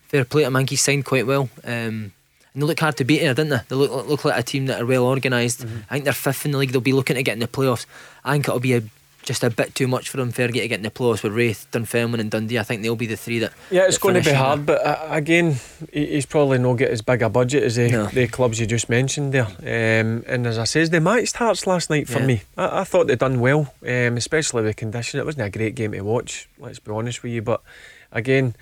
Fair 0.08 0.24
play 0.26 0.42
to 0.42 0.48
him. 0.48 0.56
I 0.56 0.60
think 0.60 0.70
he 0.70 0.76
signed 0.76 1.06
quite 1.06 1.26
well. 1.26 1.48
Um, 1.64 2.12
and 2.52 2.62
they 2.62 2.66
look 2.66 2.80
hard 2.80 2.98
to 2.98 3.04
beat 3.04 3.20
here, 3.22 3.32
didn't 3.32 3.50
they? 3.50 3.60
They 3.68 3.76
look, 3.76 4.06
look 4.06 4.24
like 4.26 4.38
a 4.38 4.42
team 4.42 4.66
that 4.66 4.82
are 4.82 4.86
well 4.86 5.04
organised. 5.04 5.64
I 5.64 5.94
think 5.94 6.04
they're 6.04 6.12
fifth 6.12 6.44
in 6.44 6.52
the 6.52 6.58
league. 6.58 6.72
They'll 6.72 6.82
be 6.82 6.92
looking 6.92 7.16
to 7.16 7.22
get 7.22 7.32
in 7.32 7.40
the 7.40 7.48
playoffs. 7.48 7.86
I 8.24 8.32
think 8.32 8.48
it'll 8.48 8.60
be 8.60 8.74
a, 8.74 8.82
just 9.22 9.42
a 9.44 9.50
bit 9.50 9.74
too 9.74 9.86
much 9.86 10.08
for 10.08 10.16
them, 10.16 10.32
Fergie, 10.32 10.60
to 10.62 10.68
get 10.68 10.72
in 10.78 10.82
the 10.82 10.90
playoffs 10.90 11.22
with 11.22 11.32
Raith, 11.32 11.66
Dunfermline, 11.70 12.20
and 12.20 12.30
Dundee. 12.30 12.58
I 12.58 12.62
think 12.64 12.82
they'll 12.82 12.96
be 12.96 13.06
the 13.06 13.16
three 13.16 13.38
that. 13.38 13.52
Yeah, 13.70 13.82
it's 13.86 13.96
that 13.96 14.02
going 14.02 14.14
to 14.16 14.28
be 14.30 14.34
hard, 14.34 14.66
but 14.66 14.84
uh, 14.84 15.06
again, 15.10 15.56
he's 15.92 16.26
probably 16.26 16.58
not 16.58 16.74
get 16.74 16.90
as 16.90 17.02
big 17.02 17.22
a 17.22 17.28
budget 17.28 17.62
as 17.62 17.76
the, 17.76 17.90
No. 17.90 18.06
the 18.06 18.26
clubs 18.26 18.58
you 18.60 18.66
just 18.66 18.88
mentioned 18.88 19.32
there. 19.32 19.46
Um, 19.46 20.24
and 20.26 20.46
as 20.46 20.58
I 20.58 20.64
says, 20.64 20.90
they 20.90 20.98
matched 21.00 21.36
Hearts 21.36 21.66
last 21.66 21.88
night 21.90 22.08
for 22.08 22.18
Yeah. 22.20 22.26
me. 22.26 22.42
I, 22.56 22.80
I 22.80 22.84
thought 22.84 23.06
they'd 23.06 23.18
done 23.18 23.40
well, 23.40 23.72
um, 23.82 24.16
especially 24.16 24.62
the 24.64 24.74
condition. 24.74 25.20
It 25.20 25.26
wasn't 25.26 25.46
a 25.46 25.50
great 25.56 25.74
game 25.74 25.92
to 25.92 26.00
watch. 26.00 26.48
Let's 26.58 26.78
be 26.80 26.90
honest 26.90 27.22
with 27.22 27.32
you, 27.32 27.42
but 27.42 27.62
again, 28.10 28.54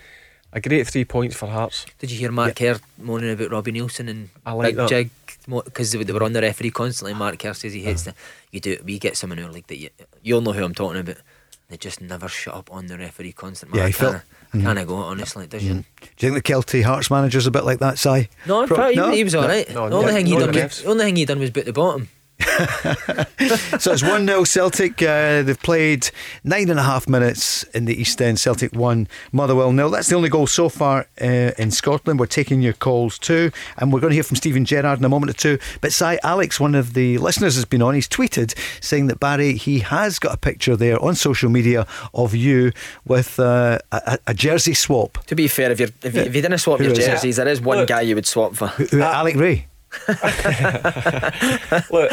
a 0.52 0.60
great 0.60 0.86
three 0.88 1.04
points 1.04 1.36
for 1.36 1.46
Hearts. 1.46 1.86
Did 2.00 2.10
you 2.10 2.18
hear 2.18 2.32
Mark 2.32 2.56
Kerr 2.56 2.78
moaning 2.98 3.30
about 3.32 3.50
Robbie 3.52 3.72
Neilson 3.72 4.08
and 4.10 4.30
I 4.44 4.52
like 4.52 4.68
Big 4.70 4.76
that. 4.76 4.88
Jig? 4.88 5.10
Because 5.46 5.92
they 5.92 6.12
were 6.12 6.22
on 6.22 6.32
the 6.32 6.42
referee 6.42 6.70
constantly. 6.70 7.14
Mark 7.14 7.38
Kerr 7.38 7.54
says 7.54 7.72
he 7.72 7.82
hates 7.82 8.06
uh-huh. 8.06 8.16
the. 8.50 8.56
You 8.56 8.60
do. 8.60 8.82
We 8.84 8.98
get 8.98 9.16
someone 9.16 9.38
in 9.38 9.44
our 9.44 9.52
league 9.52 9.66
that 9.68 9.78
you, 9.78 9.90
you'll 10.22 10.40
know 10.40 10.52
who 10.52 10.64
I'm 10.64 10.74
talking 10.74 11.00
about. 11.00 11.16
They 11.68 11.76
just 11.76 12.00
never 12.00 12.28
shut 12.28 12.54
up 12.54 12.72
on 12.72 12.86
the 12.86 12.98
referee 12.98 13.32
constantly. 13.32 13.78
Yeah, 13.78 13.84
I 13.84 13.88
he 13.88 13.92
felt- 13.92 14.12
can't. 14.12 14.24
I 14.52 14.58
can't 14.58 14.78
mm-hmm. 14.78 14.88
go 14.88 14.96
honestly. 14.96 15.46
Does 15.46 15.62
you? 15.62 15.84
Do 16.16 16.26
you 16.26 16.32
think 16.32 16.44
the 16.44 16.52
Kelty 16.52 16.82
Hearts 16.82 17.08
manager's 17.08 17.46
a 17.46 17.52
bit 17.52 17.64
like 17.64 17.78
that, 17.78 17.98
Si? 17.98 18.28
No, 18.46 18.66
Pro- 18.66 18.76
probably, 18.76 18.96
no? 18.96 19.12
he 19.12 19.22
was 19.22 19.36
all 19.36 19.46
right. 19.46 19.68
No, 19.68 19.88
the 19.88 19.94
only 19.94 20.06
no, 20.06 20.12
thing 20.12 20.26
he 20.26 20.36
done, 20.36 20.48
was, 20.48 20.56
refs. 20.56 20.82
the 20.82 20.88
only 20.88 21.04
thing 21.04 21.16
he 21.16 21.24
done 21.24 21.38
was 21.38 21.50
boot 21.50 21.66
the 21.66 21.72
bottom. 21.72 22.08
So 23.78 23.92
it's 23.92 24.02
1 24.02 24.26
0 24.26 24.44
Celtic. 24.44 25.02
Uh, 25.02 25.42
they've 25.42 25.60
played 25.60 26.10
nine 26.44 26.68
and 26.68 26.78
a 26.78 26.82
half 26.82 27.08
minutes 27.08 27.62
in 27.74 27.86
the 27.86 27.98
East 27.98 28.20
End. 28.20 28.38
Celtic 28.38 28.74
1, 28.74 29.08
Motherwell 29.32 29.72
nil. 29.72 29.90
That's 29.90 30.08
the 30.08 30.16
only 30.16 30.28
goal 30.28 30.46
so 30.46 30.68
far 30.68 31.06
uh, 31.20 31.52
in 31.58 31.70
Scotland. 31.70 32.20
We're 32.20 32.26
taking 32.26 32.60
your 32.60 32.74
calls 32.74 33.18
too. 33.18 33.50
And 33.78 33.92
we're 33.92 34.00
going 34.00 34.10
to 34.10 34.14
hear 34.14 34.22
from 34.22 34.36
Steven 34.36 34.64
Gerrard 34.64 34.98
in 34.98 35.04
a 35.04 35.08
moment 35.08 35.30
or 35.30 35.34
two. 35.34 35.58
But 35.80 35.92
Si 35.92 36.18
Alex, 36.22 36.60
one 36.60 36.74
of 36.74 36.94
the 36.94 37.18
listeners, 37.18 37.54
has 37.54 37.64
been 37.64 37.82
on. 37.82 37.94
He's 37.94 38.08
tweeted 38.08 38.54
saying 38.82 39.06
that 39.06 39.20
Barry, 39.20 39.54
he 39.54 39.80
has 39.80 40.18
got 40.18 40.34
a 40.34 40.38
picture 40.38 40.76
there 40.76 41.02
on 41.02 41.14
social 41.14 41.48
media 41.48 41.86
of 42.12 42.34
you 42.34 42.72
with 43.06 43.40
uh, 43.40 43.78
a, 43.92 44.18
a, 44.26 44.34
jersey 44.34 44.74
swap. 44.74 45.24
To 45.26 45.34
be 45.34 45.48
fair, 45.48 45.70
if, 45.70 45.80
you're, 45.80 45.90
if, 46.02 46.14
you, 46.14 46.22
if 46.22 46.34
you 46.34 46.42
didn't 46.42 46.58
swap 46.58 46.78
Who 46.78 46.86
your 46.86 46.94
jerseys, 46.94 47.36
there 47.36 47.48
is 47.48 47.60
one 47.60 47.78
Look, 47.78 47.88
guy 47.88 48.02
you 48.02 48.14
would 48.14 48.26
swap 48.26 48.54
for. 48.54 48.68
Who, 48.68 48.84
who, 48.84 49.00
Alec 49.00 49.36
Rae. 49.36 49.66
Look, 51.90 52.12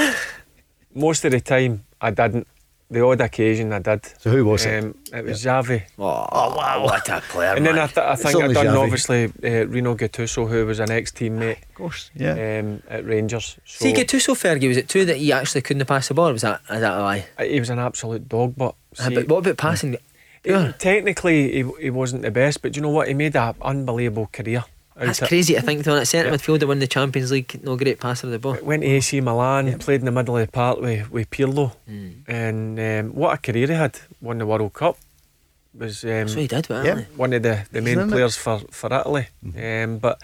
most 0.94 1.26
of 1.26 1.32
the 1.32 1.42
time 1.42 1.86
I 2.02 2.12
didn't. 2.12 2.48
The 2.90 3.04
odd 3.04 3.20
occasion 3.20 3.74
I 3.74 3.80
did. 3.80 4.06
So 4.18 4.30
who 4.30 4.46
was 4.46 4.66
it? 4.66 4.82
Um, 4.82 4.96
it 5.12 5.26
was 5.26 5.44
yeah. 5.44 5.62
Xavi. 5.62 5.84
Oh, 6.00 6.26
oh, 6.32 6.56
wow, 6.56 6.86
what 6.86 7.10
a 7.10 7.20
player! 7.20 7.54
And 7.56 7.66
man. 7.66 7.76
then 7.76 7.84
I, 7.84 7.88
th- 7.88 7.98
I 7.98 8.16
think 8.16 8.42
I 8.42 8.54
done 8.54 8.66
Xavi. 8.68 8.82
obviously 8.82 9.26
uh, 9.26 9.66
Rino 9.68 9.96
Gattuso, 9.96 10.48
who 10.48 10.66
was 10.66 10.80
an 10.80 10.90
ex-teammate. 10.90 11.64
Of 11.64 11.76
course, 11.76 12.12
yeah. 12.16 12.62
Um, 12.62 12.82
at 12.88 13.04
Rangers. 13.04 13.60
So 13.66 13.84
See 13.84 13.92
Gattuso, 13.94 14.36
Fergie, 14.36 14.70
was 14.70 14.78
it 14.78 14.88
true 14.88 15.04
that 15.04 15.18
he 15.18 15.34
actually 15.34 15.64
couldn't 15.64 15.86
pass 15.86 16.08
the 16.08 16.14
ball? 16.14 16.32
Was 16.32 16.44
that 16.44 16.62
is 16.70 16.80
that 16.80 16.98
a 16.98 17.02
lie? 17.02 17.26
Uh, 17.38 17.44
he 17.44 17.60
was 17.60 17.70
an 17.70 17.80
absolute 17.80 18.30
dog, 18.30 18.54
but. 18.56 18.74
See, 18.94 19.04
uh, 19.04 19.20
but 19.20 19.28
what 19.28 19.40
about 19.40 19.58
passing? 19.58 19.98
Yeah. 20.46 20.72
Technically, 20.80 21.52
he, 21.52 21.70
he 21.82 21.90
wasn't 21.90 22.22
the 22.22 22.32
best, 22.32 22.62
but 22.62 22.78
you 22.78 22.82
know 22.82 22.90
what? 22.90 23.10
He 23.10 23.14
made 23.14 23.36
an 23.36 23.54
unbelievable 23.62 24.30
career. 24.32 24.64
That's 24.98 25.20
crazy 25.20 25.54
to 25.54 25.62
think, 25.62 25.84
though. 25.84 25.96
That 25.96 26.08
centre 26.08 26.30
yeah. 26.30 26.36
midfielder 26.36 26.68
won 26.68 26.80
the 26.80 26.88
Champions 26.88 27.32
League, 27.32 27.64
no 27.64 27.76
great 27.76 28.00
passer 28.00 28.28
of 28.28 28.32
the 28.32 28.40
ball. 28.40 28.58
Went 28.64 28.82
to 28.82 28.88
AC 28.88 29.22
Milan, 29.22 29.68
yeah. 29.68 29.78
played 29.78 30.02
in 30.02 30.06
the 30.06 30.12
middle 30.12 30.38
of 30.38 30.46
the 30.46 30.52
park 30.52 30.80
with, 30.82 31.12
with 31.12 31.30
Pirlo, 31.30 31.74
mm. 31.88 32.24
and 32.28 32.80
um, 32.80 33.16
what 33.16 33.34
a 33.34 33.38
career 33.38 33.68
he 33.68 33.74
had. 33.74 34.00
Won 34.22 34.40
the 34.40 34.46
World 34.46 34.74
Cup. 34.74 34.98
Was 35.76 36.04
um, 36.04 36.28
so 36.28 36.40
he 36.40 36.48
did, 36.48 36.68
well, 36.70 36.84
yeah. 36.84 37.02
one 37.16 37.34
of 37.34 37.44
the, 37.44 37.66
the 37.72 37.82
main 37.82 38.10
players 38.10 38.36
for, 38.36 38.60
for 38.72 38.92
Italy. 38.92 39.28
Mm. 39.46 39.84
Um, 39.84 39.98
but 40.00 40.20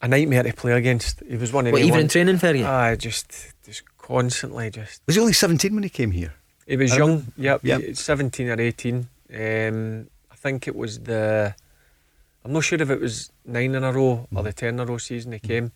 a 0.00 0.08
nightmare 0.08 0.44
to 0.44 0.52
play 0.52 0.72
against. 0.72 1.22
He 1.28 1.36
was 1.36 1.52
one 1.52 1.66
of 1.66 1.72
what, 1.72 1.80
the 1.80 1.86
even 1.86 2.00
in 2.00 2.08
training 2.08 2.38
for 2.38 2.54
you? 2.54 2.64
Ah, 2.64 2.94
just 2.94 3.52
just 3.64 3.82
constantly 3.98 4.70
just. 4.70 5.02
Was 5.06 5.16
he 5.16 5.20
only 5.20 5.32
seventeen 5.32 5.74
when 5.74 5.82
he 5.82 5.88
came 5.88 6.12
here? 6.12 6.34
He 6.66 6.76
was 6.76 6.96
young. 6.96 7.32
Yep, 7.36 7.60
yep. 7.64 7.96
seventeen 7.96 8.48
or 8.48 8.60
eighteen. 8.60 9.08
Um, 9.34 10.08
I 10.30 10.36
think 10.36 10.68
it 10.68 10.76
was 10.76 11.00
the 11.00 11.54
I'm 12.46 12.52
not 12.52 12.62
sure 12.62 12.80
if 12.80 12.90
it 12.90 13.00
was 13.00 13.32
nine 13.44 13.74
in 13.74 13.82
a 13.82 13.92
row 13.92 14.28
or 14.32 14.42
the 14.44 14.52
ten 14.52 14.74
in 14.74 14.80
a 14.80 14.86
row 14.86 14.98
season 14.98 15.32
he 15.32 15.40
came, 15.40 15.72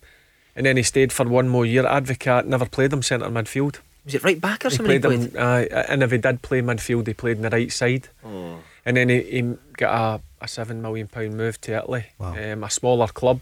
and 0.55 0.65
then 0.65 0.77
he 0.77 0.83
stayed 0.83 1.11
for 1.11 1.27
one 1.27 1.49
more 1.49 1.65
year. 1.65 1.83
Advocaat 1.83 2.45
never 2.45 2.65
played 2.65 2.93
him 2.93 3.03
centre 3.03 3.25
midfield. 3.25 3.79
Was 4.05 4.15
it 4.15 4.23
right 4.23 4.39
back 4.39 4.63
or 4.63 4.69
he 4.69 4.77
something? 4.77 5.01
Played, 5.01 5.11
he 5.11 5.27
played? 5.27 5.35
Him, 5.35 5.75
uh, 5.75 5.83
and 5.89 6.01
if 6.01 6.11
he 6.11 6.17
did 6.17 6.41
play 6.41 6.61
midfield, 6.61 7.07
he 7.07 7.13
played 7.13 7.35
on 7.35 7.43
the 7.43 7.49
right 7.49 7.69
side. 7.69 8.07
Oh. 8.23 8.59
And 8.85 8.95
then 8.95 9.09
he, 9.09 9.21
he 9.21 9.53
got 9.75 10.21
a, 10.39 10.45
a 10.45 10.47
seven 10.47 10.81
million 10.81 11.09
pound 11.09 11.35
move 11.35 11.59
to 11.61 11.73
Italy, 11.73 12.05
wow. 12.17 12.35
um, 12.41 12.63
a 12.63 12.69
smaller 12.69 13.07
club, 13.07 13.41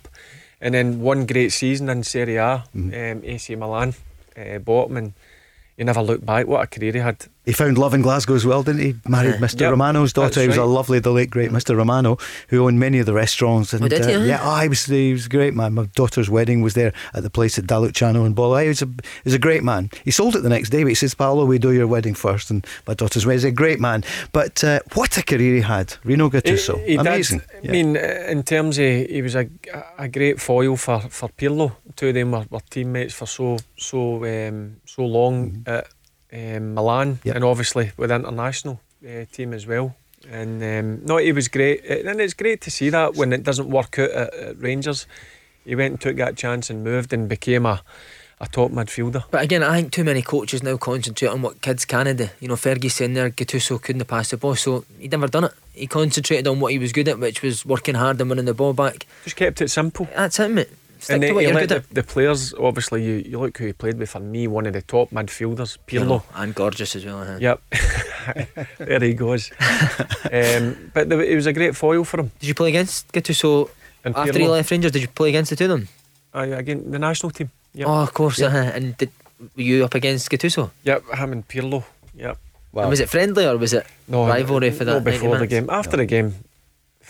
and 0.60 0.74
then 0.74 1.00
one 1.00 1.28
great 1.28 1.52
season 1.52 1.88
in 1.88 2.02
Serie 2.02 2.38
A, 2.38 2.64
mm-hmm. 2.76 3.20
um, 3.20 3.24
AC 3.24 3.56
Milan 3.56 3.94
uh, 4.36 4.58
bought 4.58 4.90
him, 4.90 4.98
and 4.98 5.14
he 5.80 5.86
never 5.86 6.02
looked 6.02 6.26
back. 6.26 6.46
What 6.46 6.62
a 6.62 6.68
career 6.68 6.92
he 6.92 7.00
had! 7.00 7.26
He 7.46 7.54
found 7.54 7.78
love 7.78 7.94
in 7.94 8.02
Glasgow 8.02 8.36
as 8.36 8.46
well, 8.46 8.64
didn't 8.64 8.82
he? 8.82 8.96
Married 9.08 9.36
yeah. 9.36 9.38
Mr. 9.38 9.62
Yep, 9.62 9.72
Romano's 9.72 10.12
daughter. 10.12 10.42
He 10.42 10.48
was 10.48 10.58
right. 10.58 10.64
a 10.64 10.68
lovely, 10.68 11.00
the 11.00 11.10
late 11.10 11.30
great 11.30 11.52
Mr. 11.52 11.76
Romano, 11.76 12.18
who 12.50 12.66
owned 12.66 12.82
many 12.82 13.00
of 13.00 13.06
the 13.06 13.14
restaurants. 13.14 13.72
And, 13.72 13.86
oh, 13.86 13.88
did 13.88 14.06
he? 14.06 14.14
Uh, 14.14 14.24
yeah, 14.24 14.42
oh, 14.44 14.60
he 14.60 14.68
was 14.68 14.86
he 14.86 15.14
was 15.14 15.30
great 15.30 15.54
man. 15.54 15.74
My 15.74 15.86
daughter's 15.96 16.30
wedding 16.30 16.62
was 16.62 16.74
there 16.74 16.92
at 17.14 17.24
the 17.24 17.30
place 17.30 17.58
at 17.58 17.64
Dalucciano 17.64 18.26
in 18.26 18.34
Bola. 18.34 18.64
He 18.64 18.68
was 18.68 18.82
a 18.82 18.88
he 18.88 19.24
was 19.24 19.34
a 19.34 19.40
great 19.40 19.64
man. 19.64 19.90
He 20.04 20.12
sold 20.12 20.36
it 20.36 20.42
the 20.42 20.50
next 20.50 20.70
day, 20.70 20.84
but 20.84 20.90
he 20.90 20.96
says, 20.96 21.16
"Paolo, 21.16 21.46
we 21.46 21.58
do 21.60 21.72
your 21.72 21.88
wedding 21.88 22.14
first. 22.14 22.52
And 22.52 22.68
my 22.86 22.94
daughter's 22.94 23.26
wedding. 23.26 23.38
He's 23.38 23.46
a 23.46 23.52
great 23.52 23.80
man. 23.80 24.04
But 24.34 24.62
uh, 24.66 24.82
what 24.96 25.18
a 25.18 25.24
career 25.24 25.56
he 25.56 25.62
had, 25.62 25.96
Rino 26.04 26.30
Gattuso. 26.30 26.78
He, 26.84 26.92
he 26.92 26.96
Amazing. 26.98 27.40
Did. 27.40 27.64
Yeah. 27.64 27.70
I 27.70 27.72
mean, 27.72 27.98
uh, 27.98 28.26
in 28.28 28.44
terms 28.44 28.78
of 28.78 28.86
he 28.86 29.22
was 29.22 29.36
a, 29.36 29.48
a 29.98 30.10
great 30.10 30.42
foil 30.42 30.76
for 30.76 31.00
for 31.00 31.30
Pirlo. 31.30 31.72
Two 31.96 32.10
of 32.10 32.16
them 32.16 32.32
were, 32.32 32.46
were 32.50 32.62
teammates 32.70 33.14
for 33.14 33.28
so 33.28 33.58
so 33.78 34.26
um, 34.26 34.79
so 34.96 35.06
long. 35.06 35.52
Mm-hmm. 35.52 35.70
At, 35.70 35.88
um, 36.32 36.76
Milan, 36.76 37.20
yep. 37.24 37.36
and 37.36 37.44
obviously 37.44 37.92
with 37.98 38.10
the 38.10 38.16
international 38.16 38.80
uh, 39.04 39.26
team 39.32 39.54
as 39.54 39.66
well. 39.66 39.96
And 40.30 40.62
um, 40.62 41.06
no, 41.06 41.18
he 41.18 41.32
was 41.32 41.48
great, 41.48 41.82
uh, 41.90 42.10
and 42.10 42.20
it's 42.20 42.34
great 42.34 42.62
to 42.62 42.72
see 42.72 42.90
that 42.90 43.16
when 43.16 43.32
it 43.34 43.44
doesn't 43.44 43.70
work 43.70 43.98
out 43.98 44.12
at, 44.12 44.34
at 44.34 44.62
Rangers, 44.62 45.08
he 45.66 45.76
went 45.76 45.92
and 45.94 46.02
took 46.02 46.18
that 46.18 46.36
chance 46.36 46.70
and 46.70 46.84
moved 46.84 47.14
and 47.14 47.30
became 47.30 47.66
a 47.66 47.82
a 48.42 48.48
top 48.48 48.72
midfielder. 48.72 49.26
But 49.32 49.44
again, 49.44 49.64
I 49.64 49.82
think 49.82 49.92
too 49.92 50.06
many 50.06 50.22
coaches 50.22 50.64
now 50.64 50.78
concentrate 50.78 51.28
on 51.28 51.42
what 51.42 51.62
kids 51.62 51.84
can 51.84 52.16
do. 52.16 52.30
You 52.40 52.48
know, 52.48 52.54
Fergie 52.54 52.90
saying 52.90 53.14
there, 53.14 53.30
Gattuso 53.30 53.82
couldn't 53.82 54.06
pass 54.06 54.30
the 54.30 54.38
ball, 54.38 54.56
so 54.56 54.86
he'd 54.98 55.12
never 55.12 55.28
done 55.28 55.44
it. 55.44 55.54
He 55.74 55.88
concentrated 55.88 56.48
on 56.48 56.62
what 56.62 56.72
he 56.72 56.80
was 56.80 56.94
good 56.94 57.10
at, 57.10 57.20
which 57.20 57.42
was 57.42 57.66
working 57.66 57.96
hard 57.96 58.22
and 58.22 58.30
winning 58.30 58.46
the 58.46 58.54
ball 58.54 58.72
back. 58.72 59.06
Just 59.26 59.36
kept 59.36 59.60
it 59.62 59.70
simple. 59.70 60.08
That's 60.16 60.40
it, 60.40 60.52
mate. 60.52 60.70
Stick 61.00 61.14
and 61.14 61.24
to 61.24 61.34
what 61.34 61.44
you're 61.44 61.54
good 61.54 61.70
the, 61.70 61.84
the, 61.94 62.04
players, 62.04 62.54
obviously, 62.56 63.06
you, 63.06 63.14
you 63.26 63.40
look 63.40 63.58
who 63.58 63.68
he 63.68 63.74
played 63.74 63.98
with. 63.98 64.10
For 64.10 64.20
me, 64.20 64.48
one 64.48 64.66
of 64.66 64.74
the 64.74 64.82
top 64.82 65.12
midfielders, 65.12 65.78
Pirlo, 65.88 66.24
and 66.36 66.54
gorgeous 66.54 66.94
as 66.94 67.06
well. 67.06 67.24
Huh? 67.24 67.38
Yep, 67.40 67.62
there 68.80 69.00
he 69.00 69.14
goes. 69.14 69.50
um, 70.32 70.92
but 70.94 71.08
the, 71.08 71.20
it 71.20 71.36
was 71.36 71.46
a 71.46 71.54
great 71.54 71.74
foil 71.76 72.04
for 72.04 72.20
him. 72.20 72.32
Did 72.40 72.48
you 72.48 72.54
play 72.54 72.70
against 72.70 73.10
Gattuso 73.14 73.70
after 74.04 74.34
Pirlo. 74.34 74.40
he 74.40 74.48
left 74.50 74.72
Rangers? 74.72 74.92
Did 74.92 75.04
you 75.04 75.08
play 75.08 75.30
against 75.30 75.52
the 75.52 75.56
two 75.56 75.66
of 75.66 75.70
them? 75.70 75.88
Uh, 76.36 76.40
again, 76.58 76.92
the 76.92 77.00
national 77.00 77.32
team. 77.32 77.50
Yep. 77.76 77.88
Oh, 77.88 78.02
of 78.04 78.14
course. 78.14 78.40
Yep. 78.40 78.52
Uh-huh. 78.52 78.72
And 78.74 78.98
did, 78.98 79.12
were 79.56 79.64
you 79.64 79.86
up 79.86 79.96
against 79.96 80.30
Gattuso? 80.30 80.70
Yep, 80.84 81.16
him 81.16 81.32
and 81.32 81.48
Pirlo. 81.48 81.86
Yep. 82.16 82.38
Wow. 82.72 82.82
And 82.84 82.90
was 82.90 83.00
it 83.00 83.10
friendly 83.10 83.46
or 83.46 83.58
was 83.58 83.74
it 83.74 83.86
no, 84.08 84.28
rivalry 84.28 84.72
for 84.72 84.84
that? 84.84 84.94
Not 84.94 85.04
before 85.04 85.38
the 85.38 85.48
game. 85.48 85.70
After 85.70 85.98
no. 85.98 86.04
the 86.04 86.06
game, 86.06 86.36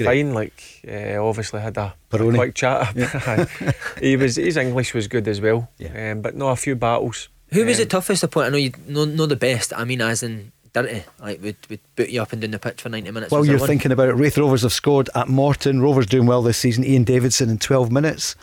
fine. 0.05 0.33
Like 0.33 0.81
uh, 0.87 1.23
obviously 1.23 1.61
had 1.61 1.77
a, 1.77 1.93
a 2.11 2.17
quick 2.17 2.55
chat. 2.55 2.95
Yeah. 2.95 3.71
he 3.99 4.15
was 4.15 4.35
his 4.35 4.57
English 4.57 4.93
was 4.93 5.07
good 5.07 5.27
as 5.27 5.41
well. 5.41 5.69
Yeah. 5.77 6.11
Um, 6.11 6.21
but 6.21 6.35
no, 6.35 6.49
a 6.49 6.55
few 6.55 6.75
battles. 6.75 7.29
Who 7.51 7.61
um, 7.61 7.67
was 7.67 7.77
the 7.77 7.83
um, 7.83 7.89
toughest? 7.89 8.29
point? 8.31 8.47
I 8.47 8.49
know 8.49 8.57
you 8.57 8.71
know, 8.87 9.05
know 9.05 9.25
the 9.25 9.35
best. 9.35 9.73
I 9.75 9.83
mean, 9.83 10.01
as 10.01 10.23
in 10.23 10.51
dirty, 10.73 11.03
like 11.19 11.41
would 11.41 11.57
would 11.69 11.79
boot 11.95 12.09
you 12.09 12.21
up 12.21 12.33
and 12.33 12.41
down 12.41 12.51
the 12.51 12.59
pitch 12.59 12.81
for 12.81 12.89
ninety 12.89 13.11
minutes. 13.11 13.31
Well, 13.31 13.45
you're 13.45 13.59
thinking 13.59 13.91
about 13.91 14.09
it. 14.09 14.13
Raith 14.13 14.37
Rovers 14.37 14.63
have 14.63 14.73
scored 14.73 15.09
at 15.15 15.27
Morton. 15.27 15.81
Rovers 15.81 16.05
doing 16.05 16.25
well 16.25 16.41
this 16.41 16.57
season. 16.57 16.83
Ian 16.83 17.03
Davidson 17.03 17.49
in 17.49 17.57
twelve 17.57 17.91
minutes. 17.91 18.35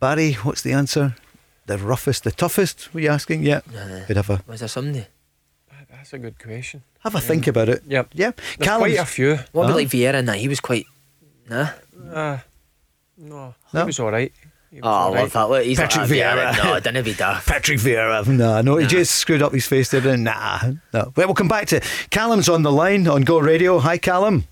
Barry, 0.00 0.34
what's 0.34 0.62
the 0.62 0.72
answer? 0.72 1.16
The 1.66 1.78
roughest, 1.78 2.24
the 2.24 2.30
toughest? 2.30 2.92
Were 2.92 3.00
you 3.00 3.08
asking? 3.08 3.42
Yeah. 3.42 3.60
Uh, 3.74 4.04
Could 4.06 4.16
have 4.16 4.28
a. 4.28 4.42
Was 4.46 4.60
there 4.60 4.68
somebody? 4.68 5.06
That's 6.04 6.12
a 6.12 6.18
good 6.18 6.38
question. 6.38 6.82
Have 7.00 7.14
a 7.14 7.16
um, 7.16 7.22
think 7.22 7.46
about 7.46 7.70
it. 7.70 7.82
Yep. 7.86 8.10
Yeah. 8.12 8.32
Quite 8.60 8.98
a 8.98 9.06
few. 9.06 9.38
What 9.52 9.64
about 9.64 9.76
like 9.76 9.88
Vieira? 9.88 10.22
Nah, 10.22 10.32
he 10.32 10.48
was 10.48 10.60
quite 10.60 10.84
Nah. 11.48 11.68
Uh, 12.12 12.38
no, 13.16 13.54
no, 13.72 13.80
he 13.80 13.86
was 13.86 14.00
all 14.00 14.10
right. 14.10 14.32
Oh, 14.82 14.88
I 14.88 15.20
love 15.20 15.32
that. 15.32 15.50
Look, 15.50 15.64
he's 15.64 15.78
Patrick 15.78 16.10
like, 16.10 16.10
Vieira. 16.10 16.64
No, 16.64 16.72
I 16.74 16.80
didn't 16.80 17.04
be 17.04 17.14
daft. 17.14 17.46
Patrick 17.46 17.78
Vieira. 17.78 18.26
No, 18.26 18.60
no, 18.60 18.76
he 18.76 18.86
just 18.86 19.14
screwed 19.14 19.40
up 19.40 19.52
his 19.52 19.66
face, 19.66 19.90
didn't 19.90 20.18
he? 20.18 20.24
Nah, 20.24 20.58
no. 20.92 21.12
Well, 21.14 21.28
we'll 21.28 21.34
come 21.34 21.48
back 21.48 21.68
to 21.68 21.80
Callum's 22.10 22.48
on 22.48 22.62
the 22.62 22.72
line 22.72 23.06
on 23.06 23.22
Go 23.22 23.38
Radio. 23.38 23.78
Hi, 23.78 23.98
Callum. 23.98 24.44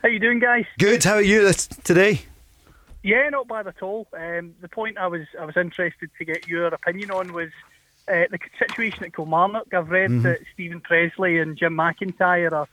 How 0.00 0.08
you 0.08 0.20
doing, 0.20 0.38
guys? 0.38 0.64
Good. 0.78 1.02
How 1.02 1.14
are 1.14 1.22
you 1.22 1.42
this, 1.42 1.66
today? 1.66 2.22
Yeah, 3.02 3.28
not 3.30 3.48
bad 3.48 3.66
at 3.66 3.82
all. 3.82 4.06
Um, 4.12 4.54
the 4.60 4.68
point 4.68 4.96
I 4.96 5.08
was 5.08 5.26
I 5.40 5.44
was 5.44 5.56
interested 5.56 6.10
to 6.18 6.24
get 6.24 6.46
your 6.46 6.66
opinion 6.66 7.10
on 7.10 7.32
was 7.32 7.50
uh, 8.06 8.24
the 8.30 8.38
situation 8.58 9.04
at 9.04 9.14
Kilmarnock. 9.14 9.74
I've 9.74 9.90
read 9.90 10.10
mm-hmm. 10.10 10.22
that 10.22 10.40
Stephen 10.54 10.80
Presley 10.80 11.38
and 11.38 11.56
Jim 11.56 11.74
McIntyre 11.74 12.52
are 12.52 12.68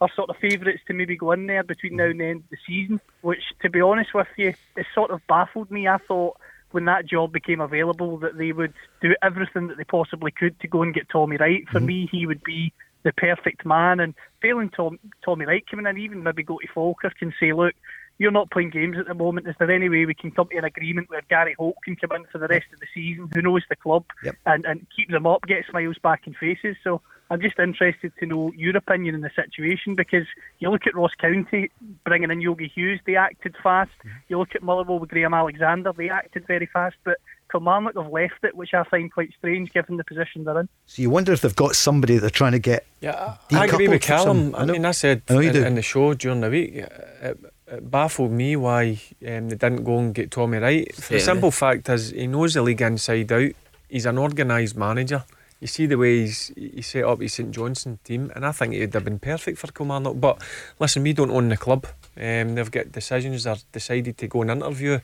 are 0.00 0.10
sort 0.14 0.30
of 0.30 0.36
favourites 0.36 0.82
to 0.86 0.94
maybe 0.94 1.16
go 1.16 1.32
in 1.32 1.46
there 1.46 1.64
between 1.64 1.96
now 1.96 2.04
and 2.04 2.20
the 2.20 2.24
end 2.24 2.44
of 2.44 2.50
the 2.50 2.56
season, 2.66 3.00
which, 3.22 3.42
to 3.62 3.70
be 3.70 3.80
honest 3.80 4.14
with 4.14 4.28
you, 4.36 4.54
it 4.76 4.86
sort 4.94 5.10
of 5.10 5.20
baffled 5.26 5.70
me. 5.70 5.88
I 5.88 5.98
thought 5.98 6.36
when 6.70 6.84
that 6.84 7.06
job 7.06 7.32
became 7.32 7.60
available 7.60 8.18
that 8.18 8.36
they 8.36 8.52
would 8.52 8.74
do 9.00 9.14
everything 9.22 9.68
that 9.68 9.76
they 9.76 9.84
possibly 9.84 10.30
could 10.30 10.58
to 10.60 10.68
go 10.68 10.82
and 10.82 10.94
get 10.94 11.08
Tommy 11.08 11.36
Wright. 11.36 11.66
For 11.68 11.78
mm-hmm. 11.78 11.86
me, 11.86 12.08
he 12.10 12.26
would 12.26 12.44
be 12.44 12.72
the 13.02 13.12
perfect 13.12 13.64
man. 13.64 14.00
And 14.00 14.14
failing 14.42 14.70
Tom, 14.70 14.98
Tommy 15.24 15.46
Wright 15.46 15.64
coming 15.68 15.86
in, 15.86 15.98
even 15.98 16.22
maybe 16.22 16.42
go 16.42 16.58
to 16.58 16.68
Falkirk 16.72 17.14
and 17.20 17.32
say, 17.40 17.52
look, 17.52 17.74
you're 18.18 18.30
not 18.32 18.50
playing 18.50 18.70
games 18.70 18.96
at 18.98 19.06
the 19.06 19.14
moment. 19.14 19.48
Is 19.48 19.54
there 19.58 19.70
any 19.70 19.88
way 19.88 20.04
we 20.04 20.14
can 20.14 20.30
come 20.30 20.48
to 20.48 20.58
an 20.58 20.64
agreement 20.64 21.08
where 21.08 21.22
Gary 21.28 21.54
Holt 21.56 21.76
can 21.84 21.96
come 21.96 22.12
in 22.12 22.26
for 22.26 22.38
the 22.38 22.48
rest 22.48 22.66
of 22.72 22.80
the 22.80 22.86
season? 22.92 23.30
Who 23.32 23.42
knows 23.42 23.62
the 23.68 23.76
club 23.76 24.04
yep. 24.22 24.36
and, 24.44 24.64
and 24.64 24.86
keep 24.94 25.10
them 25.10 25.26
up, 25.26 25.46
get 25.46 25.64
smiles 25.70 25.98
back 26.02 26.26
in 26.26 26.34
faces? 26.34 26.76
So 26.82 27.00
I'm 27.30 27.40
just 27.40 27.58
interested 27.58 28.12
to 28.20 28.26
know 28.26 28.52
your 28.56 28.76
opinion 28.76 29.14
in 29.14 29.20
the 29.20 29.30
situation 29.34 29.94
because 29.94 30.26
you 30.60 30.70
look 30.70 30.86
at 30.86 30.94
Ross 30.94 31.12
County 31.18 31.70
bringing 32.04 32.30
in 32.30 32.40
Yogi 32.40 32.68
Hughes, 32.74 33.00
they 33.06 33.16
acted 33.16 33.54
fast. 33.62 33.90
Mm-hmm. 33.98 34.16
You 34.28 34.38
look 34.38 34.54
at 34.54 34.62
Motherwell 34.62 34.98
with 34.98 35.10
Graham 35.10 35.34
Alexander, 35.34 35.92
they 35.92 36.08
acted 36.08 36.46
very 36.46 36.66
fast. 36.66 36.96
But 37.04 37.18
Kilmarnock 37.50 37.96
have 37.96 38.10
left 38.10 38.44
it, 38.44 38.56
which 38.56 38.72
I 38.72 38.82
find 38.84 39.12
quite 39.12 39.32
strange 39.36 39.72
given 39.72 39.98
the 39.98 40.04
position 40.04 40.44
they're 40.44 40.60
in. 40.60 40.68
So 40.86 41.02
you 41.02 41.10
wonder 41.10 41.32
if 41.32 41.42
they've 41.42 41.54
got 41.54 41.76
somebody 41.76 42.16
they're 42.16 42.30
trying 42.30 42.52
to 42.52 42.58
get. 42.58 42.86
Yeah, 43.00 43.36
I 43.52 43.66
agree 43.66 43.88
with 43.88 44.02
Callum. 44.02 44.54
I, 44.54 44.60
I, 44.60 44.64
mean, 44.64 44.84
I 44.84 44.92
said 44.92 45.22
I 45.28 45.34
in, 45.34 45.56
in, 45.56 45.74
the 45.74 45.82
show 45.82 46.14
during 46.14 46.40
the 46.40 46.50
week, 46.50 46.74
it, 46.74 47.38
it 47.66 47.90
baffled 47.90 48.32
me 48.32 48.56
why 48.56 49.00
um, 49.26 49.48
they 49.48 49.56
didn't 49.56 49.84
go 49.84 49.98
and 49.98 50.14
get 50.14 50.30
Tommy 50.30 50.58
Wright. 50.58 50.94
For 50.94 51.14
the 51.14 51.20
simple 51.20 51.50
fact 51.50 51.88
is, 51.90 52.10
he 52.10 52.26
knows 52.26 52.54
the 52.54 52.62
league 52.62 52.80
inside 52.80 53.30
out. 53.32 53.52
he's 53.88 54.06
an 54.06 54.18
organised 54.18 54.76
manager. 54.76 55.24
You 55.60 55.66
see 55.66 55.86
the 55.86 55.98
way 55.98 56.20
he's 56.20 56.52
he 56.56 56.82
set 56.82 57.04
up 57.04 57.20
his 57.20 57.34
St 57.34 57.50
Johnstone 57.50 57.98
team, 58.04 58.30
and 58.34 58.46
I 58.46 58.52
think 58.52 58.74
he'd 58.74 58.94
have 58.94 59.04
been 59.04 59.18
perfect 59.18 59.58
for 59.58 59.66
Kilmarnock. 59.68 60.20
But 60.20 60.40
listen, 60.78 61.02
we 61.02 61.12
don't 61.12 61.30
own 61.30 61.48
the 61.48 61.56
club. 61.56 61.86
Um, 62.16 62.54
they've 62.54 62.70
got 62.70 62.92
decisions. 62.92 63.44
They're 63.44 63.56
decided 63.72 64.18
to 64.18 64.28
go 64.28 64.42
and 64.42 64.50
interview, 64.50 65.00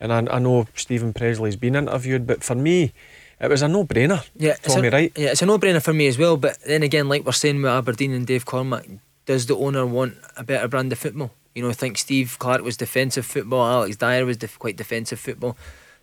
and 0.00 0.12
I, 0.12 0.36
I 0.36 0.38
know 0.38 0.66
Stephen 0.74 1.12
Presley's 1.12 1.56
been 1.56 1.76
interviewed. 1.76 2.26
But 2.26 2.42
for 2.42 2.54
me, 2.54 2.92
it 3.38 3.50
was 3.50 3.60
a 3.60 3.68
no-brainer. 3.68 4.26
Yeah, 4.34 4.54
Tommy 4.54 4.88
it's 4.88 4.94
a, 4.94 4.96
Wright. 4.96 5.12
Yeah, 5.14 5.30
it's 5.32 5.42
a 5.42 5.46
no-brainer 5.46 5.82
for 5.82 5.92
me 5.92 6.06
as 6.06 6.16
well. 6.16 6.38
But 6.38 6.58
then 6.66 6.82
again, 6.82 7.08
like 7.08 7.26
we're 7.26 7.32
saying 7.32 7.60
with 7.60 7.70
Aberdeen 7.70 8.12
and 8.12 8.26
Dave 8.26 8.46
Cormack, 8.46 8.88
does 9.26 9.44
the 9.44 9.56
owner 9.56 9.84
want 9.84 10.14
a 10.38 10.44
better 10.44 10.68
brand 10.68 10.90
of 10.92 10.98
football? 10.98 11.32
You 11.54 11.62
know, 11.62 11.68
I 11.68 11.74
think 11.74 11.98
Steve 11.98 12.36
Clarke 12.38 12.62
was 12.62 12.76
defensive 12.78 13.26
football. 13.26 13.66
Alex 13.66 13.96
Dyer 13.96 14.24
was 14.24 14.38
def- 14.38 14.58
quite 14.58 14.76
defensive 14.76 15.20
football. 15.20 15.56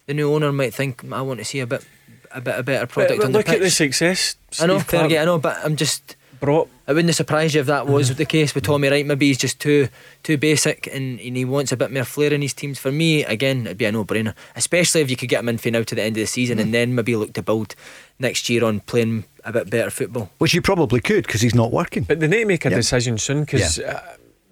The 0.06 0.14
new 0.14 0.32
owner 0.34 0.52
might 0.52 0.74
think 0.74 1.04
I 1.12 1.22
want 1.22 1.40
to 1.40 1.46
see 1.46 1.60
a 1.60 1.68
bit, 1.68 1.86
a 2.34 2.42
bit, 2.42 2.60
a 2.60 2.64
better 2.64 2.88
product 2.88 3.12
But, 3.14 3.18
but 3.18 3.26
on 3.28 3.32
look 3.34 3.46
the 3.46 3.52
pitch. 3.54 3.62
at 3.62 3.64
the 3.64 3.70
success. 3.72 4.36
I 4.60 4.66
know, 4.68 4.80
Steve 4.80 5.00
Fergie, 5.02 5.22
I 5.22 5.26
know, 5.26 5.40
but 5.40 5.58
I'm 5.64 5.76
just 5.76 6.16
brought. 6.40 6.70
It 6.88 6.94
wouldn't 6.94 7.16
surprise 7.16 7.54
you 7.56 7.62
if 7.62 7.68
that 7.68 7.88
was 7.88 8.14
the 8.16 8.26
case 8.26 8.54
with 8.54 8.66
Tommy 8.66 8.90
Wright. 8.90 9.06
Maybe 9.06 9.28
he's 9.28 9.38
just 9.38 9.60
too 9.62 9.88
too 10.24 10.38
basic 10.38 10.88
and, 10.88 11.18
and 11.20 11.38
he 11.38 11.46
wants 11.46 11.72
a 11.72 11.78
bit 11.78 11.92
more 11.92 12.04
flair 12.04 12.34
in 12.34 12.42
his 12.42 12.54
teams. 12.54 12.78
For 12.80 12.92
me, 12.92 13.24
again, 13.24 13.66
it'd 13.66 13.78
be 13.78 13.86
a 13.86 13.92
no-brainer, 13.94 14.34
especially 14.56 15.00
if 15.02 15.10
you 15.10 15.16
could 15.16 15.30
get 15.30 15.40
him 15.40 15.48
in 15.50 15.58
for 15.58 15.72
now 15.72 15.84
to 15.84 15.96
the 15.96 16.02
end 16.02 16.18
of 16.18 16.22
the 16.22 16.28
season 16.28 16.60
and 16.60 16.74
then 16.74 16.96
maybe 16.96 17.16
look 17.16 17.32
to 17.34 17.42
build 17.42 17.76
next 18.20 18.50
year 18.50 18.66
on 18.66 18.82
playing 18.82 19.24
a 19.46 19.54
bit 19.54 19.70
better 19.70 19.90
football. 19.90 20.30
Which 20.40 20.54
you 20.54 20.62
probably 20.62 21.00
could 21.00 21.26
because 21.26 21.40
he's 21.42 21.56
not 21.56 21.72
working. 21.72 22.04
But 22.04 22.20
they 22.20 22.28
need 22.28 22.40
to 22.42 22.46
make 22.46 22.66
a 22.66 22.70
Yeah. 22.70 22.76
decision 22.76 23.18
soon 23.18 23.42
because 23.46 23.78
Yeah. 23.78 23.92
uh, 23.94 24.02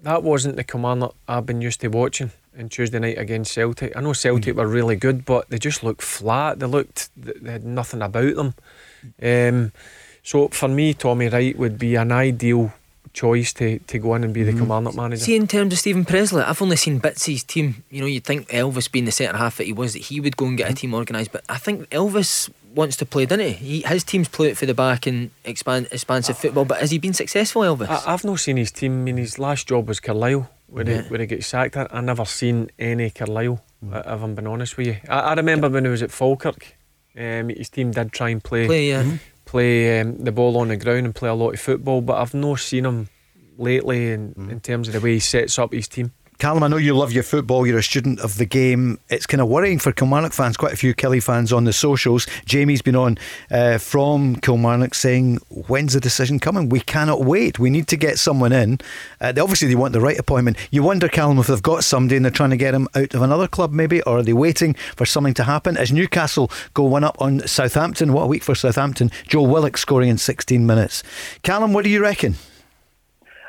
that 0.02 0.22
wasn't 0.22 0.56
the 0.56 0.64
Kilmarnock 0.64 1.14
I've 1.28 1.44
been 1.44 1.60
used 1.60 1.80
to 1.82 1.88
watching 1.88 2.30
on 2.58 2.68
Tuesday 2.68 2.98
night 2.98 3.18
against 3.18 3.52
Celtic. 3.52 3.96
I 3.96 4.00
know 4.00 4.12
Celtic 4.12 4.54
hmm. 4.54 4.60
were 4.60 4.66
really 4.66 4.96
good, 4.96 5.24
but 5.24 5.48
they 5.50 5.58
just 5.58 5.82
looked 5.82 6.02
flat. 6.02 6.58
They 6.58 6.66
looked 6.66 7.10
they 7.16 7.52
had 7.52 7.64
nothing 7.64 8.02
about 8.02 8.34
them. 8.34 8.54
Um, 9.22 9.72
so 10.22 10.48
for 10.48 10.68
me, 10.68 10.94
Tommy 10.94 11.28
Wright 11.28 11.56
would 11.58 11.78
be 11.78 11.96
an 11.96 12.12
ideal 12.12 12.72
choice 13.12 13.52
to, 13.52 13.78
to 13.78 13.98
go 13.98 14.14
in 14.14 14.24
and 14.24 14.32
be 14.32 14.42
the 14.42 14.52
hmm. 14.52 14.58
commandant 14.58 14.96
manager. 14.96 15.24
See, 15.24 15.36
in 15.36 15.46
terms 15.46 15.72
of 15.72 15.78
Stephen 15.78 16.04
Presley, 16.04 16.42
I've 16.42 16.62
only 16.62 16.76
seen 16.76 16.98
bits 16.98 17.26
of 17.26 17.32
his 17.32 17.44
team. 17.44 17.84
You 17.90 18.00
know, 18.00 18.06
you'd 18.06 18.24
think 18.24 18.48
Elvis 18.48 18.90
being 18.90 19.04
the 19.04 19.12
centre 19.12 19.36
half 19.36 19.56
that 19.58 19.66
he 19.66 19.72
was, 19.72 19.92
that 19.92 20.00
he 20.00 20.20
would 20.20 20.36
go 20.36 20.46
and 20.46 20.56
get 20.56 20.68
a 20.68 20.70
hmm. 20.70 20.76
team 20.76 20.94
organised. 20.94 21.32
But 21.32 21.44
I 21.48 21.58
think 21.58 21.88
Elvis 21.90 22.50
wants 22.74 22.96
to 22.96 23.06
play, 23.06 23.26
doesn't 23.26 23.44
he? 23.44 23.52
he 23.52 23.80
his 23.82 24.04
teams 24.04 24.28
play 24.28 24.48
it 24.48 24.56
for 24.56 24.66
the 24.66 24.74
back 24.74 25.06
and 25.06 25.30
expand 25.44 25.88
expansive 25.90 26.36
uh, 26.36 26.38
football. 26.38 26.64
But 26.64 26.80
has 26.80 26.90
he 26.90 26.98
been 26.98 27.12
successful, 27.12 27.62
Elvis? 27.62 27.88
I, 27.88 28.12
I've 28.12 28.24
not 28.24 28.40
seen 28.40 28.56
his 28.56 28.70
team. 28.70 28.92
I 28.92 29.02
mean, 29.04 29.16
his 29.16 29.38
last 29.38 29.68
job 29.68 29.88
was 29.88 30.00
Carlisle, 30.00 30.48
where, 30.72 30.88
Yeah. 30.88 31.02
he, 31.02 31.08
where 31.08 31.20
he 31.20 31.26
got 31.26 31.42
sacked. 31.44 31.76
I, 31.76 31.86
I 31.90 32.00
never 32.00 32.24
seen 32.24 32.70
any 32.78 33.10
Carlisle, 33.10 33.62
uh, 33.92 33.98
if 33.98 34.22
I'm 34.22 34.34
being 34.34 34.46
honest 34.46 34.76
with 34.76 34.86
you. 34.88 34.96
I, 35.08 35.18
I 35.20 35.34
remember 35.34 35.68
when 35.68 35.84
he 35.84 35.90
was 35.90 36.02
at 36.02 36.10
Falkirk, 36.10 36.76
um, 37.18 37.48
his 37.50 37.68
team 37.68 37.90
did 37.90 38.12
try 38.12 38.30
and 38.30 38.42
play 38.42 38.66
Play, 38.66 38.88
yeah. 38.88 39.02
Mhm. 39.02 39.18
play 39.44 40.00
um, 40.00 40.16
the 40.24 40.32
ball 40.32 40.56
on 40.56 40.68
the 40.68 40.76
ground 40.76 41.04
and 41.06 41.14
play 41.14 41.28
a 41.28 41.34
lot 41.34 41.50
of 41.54 41.60
football, 41.60 42.00
but 42.00 42.16
I've 42.20 42.34
not 42.34 42.58
seen 42.60 42.84
him 42.86 43.08
lately 43.58 44.10
in, 44.12 44.34
in 44.50 44.60
terms 44.60 44.88
of 44.88 44.94
the 44.94 45.00
way 45.00 45.12
he 45.14 45.20
sets 45.20 45.58
up 45.58 45.72
his 45.72 45.88
team. 45.88 46.12
Callum, 46.42 46.64
I 46.64 46.66
know 46.66 46.76
you 46.76 46.96
love 46.96 47.12
your 47.12 47.22
football. 47.22 47.68
You're 47.68 47.78
a 47.78 47.84
student 47.84 48.18
of 48.18 48.36
the 48.36 48.44
game. 48.44 48.98
It's 49.08 49.26
kind 49.26 49.40
of 49.40 49.46
worrying 49.46 49.78
for 49.78 49.92
Kilmarnock 49.92 50.32
fans. 50.32 50.56
Quite 50.56 50.72
a 50.72 50.76
few 50.76 50.92
Killie 50.92 51.22
fans 51.22 51.52
on 51.52 51.62
the 51.62 51.72
socials. 51.72 52.26
Jamie's 52.46 52.82
been 52.82 52.96
on 52.96 53.16
uh, 53.52 53.78
from 53.78 54.34
Kilmarnock 54.34 54.96
saying, 54.96 55.38
"When's 55.50 55.92
the 55.92 56.00
decision 56.00 56.40
coming? 56.40 56.68
We 56.68 56.80
cannot 56.80 57.20
wait. 57.20 57.60
We 57.60 57.70
need 57.70 57.86
to 57.86 57.96
get 57.96 58.18
someone 58.18 58.50
in." 58.50 58.80
Uh, 59.20 59.30
they, 59.30 59.40
obviously, 59.40 59.68
they 59.68 59.76
want 59.76 59.92
the 59.92 60.00
right 60.00 60.18
appointment. 60.18 60.56
You 60.72 60.82
wonder, 60.82 61.08
Callum, 61.08 61.38
if 61.38 61.46
they've 61.46 61.62
got 61.62 61.84
somebody 61.84 62.16
and 62.16 62.24
they're 62.24 62.32
trying 62.32 62.50
to 62.50 62.56
get 62.56 62.74
him 62.74 62.88
out 62.96 63.14
of 63.14 63.22
another 63.22 63.46
club, 63.46 63.70
maybe, 63.70 64.02
or 64.02 64.18
are 64.18 64.22
they 64.24 64.32
waiting 64.32 64.74
for 64.96 65.06
something 65.06 65.34
to 65.34 65.44
happen? 65.44 65.76
As 65.76 65.92
Newcastle 65.92 66.50
go 66.74 66.82
one 66.82 67.04
up 67.04 67.22
on 67.22 67.46
Southampton, 67.46 68.12
what 68.12 68.24
a 68.24 68.26
week 68.26 68.42
for 68.42 68.56
Southampton. 68.56 69.12
Joe 69.28 69.42
Willock 69.42 69.78
scoring 69.78 70.08
in 70.08 70.18
16 70.18 70.66
minutes. 70.66 71.04
Callum, 71.44 71.72
what 71.72 71.84
do 71.84 71.90
you 71.90 72.02
reckon? 72.02 72.34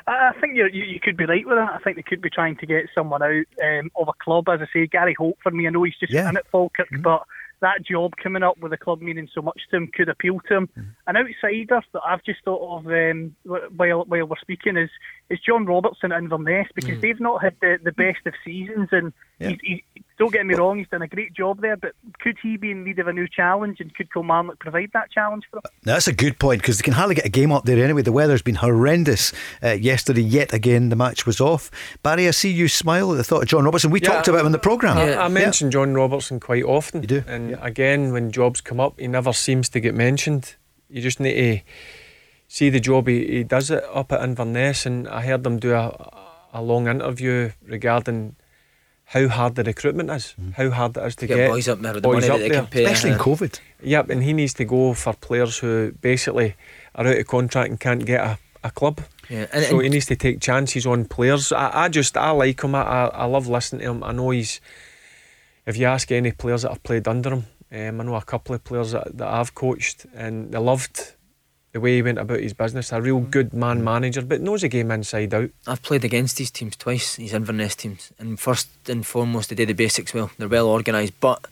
I 0.06 0.32
think 0.40 0.56
you 0.56 0.66
you 0.66 1.00
could 1.00 1.16
be 1.16 1.24
right 1.24 1.46
with 1.46 1.56
that. 1.56 1.72
I 1.74 1.78
think 1.78 1.96
they 1.96 2.02
could 2.02 2.20
be 2.20 2.30
trying 2.30 2.56
to 2.56 2.66
get 2.66 2.86
someone 2.94 3.22
out 3.22 3.46
um, 3.62 3.90
of 3.96 4.08
a 4.08 4.12
club. 4.24 4.48
As 4.48 4.60
I 4.60 4.66
say, 4.72 4.86
Gary 4.86 5.14
Holt 5.18 5.38
for 5.42 5.50
me. 5.50 5.66
I 5.66 5.70
know 5.70 5.82
he's 5.82 5.96
just 5.98 6.12
Yeah. 6.12 6.28
in 6.28 6.36
at 6.36 6.46
Falkirk, 6.50 6.88
but 7.00 7.24
that 7.60 7.82
job 7.82 8.12
coming 8.22 8.42
up 8.42 8.58
with 8.58 8.70
the 8.72 8.76
club 8.76 9.00
meaning 9.00 9.28
so 9.34 9.40
much 9.40 9.62
to 9.70 9.76
him 9.76 9.90
could 9.94 10.10
appeal 10.10 10.40
to 10.48 10.56
him. 10.56 10.68
An 11.06 11.16
outsider 11.16 11.80
that 11.92 12.02
I've 12.06 12.22
just 12.22 12.44
thought 12.44 12.78
of 12.78 12.86
um, 12.86 13.34
while 13.44 14.04
while 14.04 14.26
we're 14.26 14.36
speaking 14.40 14.76
is 14.76 14.90
is 15.30 15.40
John 15.40 15.64
Robertson 15.64 16.12
at 16.12 16.18
Inverness 16.18 16.68
because 16.74 17.00
they've 17.00 17.20
not 17.20 17.42
had 17.42 17.56
the, 17.60 17.78
the 17.82 17.92
best 17.92 18.26
of 18.26 18.34
seasons 18.44 18.88
and 18.92 19.12
he's, 19.38 19.58
he, 19.62 19.84
don't 20.18 20.32
get 20.32 20.44
me 20.46 20.54
wrong, 20.54 20.78
he's 20.78 20.88
done 20.88 21.02
a 21.02 21.08
great 21.08 21.32
job 21.32 21.60
there, 21.60 21.76
but 21.76 21.92
could 22.20 22.36
he 22.42 22.56
be 22.56 22.70
in 22.70 22.84
need 22.84 22.98
of 22.98 23.08
a 23.08 23.12
new 23.12 23.26
challenge 23.26 23.80
and 23.80 23.94
could 23.94 24.12
Kilmarnock 24.12 24.60
provide 24.60 24.90
that 24.92 25.10
challenge 25.10 25.44
for 25.50 25.56
him? 25.56 25.62
Now, 25.84 25.94
that's 25.94 26.08
a 26.08 26.12
good 26.12 26.38
point 26.38 26.60
because 26.60 26.78
they 26.78 26.82
can 26.82 26.92
hardly 26.92 27.14
get 27.14 27.24
a 27.24 27.30
game 27.30 27.50
up 27.50 27.64
there 27.64 27.82
anyway. 27.82 28.02
The 28.02 28.12
weather's 28.12 28.42
been 28.42 28.56
horrendous 28.56 29.32
uh, 29.62 29.70
yesterday. 29.70 30.22
Yet 30.22 30.52
again, 30.52 30.90
the 30.90 30.96
match 30.96 31.26
was 31.26 31.40
off. 31.40 31.70
Barry, 32.02 32.28
I 32.28 32.32
see 32.32 32.50
you 32.50 32.68
smile 32.68 33.12
at 33.12 33.16
the 33.16 33.24
thought 33.24 33.42
of 33.42 33.48
John 33.48 33.64
Robertson. 33.64 33.90
We 33.90 34.00
Yeah, 34.00 34.10
talked 34.10 34.28
about 34.28 34.40
him 34.40 34.46
in 34.46 34.52
the 34.52 34.58
programme. 34.58 34.98
I, 34.98 35.16
I 35.16 35.28
mention 35.28 35.70
John 35.70 35.94
Robertson 35.94 36.38
quite 36.38 36.64
often. 36.64 37.02
You 37.02 37.08
do. 37.08 37.24
And 37.26 37.58
again, 37.60 38.12
when 38.12 38.30
jobs 38.30 38.60
come 38.60 38.78
up, 38.80 39.00
he 39.00 39.08
never 39.08 39.32
seems 39.32 39.68
to 39.70 39.80
get 39.80 39.94
mentioned. 39.94 40.56
You 40.88 41.02
just 41.02 41.18
need 41.18 41.34
to 41.34 41.60
see 42.48 42.70
the 42.70 42.80
job 42.80 43.08
he, 43.08 43.26
he 43.26 43.44
does 43.44 43.70
it 43.70 43.84
up 43.92 44.12
at 44.12 44.22
Inverness. 44.22 44.86
And 44.86 45.08
I 45.08 45.22
heard 45.22 45.44
them 45.44 45.58
do 45.58 45.74
a, 45.74 46.10
a 46.52 46.62
long 46.62 46.86
interview 46.88 47.50
regarding 47.66 48.36
how 49.06 49.28
hard 49.28 49.54
the 49.54 49.62
recruitment 49.64 50.10
is, 50.10 50.34
how 50.56 50.70
hard 50.70 50.96
it 50.96 51.02
is 51.04 51.16
to 51.16 51.26
Get 51.26 51.36
get, 51.36 51.50
boys 51.50 51.68
up 51.68 51.80
there 51.80 51.92
with 51.94 52.02
the 52.02 52.08
money 52.08 52.26
that 52.26 52.38
they 52.38 52.48
can 52.50 52.66
pay, 52.66 52.84
Especially 52.84 53.10
in 53.10 53.16
uh, 53.20 53.22
COVID. 53.22 53.60
Yep, 53.82 54.10
and 54.10 54.22
he 54.22 54.32
needs 54.32 54.54
to 54.54 54.64
go 54.64 54.94
for 54.94 55.12
players 55.12 55.58
who 55.58 55.92
basically 56.00 56.54
are 56.94 57.06
out 57.06 57.18
of 57.18 57.26
contract 57.26 57.68
and 57.70 57.78
can't 57.78 58.06
get 58.06 58.20
a, 58.20 58.38
a 58.64 58.70
club. 58.70 59.02
Yeah, 59.28 59.46
and- 59.52 59.64
so 59.66 59.74
and- 59.76 59.82
he 59.84 59.88
needs 59.90 60.06
to 60.06 60.16
take 60.16 60.40
chances 60.40 60.86
on 60.86 61.04
players. 61.04 61.52
I, 61.52 61.84
I 61.84 61.88
just 61.88 62.16
I 62.16 62.30
like 62.30 62.62
him. 62.62 62.74
I, 62.74 62.82
I 62.82 63.06
I 63.08 63.24
love 63.26 63.46
listening 63.46 63.82
to 63.82 63.90
him. 63.90 64.02
I 64.04 64.12
know 64.12 64.30
he's. 64.30 64.60
If 65.66 65.76
you 65.76 65.86
ask 65.86 66.10
any 66.12 66.30
players 66.32 66.62
that 66.62 66.70
have 66.70 66.82
played 66.82 67.08
under 67.08 67.30
him, 67.30 67.46
um, 67.72 68.00
I 68.00 68.04
know 68.04 68.14
a 68.16 68.22
couple 68.22 68.54
of 68.54 68.64
players 68.64 68.92
that, 68.92 69.16
that 69.16 69.28
I've 69.28 69.54
coached, 69.54 70.04
and 70.14 70.52
they 70.52 70.58
loved 70.58 71.13
the 71.74 71.80
way 71.80 71.96
he 71.96 72.02
went 72.02 72.18
about 72.18 72.38
his 72.38 72.52
business. 72.52 72.92
A 72.92 73.02
real 73.02 73.18
good 73.18 73.52
man 73.52 73.82
manager, 73.82 74.22
but 74.22 74.40
knows 74.40 74.62
the 74.62 74.68
game 74.68 74.92
inside 74.92 75.34
out. 75.34 75.50
I've 75.66 75.82
played 75.82 76.04
against 76.04 76.36
these 76.36 76.52
teams 76.52 76.76
twice, 76.76 77.16
these 77.16 77.34
Inverness 77.34 77.74
teams, 77.74 78.12
and 78.18 78.38
first 78.38 78.68
and 78.88 79.04
foremost, 79.04 79.50
they 79.50 79.56
do 79.56 79.66
the 79.66 79.72
basics 79.74 80.14
well. 80.14 80.30
They're 80.38 80.48
well 80.48 80.68
organised, 80.68 81.18
but 81.20 81.44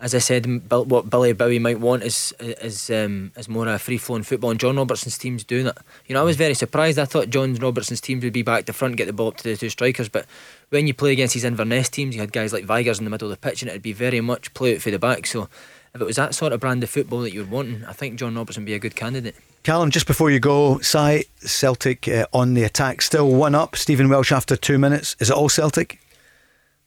as 0.00 0.12
I 0.12 0.18
said, 0.18 0.46
what 0.70 1.08
Billy 1.08 1.34
Bowie 1.34 1.60
might 1.60 1.78
want 1.78 2.02
is 2.02 2.34
is 2.40 2.90
um, 2.90 3.30
is 3.36 3.48
more 3.48 3.68
a 3.68 3.78
free 3.78 3.96
flowing 3.96 4.24
football, 4.24 4.50
and 4.50 4.58
John 4.58 4.76
Robertson's 4.76 5.16
team's 5.16 5.44
doing 5.44 5.66
it. 5.66 5.78
You 6.06 6.14
know, 6.14 6.22
I 6.22 6.24
was 6.24 6.36
very 6.36 6.54
surprised. 6.54 6.98
I 6.98 7.04
thought 7.04 7.30
John 7.30 7.54
Robertson's 7.54 8.00
teams 8.00 8.24
would 8.24 8.32
be 8.32 8.42
back 8.42 8.64
to 8.64 8.72
front, 8.72 8.96
get 8.96 9.06
the 9.06 9.12
ball 9.12 9.28
up 9.28 9.36
to 9.36 9.44
the 9.44 9.56
two 9.56 9.70
strikers, 9.70 10.08
but 10.08 10.26
when 10.70 10.88
you 10.88 10.94
play 10.94 11.12
against 11.12 11.34
these 11.34 11.44
Inverness 11.44 11.88
teams, 11.88 12.16
you 12.16 12.20
had 12.22 12.32
guys 12.32 12.52
like 12.52 12.64
Vigurs 12.64 12.98
in 12.98 13.04
the 13.04 13.10
middle 13.10 13.30
of 13.30 13.40
the 13.40 13.48
pitch, 13.48 13.62
and 13.62 13.70
it'd 13.70 13.82
be 13.82 13.92
very 13.92 14.20
much 14.20 14.52
play 14.52 14.74
out 14.74 14.82
for 14.82 14.90
the 14.90 14.98
back. 14.98 15.28
So. 15.28 15.48
If 15.94 16.00
it 16.00 16.04
was 16.04 16.16
that 16.16 16.34
sort 16.34 16.52
of 16.52 16.60
brand 16.60 16.82
of 16.84 16.90
football 16.90 17.20
that 17.20 17.32
you 17.32 17.44
were 17.44 17.50
wanting, 17.50 17.84
I 17.84 17.92
think 17.92 18.18
John 18.18 18.36
Robertson 18.36 18.62
would 18.62 18.66
be 18.66 18.74
a 18.74 18.78
good 18.78 18.94
candidate. 18.94 19.34
Callum, 19.62 19.90
just 19.90 20.06
before 20.06 20.30
you 20.30 20.40
go, 20.40 20.78
Si, 20.78 21.24
Celtic 21.40 22.08
uh, 22.08 22.26
on 22.32 22.54
the 22.54 22.62
attack, 22.62 23.02
still 23.02 23.28
one 23.30 23.54
up. 23.54 23.76
Stephen 23.76 24.08
Welsh 24.08 24.32
after 24.32 24.56
two 24.56 24.78
minutes. 24.78 25.16
Is 25.18 25.30
it 25.30 25.36
all 25.36 25.48
Celtic? 25.48 26.00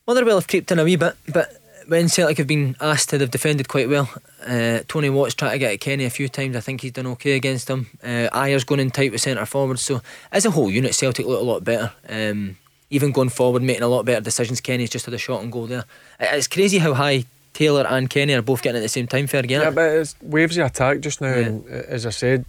Motherwell 0.06 0.36
have 0.36 0.48
creeped 0.48 0.72
in 0.72 0.78
a 0.78 0.84
wee 0.84 0.96
bit, 0.96 1.14
but 1.32 1.56
when 1.86 2.08
Celtic 2.08 2.38
have 2.38 2.46
been 2.46 2.76
asked 2.80 3.10
to, 3.10 3.18
they've 3.18 3.30
defended 3.30 3.68
quite 3.68 3.88
well. 3.88 4.10
Uh, 4.44 4.80
Tony 4.88 5.10
Watts 5.10 5.34
tried 5.34 5.52
to 5.52 5.58
get 5.58 5.72
at 5.72 5.80
Kenny 5.80 6.04
a 6.04 6.10
few 6.10 6.28
times. 6.28 6.56
I 6.56 6.60
think 6.60 6.80
he's 6.80 6.92
done 6.92 7.06
okay 7.08 7.36
against 7.36 7.68
them. 7.68 7.86
Uh, 8.02 8.28
Ajer's 8.32 8.64
going 8.64 8.80
in 8.80 8.90
tight 8.90 9.12
with 9.12 9.20
centre 9.20 9.46
forward. 9.46 9.78
So 9.78 10.02
as 10.32 10.44
a 10.44 10.50
whole 10.50 10.70
unit, 10.70 10.94
Celtic 10.94 11.26
look 11.26 11.40
a 11.40 11.44
lot 11.44 11.62
better. 11.62 11.92
Um, 12.08 12.56
even 12.90 13.12
going 13.12 13.28
forward, 13.28 13.62
making 13.62 13.82
a 13.82 13.88
lot 13.88 14.04
better 14.04 14.20
decisions. 14.20 14.60
Kenny's 14.60 14.90
just 14.90 15.04
had 15.04 15.14
a 15.14 15.18
shot 15.18 15.42
and 15.42 15.50
goal 15.50 15.66
there. 15.66 15.84
It's 16.20 16.48
crazy 16.48 16.78
how 16.78 16.94
high 16.94 17.24
Taylor 17.54 17.86
and 17.86 18.10
Kenny 18.10 18.34
are 18.34 18.42
both 18.42 18.60
getting 18.60 18.78
at 18.78 18.82
the 18.82 18.88
same 18.88 19.06
time. 19.06 19.26
Fair 19.26 19.40
again. 19.40 19.62
Yeah, 19.62 19.70
but 19.70 19.90
it's 19.90 20.14
waves 20.20 20.58
of 20.58 20.66
attack 20.66 21.00
just 21.00 21.20
now. 21.20 21.32
And 21.32 21.64
uh, 21.66 21.84
as 21.88 22.04
I 22.04 22.10
said, 22.10 22.44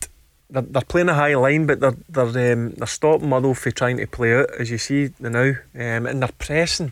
they're, 0.49 0.63
they're 0.63 0.81
playing 0.81 1.09
a 1.09 1.13
high 1.13 1.35
line, 1.35 1.65
but 1.65 1.79
they're 1.79 1.95
they're 2.09 2.53
um, 2.53 2.71
they're 2.71 2.87
stopping 2.87 3.29
Motherwell 3.29 3.53
from 3.53 3.71
trying 3.71 3.97
to 3.97 4.07
play 4.07 4.35
out, 4.35 4.49
as 4.59 4.69
you 4.69 4.77
see 4.77 5.11
now, 5.19 5.53
um, 5.75 6.05
and 6.05 6.21
they're 6.21 6.29
pressing. 6.37 6.91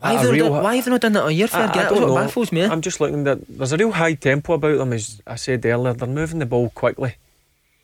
Why 0.00 0.14
have, 0.14 0.30
real 0.30 0.46
not 0.46 0.54
done, 0.54 0.64
why 0.64 0.74
have 0.76 0.84
they 0.84 0.90
not 0.90 1.00
done 1.00 1.12
that 1.12 1.22
all 1.22 1.30
year? 1.30 1.46
Fair 1.46 1.68
I? 1.68 1.70
I 1.70 1.74
don't 1.88 2.00
what 2.00 2.08
know. 2.08 2.14
baffles 2.16 2.50
me. 2.50 2.64
I'm 2.64 2.80
just 2.80 3.00
looking 3.00 3.22
that 3.22 3.46
there's 3.48 3.72
a 3.72 3.76
real 3.76 3.92
high 3.92 4.14
tempo 4.14 4.54
about 4.54 4.78
them, 4.78 4.92
as 4.92 5.22
I 5.28 5.36
said 5.36 5.64
earlier. 5.64 5.92
They're 5.92 6.08
moving 6.08 6.40
the 6.40 6.46
ball 6.46 6.70
quickly, 6.70 7.14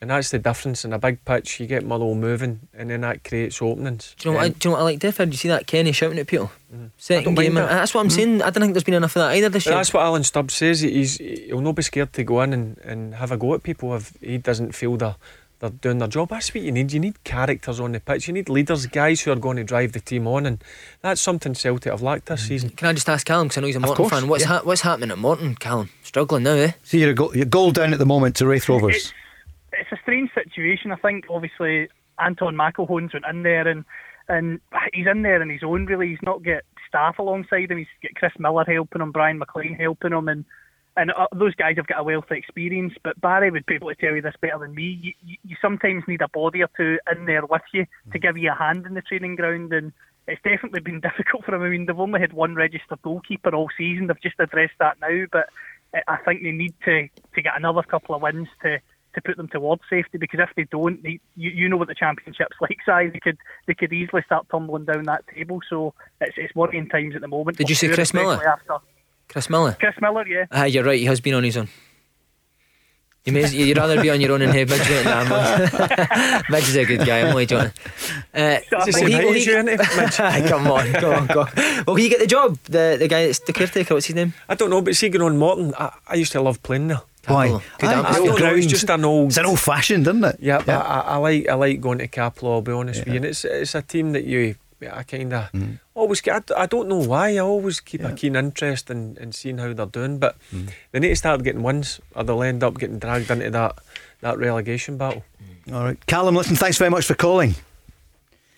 and 0.00 0.10
that's 0.10 0.30
the 0.30 0.38
difference. 0.38 0.84
In 0.84 0.92
a 0.92 0.98
big 0.98 1.24
pitch, 1.24 1.58
you 1.60 1.66
get 1.66 1.84
Motherwell 1.84 2.14
moving, 2.14 2.60
and 2.72 2.90
then 2.90 3.00
that 3.02 3.24
creates 3.24 3.60
openings. 3.60 4.14
Do 4.18 4.28
you 4.28 4.32
know 4.32 4.38
what? 4.38 4.44
I, 4.44 4.46
Um, 4.48 4.52
do 4.58 4.68
you 4.68 4.70
know 4.70 4.76
what 4.76 4.80
I 4.80 4.84
like? 4.84 4.98
Differ? 5.00 5.24
Did 5.24 5.34
you 5.34 5.38
see 5.38 5.48
that 5.48 5.66
Kenny 5.66 5.92
shouting 5.92 6.18
at 6.18 6.26
people? 6.26 6.50
I 6.72 6.76
Second 6.98 7.34
don't 7.34 7.44
game, 7.44 7.56
in- 7.56 7.64
that. 7.64 7.68
that's 7.68 7.94
what 7.94 8.02
I'm 8.02 8.08
Mm. 8.08 8.12
saying. 8.12 8.42
I 8.42 8.50
don't 8.50 8.62
think 8.62 8.74
there's 8.74 8.84
been 8.84 8.94
enough 8.94 9.16
of 9.16 9.20
that 9.22 9.34
either 9.36 9.48
this 9.48 9.64
But 9.64 9.70
year. 9.70 9.78
that's 9.78 9.92
what 9.92 10.02
Alan 10.04 10.22
Stubbs 10.24 10.54
says. 10.54 10.80
He's 10.80 11.16
he'll 11.18 11.60
not 11.60 11.74
be 11.74 11.82
scared 11.82 12.12
to 12.14 12.22
go 12.24 12.42
in 12.42 12.52
and, 12.52 12.78
and 12.84 13.14
have 13.16 13.32
a 13.32 13.36
go 13.36 13.54
at 13.54 13.62
people 13.62 13.94
if 13.96 14.12
he 14.20 14.38
doesn't 14.38 14.74
feel 14.74 14.96
they're 14.96 15.16
they're 15.60 15.70
doing 15.70 15.98
their 15.98 16.06
job. 16.06 16.28
That's 16.28 16.54
what 16.54 16.62
you 16.62 16.70
need. 16.70 16.92
You 16.92 17.00
need 17.00 17.24
characters 17.24 17.80
on 17.80 17.90
the 17.90 17.98
pitch. 17.98 18.28
You 18.28 18.34
need 18.34 18.48
leaders, 18.48 18.86
guys 18.86 19.22
who 19.22 19.32
are 19.32 19.34
going 19.34 19.56
to 19.56 19.64
drive 19.64 19.90
the 19.90 19.98
team 19.98 20.28
on, 20.28 20.46
and 20.46 20.62
that's 21.02 21.20
something 21.20 21.52
Celtic 21.52 21.90
have 21.90 22.00
lacked 22.00 22.26
this 22.26 22.46
season. 22.46 22.70
Can 22.70 22.86
I 22.86 22.92
just 22.92 23.08
ask 23.08 23.26
Callum, 23.26 23.48
because 23.48 23.58
I 23.58 23.60
know 23.62 23.66
he's 23.66 23.74
a 23.74 23.78
Of 23.80 23.86
Morton 23.86 24.08
fan, 24.08 24.28
what's, 24.28 24.42
yeah. 24.44 24.48
ha- 24.50 24.60
what's 24.62 24.82
happening 24.82 25.10
at 25.10 25.18
Morton, 25.18 25.56
Callum? 25.56 25.90
Struggling 26.04 26.44
now, 26.44 26.52
eh? 26.52 26.70
So 26.84 26.96
you're 26.96 27.10
a 27.10 27.14
goal, 27.14 27.32
you're 27.36 27.44
goal 27.44 27.72
down 27.72 27.92
at 27.92 27.98
the 27.98 28.06
moment 28.06 28.36
to 28.36 28.46
Raith 28.46 28.68
Rovers. 28.68 29.12
it's 29.80 29.92
a 29.92 30.02
strange 30.02 30.30
situation. 30.34 30.92
I 30.92 30.96
think 30.96 31.26
obviously 31.30 31.88
Anton 32.18 32.56
McElhone's 32.56 33.12
went 33.12 33.26
in 33.28 33.42
there 33.42 33.66
and 33.66 33.84
and 34.28 34.60
he's 34.92 35.06
in 35.06 35.22
there 35.22 35.40
on 35.40 35.48
his 35.48 35.62
own. 35.62 35.86
Really, 35.86 36.08
he's 36.08 36.22
not 36.22 36.42
got 36.42 36.62
staff 36.86 37.18
alongside 37.18 37.70
him. 37.70 37.78
He's 37.78 37.86
got 38.02 38.14
Chris 38.14 38.32
Miller 38.38 38.64
helping 38.66 39.00
him, 39.00 39.12
Brian 39.12 39.38
McLean 39.38 39.74
helping 39.74 40.12
him, 40.12 40.28
and 40.28 40.44
and 40.96 41.12
uh, 41.12 41.28
those 41.32 41.54
guys 41.54 41.76
have 41.76 41.86
got 41.86 42.00
a 42.00 42.04
wealth 42.04 42.30
of 42.30 42.36
experience. 42.36 42.92
But 43.02 43.20
Barry 43.20 43.50
would 43.50 43.66
be 43.66 43.76
able 43.76 43.88
to 43.88 43.94
tell 43.94 44.14
you 44.14 44.22
this 44.22 44.34
better 44.40 44.58
than 44.58 44.74
me. 44.74 44.98
You, 45.00 45.12
you, 45.24 45.36
you 45.44 45.56
sometimes 45.62 46.04
need 46.06 46.20
a 46.20 46.28
body 46.28 46.62
or 46.62 46.68
two 46.76 46.98
in 47.10 47.24
there 47.24 47.46
with 47.46 47.62
you 47.72 47.86
to 48.12 48.18
give 48.18 48.36
you 48.36 48.50
a 48.50 48.54
hand 48.54 48.84
in 48.86 48.94
the 48.94 49.02
training 49.02 49.36
ground 49.36 49.72
and. 49.72 49.92
It's 50.30 50.42
definitely 50.42 50.80
been 50.80 51.00
difficult 51.08 51.46
for 51.46 51.52
them. 51.52 51.62
I 51.62 51.70
mean, 51.70 51.86
they've 51.86 51.98
only 51.98 52.20
had 52.20 52.34
one 52.34 52.54
registered 52.54 53.00
goalkeeper 53.00 53.54
all 53.54 53.70
season. 53.78 54.08
They've 54.08 54.20
just 54.20 54.38
addressed 54.38 54.74
that 54.78 55.00
now, 55.00 55.24
but 55.32 55.48
uh, 55.94 56.00
I 56.06 56.18
think 56.18 56.42
they 56.42 56.50
need 56.50 56.74
to, 56.84 57.08
to 57.34 57.40
get 57.40 57.56
another 57.56 57.82
couple 57.82 58.14
of 58.14 58.20
wins 58.20 58.48
to, 58.62 58.78
to 59.18 59.28
put 59.28 59.36
them 59.36 59.48
towards 59.48 59.82
safety 59.90 60.18
because 60.18 60.40
if 60.40 60.50
they 60.56 60.64
don't, 60.64 61.02
they, 61.02 61.20
you, 61.36 61.50
you 61.50 61.68
know 61.68 61.76
what 61.76 61.88
the 61.88 61.94
championship's 61.94 62.56
like, 62.60 62.78
Si. 62.86 63.08
They 63.12 63.20
could 63.20 63.38
they 63.66 63.74
could 63.74 63.92
easily 63.92 64.22
start 64.26 64.46
tumbling 64.50 64.84
down 64.84 65.04
that 65.04 65.24
table. 65.34 65.60
So 65.68 65.94
it's, 66.20 66.34
it's 66.36 66.54
worrying 66.54 66.88
times 66.88 67.14
at 67.14 67.20
the 67.20 67.28
moment. 67.28 67.56
Did 67.58 67.68
you 67.68 67.74
see 67.74 67.88
Chris 67.88 68.14
Miller? 68.14 68.40
After. 68.46 68.78
Chris 69.28 69.50
Miller? 69.50 69.76
Chris 69.78 69.94
Miller, 70.00 70.26
yeah. 70.26 70.46
Ah, 70.50 70.64
you're 70.64 70.84
right, 70.84 70.98
he 70.98 71.04
has 71.04 71.20
been 71.20 71.34
on 71.34 71.44
his 71.44 71.56
own. 71.56 71.68
You 73.24 73.32
may, 73.32 73.46
you'd 73.50 73.76
rather 73.76 74.00
be 74.00 74.08
on 74.08 74.22
your 74.22 74.32
own 74.32 74.40
and 74.40 74.54
have 74.54 74.70
Midge 74.70 75.04
nah, 75.04 75.10
I'm- 75.20 76.42
Midge 76.48 76.68
is 76.68 76.76
a 76.76 76.84
good 76.86 77.04
guy, 77.04 77.20
I'm 77.20 77.26
only 77.26 77.44
joking. 77.44 77.72
Uh, 78.32 78.60
It's 78.62 78.96
the 78.96 79.02
will 79.02 79.10
he- 79.10 79.24
will 79.26 79.32
he- 79.34 79.44
you, 79.44 79.62
Midge? 79.64 79.80
come 80.48 80.66
on, 80.68 80.92
come 80.94 81.12
on, 81.12 81.28
come 81.28 81.38
on. 81.40 81.84
Will 81.86 81.96
he 81.96 82.08
get 82.08 82.20
the 82.20 82.26
job? 82.26 82.56
The 82.64 82.96
the 82.98 83.06
guy 83.06 83.26
that's 83.26 83.40
the 83.40 83.52
caretaker, 83.52 83.92
what's 83.92 84.06
his 84.06 84.16
name? 84.16 84.32
I 84.48 84.54
don't 84.54 84.70
know, 84.70 84.80
but 84.80 84.96
see, 84.96 85.10
going 85.10 85.20
on 85.30 85.36
Morton, 85.36 85.74
I, 85.78 85.92
I 86.06 86.14
used 86.14 86.32
to 86.32 86.40
love 86.40 86.62
playing 86.62 86.88
there. 86.88 87.02
Why? 87.28 87.48
Good 87.78 87.88
Aye. 87.88 88.00
I 88.00 88.12
don't 88.38 88.58
it's 88.58 88.66
just 88.66 88.88
an 88.90 89.04
old. 89.04 89.28
It's 89.28 89.36
an 89.36 89.46
old 89.46 89.60
fashioned, 89.60 90.06
isn't 90.06 90.24
it? 90.24 90.36
Yeah, 90.40 90.58
but 90.64 90.74
I, 90.84 91.00
I 91.00 91.16
like 91.16 91.48
I 91.48 91.54
like 91.54 91.80
going 91.80 91.98
to 91.98 92.08
Cappielow. 92.08 92.52
I'll 92.54 92.62
be 92.62 92.72
honest 92.72 93.00
with 93.00 93.08
you, 93.08 93.16
and 93.16 93.24
it's 93.24 93.44
it's 93.44 93.74
a 93.74 93.82
team 93.82 94.12
that 94.12 94.24
you 94.24 94.56
I 94.82 95.02
kind 95.02 95.32
of 95.32 95.50
Mm. 95.52 95.80
always 95.94 96.20
get. 96.20 96.50
I, 96.56 96.62
I 96.62 96.66
don't 96.66 96.88
know 96.88 96.98
why. 97.04 97.30
I 97.34 97.38
always 97.38 97.80
keep 97.80 98.02
a 98.04 98.12
keen 98.12 98.36
interest 98.36 98.90
in, 98.90 99.16
in 99.20 99.32
seeing 99.32 99.58
how 99.58 99.72
they're 99.72 99.86
doing, 99.86 100.18
but 100.18 100.36
Mm. 100.54 100.70
they 100.92 101.00
need 101.00 101.08
to 101.08 101.16
start 101.16 101.42
getting 101.42 101.62
wins, 101.64 102.00
or 102.14 102.22
they'll 102.24 102.42
end 102.44 102.62
up 102.62 102.78
getting 102.78 102.98
dragged 103.00 103.30
into 103.30 103.50
that 103.50 103.76
that 104.20 104.38
relegation 104.38 104.96
battle. 104.96 105.24
All 105.72 105.82
right. 105.84 106.06
Callum, 106.06 106.34
listen, 106.36 106.56
thanks 106.56 106.78
very 106.78 106.90
much 106.90 107.04
for 107.06 107.14
calling. 107.14 107.54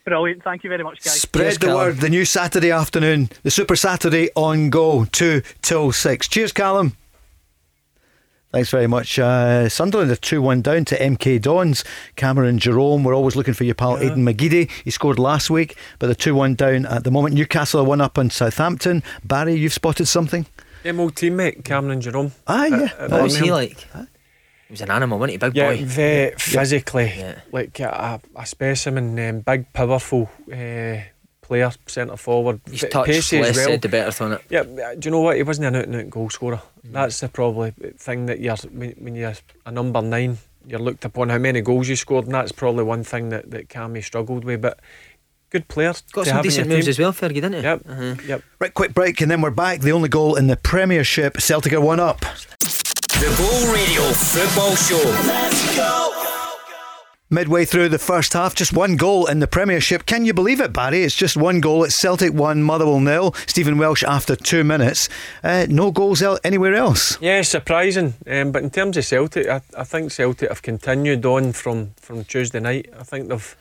Brilliant. 0.05 0.43
Thank 0.43 0.65
you 0.65 0.71
very 0.71 0.83
much, 0.83 1.03
guys. 1.05 1.21
Spread 1.21 1.61
the 1.61 1.75
word. 1.75 1.99
The 1.99 2.09
new 2.09 2.25
Saturday 2.25 2.71
afternoon, 2.71 3.29
the 3.43 3.51
Super 3.51 3.77
Saturday 3.77 4.31
on 4.35 4.71
Go, 4.71 5.05
2 5.05 5.43
till 5.63 5.93
6. 5.93 6.29
Cheers, 6.29 6.53
Callum. 6.53 6.97
Thanks 8.53 8.71
very 8.71 8.89
much. 8.89 9.17
Uh, 9.17 9.69
Sunderland 9.69 10.11
are 10.11 10.17
2 10.17 10.43
1 10.43 10.61
down 10.63 10.85
to 10.87 10.99
MK 10.99 11.41
Dons. 11.41 11.85
Cameron 12.17 12.59
Jerome, 12.59 13.05
we're 13.05 13.15
always 13.15 13.37
looking 13.37 13.55
for 13.55 13.63
your 13.63 13.77
pal 13.77 13.97
Aidan 13.99 14.25
McGeady. 14.25 14.69
He 14.83 14.91
scored 14.91 15.21
last 15.21 15.51
week, 15.51 15.77
but 16.01 16.07
they're 16.07 16.17
2 16.17 16.35
1 16.35 16.57
down 16.57 16.85
at 16.87 17.05
the 17.05 17.13
moment. 17.13 17.37
Newcastle 17.37 17.81
are 17.81 17.85
1 17.85 18.01
up 18.01 18.19
on 18.19 18.29
Southampton. 18.29 19.05
Barry, 19.25 19.55
you've 19.55 19.73
spotted 19.73 20.07
something? 20.07 20.47
Them 20.83 20.99
old 20.99 21.15
teammate 21.15 21.65
Cameron 21.65 22.01
Jerome. 22.01 22.33
Ah, 22.49 22.65
yeah. 22.67 22.77
at- 22.77 22.99
at 22.99 23.11
What 23.13 23.23
was 23.23 23.35
he 23.37 23.49
Birmingham. 23.51 23.55
like? 23.55 24.09
He 24.67 24.73
was 24.73 24.81
an 24.81 24.91
animal, 24.91 25.19
wasn't 25.21 25.33
he? 25.33 25.37
Big 25.39 25.55
Yeah, 25.57 25.71
boy. 25.75 25.85
very 25.85 26.35
physically, 26.37 27.13
Yeah. 27.17 27.41
like 27.53 27.79
a, 27.81 28.21
a 28.35 28.47
specimen, 28.47 29.17
um, 29.29 29.41
big, 29.41 29.73
powerful 29.73 30.29
uh, 30.53 30.97
player, 31.51 31.73
centre 31.87 32.17
forward. 32.17 32.61
His 32.71 32.87
touch, 32.89 33.07
pacey 33.07 33.41
less 33.41 33.51
as 33.51 33.57
well. 33.57 33.67
said, 33.71 33.83
the 33.83 33.89
better 33.89 34.25
on 34.25 34.33
it. 34.35 34.43
Yeah, 34.49 34.63
do 34.63 35.01
you 35.03 35.11
know 35.11 35.21
what? 35.21 35.37
He 35.37 35.43
wasn't 35.43 35.67
an 35.67 35.75
out 35.75 35.87
and 35.87 35.97
out 35.97 36.09
goal 36.09 36.31
scorer. 36.31 36.63
That's 36.85 37.19
the 37.19 37.29
probably 37.29 37.73
thing 37.99 38.27
that 38.27 38.39
you're 38.39 38.55
when, 38.73 38.93
when 38.93 39.17
you're 39.17 39.35
a 39.67 39.73
number 39.73 40.01
nine, 40.01 40.39
you're 40.65 40.79
looked 40.79 41.05
upon 41.05 41.29
how 41.29 41.39
many 41.39 41.61
goals 41.61 41.89
you 41.89 41.97
scored, 41.97 42.27
and 42.27 42.35
that's 42.35 42.53
probably 42.53 42.85
one 42.85 43.03
thing 43.03 43.31
that 43.31 43.51
that 43.51 43.69
Cammy 43.69 44.05
struggled 44.05 44.45
with. 44.45 44.63
But 44.63 44.79
good 45.51 45.67
player. 45.67 45.93
Got 46.13 46.29
some 46.29 46.43
decent 46.43 46.69
your 46.69 46.77
moves 46.77 46.87
team. 46.87 46.91
as 46.91 46.99
well, 47.01 47.13
Fergie, 47.13 47.35
didn't 47.35 47.55
he? 47.55 47.63
Yep. 47.63 47.83
Uh-huh. 47.89 48.15
Yep. 48.29 48.43
Right, 48.61 48.73
quick 48.73 48.95
break, 48.95 49.21
and 49.21 49.29
then 49.29 49.41
we're 49.41 49.51
back. 49.51 49.81
The 49.81 49.91
only 49.91 50.09
goal 50.09 50.37
in 50.37 50.47
the 50.47 50.57
Premiership, 50.57 51.41
Celtic 51.41 51.73
are 51.73 51.81
1 51.81 51.99
up. 51.99 52.21
The 52.21 53.35
Go 53.37 53.73
Radio 53.75 54.03
Football 54.13 54.77
Show. 54.77 55.03
Let's 55.27 55.77
go. 55.77 56.20
Midway 57.33 57.65
through 57.65 57.91
the 57.91 57.99
first 58.01 58.33
half, 58.33 58.57
just 58.57 58.73
one 58.73 58.97
goal 58.97 59.27
in 59.27 59.39
the 59.39 59.47
Premiership. 59.47 60.05
Can 60.05 60.25
you 60.25 60.35
believe 60.35 60.61
it, 60.61 60.73
Barry? 60.73 61.05
It's 61.05 61.15
just 61.15 61.37
one 61.37 61.61
goal. 61.61 61.85
It's 61.85 61.95
Celtic 61.95 62.35
1, 62.35 62.61
Motherwell 62.61 62.99
nil. 62.99 63.37
Stephen 63.47 63.79
Welsh 63.79 64.03
after 64.03 64.35
two 64.35 64.65
minutes. 64.65 65.09
Uh, 65.45 65.65
no 65.69 65.93
goals 65.93 66.25
anywhere 66.43 66.75
else. 66.75 67.17
Yeah, 67.21 67.43
surprising. 67.43 68.15
Um, 68.27 68.51
but 68.51 68.65
in 68.65 68.71
terms 68.71 68.97
of 68.97 69.05
Celtic, 69.05 69.47
I, 69.47 69.61
I 69.79 69.85
think 69.85 70.11
Celtic 70.11 70.49
have 70.49 70.63
continued 70.63 71.25
on 71.25 71.53
from, 71.53 71.93
from 72.01 72.25
Tuesday 72.25 72.59
night. 72.59 72.93
I 72.99 73.05
think 73.05 73.29
they've 73.29 73.57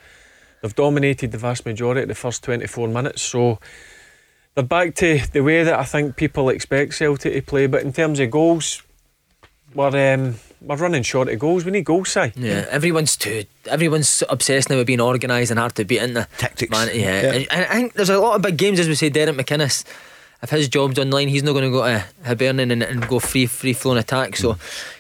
they've 0.64 0.76
dominated 0.76 1.32
the 1.32 1.38
vast 1.38 1.64
majority 1.68 2.02
of 2.02 2.08
the 2.08 2.16
first 2.16 2.44
24 2.44 2.88
minutes. 2.88 3.22
So 3.22 3.60
they're 4.56 4.64
back 4.64 4.96
to 4.96 5.20
the 5.32 5.42
way 5.42 5.64
that 5.64 5.78
I 5.78 5.84
think 5.84 6.16
people 6.16 6.50
expect 6.50 6.96
Celtic 6.96 7.34
to 7.36 7.42
play. 7.44 7.68
But 7.68 7.84
in 7.84 7.94
terms 7.94 8.20
of 8.20 8.32
goals, 8.32 8.82
we're 9.76 10.16
um, 10.16 10.38
we're 10.62 10.76
running 10.76 11.04
short 11.04 11.30
of 11.30 11.40
goals. 11.40 11.66
We 11.66 11.72
need 11.72 11.86
goals, 11.86 12.10
Si. 12.10 12.32
Yeah, 12.36 12.66
everyone's 12.70 13.16
too. 13.16 13.46
Everyone's 13.66 14.24
obsessed 14.30 14.70
now 14.70 14.78
with 14.78 14.88
being 14.88 15.02
organised 15.02 15.52
and 15.52 15.60
hard 15.60 15.76
to 15.76 15.86
beat, 15.86 16.02
in 16.02 16.14
the 16.14 16.22
they? 16.22 16.38
Tactics. 16.38 16.72
Man, 16.72 16.90
yeah. 16.94 17.22
Yeah. 17.22 17.32
And, 17.32 17.48
and 17.52 17.66
I 17.66 17.74
think 17.76 17.94
there's 17.94 18.10
a 18.10 18.20
lot 18.20 18.36
of 18.36 18.42
big 18.42 18.58
games, 18.58 18.80
as 18.80 18.88
we 18.88 18.96
say. 18.96 19.10
Derek 19.10 19.36
McInnes, 19.36 19.86
if 20.42 20.50
his 20.50 20.68
job's 20.68 21.00
online, 21.00 21.28
he's 21.28 21.44
not 21.44 21.54
going 21.54 21.66
to 21.66 21.72
go 21.72 21.84
to 21.84 22.06
Hibernian 22.26 22.72
and, 22.72 22.84
and 22.84 23.08
go 23.08 23.20
free, 23.20 23.46
free 23.46 23.74
flowing 23.74 23.98
attack. 24.00 24.36
So, 24.36 24.56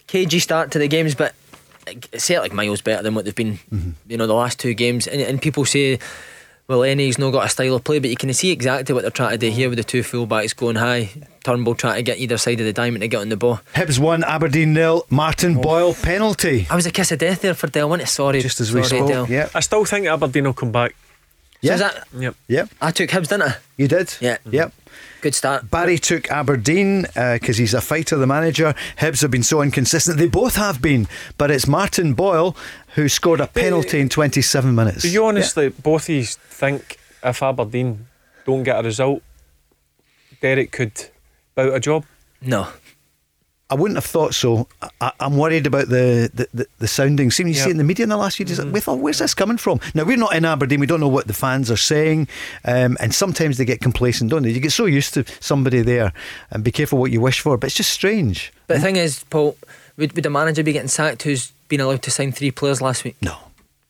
KG 0.08 0.42
start 0.42 0.72
to 0.72 0.80
the 0.80 0.88
games, 0.88 1.16
but 1.16 1.36
Celtic 2.18 2.54
miles 2.54 2.82
better 2.82 3.04
than 3.04 3.16
what 3.16 3.26
they've 3.26 3.36
been. 3.36 3.60
Mm-hmm. 3.74 3.92
You 4.08 4.18
know, 4.18 4.28
the 4.28 4.34
last 4.34 4.60
two 4.60 4.74
games, 4.74 5.08
and, 5.08 5.22
and 5.22 5.42
people 5.42 5.66
say. 5.66 6.00
Well, 6.70 6.80
Lenny's 6.80 7.18
not 7.18 7.32
got 7.32 7.48
a 7.48 7.50
style 7.50 7.74
of 7.74 7.84
play, 7.84 7.98
but 7.98 8.12
you 8.12 8.16
can 8.16 8.32
see 8.32 8.52
exactly 8.52 8.94
what 8.94 9.02
they're 9.02 9.10
trying 9.10 9.32
to 9.32 9.40
do 9.40 9.50
here 9.50 9.70
with 9.70 9.80
the 9.80 9.84
two 9.84 10.04
fullbacks 10.04 10.56
going 10.56 10.76
high. 10.76 11.10
Turnbull 11.44 11.74
trying 11.74 11.96
to 11.96 12.04
get 12.04 12.20
either 12.20 12.38
side 12.38 12.60
of 12.60 12.66
the 12.68 12.74
diamond 12.74 13.02
to 13.02 13.08
get 13.08 13.22
on 13.22 13.30
the 13.30 13.38
ball. 13.38 13.60
Hibs 13.74 13.98
1, 13.98 14.24
Aberdeen 14.24 14.76
nil. 14.76 15.04
Martin 15.10 15.58
oh. 15.58 15.62
Boyle 15.62 15.94
penalty. 15.96 16.68
I 16.70 16.76
was 16.76 16.86
a 16.86 16.92
kiss 16.92 17.12
of 17.12 17.18
death 17.18 17.42
there 17.42 17.56
for 17.56 17.66
Del, 17.66 17.90
wasn't 17.90 18.08
it? 18.08 18.12
Sorry. 18.12 18.42
Just 18.42 18.62
as 18.62 18.72
we 18.72 18.84
sorry, 18.84 19.00
spoke. 19.00 19.10
Del. 19.10 19.28
Yeah. 19.28 19.50
I 19.56 19.62
still 19.62 19.84
think 19.84 20.06
Aberdeen 20.06 20.44
will 20.44 20.54
come 20.54 20.72
back. 20.72 20.96
Yeah. 21.62 21.76
So 21.78 21.88
is 21.88 21.92
that, 21.92 22.08
Yep. 22.20 22.36
Yep. 22.48 22.70
I 22.80 22.92
took 22.92 23.10
Hibs, 23.10 23.30
didn't 23.30 23.50
I? 23.50 23.56
You 23.76 23.88
did? 23.88 24.14
Yeah. 24.22 24.38
Mm-hmm. 24.38 24.54
Yep. 24.54 24.74
Good 25.22 25.36
start. 25.36 25.70
Barry 25.70 25.98
took 25.98 26.32
Aberdeen 26.32 27.06
uh, 27.16 27.34
because 27.34 27.58
he's 27.58 27.74
a 27.74 27.82
fighter, 27.82 28.16
the 28.16 28.28
manager. 28.28 28.74
Hibs 28.98 29.22
have 29.22 29.32
been 29.32 29.44
so 29.44 29.62
inconsistent. 29.62 30.18
They 30.18 30.28
both 30.28 30.56
have 30.56 30.82
been, 30.82 31.08
but 31.38 31.52
it's 31.52 31.68
Martin 31.68 32.14
Boyle 32.14 32.56
who 33.00 33.08
scored 33.08 33.40
a 33.40 33.48
penalty 33.48 34.00
in 34.02 34.10
27 34.10 34.76
minutes. 34.76 35.04
Do 35.04 35.10
you 35.10 35.26
honestly, 35.26 35.70
both 35.70 36.04
of 36.04 36.16
you 36.16 36.24
think 36.26 36.98
if 37.24 37.42
Aberdeen 37.42 38.08
don't 38.46 38.64
get 38.64 38.80
a 38.80 38.84
result, 38.84 39.22
Derek 40.42 40.72
could 40.72 40.92
bout 41.56 41.74
a 41.74 41.80
job? 41.80 42.04
No. 42.42 42.68
I 43.72 43.76
wouldn't 43.76 43.98
have 43.98 44.06
thought 44.06 44.34
so. 44.34 44.68
I, 45.00 45.12
I'm 45.20 45.38
worried 45.38 45.68
about 45.68 45.90
the 45.90 46.30
the, 46.34 46.48
the, 46.54 46.68
the 46.80 46.88
sounding. 46.88 47.30
See, 47.30 47.44
when 47.44 47.50
you 47.50 47.54
see 47.54 47.60
Yep. 47.62 47.68
it 47.68 47.72
in 47.72 47.78
the 47.78 47.84
media 47.84 48.04
in 48.04 48.10
the 48.10 48.18
last 48.18 48.38
few 48.38 48.46
days, 48.46 48.60
Mm-hmm. 48.60 48.72
we 48.72 48.80
thought, 48.80 49.00
where's 49.00 49.20
this 49.20 49.36
coming 49.36 49.58
from? 49.58 49.80
Now, 49.94 50.06
we're 50.06 50.18
not 50.18 50.36
in 50.36 50.44
Aberdeen. 50.44 50.80
We 50.80 50.88
don't 50.88 51.00
know 51.00 51.08
what 51.08 51.28
the 51.28 51.34
fans 51.34 51.70
are 51.70 51.78
saying. 51.78 52.28
Um, 52.66 52.98
and 53.00 53.14
sometimes 53.14 53.58
they 53.60 53.66
get 53.66 53.80
complacent, 53.80 54.32
don't 54.32 54.42
they? 54.44 54.50
You 54.50 54.60
get 54.60 54.72
so 54.72 54.86
used 54.88 55.14
to 55.14 55.24
somebody 55.40 55.82
there 55.84 56.12
and 56.52 56.64
be 56.64 56.72
careful 56.72 56.98
what 57.00 57.12
you 57.12 57.22
wish 57.22 57.40
for. 57.42 57.58
But 57.58 57.68
it's 57.68 57.76
just 57.78 57.92
strange. 57.92 58.52
But 58.68 58.76
the 58.76 58.80
thing 58.82 58.96
is, 58.96 59.24
Paul, 59.30 59.56
would, 59.98 60.14
would 60.16 60.26
a 60.26 60.30
manager 60.32 60.64
be 60.64 60.74
getting 60.74 60.88
sacked 60.90 61.22
who's 61.24 61.54
been 61.70 61.80
allowed 61.80 62.02
to 62.02 62.12
sign 62.12 62.34
three 62.34 62.52
players 62.52 62.82
last 62.82 63.06
week? 63.06 63.16
No. 63.22 63.38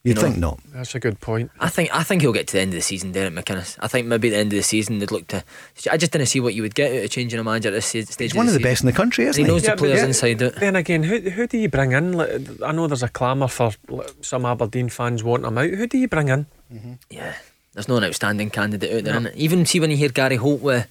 You'd 0.02 0.16
know? 0.16 0.22
think 0.22 0.38
not. 0.38 0.60
That's 0.74 0.96
a 0.96 1.00
good 1.00 1.20
point. 1.20 1.52
I 1.60 1.68
think 1.68 1.94
I 1.94 2.04
think 2.04 2.22
he'll 2.22 2.32
get 2.32 2.48
to 2.48 2.54
the 2.54 2.62
end 2.62 2.72
of 2.72 2.76
the 2.76 2.82
season, 2.82 3.12
Derek 3.12 3.34
McInnes. 3.34 3.76
I 3.82 3.88
think 3.90 4.08
maybe 4.08 4.30
at 4.30 4.32
the 4.32 4.38
end 4.38 4.54
of 4.54 4.58
the 4.58 4.64
season 4.64 5.00
they'd 5.00 5.12
look 5.12 5.28
to. 5.28 5.44
I 5.92 5.98
just 5.98 6.14
didn't 6.14 6.28
see 6.28 6.40
what 6.40 6.54
you 6.54 6.62
would 6.62 6.74
get 6.74 6.92
out 6.92 7.04
of 7.04 7.10
changing 7.12 7.38
a 7.38 7.44
manager 7.44 7.68
at 7.68 7.74
this 7.74 7.88
stage. 7.88 8.16
He's 8.18 8.34
one 8.34 8.48
of 8.48 8.54
the 8.54 8.62
best 8.62 8.82
in 8.82 8.86
the 8.86 8.94
country, 8.94 9.26
isn't 9.26 9.38
he 9.38 9.46
he? 9.46 9.52
knows 9.52 9.66
Yeah, 9.66 9.72
the 9.72 9.78
players 9.78 10.00
yeah. 10.00 10.06
inside 10.06 10.42
out. 10.42 10.56
Then 10.56 10.78
again, 10.78 11.04
who 11.04 11.20
who 11.20 11.48
do 11.48 11.58
you 11.58 11.68
bring 11.68 11.92
in? 11.92 12.14
Like, 12.14 12.30
I 12.64 12.72
know 12.72 12.88
there's 12.88 13.04
a 13.04 13.10
clamour 13.10 13.50
for 13.50 13.72
like, 13.90 14.10
some 14.22 14.46
Aberdeen 14.46 14.88
fans 14.88 15.22
wanting 15.22 15.48
him 15.48 15.58
out. 15.58 15.70
Who 15.70 15.86
do 15.86 15.98
you 15.98 16.08
bring 16.08 16.30
in? 16.30 16.46
Mm-hmm. 16.74 16.94
Yeah, 17.10 17.36
there's 17.74 17.90
no 17.90 17.98
an 17.98 18.06
outstanding 18.06 18.52
candidate 18.52 18.96
out 18.96 19.04
there. 19.04 19.20
innit? 19.20 19.36
Even 19.36 19.66
see 19.66 19.82
when 19.82 19.92
you 19.92 19.98
hear 19.98 20.10
Gary 20.10 20.38
Holt 20.38 20.62
with, 20.62 20.88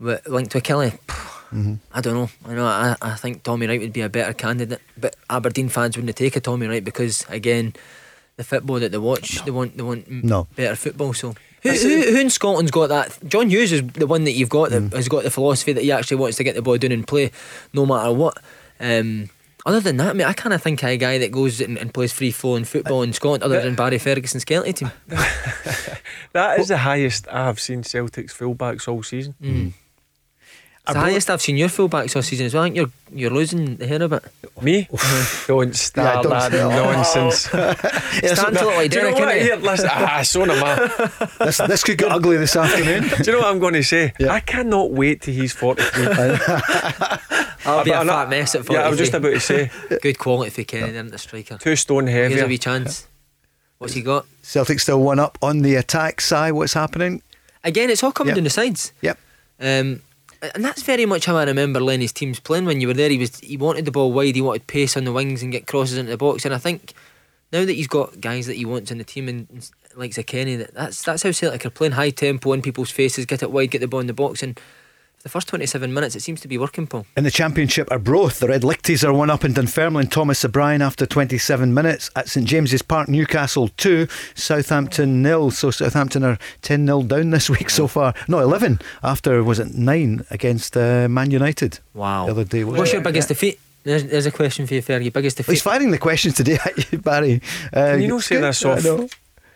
with 0.00 0.26
linked 0.26 0.52
to 0.52 0.62
Killie, 0.62 0.98
I 1.52 2.00
don't 2.00 2.14
know. 2.14 2.30
I 2.44 2.54
know. 2.54 2.66
I, 2.66 2.96
I 3.00 3.14
think 3.14 3.42
Tommy 3.42 3.66
Wright 3.66 3.80
would 3.80 3.92
be 3.92 4.02
a 4.02 4.08
better 4.08 4.32
candidate, 4.32 4.80
but 4.96 5.16
Aberdeen 5.30 5.68
fans 5.68 5.96
wouldn't 5.96 6.16
take 6.16 6.36
a 6.36 6.40
Tommy 6.40 6.66
Wright 6.66 6.84
because 6.84 7.24
again, 7.28 7.74
the 8.36 8.44
football 8.44 8.78
that 8.80 8.92
they 8.92 8.98
watch, 8.98 9.44
they 9.44 9.50
want 9.50 9.76
they 9.76 9.82
want 9.82 10.08
mm, 10.08 10.22
No. 10.24 10.46
better 10.56 10.76
football. 10.76 11.12
So. 11.14 11.34
Who, 11.64 11.70
who, 11.70 12.02
who 12.02 12.20
in 12.20 12.30
Scotland's 12.30 12.70
got 12.70 12.88
that? 12.90 13.18
John 13.26 13.50
Hughes 13.50 13.72
is 13.72 13.82
the 13.82 14.06
one 14.06 14.22
that 14.24 14.32
you've 14.32 14.48
got 14.48 14.70
that 14.70 14.92
has 14.92 15.08
got 15.08 15.24
the 15.24 15.30
philosophy 15.30 15.72
that 15.72 15.82
he 15.82 15.90
actually 15.90 16.18
wants 16.18 16.36
to 16.36 16.44
get 16.44 16.54
the 16.54 16.62
ball 16.62 16.78
down 16.78 16.92
and 16.92 17.04
play 17.06 17.32
no 17.72 17.84
matter 17.84 18.12
what. 18.12 18.38
Um, 18.78 19.28
Other 19.66 19.80
than 19.80 19.96
that, 19.96 20.14
mate, 20.14 20.24
I 20.24 20.34
kind 20.34 20.52
of 20.54 20.62
think 20.62 20.80
of 20.84 20.88
a 20.88 20.96
guy 20.96 21.18
that 21.18 21.32
goes 21.32 21.60
and, 21.60 21.76
and 21.76 21.92
plays 21.92 22.12
free 22.12 22.30
flowing 22.30 22.62
football 22.64 23.02
in 23.02 23.12
Scotland, 23.12 23.42
other 23.42 23.60
than 23.60 23.74
Barry 23.74 23.98
Ferguson's 23.98 24.44
Kelty 24.44 24.72
team. 24.72 24.92
That 26.32 26.60
is 26.60 26.68
the 26.68 26.78
highest 26.78 27.26
I've 27.28 27.58
seen 27.58 27.82
Celtic's 27.82 28.36
fullbacks 28.36 28.86
all 28.86 29.02
season. 29.02 29.34
Mm. 29.42 29.72
It's 30.88 30.94
the 30.94 31.00
highest 31.00 31.28
I've 31.30 31.42
seen 31.42 31.56
your 31.58 31.68
fullbacks 31.68 32.16
all 32.16 32.22
season 32.22 32.46
as 32.46 32.54
well. 32.54 32.62
I 32.62 32.66
think 32.66 32.76
you're 32.76 32.90
you're 33.12 33.30
losing 33.30 33.76
the 33.76 33.86
hair 33.86 34.02
a 34.02 34.08
bit. 34.08 34.22
Me? 34.62 34.88
don't 35.46 35.74
start 35.76 36.16
Yeah, 36.16 36.22
don't 36.22 36.30
that 36.30 36.52
start. 36.52 36.74
nonsense. 36.74 37.38
Starting 38.38 38.58
to 38.58 38.64
look 38.64 38.76
like 38.76 38.90
Do 38.90 38.96
you 38.98 39.02
know 39.04 39.10
Derek, 39.10 39.14
what? 39.26 39.34
innit? 39.34 39.40
Here, 39.42 39.56
listen, 39.56 39.88
ah, 39.92 40.22
so 40.22 40.42
am 40.42 40.50
I. 40.50 41.28
This, 41.44 41.58
this 41.58 41.84
could 41.84 41.98
get 41.98 42.10
ugly 42.10 42.36
this 42.38 42.56
afternoon. 42.56 43.02
Do 43.08 43.30
you 43.30 43.32
know 43.32 43.38
what 43.44 43.48
I'm 43.52 43.58
going 43.58 43.74
to 43.74 43.82
say? 43.84 44.12
I 44.28 44.40
cannot 44.40 44.90
wait 44.92 45.22
till 45.22 45.34
he's 45.34 45.52
43. 45.52 46.06
I'll 47.66 47.84
be 47.84 47.90
a 47.90 47.98
I'm 47.98 48.06
not- 48.06 48.24
fat 48.24 48.30
mess 48.30 48.54
at 48.54 48.64
40. 48.64 48.74
Yeah, 48.80 48.86
I 48.86 48.88
was 48.90 48.98
just 48.98 49.12
about 49.14 49.30
to 49.30 49.40
say. 49.40 49.70
Good 50.02 50.18
quality 50.18 50.50
for 50.50 50.64
Kenny 50.64 50.90
there 50.92 51.00
in 51.00 51.08
the 51.08 51.18
striker. 51.18 51.58
Two 51.58 51.76
stone 51.76 52.06
heavier. 52.06 52.28
Here's 52.30 52.42
a 52.42 52.46
wee 52.48 52.58
chance. 52.58 53.06
What's 53.78 53.94
he 53.94 54.02
got? 54.02 54.26
Celtic 54.42 54.80
still 54.80 55.00
one 55.02 55.18
up 55.20 55.38
on 55.42 55.62
the 55.62 55.74
attack 55.76 56.20
side. 56.20 56.52
What's 56.52 56.72
happening? 56.74 57.22
Again, 57.62 57.90
it's 57.90 58.02
all 58.02 58.12
coming 58.12 58.30
Yep. 58.30 58.36
down 58.36 58.44
the 58.44 58.50
sides. 58.50 58.92
Yep. 59.02 59.18
Um, 59.60 60.02
and 60.42 60.64
that's 60.64 60.82
very 60.82 61.06
much 61.06 61.26
how 61.26 61.36
I 61.36 61.44
remember 61.44 61.80
Lenny's 61.80 62.12
teams 62.12 62.40
playing 62.40 62.64
when 62.64 62.80
you 62.80 62.88
were 62.88 62.94
there. 62.94 63.10
He 63.10 63.18
was 63.18 63.38
he 63.40 63.56
wanted 63.56 63.84
the 63.84 63.90
ball 63.90 64.12
wide, 64.12 64.34
he 64.34 64.42
wanted 64.42 64.66
pace 64.66 64.96
on 64.96 65.04
the 65.04 65.12
wings 65.12 65.42
and 65.42 65.52
get 65.52 65.66
crosses 65.66 65.98
into 65.98 66.10
the 66.10 66.16
box. 66.16 66.44
And 66.44 66.54
I 66.54 66.58
think 66.58 66.94
now 67.52 67.64
that 67.64 67.72
he's 67.72 67.88
got 67.88 68.20
guys 68.20 68.46
that 68.46 68.56
he 68.56 68.64
wants 68.64 68.90
in 68.90 68.98
the 68.98 69.04
team 69.04 69.28
and, 69.28 69.48
and 69.50 69.70
like 69.96 70.14
that 70.14 70.70
that's 70.74 71.02
that's 71.02 71.22
how 71.22 71.32
Celtic 71.32 71.66
are 71.66 71.70
playing 71.70 71.92
high 71.92 72.10
tempo 72.10 72.52
in 72.52 72.62
people's 72.62 72.90
faces, 72.90 73.26
get 73.26 73.42
it 73.42 73.50
wide, 73.50 73.70
get 73.70 73.80
the 73.80 73.88
ball 73.88 74.00
in 74.00 74.06
the 74.06 74.12
box. 74.12 74.42
And 74.42 74.60
for 75.18 75.22
the 75.24 75.28
first 75.28 75.48
twenty 75.48 75.66
seven 75.66 75.92
minutes, 75.92 76.14
it 76.16 76.20
seems 76.22 76.40
to 76.40 76.48
be 76.48 76.56
working, 76.58 76.86
Paul. 76.86 77.04
In 77.16 77.24
the 77.24 77.30
Championship 77.30 77.90
are 77.90 77.98
both. 77.98 78.38
The 78.38 78.48
Red 78.48 78.62
Lichties 78.62 79.04
are 79.04 79.12
one 79.12 79.30
up 79.30 79.44
in 79.44 79.52
Dunfermline. 79.52 80.06
Thomas 80.06 80.44
O'Brien 80.44 80.80
after 80.80 81.06
27 81.06 81.74
minutes. 81.74 82.10
At 82.16 82.28
St 82.28 82.46
James's 82.46 82.82
Park, 82.82 83.08
Newcastle 83.08 83.68
2, 83.68 84.06
Southampton 84.34 85.22
nil. 85.22 85.50
So 85.50 85.70
Southampton 85.70 86.24
are 86.24 86.38
10 86.62 86.86
0 86.86 87.02
down 87.02 87.30
this 87.30 87.50
week 87.58 87.68
so 87.70 87.86
far. 87.86 88.14
No, 88.28 88.38
11 88.38 88.80
after, 89.02 89.42
was 89.42 89.58
it 89.58 89.74
9 89.74 90.24
against 90.30 90.76
uh, 90.76 91.08
Man 91.08 91.30
United? 91.30 91.80
Wow. 91.94 92.26
The 92.26 92.30
other 92.32 92.44
day. 92.44 92.64
What's 92.64 92.90
it? 92.90 92.94
your 92.94 93.02
biggest 93.02 93.28
defeat? 93.28 93.58
There's, 93.84 94.04
there's 94.04 94.26
a 94.26 94.30
question 94.30 94.66
for 94.66 94.74
you, 94.74 94.82
Fergie. 94.82 95.12
Biggest 95.12 95.36
defeat. 95.36 95.52
He's 95.52 95.62
firing 95.62 95.90
the 95.90 95.98
questions 95.98 96.34
today 96.34 96.58
at 96.64 96.92
you, 96.92 96.98
Barry. 96.98 97.40
Uh, 97.72 97.92
Can 97.92 98.02
you 98.02 98.08
not 98.08 98.22
say 98.22 98.36
good. 98.36 98.44
this 98.44 98.64
off, 98.64 98.84
know. 98.84 99.08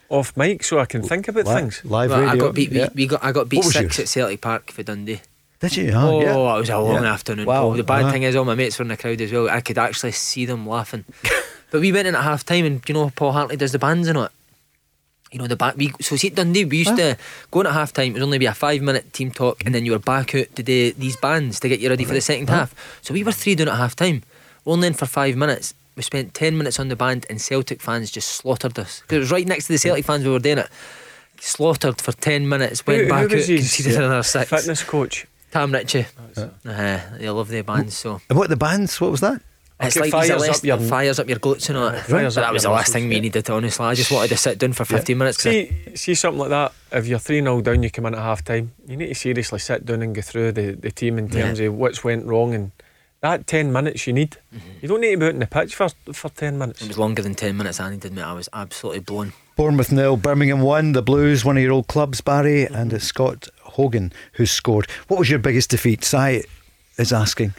off 0.09 0.37
mic 0.37 0.63
so 0.65 0.79
I 0.79 0.87
can 0.87 1.03
think 1.03 1.29
about 1.29 1.47
Li- 1.47 1.55
things? 1.55 1.85
Live 1.85 2.11
Well, 2.11 2.29
I 2.29 2.37
got 2.37 2.55
beat. 2.55 2.73
yeah. 2.73 2.89
We, 2.95 3.03
we 3.03 3.07
got. 3.09 3.23
I 3.23 3.33
got 3.33 3.49
beat 3.49 3.65
six 3.65 3.75
yours? 3.81 3.99
at 4.01 4.09
Celtic 4.09 4.41
Park 4.41 4.71
for 4.71 4.83
Dundee. 4.83 5.21
Did 5.63 5.77
you? 5.77 5.93
Oh, 5.93 6.19
Oh, 6.19 6.21
yeah. 6.21 6.57
it 6.57 6.59
was 6.61 6.69
a 6.71 6.79
long 6.79 7.05
Yeah. 7.05 7.13
afternoon. 7.15 7.47
Wow. 7.47 7.63
Paul. 7.63 7.73
The 7.75 7.83
bad 7.85 8.03
Uh-huh. 8.03 8.13
thing 8.13 8.23
is, 8.25 8.37
all 8.37 8.45
my 8.45 8.55
mates 8.55 8.79
were 8.79 8.83
in 8.83 8.89
the 8.89 8.97
crowd 8.99 9.21
as 9.21 9.33
well. 9.33 9.49
I 9.49 9.61
could 9.63 9.79
actually 9.79 10.13
see 10.13 10.45
them 10.45 10.69
laughing. 10.69 11.05
but 11.71 11.81
we 11.81 11.93
went 11.93 12.07
in 12.09 12.15
at 12.15 12.23
half 12.25 12.45
time, 12.45 12.65
and 12.67 12.83
do 12.83 12.93
you 12.93 12.99
know 12.99 13.11
Paul 13.15 13.33
Hartley 13.33 13.57
does 13.57 13.73
the 13.73 13.79
bands 13.79 14.09
and 14.09 14.19
it. 14.19 14.31
You 15.31 15.39
know 15.39 15.47
the 15.47 15.57
back. 15.57 15.79
We 15.79 15.93
so 16.03 16.17
see 16.17 16.29
Dundee, 16.29 16.67
we 16.67 16.79
used 16.79 16.95
to 16.97 17.17
go 17.51 17.61
in 17.63 17.67
at 17.67 17.73
half 17.73 17.95
time. 17.95 18.09
It 18.09 18.15
was 18.15 18.23
only 18.23 18.37
be 18.37 18.45
a 18.45 18.53
five 18.53 18.83
minute 18.83 19.15
team 19.15 19.31
talk, 19.31 19.65
and 19.65 19.75
then 19.75 19.87
you 19.87 19.93
were 19.93 19.99
back 19.99 20.35
out 20.35 20.55
to 20.57 20.63
do 20.63 20.93
these 20.93 21.17
bands 21.17 21.59
to 21.61 21.69
get 21.71 21.81
you 21.81 21.89
ready 21.89 22.05
for 22.05 22.13
the 22.13 22.21
2nd 22.21 22.51
half. 22.51 22.75
So 23.01 23.15
we 23.15 23.25
were 23.25 23.33
three 23.33 23.55
down 23.55 23.69
at 23.69 23.77
half 23.79 23.97
time. 23.97 24.23
Only 24.67 24.89
in 24.89 24.95
for 24.95 25.07
five 25.07 25.35
minutes. 25.37 25.73
We 25.97 26.03
spent 26.03 26.35
ten 26.35 26.59
minutes 26.59 26.79
on 26.79 26.89
the 26.89 26.97
band, 26.97 27.25
and 27.31 27.41
Celtic 27.41 27.81
fans 27.81 28.11
just 28.11 28.29
slaughtered 28.29 28.79
us. 28.79 29.03
'Cause 29.09 29.17
it 29.17 29.21
was 29.21 29.31
right 29.31 29.47
next 29.47 29.67
to 29.69 29.73
the 29.73 29.79
Celtic 29.79 30.05
fans 30.05 30.25
we 30.25 30.31
were 30.33 30.39
doing 30.39 30.59
it. 30.59 30.69
Slaughtered 31.41 32.01
for 32.01 32.13
ten 32.13 32.49
minutes. 32.49 32.87
Went 32.87 33.03
Who- 33.05 33.09
back 33.09 33.31
who 33.31 33.37
out, 33.39 33.47
conceded 33.47 33.95
another 33.97 34.23
six. 34.23 34.51
Fitness 34.51 34.83
coach. 34.83 35.27
Tam 35.53 35.73
Ritchie. 35.73 36.07
Uh, 36.37 36.99
they 37.19 37.29
love 37.31 37.49
their 37.49 37.63
bands, 37.63 37.97
so 37.97 38.21
And 38.29 38.39
what 38.39 38.49
the 38.49 38.57
bands? 38.57 39.01
What 39.01 39.11
was 39.11 39.21
that? 39.21 39.41
it's 39.81 39.97
Okay, 39.97 40.11
like 40.11 40.13
fires 40.29 40.41
less, 40.41 40.59
up 40.59 40.65
your- 40.65 40.79
fires 40.79 41.19
up 41.19 41.29
your 41.29 41.39
glutes 41.41 41.69
and 41.69 41.77
all 41.77 41.91
that. 41.91 42.07
Fires 42.07 42.35
But 42.37 42.43
that 42.43 42.53
was 42.53 42.63
the 42.63 42.71
last 42.71 42.93
thing 42.93 43.05
we 43.05 43.17
muscles, 43.17 43.23
needed, 43.23 43.51
honestly. 43.51 43.85
I 43.87 43.95
just 43.95 44.13
wanted 44.13 44.29
to 44.29 44.37
sit 44.37 44.59
down 44.59 44.73
for 44.75 44.85
15 44.85 45.19
minutes. 45.19 45.39
'cause 45.39 45.47
I- 45.47 45.51
See, 45.51 45.97
see 45.97 46.15
something 46.15 46.39
like 46.39 46.51
that. 46.51 46.73
If 46.93 47.07
you're 47.09 47.19
3 47.19 47.41
0 47.41 47.61
down, 47.63 47.83
you 47.83 47.91
come 47.91 48.07
in 48.07 48.15
at 48.15 48.21
half 48.21 48.45
time. 48.45 48.73
You 48.87 48.97
need 48.97 49.09
to 49.09 49.15
seriously 49.15 49.59
sit 49.59 49.85
down 49.85 50.03
and 50.03 50.15
go 50.15 50.21
through 50.23 50.53
the, 50.53 50.73
the 50.73 50.91
team 50.93 51.19
in 51.19 51.29
terms 51.29 51.59
of 51.61 51.75
what's 51.75 52.05
went 52.05 52.27
wrong 52.27 52.55
and 52.55 52.71
that 53.23 53.47
10 53.47 53.73
minutes 53.73 54.07
you 54.07 54.13
need. 54.13 54.37
You 54.81 54.89
don't 54.89 55.01
need 55.01 55.13
to 55.13 55.17
be 55.19 55.27
out 55.27 55.33
in 55.35 55.41
the 55.41 55.47
pitch 55.47 55.75
for, 55.75 55.89
for 56.13 56.29
10 56.29 56.59
minutes. 56.59 56.83
It 56.83 56.89
was 56.89 56.99
longer 56.99 57.23
than 57.23 57.35
10 57.35 57.57
minutes 57.57 57.79
I 57.81 57.91
needed, 57.91 58.13
mate. 58.15 58.23
I 58.23 58.33
was 58.35 58.49
absolutely 58.53 59.01
blown. 59.01 59.33
Bournemouth 59.57 59.93
nil, 59.93 60.17
Birmingham 60.17 60.61
one. 60.61 60.93
The 60.93 61.03
Blues, 61.03 61.45
one 61.45 61.57
of 61.57 61.63
your 61.63 61.73
old 61.73 61.87
clubs, 61.89 62.21
Barry, 62.21 62.65
and 62.67 62.93
it's 62.93 63.05
Scott 63.05 63.49
Hogan 63.73 64.13
who 64.35 64.47
scored. 64.47 64.87
What 65.09 65.19
was 65.19 65.29
your 65.31 65.39
biggest 65.39 65.71
defeat? 65.71 66.05
Si 66.05 66.43
is 66.99 67.13
asking. 67.13 67.55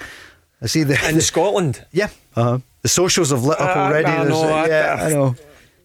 I 0.62 0.68
see 0.68 0.84
the 0.84 0.94
In 1.10 1.20
Scotland. 1.22 1.86
yeah. 1.92 2.10
Uh-huh. 2.36 2.60
The 2.82 2.90
socials 2.90 3.32
have 3.32 3.44
lit 3.44 3.60
up 3.60 3.76
Ah, 3.76 3.86
already. 3.88 4.06
I 4.08 4.16
There's- 4.24 4.30
know, 4.30 4.44
I- 4.54 4.68
yeah, 4.68 4.98
I 5.00 5.10
know. 5.10 5.36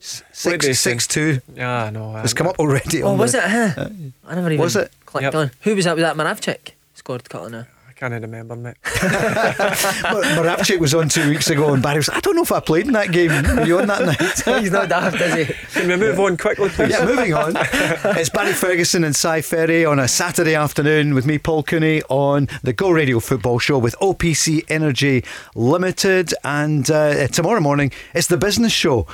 S- 0.01 0.23
What 0.45 0.61
they 0.61 0.67
Six, 0.69 0.79
say? 0.81 0.91
six 0.93 1.07
two. 1.07 1.41
Yeah, 1.55 1.91
no. 1.91 2.17
It's 2.19 2.33
come 2.35 2.47
up 2.47 2.59
already. 2.61 3.03
Oh, 3.03 3.09
on 3.11 3.19
was 3.19 3.33
the- 3.33 3.39
it? 3.45 3.49
Huh? 3.75 3.89
I 4.29 4.35
never 4.37 4.51
even 4.51 4.63
Was 4.63 4.77
it? 4.77 4.93
clicked 5.07 5.25
Yep. 5.25 5.35
on. 5.35 5.51
Who 5.63 5.75
was 5.77 5.85
that? 5.87 5.97
Was 5.97 6.03
that 6.03 6.17
Moravcik? 6.17 6.73
Scored 6.95 7.23
a 7.27 7.29
couple 7.29 7.51
now. 7.51 7.67
I 7.99 8.09
can't 8.09 8.23
remember, 8.23 8.55
mate. 8.55 8.77
Mar- 9.03 10.23
Moravcik 10.37 10.79
was 10.79 10.95
on 10.95 11.09
two 11.09 11.29
weeks 11.31 11.51
ago, 11.51 11.75
and 11.75 11.83
Barry 11.83 11.97
was. 11.97 12.09
I 12.09 12.21
don't 12.21 12.37
know 12.37 12.43
if 12.43 12.53
I 12.53 12.61
played 12.61 12.87
in 12.87 12.93
that 12.93 13.11
game. 13.11 13.31
Were 13.57 13.67
you 13.67 13.81
on 13.81 13.89
that 13.89 14.05
night? 14.07 14.61
He's 14.61 14.71
not 14.71 14.89
daft, 14.89 15.21
is 15.21 15.35
he? 15.49 15.53
Can 15.81 15.89
we 15.89 15.97
move 15.97 16.21
on 16.21 16.37
quickly, 16.37 16.69
please? 16.69 16.91
Yeah, 16.91 17.05
moving 17.05 17.35
on. 17.35 17.55
it's 17.57 18.31
Barry 18.31 18.53
Ferguson 18.53 19.03
and 19.03 19.17
Si 19.17 19.41
Ferry 19.41 19.85
on 19.85 19.99
a 19.99 20.07
Saturday 20.07 20.55
afternoon 20.55 21.13
with 21.13 21.27
me, 21.27 21.39
Paul 21.39 21.65
Cooney, 21.65 22.03
on 22.09 22.47
the 22.63 22.73
Go 22.73 22.91
Radio 22.91 23.19
Football 23.19 23.59
Show 23.59 23.79
with 23.79 23.97
OPC 24.01 24.65
Energy 24.69 25.25
Limited. 25.57 26.33
And 26.45 26.89
uh, 26.93 27.27
tomorrow 27.27 27.59
morning, 27.59 27.91
it's 28.15 28.29
the 28.29 28.37
business 28.39 28.73
show, 28.73 29.09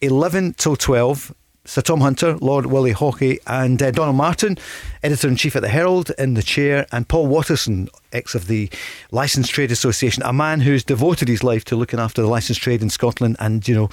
11 0.00 0.54
till 0.54 0.74
12. 0.74 1.32
Sir 1.68 1.82
Tom 1.82 2.00
Hunter, 2.00 2.38
Lord 2.38 2.64
Willie 2.64 2.94
Haughey, 2.94 3.40
and 3.46 3.82
uh, 3.82 3.90
Donald 3.90 4.16
Martin, 4.16 4.56
editor 5.02 5.28
in 5.28 5.36
chief 5.36 5.54
at 5.54 5.60
the 5.60 5.68
Herald, 5.68 6.10
in 6.16 6.32
the 6.32 6.42
chair, 6.42 6.86
and 6.92 7.06
Paul 7.06 7.26
Waterson, 7.26 7.90
ex 8.10 8.34
of 8.34 8.46
the 8.46 8.70
Licensed 9.10 9.50
Trade 9.50 9.70
Association, 9.70 10.22
a 10.22 10.32
man 10.32 10.62
who's 10.62 10.82
devoted 10.82 11.28
his 11.28 11.44
life 11.44 11.66
to 11.66 11.76
looking 11.76 12.00
after 12.00 12.22
the 12.22 12.28
licensed 12.28 12.62
trade 12.62 12.80
in 12.80 12.88
Scotland 12.88 13.36
and, 13.38 13.68
you 13.68 13.74
know, 13.74 13.90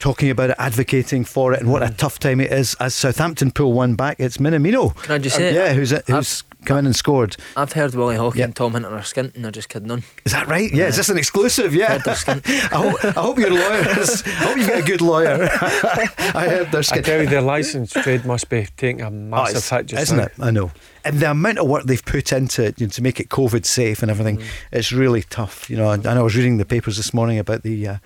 talking 0.00 0.30
about 0.30 0.50
it, 0.50 0.56
advocating 0.58 1.24
for 1.24 1.52
it, 1.52 1.60
and 1.60 1.70
what 1.70 1.84
a 1.84 1.90
tough 1.90 2.18
time 2.18 2.40
it 2.40 2.50
is 2.50 2.74
as 2.80 2.92
Southampton 2.92 3.52
pull 3.52 3.72
one 3.72 3.94
back. 3.94 4.18
It's 4.18 4.38
Minamino. 4.38 4.92
Can 5.04 5.12
I 5.12 5.18
just 5.18 5.36
say 5.36 5.50
it? 5.50 5.54
Yeah, 5.54 5.74
who's, 5.74 5.92
who's 6.08 6.42
come 6.64 6.78
in 6.78 6.86
and 6.86 6.94
scored. 6.96 7.36
I've 7.56 7.72
heard 7.72 7.94
Willie 7.94 8.16
Haughey 8.16 8.36
Yep. 8.36 8.44
and 8.44 8.56
Tom 8.56 8.72
Hunter 8.72 8.88
are 8.88 9.00
skinting. 9.00 9.42
They're 9.42 9.50
just 9.50 9.68
kidding 9.68 9.90
on. 9.90 10.02
Is 10.24 10.32
that 10.32 10.46
right? 10.48 10.72
Yeah, 10.72 10.86
is 10.86 10.96
this 10.96 11.08
an 11.08 11.18
exclusive? 11.18 11.74
Yeah. 11.74 11.92
Heard 11.92 12.02
they're 12.04 12.14
skint. 12.14 12.46
I, 12.72 12.76
hope, 12.76 13.04
I 13.04 13.20
hope 13.20 13.38
your 13.38 13.50
lawyers, 13.50 14.22
I 14.26 14.30
hope 14.30 14.56
you 14.58 14.66
get 14.66 14.80
a 14.80 14.86
good 14.86 15.00
lawyer. 15.00 15.48
I 15.62 16.46
heard 16.48 16.70
they're 16.72 16.78
I 16.78 16.82
skin. 16.82 17.02
tell 17.02 17.20
you, 17.22 17.28
their 17.28 17.40
licensed 17.42 17.94
trade 17.94 18.24
must 18.24 18.48
be 18.48 18.66
taking 18.76 19.00
a 19.02 19.06
Oh, 19.06 19.10
massive 19.10 19.56
it's- 19.56 19.70
hit 19.70 19.86
just 19.86 20.02
isn't 20.04 20.16
now. 20.16 20.24
it? 20.24 20.32
I 20.40 20.50
know. 20.50 20.70
And 21.04 21.18
the 21.18 21.30
amount 21.32 21.58
of 21.58 21.66
work 21.66 21.84
they've 21.84 22.04
put 22.04 22.32
into 22.32 22.64
it 22.64 22.80
you 22.80 22.86
know, 22.86 22.90
to 22.92 23.02
make 23.02 23.18
it 23.18 23.28
COVID 23.28 23.64
safe 23.66 24.02
and 24.02 24.10
everything, 24.10 24.38
Mm. 24.38 24.44
it's 24.70 24.92
really 24.92 25.22
tough. 25.22 25.68
You 25.68 25.76
know, 25.76 25.90
and, 25.90 26.06
and 26.06 26.18
I 26.18 26.22
was 26.22 26.36
reading 26.36 26.58
the 26.58 26.64
papers 26.64 26.96
this 26.96 27.12
morning 27.12 27.38
about 27.38 27.62
the. 27.62 27.88
Uh, 27.88 27.96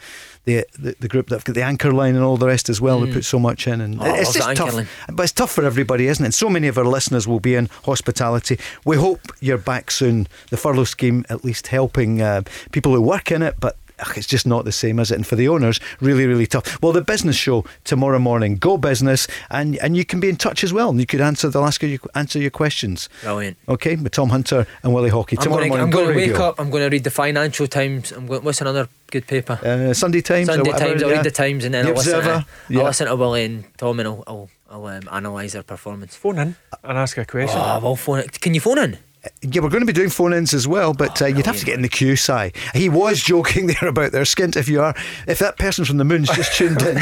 the, 0.47 0.65
the, 0.79 0.97
the 1.01 1.09
group 1.09 1.29
that've 1.29 1.45
got 1.45 1.55
the 1.55 1.63
anchor 1.65 1.93
line 1.93 2.15
and 2.15 2.25
all 2.25 2.37
the 2.39 2.47
rest 2.47 2.69
as 2.71 2.81
well. 2.81 3.01
They 3.01 3.13
put 3.13 3.25
so 3.25 3.39
much 3.39 3.67
in, 3.67 3.81
and 3.83 3.97
Mm. 3.97 4.07
Oh, 4.07 4.15
it's 4.15 4.33
just 4.33 4.57
tough. 4.57 4.73
line. 4.75 4.89
But 5.13 5.25
it's 5.25 5.33
tough 5.33 5.51
for 5.53 5.65
everybody, 5.65 6.07
isn't 6.07 6.25
it? 6.25 6.29
And 6.29 6.35
so 6.35 6.49
many 6.49 6.69
of 6.69 6.79
our 6.79 6.85
listeners 6.85 7.27
will 7.29 7.41
be 7.41 7.55
in 7.55 7.69
hospitality. 7.85 8.59
We 8.85 8.97
hope 8.97 9.21
you're 9.41 9.59
back 9.59 9.91
soon. 9.91 10.27
The 10.51 10.57
furlough 10.57 10.85
scheme 10.85 11.25
at 11.29 11.45
least 11.45 11.67
helping 11.69 12.23
uh, 12.23 12.43
people 12.73 12.95
who 12.95 13.03
work 13.03 13.31
in 13.31 13.43
it, 13.43 13.57
but 13.61 13.77
ugh, 13.99 14.17
it's 14.17 14.27
just 14.27 14.47
not 14.47 14.65
the 14.65 14.73
same, 14.73 14.99
is 14.99 15.11
it? 15.11 15.15
And 15.17 15.27
for 15.27 15.37
the 15.37 15.49
owners, 15.49 15.81
really, 16.01 16.27
really 16.27 16.47
tough. 16.47 16.81
Well, 16.83 16.93
the 16.93 17.03
business 17.03 17.37
show 17.37 17.65
tomorrow 17.85 18.19
morning, 18.19 18.57
go 18.57 18.77
business, 18.77 19.27
and 19.51 19.77
and 19.79 19.97
you 19.97 20.05
can 20.05 20.21
be 20.21 20.29
in 20.29 20.37
touch 20.37 20.65
as 20.65 20.73
well. 20.73 20.91
And 20.91 21.01
you 21.01 21.07
could 21.07 21.21
answer, 21.21 21.49
they'll 21.49 21.65
ask 21.65 21.83
you 21.83 21.99
answer 22.15 22.39
your 22.39 22.51
questions. 22.51 23.09
Brilliant. 23.23 23.57
Okay, 23.69 23.97
with 23.97 24.13
Tom 24.13 24.31
Hunter 24.31 24.67
and 24.83 24.95
Willie 24.95 25.11
Haughey 25.11 25.37
I'm 25.39 25.43
tomorrow 25.43 25.63
gonna, 25.63 25.69
morning. 25.69 25.85
I'm 25.85 25.91
going 25.91 26.09
to 26.09 26.15
wake 26.15 26.41
up. 26.41 26.61
I'm 26.61 26.71
going 26.71 26.83
to 26.83 26.91
read 26.91 27.05
the 27.05 27.11
Financial 27.11 27.67
Times. 27.67 28.13
I'm 28.13 28.27
going, 28.27 28.43
what's 28.43 28.61
another 28.61 28.89
good 29.11 29.27
paper? 29.27 29.59
Uh, 29.63 29.93
Sunday 29.95 30.21
Times. 30.21 30.47
Sunday 30.47 30.71
whatever, 30.71 30.91
Times. 30.91 31.03
I'll 31.03 31.11
yeah. 31.11 31.17
read 31.17 31.25
the 31.25 31.31
Times 31.31 31.65
and 31.65 31.75
then 31.75 31.85
The 31.85 31.91
I'll 31.91 31.97
listen, 31.97 32.13
to, 32.13 32.19
Observer, 32.19 32.45
I'll 32.71 32.85
listen 32.85 33.07
to 33.07 33.17
Willie 33.17 33.45
and 33.45 33.79
Tom 33.79 34.01
and 34.01 34.09
I'll, 34.09 34.25
I'll, 34.27 34.51
I'll 34.71 34.87
um, 34.87 35.09
analyse 35.11 35.53
their 35.53 35.63
performance. 35.63 36.17
Phone 36.17 36.39
in 36.39 36.57
and 36.83 36.99
ask 36.99 37.17
a 37.19 37.25
question. 37.25 37.61
Oh, 37.61 37.81
well, 37.83 37.97
phone 37.97 38.21
it. 38.21 38.41
Can 38.41 38.55
you 38.55 38.61
phone 38.61 38.79
in? 38.79 38.99
Yeah, 39.43 39.63
we're 39.63 39.69
going 39.71 39.81
to 39.83 39.87
be 39.87 39.93
doing 39.93 40.11
phone 40.11 40.33
ins 40.33 40.53
as 40.55 40.67
well, 40.69 40.93
but 40.95 41.21
uh, 41.23 41.27
you'd 41.27 41.47
have 41.47 41.59
to 41.59 41.65
get 41.65 41.75
in 41.75 41.83
the 41.83 41.89
queue, 41.89 42.17
Si. 42.17 42.53
He 42.75 42.89
was 42.89 43.23
joking 43.23 43.67
there 43.81 43.89
about 43.89 44.13
their 44.13 44.23
skint. 44.25 44.57
If 44.57 44.69
you 44.69 44.81
are, 44.83 44.95
if 45.27 45.39
that 45.39 45.57
person 45.59 45.85
from 45.85 45.97
the 45.99 46.05
moon's 46.05 46.29
just 46.31 46.55
tuned 46.57 46.83
in, 46.83 46.95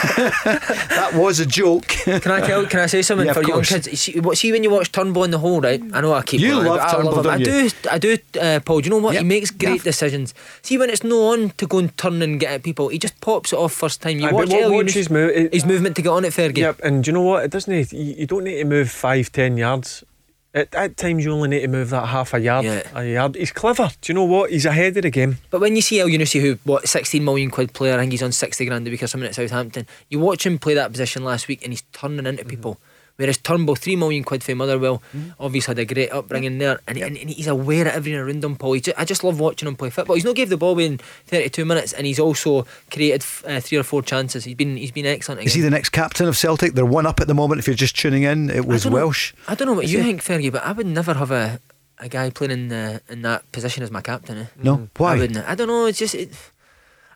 that 0.00 1.12
was 1.14 1.40
a 1.40 1.46
joke. 1.46 1.86
Can 1.88 2.30
I 2.30 2.40
tell? 2.40 2.66
Can 2.66 2.80
I 2.80 2.86
say 2.86 3.02
something 3.02 3.26
Yeah, 3.26 3.32
for 3.34 3.42
young 3.44 3.62
kids? 3.62 3.86
You 3.86 3.96
See, 3.96 4.20
what, 4.20 4.38
see 4.38 4.52
when 4.52 4.62
you 4.64 4.70
watch 4.70 4.92
Turnbull 4.92 5.24
in 5.24 5.30
the 5.30 5.38
hole, 5.38 5.60
right? 5.60 5.80
I 5.92 6.00
know 6.00 6.12
I 6.12 6.22
keep. 6.22 6.40
You 6.40 6.50
going 6.54 6.66
on, 6.66 6.66
love 6.66 6.78
but 6.78 6.88
I 6.88 6.92
Turnbull, 6.96 7.22
don't 7.22 7.32
I 7.32 7.38
do. 7.42 7.70
I 7.90 7.98
do. 7.98 8.16
Uh, 8.40 8.60
Paul, 8.64 8.80
do 8.80 8.84
you 8.86 8.90
know 8.90 8.98
what? 8.98 9.14
Yep. 9.14 9.22
He 9.22 9.28
makes 9.28 9.50
great 9.50 9.76
Yeah. 9.78 9.82
decisions. 9.82 10.34
See 10.62 10.78
when 10.78 10.90
it's 10.90 11.04
no 11.04 11.28
on 11.32 11.50
to 11.50 11.66
go 11.66 11.78
and 11.78 11.96
turn 11.96 12.22
and 12.22 12.38
get 12.40 12.52
at 12.52 12.62
people, 12.62 12.88
he 12.88 12.98
just 12.98 13.20
pops 13.20 13.52
it 13.52 13.56
off 13.58 13.72
first 13.72 14.00
time. 14.02 14.18
You 14.18 14.28
Aye, 14.28 14.32
watch, 14.32 14.48
but 14.48 14.54
what- 14.56 14.62
Elliot, 14.64 14.84
watch 14.86 14.94
his 14.94 15.10
move- 15.10 15.30
it- 15.30 15.52
his 15.54 15.64
movement 15.64 15.96
to 15.96 16.02
get 16.02 16.10
on 16.10 16.24
it, 16.24 16.32
Fergie. 16.32 16.58
Yep, 16.58 16.80
and 16.84 17.04
do 17.04 17.08
you 17.10 17.12
know 17.14 17.22
what? 17.22 17.44
It 17.44 17.50
doesn't. 17.50 17.92
You, 17.92 18.14
you 18.18 18.26
don't 18.26 18.44
need 18.44 18.56
to 18.58 18.64
move 18.64 18.90
five, 18.90 19.30
ten 19.32 19.56
yards. 19.56 20.04
At, 20.52 20.74
at 20.74 20.96
times, 20.96 21.24
you 21.24 21.32
only 21.32 21.48
need 21.48 21.60
to 21.60 21.68
move 21.68 21.90
that 21.90 22.06
half 22.06 22.34
a 22.34 22.40
yard. 22.40 22.64
Yeah. 22.64 22.82
A 22.94 23.04
yard. 23.04 23.36
He's 23.36 23.52
clever. 23.52 23.90
Do 24.00 24.12
you 24.12 24.14
know 24.14 24.24
what? 24.24 24.50
He's 24.50 24.66
ahead 24.66 24.96
of 24.96 25.02
the 25.04 25.10
game. 25.10 25.38
But 25.50 25.60
when 25.60 25.76
you 25.76 25.82
see 25.82 25.98
Elyounoussi, 25.98 26.40
who 26.40 26.58
what 26.64 26.88
16 26.88 27.24
million 27.24 27.50
quid 27.50 27.72
player, 27.72 27.94
I 27.94 27.98
think 27.98 28.12
he's 28.12 28.22
on 28.22 28.32
60 28.32 28.64
grand 28.66 28.86
a 28.86 28.90
week 28.90 29.02
or 29.02 29.06
something 29.06 29.28
at 29.28 29.34
Southampton. 29.36 29.86
You 30.08 30.18
watch 30.18 30.44
him 30.44 30.58
play 30.58 30.74
that 30.74 30.90
position 30.90 31.22
last 31.22 31.46
week, 31.46 31.62
and 31.62 31.72
he's 31.72 31.82
turning 31.92 32.26
into 32.26 32.44
people. 32.44 32.80
Whereas 33.20 33.36
Turnbull, 33.36 33.76
three 33.76 33.96
million 33.96 34.24
quid 34.24 34.42
for 34.42 34.54
Motherwell, 34.54 35.02
obviously 35.38 35.72
had 35.72 35.78
a 35.78 35.84
great 35.84 36.10
upbringing 36.10 36.56
there, 36.56 36.80
and, 36.88 36.96
and, 36.96 37.18
and 37.18 37.28
he's 37.28 37.46
aware 37.46 37.86
of 37.86 37.92
everything 37.94 38.18
around 38.18 38.42
him. 38.42 38.56
Paul, 38.56 38.72
He 38.72 38.80
ju- 38.80 38.94
I 38.96 39.04
just 39.04 39.22
love 39.22 39.38
watching 39.38 39.68
him 39.68 39.76
play 39.76 39.90
football. 39.90 40.14
He's 40.16 40.24
not 40.24 40.36
gave 40.36 40.48
the 40.48 40.56
ball 40.56 40.70
away 40.72 40.86
in 40.86 40.98
32 41.26 41.66
minutes, 41.66 41.92
and 41.92 42.06
he's 42.06 42.18
also 42.18 42.66
created 42.90 43.22
uh, 43.46 43.60
three 43.60 43.76
or 43.76 43.82
four 43.82 44.00
chances. 44.02 44.44
He's 44.44 44.54
been 44.54 44.78
he's 44.78 44.90
been 44.90 45.04
excellent. 45.04 45.42
Is 45.42 45.52
he 45.52 45.60
the 45.60 45.68
next 45.68 45.90
captain 45.90 46.26
of 46.26 46.36
Celtic? 46.36 46.72
They're 46.72 46.86
one 46.86 47.04
up 47.04 47.20
at 47.20 47.26
the 47.28 47.34
moment. 47.34 47.58
If 47.58 47.66
you're 47.66 47.76
just 47.76 47.94
tuning 47.98 48.22
in, 48.22 48.48
it 48.48 48.64
was 48.64 48.86
know- 48.86 48.92
Welsh. 48.92 49.34
I 49.46 49.54
don't 49.54 49.68
know 49.68 49.74
what 49.74 49.84
Is 49.84 49.92
you 49.92 49.98
he? 49.98 50.04
think, 50.04 50.22
Fergie, 50.22 50.50
but 50.50 50.64
I 50.64 50.72
would 50.72 50.86
never 50.86 51.12
have 51.12 51.30
a, 51.30 51.60
a 51.98 52.08
guy 52.08 52.30
playing 52.30 52.52
in 52.52 52.68
the, 52.68 53.02
in 53.10 53.20
that 53.22 53.52
position 53.52 53.82
as 53.82 53.90
my 53.90 54.00
captain. 54.00 54.38
Eh? 54.38 54.46
No, 54.62 54.88
why? 54.96 55.12
I 55.14 55.18
wouldn't. 55.18 55.46
I 55.46 55.54
don't 55.54 55.68
know. 55.68 55.84
It's 55.86 55.98
just. 55.98 56.14
It, 56.14 56.30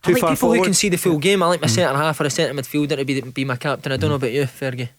I 0.03 0.09
Too 0.09 0.13
like 0.21 0.35
people 0.35 0.53
who 0.53 0.63
can 0.63 0.75
see 0.75 0.91
the 0.91 0.99
full 0.99 1.17
game. 1.19 1.43
I 1.43 1.47
like 1.47 1.63
my 1.63 1.67
centre 1.67 1.97
half 1.97 2.21
or 2.21 2.25
a 2.27 2.31
centre 2.31 2.53
midfielder 2.53 2.99
to 2.99 3.05
be 3.07 3.23
be 3.23 3.45
my 3.47 3.57
captain. 3.57 3.91
I 3.91 3.97
don't 3.97 4.11
know 4.11 4.17
about 4.17 4.33
you, 4.33 4.43
Fergie. 4.43 4.91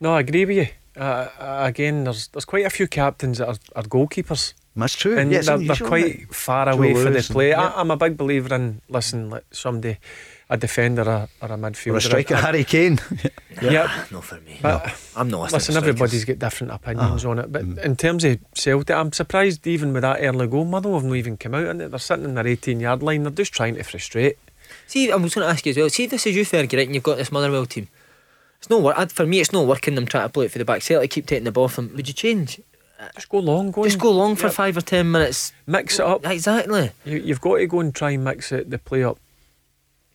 No, 0.00 0.14
I 0.14 0.20
agree 0.20 0.44
with 0.44 0.56
you. 0.56 0.66
Uh, 0.96 1.28
uh, 1.38 1.58
again, 1.66 2.04
there's 2.04 2.28
there's 2.28 2.44
quite 2.44 2.66
a 2.66 2.70
few 2.70 2.88
captains 2.88 3.38
that 3.38 3.48
are, 3.48 3.56
are 3.76 3.82
goalkeepers. 3.84 4.54
That's 4.76 4.94
true. 4.96 5.18
And 5.18 5.30
Yeah, 5.30 5.38
it's 5.38 5.46
they're, 5.48 5.58
they're 5.58 5.76
quite 5.76 6.32
far 6.34 6.66
Joe 6.66 6.72
away 6.72 6.94
for 6.94 7.00
the 7.04 7.10
Lewis 7.10 7.28
and- 7.28 7.34
play. 7.34 7.48
yeah. 7.50 7.60
I, 7.68 7.80
I'm 7.80 7.90
a 7.90 7.96
big 7.96 8.16
believer 8.16 8.54
in 8.54 8.80
listen, 8.88 9.28
like 9.28 9.44
somebody, 9.50 9.98
a 10.48 10.56
defender 10.56 11.02
or, 11.02 11.28
or 11.42 11.54
a 11.54 11.58
midfielder. 11.58 11.94
Or 11.94 11.96
a 11.96 12.00
striker, 12.00 12.34
I- 12.36 12.40
Harry 12.40 12.64
Kane. 12.64 12.98
Yeah, 13.60 13.70
yeah, 13.72 14.04
not 14.10 14.24
for 14.24 14.40
me. 14.40 14.58
But 14.62 14.96
I'm 15.16 15.28
not 15.28 15.42
listening 15.42 15.58
Listen, 15.58 15.74
to 15.74 15.78
everybody's 15.80 16.22
strikers. 16.22 16.38
got 16.38 16.46
different 16.48 16.72
opinions 16.72 17.24
Ah. 17.26 17.30
on 17.30 17.38
it. 17.40 17.52
But 17.52 17.62
Mm. 17.66 17.84
in 17.84 17.96
terms 17.96 18.24
of 18.24 18.38
Celtic, 18.54 18.96
I'm 18.96 19.12
surprised 19.12 19.66
even 19.66 19.92
with 19.92 20.00
that 20.02 20.20
early 20.22 20.46
goal, 20.46 20.64
Motherwell 20.64 21.00
have 21.00 21.08
not 21.08 21.16
even 21.16 21.36
come 21.36 21.54
out 21.56 21.66
in 21.66 21.80
it. 21.82 21.90
They're 21.90 21.98
sitting 21.98 22.24
in 22.24 22.34
their 22.36 22.46
18 22.46 22.80
yard 22.80 23.02
line. 23.02 23.24
They're 23.24 23.32
just 23.32 23.52
trying 23.52 23.74
to 23.74 23.82
frustrate. 23.82 24.38
See, 24.86 25.10
I 25.12 25.16
was 25.16 25.34
going 25.34 25.46
to 25.46 25.52
ask 25.52 25.66
you 25.66 25.70
as 25.70 25.76
well. 25.76 25.90
See, 25.90 26.06
this 26.06 26.26
is 26.26 26.36
you, 26.36 26.44
Fergie, 26.46 26.76
right, 26.78 26.86
and 26.86 26.94
you've 26.94 27.02
got 27.04 27.18
this 27.18 27.32
Motherwell 27.32 27.66
team. 27.66 27.88
It's 28.60 28.70
no 28.70 28.78
work. 28.78 29.10
For 29.10 29.26
me, 29.26 29.40
it's 29.40 29.52
not 29.52 29.66
working 29.66 29.94
them 29.96 30.06
trying 30.06 30.26
to 30.28 30.32
play 30.32 30.44
it 30.46 30.52
for 30.52 30.58
the 30.58 30.64
back. 30.64 30.82
Celtic 30.82 31.10
keep 31.10 31.26
taking 31.26 31.44
the 31.44 31.52
ball 31.52 31.68
from. 31.68 31.94
Would 31.96 32.06
you 32.08 32.14
change? 32.14 32.60
Just 33.14 33.30
go 33.30 33.38
long, 33.38 33.70
go 33.70 33.84
Just 33.84 33.94
and- 33.94 34.02
go 34.02 34.10
long 34.12 34.36
for 34.36 34.46
Yep. 34.48 34.52
five 34.54 34.76
or 34.76 34.82
ten 34.82 35.10
minutes. 35.10 35.52
Mix 35.66 35.98
it 35.98 36.04
up. 36.04 36.26
Exactly. 36.26 36.90
You, 37.06 37.16
you've 37.18 37.40
got 37.40 37.56
to 37.56 37.66
go 37.66 37.80
and 37.80 37.94
try 37.94 38.10
and 38.10 38.22
mix 38.22 38.52
it, 38.52 38.68
the 38.68 38.78
play 38.78 39.02
up. 39.02 39.18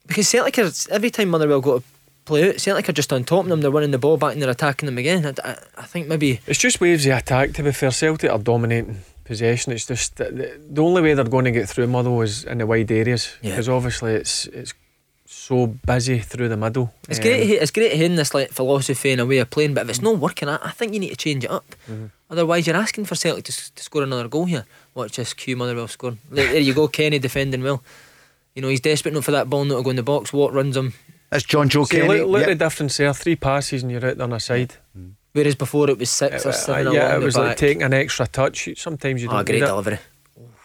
Because 0.06 0.28
Celtic 0.28 0.60
are 0.60 0.70
every 0.92 1.10
time 1.10 1.30
Motherwell 1.30 1.62
go 1.62 1.80
to 1.80 1.86
play 2.26 2.50
out, 2.50 2.60
Celtic 2.62 2.88
are 2.90 2.94
just 2.94 3.12
on 3.12 3.24
top 3.24 3.46
of 3.46 3.50
them. 3.50 3.62
They're 3.62 3.72
winning 3.72 3.90
the 3.90 3.98
ball 3.98 4.18
back 4.18 4.34
and 4.34 4.42
they're 4.42 4.52
attacking 4.52 4.86
them 4.86 5.00
again. 5.00 5.26
I, 5.26 5.34
I, 5.50 5.58
I 5.78 5.84
think 5.86 6.08
maybe 6.08 6.40
It's 6.46 6.60
just 6.60 6.80
waves 6.80 7.08
of 7.08 7.18
attack. 7.18 7.54
To 7.54 7.64
be 7.64 7.72
fair, 7.72 7.90
Celtic 7.90 8.30
are 8.30 8.38
dominating 8.38 9.00
possession. 9.24 9.72
It's 9.74 9.88
just 9.88 10.18
the, 10.18 10.60
the 10.70 10.84
only 10.84 11.02
way 11.02 11.16
they're 11.16 11.26
going 11.26 11.46
to 11.46 11.52
get 11.52 11.68
through 11.68 11.88
Motherwell 11.88 12.22
is 12.22 12.44
in 12.44 12.60
the 12.60 12.68
wide 12.68 12.92
areas 12.92 13.36
Yeah. 13.42 13.54
because 13.54 13.68
obviously 13.68 14.14
it's 14.14 14.46
it's 14.46 14.76
so 15.48 15.68
busy 15.86 16.20
through 16.20 16.50
the 16.50 16.58
middle. 16.58 16.94
it's 17.10 17.20
Um, 17.20 17.24
great. 17.24 17.38
to 17.40 17.46
hear- 17.46 17.62
It's 17.62 17.72
great 17.72 17.94
hearing 17.94 18.16
this 18.16 18.34
like 18.34 18.52
philosophy 18.52 19.12
and 19.12 19.22
a 19.22 19.26
way 19.26 19.38
of 19.40 19.50
playing. 19.50 19.74
But 19.76 19.84
if 19.84 19.90
it's 19.90 20.02
not 20.02 20.18
working, 20.20 20.50
I, 20.50 20.58
I 20.62 20.72
think 20.72 20.94
you 20.94 21.00
need 21.00 21.10
to 21.10 21.16
change 21.16 21.44
it 21.44 21.52
up. 21.52 21.76
Mhm. 21.90 22.10
Otherwise, 22.30 22.66
you're 22.66 22.76
asking 22.76 23.06
for 23.06 23.16
Celtic 23.16 23.46
to, 23.46 23.76
to 23.76 23.84
score 23.84 24.04
another 24.04 24.28
goal 24.28 24.46
here. 24.46 24.66
Watch 24.96 25.18
this 25.18 25.34
Q 25.34 25.56
Motherwell 25.56 25.88
score. 25.88 26.18
There, 26.32 26.52
there 26.52 26.60
you 26.62 26.74
go, 26.74 26.88
Kenny 26.98 27.20
defending 27.20 27.62
well. 27.64 27.84
You 28.56 28.62
know 28.62 28.70
he's 28.70 28.80
desperate 28.82 29.14
not 29.14 29.24
for 29.24 29.32
that 29.32 29.50
ball 29.50 29.66
not 29.66 29.78
to 29.78 29.84
go 29.84 29.90
in 29.92 29.96
the 29.98 30.04
box. 30.04 30.32
Watt 30.34 30.54
runs 30.54 30.76
him. 30.78 30.94
That's 31.30 31.44
John 31.44 31.70
Joe 31.70 31.84
See, 31.86 31.98
Kenny. 31.98 32.08
look, 32.22 32.28
look 32.30 32.40
Yep. 32.42 32.50
at 32.50 32.58
the 32.58 32.66
difference 32.66 32.98
there. 32.98 33.14
Three 33.14 33.36
passes 33.36 33.84
and 33.84 33.92
you're 33.92 34.06
out 34.06 34.20
on 34.22 34.32
a 34.34 34.40
side. 34.40 34.76
Whereas 35.34 35.56
before 35.56 35.90
it 35.90 35.98
was 36.00 36.10
six 36.10 36.46
or 36.46 36.50
Uh, 36.50 36.54
seven 36.54 36.94
yeah, 36.94 37.16
it 37.16 37.22
was 37.22 37.36
like 37.36 37.58
taking 37.58 37.84
an 37.84 37.94
extra 37.94 38.26
touch. 38.26 38.70
Sometimes 38.78 39.22
you 39.22 39.28
don't 39.28 39.40
oh, 39.40 39.44
great 39.44 39.56
need 39.60 39.64
it. 39.64 39.68
delivery. 39.68 40.00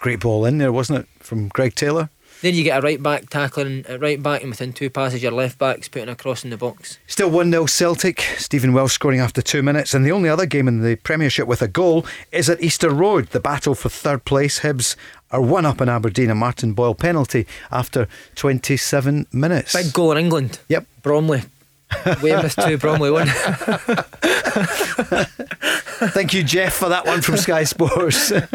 Great 0.01 0.20
ball 0.20 0.44
in 0.47 0.59
there, 0.59 0.73
wasn't 0.73 1.01
it, 1.01 1.07
from 1.19 1.48
Greg 1.48 1.74
Taylor? 1.74 2.09
Then 2.42 2.54
you 2.54 2.64
get 2.64 2.78
a 2.78 2.82
right 2.82 3.02
back 3.02 3.28
tackling 3.28 3.84
at 3.86 4.00
right 4.00 4.22
back, 4.22 4.40
and 4.40 4.50
within 4.50 4.72
two 4.72 4.88
passes, 4.88 5.22
your 5.22 5.32
left 5.32 5.58
back's 5.58 5.88
putting 5.88 6.08
a 6.08 6.16
cross 6.16 6.42
in 6.42 6.50
the 6.50 6.56
box. 6.56 6.98
Still 7.06 7.30
1 7.30 7.50
0 7.50 7.66
Celtic. 7.66 8.22
Stephen 8.38 8.72
Welsh 8.72 8.94
scoring 8.94 9.20
after 9.20 9.42
two 9.42 9.62
minutes. 9.62 9.92
And 9.92 10.06
the 10.06 10.12
only 10.12 10.28
other 10.28 10.46
game 10.46 10.66
in 10.66 10.82
the 10.82 10.96
Premiership 10.96 11.46
with 11.46 11.60
a 11.60 11.68
goal 11.68 12.06
is 12.32 12.48
at 12.48 12.62
Easter 12.62 12.90
Road. 12.90 13.28
The 13.28 13.40
battle 13.40 13.74
for 13.74 13.90
third 13.90 14.24
place. 14.24 14.60
Hibs 14.60 14.96
are 15.30 15.42
one 15.42 15.66
up 15.66 15.80
in 15.80 15.88
Aberdeen. 15.88 16.30
A 16.30 16.34
Martin 16.34 16.72
Boyle 16.72 16.94
penalty 16.94 17.46
after 17.70 18.08
27 18.36 19.26
minutes. 19.32 19.74
Big 19.74 19.92
goal 19.92 20.12
in 20.12 20.18
England. 20.18 20.60
Yep. 20.68 20.86
Bromley. 21.02 21.42
Weymouth 22.22 22.56
2, 22.56 22.78
Bromley 22.78 23.10
1. 23.10 23.28
Thank 26.09 26.32
you, 26.32 26.43
Jeff, 26.43 26.74
for 26.74 26.89
that 26.89 27.05
one 27.06 27.20
from 27.20 27.36
Sky 27.36 27.64
Sports. 27.64 28.31
Do 28.31 28.40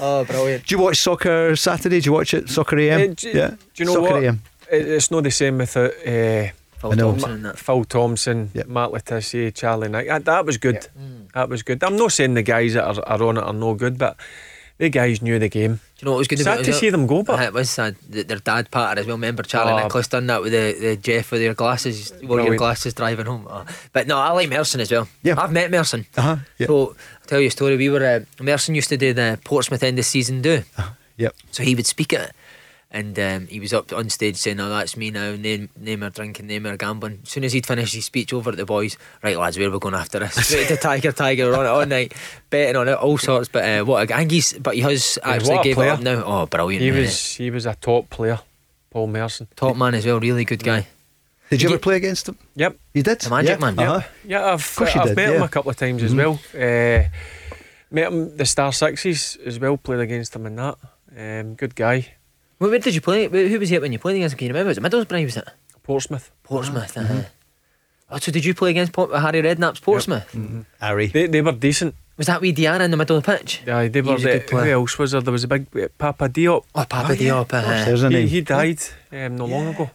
oh, 0.00 0.24
brilliant. 0.24 0.66
Do 0.66 0.74
you 0.74 0.80
watch 0.82 0.98
soccer 0.98 1.54
Saturday? 1.56 2.00
Do 2.00 2.06
you 2.06 2.12
watch 2.12 2.34
it? 2.34 2.48
Soccer 2.48 2.78
AM? 2.78 3.12
Uh, 3.12 3.14
do, 3.14 3.28
yeah. 3.28 3.48
do 3.50 3.56
you 3.76 3.84
know 3.84 3.94
soccer 3.94 4.14
what? 4.14 4.24
AM. 4.24 4.42
It's 4.70 5.10
not 5.10 5.22
the 5.24 5.30
same 5.30 5.58
without 5.58 5.90
uh, 6.06 6.48
Phil 6.78 6.92
Thompson 6.96 7.30
and 7.30 7.44
that. 7.44 7.58
Phil 7.58 7.84
Thompson, 7.84 8.50
Yep. 8.54 8.66
Matt 8.66 8.90
Le 8.92 9.00
Tissier, 9.00 9.54
Charlie 9.54 9.88
Knight. 9.88 10.08
That, 10.08 10.24
that 10.24 10.46
was 10.46 10.56
good. 10.56 10.88
That 11.34 11.48
was 11.48 11.62
good. 11.62 11.82
I'm 11.84 11.96
not 11.96 12.12
saying 12.12 12.34
the 12.34 12.42
guys 12.42 12.74
that 12.74 12.84
are, 12.84 13.04
are 13.06 13.22
on 13.22 13.36
it 13.38 13.44
are 13.44 13.52
no 13.52 13.74
good, 13.74 13.98
but 13.98 14.16
the 14.82 14.90
guys 14.90 15.22
knew 15.22 15.38
the 15.38 15.48
game. 15.48 15.74
Do 15.74 15.80
you 16.00 16.04
know 16.06 16.10
what 16.12 16.16
it 16.16 16.18
was 16.18 16.28
good 16.28 16.38
Sad 16.40 16.64
to 16.64 16.72
see 16.72 16.90
them 16.90 17.06
go, 17.06 17.22
but 17.22 17.38
Uh, 17.38 17.44
it 17.44 17.52
was 17.52 17.70
sad. 17.70 17.94
that 18.10 18.26
Their 18.28 18.38
dad 18.38 18.70
patter 18.70 19.00
as 19.00 19.06
well. 19.06 19.16
Remember 19.16 19.42
Charlie 19.44 19.72
Oh. 19.72 19.78
Nicholas 19.82 20.08
done 20.08 20.26
that 20.26 20.42
with 20.42 20.52
the, 20.52 20.66
the 20.80 20.96
Jeff 20.96 21.30
with 21.30 21.40
their 21.40 21.54
glasses, 21.54 22.12
wore 22.22 22.40
your 22.40 22.56
glasses 22.56 22.92
driving 22.94 23.26
home. 23.26 23.46
Oh. 23.48 23.64
But 23.92 24.06
no, 24.08 24.18
I 24.18 24.30
like 24.30 24.48
Merson 24.50 24.80
as 24.80 24.90
well. 24.90 25.06
Yeah. 25.22 25.40
I've 25.40 25.52
met 25.52 25.70
Merson. 25.70 26.06
Uh-huh. 26.16 26.36
Yeah. 26.58 26.66
So 26.66 26.74
I'll 27.20 27.26
tell 27.28 27.40
you 27.40 27.46
a 27.46 27.50
story. 27.50 27.76
We 27.76 27.88
were 27.90 28.04
uh, 28.04 28.42
Merson 28.42 28.74
used 28.74 28.88
to 28.88 28.96
do 28.96 29.12
the 29.12 29.38
Portsmouth 29.44 29.82
end 29.84 29.98
of 29.98 30.04
season 30.04 30.42
do. 30.42 30.62
Yep. 31.18 31.34
So 31.52 31.62
he 31.62 31.74
would 31.76 31.86
speak 31.86 32.12
at 32.12 32.20
it. 32.30 32.32
And 32.94 33.18
um, 33.18 33.46
he 33.46 33.58
was 33.58 33.72
up 33.72 33.90
on 33.94 34.10
stage 34.10 34.36
saying, 34.36 34.60
"Oh, 34.60 34.68
that's 34.68 34.98
me 34.98 35.10
now. 35.10 35.34
Name, 35.34 35.70
name 35.78 36.02
her 36.02 36.10
drinking, 36.10 36.46
name 36.46 36.64
her 36.64 36.76
gambling." 36.76 37.20
As 37.22 37.30
soon 37.30 37.42
as 37.44 37.54
he'd 37.54 37.64
finished 37.66 37.94
his 37.94 38.04
speech 38.04 38.34
over 38.34 38.50
at 38.50 38.58
the 38.58 38.66
boys, 38.66 38.98
right 39.22 39.38
lads, 39.38 39.56
where 39.58 39.68
are 39.68 39.70
we 39.70 39.78
going 39.78 39.94
after 39.94 40.18
this? 40.18 40.34
Straight 40.46 40.68
to 40.68 40.76
Tiger, 40.76 41.10
Tiger, 41.10 41.46
we're 41.48 41.56
on 41.56 41.64
it 41.64 41.68
all 41.70 41.86
night, 41.86 42.12
betting 42.50 42.76
on 42.76 42.88
it, 42.88 42.92
all 42.98 43.16
sorts. 43.16 43.48
But 43.48 43.64
uh, 43.64 43.84
what 43.86 44.10
a, 44.10 44.14
I 44.14 44.18
think 44.18 44.32
he's, 44.32 44.52
but 44.58 44.74
he 44.74 44.82
has 44.82 45.18
actually 45.24 45.54
what 45.54 45.60
a 45.60 45.64
gave 45.64 45.72
it 45.72 45.76
player. 45.76 45.90
up 45.92 46.00
now. 46.00 46.22
Oh, 46.22 46.44
brilliant! 46.44 46.82
he 46.82 46.90
man. 46.90 47.00
was 47.00 47.34
he 47.36 47.50
was 47.50 47.64
a 47.64 47.74
top 47.76 48.10
player, 48.10 48.40
Paul 48.90 49.06
Merson. 49.06 49.48
top 49.56 49.74
man 49.74 49.94
as 49.94 50.04
well, 50.04 50.20
really 50.20 50.44
good 50.44 50.62
guy. 50.62 50.86
Did 51.48 51.62
you 51.62 51.68
Did 51.70 51.74
ever 51.76 51.82
play 51.82 51.96
against 51.96 52.28
him? 52.28 52.36
Yep. 52.56 52.76
You 52.92 53.02
did? 53.02 53.20
The 53.22 53.30
Magic 53.30 53.58
yeah. 53.60 53.70
Man. 53.70 53.78
Uh-huh. 53.78 54.00
Yeah, 54.26 54.52
I've, 54.52 54.76
course 54.76 54.94
you 54.94 55.00
I've 55.00 55.06
did, 55.08 55.16
met 55.16 55.34
him 55.34 55.42
a 55.42 55.48
couple 55.48 55.70
of 55.70 55.76
times 55.78 56.02
as 56.02 56.12
Mhm. 56.12 56.16
well. 56.18 56.40
Uh, 56.54 57.08
met 57.90 58.12
him 58.12 58.36
the 58.36 58.44
Star 58.44 58.70
Sixes 58.72 59.36
as 59.46 59.58
well. 59.58 59.76
Played 59.78 60.00
against 60.00 60.36
him 60.36 60.44
in 60.46 60.56
that. 60.56 60.76
Um, 61.16 61.54
good 61.54 61.74
guy. 61.74 62.14
Where, 62.62 62.70
where 62.70 62.78
did 62.78 62.94
you 62.94 63.00
play? 63.00 63.26
Who 63.26 63.58
was 63.58 63.70
he 63.70 63.74
at 63.76 63.82
when 63.82 63.92
you 63.92 63.98
played 63.98 64.16
against 64.16 64.34
him? 64.34 64.38
Can 64.38 64.46
you 64.46 64.52
remember? 64.54 64.68
Was 64.68 64.78
it 64.78 64.84
Middlesbrough? 64.84 65.24
Was 65.24 65.36
it 65.36 65.48
Portsmouth. 65.82 66.30
Portsmouth? 66.44 66.96
uh-huh. 66.96 67.22
Oh, 68.10 68.18
so 68.18 68.30
did 68.30 68.44
you 68.44 68.54
play 68.54 68.70
against 68.70 68.92
Port- 68.92 69.10
Harry 69.10 69.42
Redknapp's 69.42 69.80
Portsmouth? 69.80 70.36
Harry. 70.80 71.06
They, 71.08 71.26
they 71.26 71.42
were 71.42 71.52
decent. 71.52 71.94
Was 72.18 72.28
that 72.28 72.40
wee 72.40 72.52
Diarra 72.52 72.82
in 72.82 72.90
the 72.92 72.96
middle 72.96 73.16
of 73.16 73.24
the 73.24 73.36
pitch? 73.36 73.62
Yeah, 73.66 73.88
they 73.88 74.00
were. 74.02 74.12
was 74.12 74.24
a 74.24 74.32
The, 74.38 74.38
good 74.38 74.50
who 74.50 74.70
else 74.70 74.98
was 74.98 75.10
there? 75.12 75.22
There 75.22 75.32
was 75.32 75.42
a 75.44 75.48
big 75.48 75.66
uh, 75.76 75.88
Papa 75.98 76.28
Diop. 76.28 76.64
Oh, 76.74 76.84
Papa 76.88 77.14
Diop. 77.14 77.52
uh-huh. 77.52 77.84
There's 77.84 78.02
a 78.04 78.08
He, 78.10 78.14
name. 78.14 78.28
he 78.28 78.40
died 78.42 78.78
um, 79.10 79.36
not 79.36 79.48
long 79.48 79.66
ago. 79.68 79.90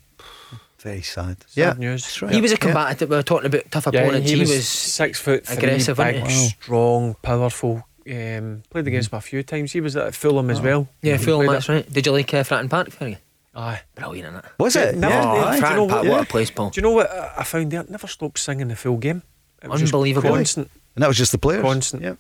Very 0.80 1.04
sad. 1.04 1.38
Sad 1.48 1.56
yeah. 1.56 1.74
news. 1.78 2.22
Right. 2.22 2.34
He 2.34 2.42
was 2.42 2.52
a 2.52 2.56
Yeah. 2.56 2.58
combatant. 2.60 3.10
We 3.10 3.16
were 3.16 3.24
talking 3.24 3.46
about 3.48 3.72
tough 3.72 3.88
Yeah, 3.94 4.02
opponents. 4.02 4.30
he, 4.30 4.36
He, 4.36 4.40
was, 4.42 4.50
was 4.50 4.68
six 4.68 5.20
foot 5.20 5.46
three, 5.46 5.58
aggressive, 5.58 5.98
big, 5.98 6.26
he? 6.28 6.48
Strong, 6.50 7.16
powerful. 7.22 7.87
Um, 8.10 8.64
played 8.70 8.88
against 8.88 9.12
him 9.12 9.18
a 9.18 9.22
few 9.22 9.44
times. 9.44 9.72
He 9.74 9.82
was 9.82 9.96
at 9.96 10.16
Fulham 10.16 10.50
as 10.50 10.62
well. 10.62 10.88
yeah, 11.02 11.18
He 11.18 11.24
Fulham. 11.26 11.48
That's 11.48 11.68
right. 11.70 11.92
Did 11.92 12.06
you 12.06 12.12
like 12.14 12.34
uh, 12.34 12.44
Fratton 12.44 12.70
Park? 12.70 12.90
Fergie? 12.90 13.18
Aye. 13.56 13.82
Brilliant, 13.96 14.28
isn't 14.30 14.46
it? 14.46 14.52
Was 14.60 14.76
it? 14.76 14.96
Never- 14.96 15.14
yeah. 15.14 15.22
never- 15.24 15.38
aye. 15.40 15.50
do 15.52 15.56
you 15.56 15.62
know 15.62 15.68
Fratton 15.68 15.90
Park, 15.90 16.04
what? 16.04 16.12
what 16.12 16.22
a 16.22 16.26
place, 16.26 16.52
Paul. 16.52 16.70
Do 16.70 16.78
you 16.80 16.84
know 16.84 16.92
what 16.92 17.12
I 17.12 17.34
I 17.40 17.44
found 17.44 17.72
there? 17.72 17.84
Never 17.90 18.08
stopped 18.08 18.40
singing 18.40 18.68
the 18.68 18.76
full 18.76 18.98
game. 18.98 19.24
It 19.64 19.70
was 19.70 19.82
just 19.82 19.94
Unbelievable. 19.94 20.30
Constant. 20.30 20.70
And 20.96 21.04
that 21.04 21.08
was 21.08 21.18
just 21.18 21.32
the 21.32 21.38
players. 21.38 21.62
Constant. 21.64 22.04
Yep. 22.04 22.18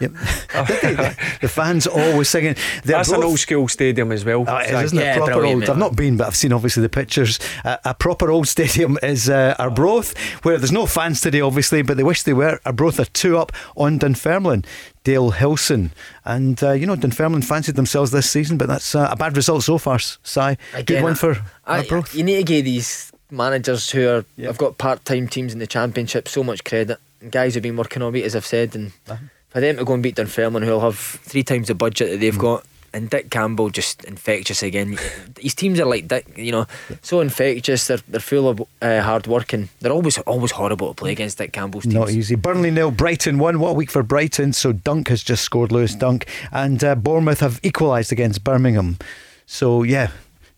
Yep. 0.00 0.12
the 1.40 1.48
fans 1.48 1.86
always 1.86 2.28
singing. 2.28 2.54
They're 2.84 2.96
That's 2.98 3.10
an 3.10 3.22
old 3.22 3.38
school 3.38 3.68
stadium 3.68 4.12
as 4.12 4.24
well. 4.24 4.44
Oh, 4.46 4.56
it 4.58 4.70
is, 4.70 4.82
isn't 4.84 4.98
it? 4.98 5.16
Proper 5.16 5.44
old. 5.44 5.58
mate. 5.60 5.68
I've 5.68 5.78
not 5.78 5.96
been, 5.96 6.16
but 6.16 6.26
I've 6.26 6.36
seen 6.36 6.52
obviously 6.52 6.82
the 6.82 6.88
pictures. 6.88 7.38
Uh, 7.64 7.76
a 7.84 7.94
proper 7.94 8.30
old 8.30 8.48
stadium 8.48 8.98
is 9.02 9.28
uh, 9.28 9.54
Arbroath, 9.58 10.16
where 10.44 10.58
there's 10.58 10.72
no 10.72 10.86
fans 10.86 11.20
today, 11.20 11.40
obviously, 11.40 11.82
but 11.82 11.96
they 11.96 12.02
wish 12.02 12.22
they 12.22 12.32
were. 12.34 12.60
Arbroath 12.64 12.98
are 13.00 13.04
two 13.06 13.36
up 13.38 13.52
on 13.76 13.98
Dunfermline. 13.98 14.64
Dale 15.04 15.32
Hilson. 15.32 15.90
And, 16.24 16.62
uh, 16.62 16.72
you 16.72 16.86
know, 16.86 16.96
Dunfermline 16.96 17.42
fancied 17.42 17.74
themselves 17.76 18.10
this 18.10 18.30
season, 18.30 18.56
but 18.56 18.68
that's 18.68 18.94
uh, 18.94 19.08
a 19.10 19.16
bad 19.16 19.36
result 19.36 19.62
so 19.62 19.76
far, 19.76 19.98
Si. 19.98 20.16
Good 20.24 20.58
Again, 20.80 21.02
one 21.02 21.14
for 21.14 21.36
I- 21.66 21.78
Arbroath. 21.80 22.14
you 22.14 22.24
need 22.24 22.36
to 22.36 22.42
give 22.44 22.64
these 22.64 23.12
managers 23.30 23.90
who 23.90 24.08
are 24.08 24.24
Yeah. 24.36 24.46
have 24.46 24.56
got 24.58 24.78
part 24.78 25.04
time 25.04 25.28
teams 25.28 25.52
in 25.52 25.58
the 25.58 25.66
championship 25.66 26.26
so 26.28 26.42
much 26.42 26.64
credit. 26.64 26.98
And 27.20 27.30
guys 27.30 27.52
have 27.54 27.62
been 27.62 27.76
working 27.76 28.00
all 28.02 28.12
week, 28.12 28.24
as 28.24 28.34
I've 28.34 28.46
said, 28.46 28.74
and 28.74 28.92
Uh-huh. 29.08 29.16
For 29.54 29.60
them 29.60 29.76
to 29.78 29.84
go 29.86 29.94
and 29.94 30.02
beat 30.02 30.16
Dunfermline, 30.16 30.62
who'll 30.64 30.80
have 30.80 30.98
three 30.98 31.42
times 31.44 31.68
the 31.68 31.74
budget 31.74 32.10
that 32.10 32.16
Mm. 32.18 32.20
they've 32.20 32.38
got, 32.38 32.64
and 32.92 33.08
Dick 33.10 33.28
Campbell 33.30 33.70
just 33.70 34.04
infectious 34.04 34.62
again. 34.62 34.98
His 35.40 35.54
teams 35.54 35.80
are 35.80 35.86
like 35.86 36.06
Dick, 36.06 36.26
you 36.36 36.52
know, 36.52 36.66
so 37.02 37.20
infectious. 37.20 37.86
They're 37.88 37.98
they're 38.06 38.20
full 38.20 38.48
of 38.48 38.60
uh, 38.82 39.00
hard 39.00 39.26
work 39.26 39.52
and 39.52 39.68
they're 39.80 39.90
always 39.92 40.18
always 40.18 40.52
horrible 40.52 40.88
to 40.88 40.94
play 40.94 41.10
against 41.12 41.38
Dick 41.38 41.52
Campbell's 41.52 41.84
teams. 41.84 41.94
Not 41.94 42.10
easy. 42.10 42.34
Burnley 42.36 42.70
nil, 42.70 42.90
Brighton 42.92 43.38
one. 43.38 43.58
What 43.58 43.70
a 43.70 43.72
week 43.74 43.90
for 43.90 44.02
Brighton. 44.02 44.52
So 44.52 44.72
Dunk 44.72 45.08
has 45.08 45.22
just 45.24 45.42
scored, 45.42 45.72
Lewis 45.72 45.94
Dunk, 45.96 46.26
and 46.52 46.84
uh, 46.84 46.94
Bournemouth 46.94 47.40
have 47.40 47.58
equalised 47.62 48.12
against 48.12 48.44
Birmingham. 48.44 48.98
So 49.46 49.82
yeah, 49.82 50.10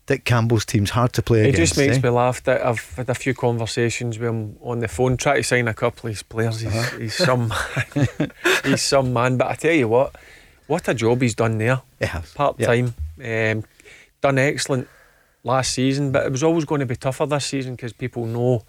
Dick 0.07 0.23
Campbell's 0.23 0.65
team's 0.65 0.89
hard 0.91 1.13
to 1.13 1.21
play 1.21 1.41
It 1.41 1.49
against. 1.49 1.57
It 1.57 1.61
just 1.65 1.77
makes 1.77 1.97
eh? 1.97 2.01
me 2.01 2.09
laugh 2.09 2.41
that 2.43 2.65
I've 2.65 2.95
had 2.95 3.09
a 3.09 3.13
few 3.13 3.33
conversations 3.33 4.17
with 4.17 4.29
him 4.29 4.57
on 4.61 4.79
the 4.79 4.87
phone, 4.87 5.17
trying 5.17 5.37
to 5.37 5.43
sign 5.43 5.67
a 5.67 5.73
couple 5.73 6.07
of 6.07 6.13
his 6.15 6.23
players. 6.23 6.61
He's, 6.61 6.73
Uh-huh. 6.75 6.97
he's 6.97 7.15
some 7.15 7.53
he's 8.63 8.81
some 8.81 9.13
man. 9.13 9.37
But 9.37 9.47
I 9.47 9.55
tell 9.55 9.73
you 9.73 9.87
what, 9.89 10.15
what 10.67 10.87
a 10.87 10.93
job 10.93 11.21
he's 11.21 11.35
done 11.35 11.57
there. 11.57 11.81
Yeah, 11.99 12.21
part 12.35 12.57
time, 12.59 12.95
um, 13.23 13.63
done 14.21 14.37
excellent 14.37 14.87
last 15.43 15.73
season. 15.73 16.11
But 16.11 16.25
it 16.25 16.31
was 16.31 16.43
always 16.43 16.65
going 16.65 16.79
to 16.79 16.85
be 16.85 16.95
tougher 16.95 17.25
this 17.25 17.45
season 17.45 17.75
because 17.75 17.93
people 17.93 18.25
know 18.25 18.63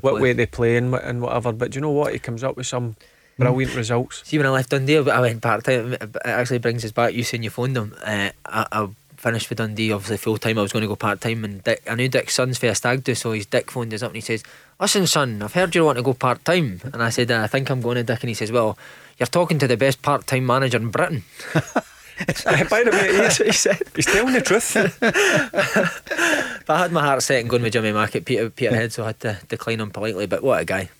what 0.00 0.12
play. 0.14 0.20
way 0.20 0.32
they 0.34 0.46
play 0.46 0.76
and, 0.76 0.94
and 0.94 1.22
whatever. 1.22 1.52
But 1.52 1.70
do 1.70 1.76
you 1.76 1.80
know 1.80 1.90
what? 1.90 2.12
He 2.12 2.18
comes 2.18 2.44
up 2.44 2.56
with 2.56 2.66
some 2.66 2.96
brilliant 3.38 3.74
results. 3.74 4.22
See, 4.26 4.36
when 4.36 4.46
I 4.46 4.50
left 4.50 4.70
Dundee, 4.70 4.98
I 4.98 5.20
went 5.20 5.40
part 5.42 5.64
time. 5.64 5.94
It 5.94 6.16
actually 6.24 6.58
brings 6.58 6.84
us 6.84 6.92
back. 6.92 7.14
You 7.14 7.24
saying 7.24 7.42
you 7.42 7.50
phoned 7.50 7.74
them. 7.76 7.94
Uh, 8.04 8.30
I, 8.44 8.66
I 8.70 8.88
finished 9.22 9.48
with 9.48 9.58
Dundee, 9.58 9.92
obviously 9.92 10.16
full 10.18 10.36
time. 10.36 10.58
I 10.58 10.62
was 10.62 10.72
going 10.72 10.82
to 10.82 10.88
go 10.88 10.96
part 10.96 11.20
time, 11.20 11.44
and 11.44 11.62
Dick, 11.62 11.82
I 11.88 11.94
knew 11.94 12.08
Dick's 12.08 12.34
son's 12.34 12.58
for 12.58 12.66
a 12.66 12.74
stag 12.74 13.04
do, 13.04 13.14
so 13.14 13.32
his 13.32 13.46
Dick 13.46 13.70
phoned 13.70 13.94
us 13.94 14.02
up 14.02 14.10
and 14.10 14.16
he 14.16 14.20
says, 14.20 14.42
"Listen, 14.80 15.06
son, 15.06 15.42
I've 15.42 15.54
heard 15.54 15.74
you 15.74 15.84
want 15.84 15.98
to 15.98 16.02
go 16.02 16.12
part 16.12 16.44
time." 16.44 16.80
And 16.92 17.02
I 17.02 17.10
said, 17.10 17.30
"I 17.30 17.46
think 17.46 17.70
I'm 17.70 17.80
going 17.80 17.96
to 17.96 18.02
Dick," 18.02 18.22
and 18.22 18.28
he 18.28 18.34
says, 18.34 18.52
"Well." 18.52 18.76
You're 19.18 19.26
talking 19.28 19.58
to 19.60 19.68
the 19.68 19.76
best 19.76 20.02
part 20.02 20.26
time 20.26 20.46
manager 20.46 20.78
in 20.78 20.90
Britain. 20.90 21.22
By 21.54 22.82
the 22.82 22.90
way, 22.92 23.24
he's, 23.24 23.36
he 23.38 23.52
said, 23.52 23.82
he's 23.94 24.06
telling 24.06 24.32
the 24.32 24.40
truth. 24.40 24.74
but 26.66 26.74
I 26.74 26.78
had 26.78 26.92
my 26.92 27.02
heart 27.02 27.22
set 27.22 27.42
on 27.42 27.48
going 27.48 27.62
with 27.62 27.72
Jimmy 27.72 27.92
Mack 27.92 28.16
at 28.16 28.24
Peter, 28.24 28.50
Peterhead, 28.50 28.92
so 28.92 29.04
I 29.04 29.06
had 29.08 29.20
to 29.20 29.38
decline 29.48 29.80
him 29.80 29.90
politely. 29.90 30.26
But 30.26 30.42
what 30.42 30.62
a 30.62 30.64
guy. 30.64 30.90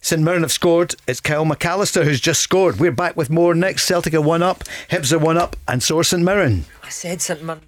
St 0.00 0.22
Mirren 0.22 0.42
have 0.42 0.50
scored. 0.52 0.94
It's 1.06 1.20
Kyle 1.20 1.44
McAllister 1.44 2.04
who's 2.04 2.20
just 2.20 2.40
scored. 2.40 2.78
We're 2.78 2.92
back 2.92 3.16
with 3.16 3.30
more 3.30 3.54
next. 3.54 3.84
Celtic 3.84 4.14
are 4.14 4.20
one 4.20 4.42
up, 4.42 4.64
Hibs 4.90 5.12
are 5.12 5.18
one 5.18 5.36
up, 5.36 5.56
and 5.66 5.80
so 5.80 5.98
are 5.98 6.04
St 6.04 6.22
Mirren. 6.22 6.64
I 6.82 6.88
said 6.88 7.20
St 7.20 7.42
Mirren. 7.42 7.60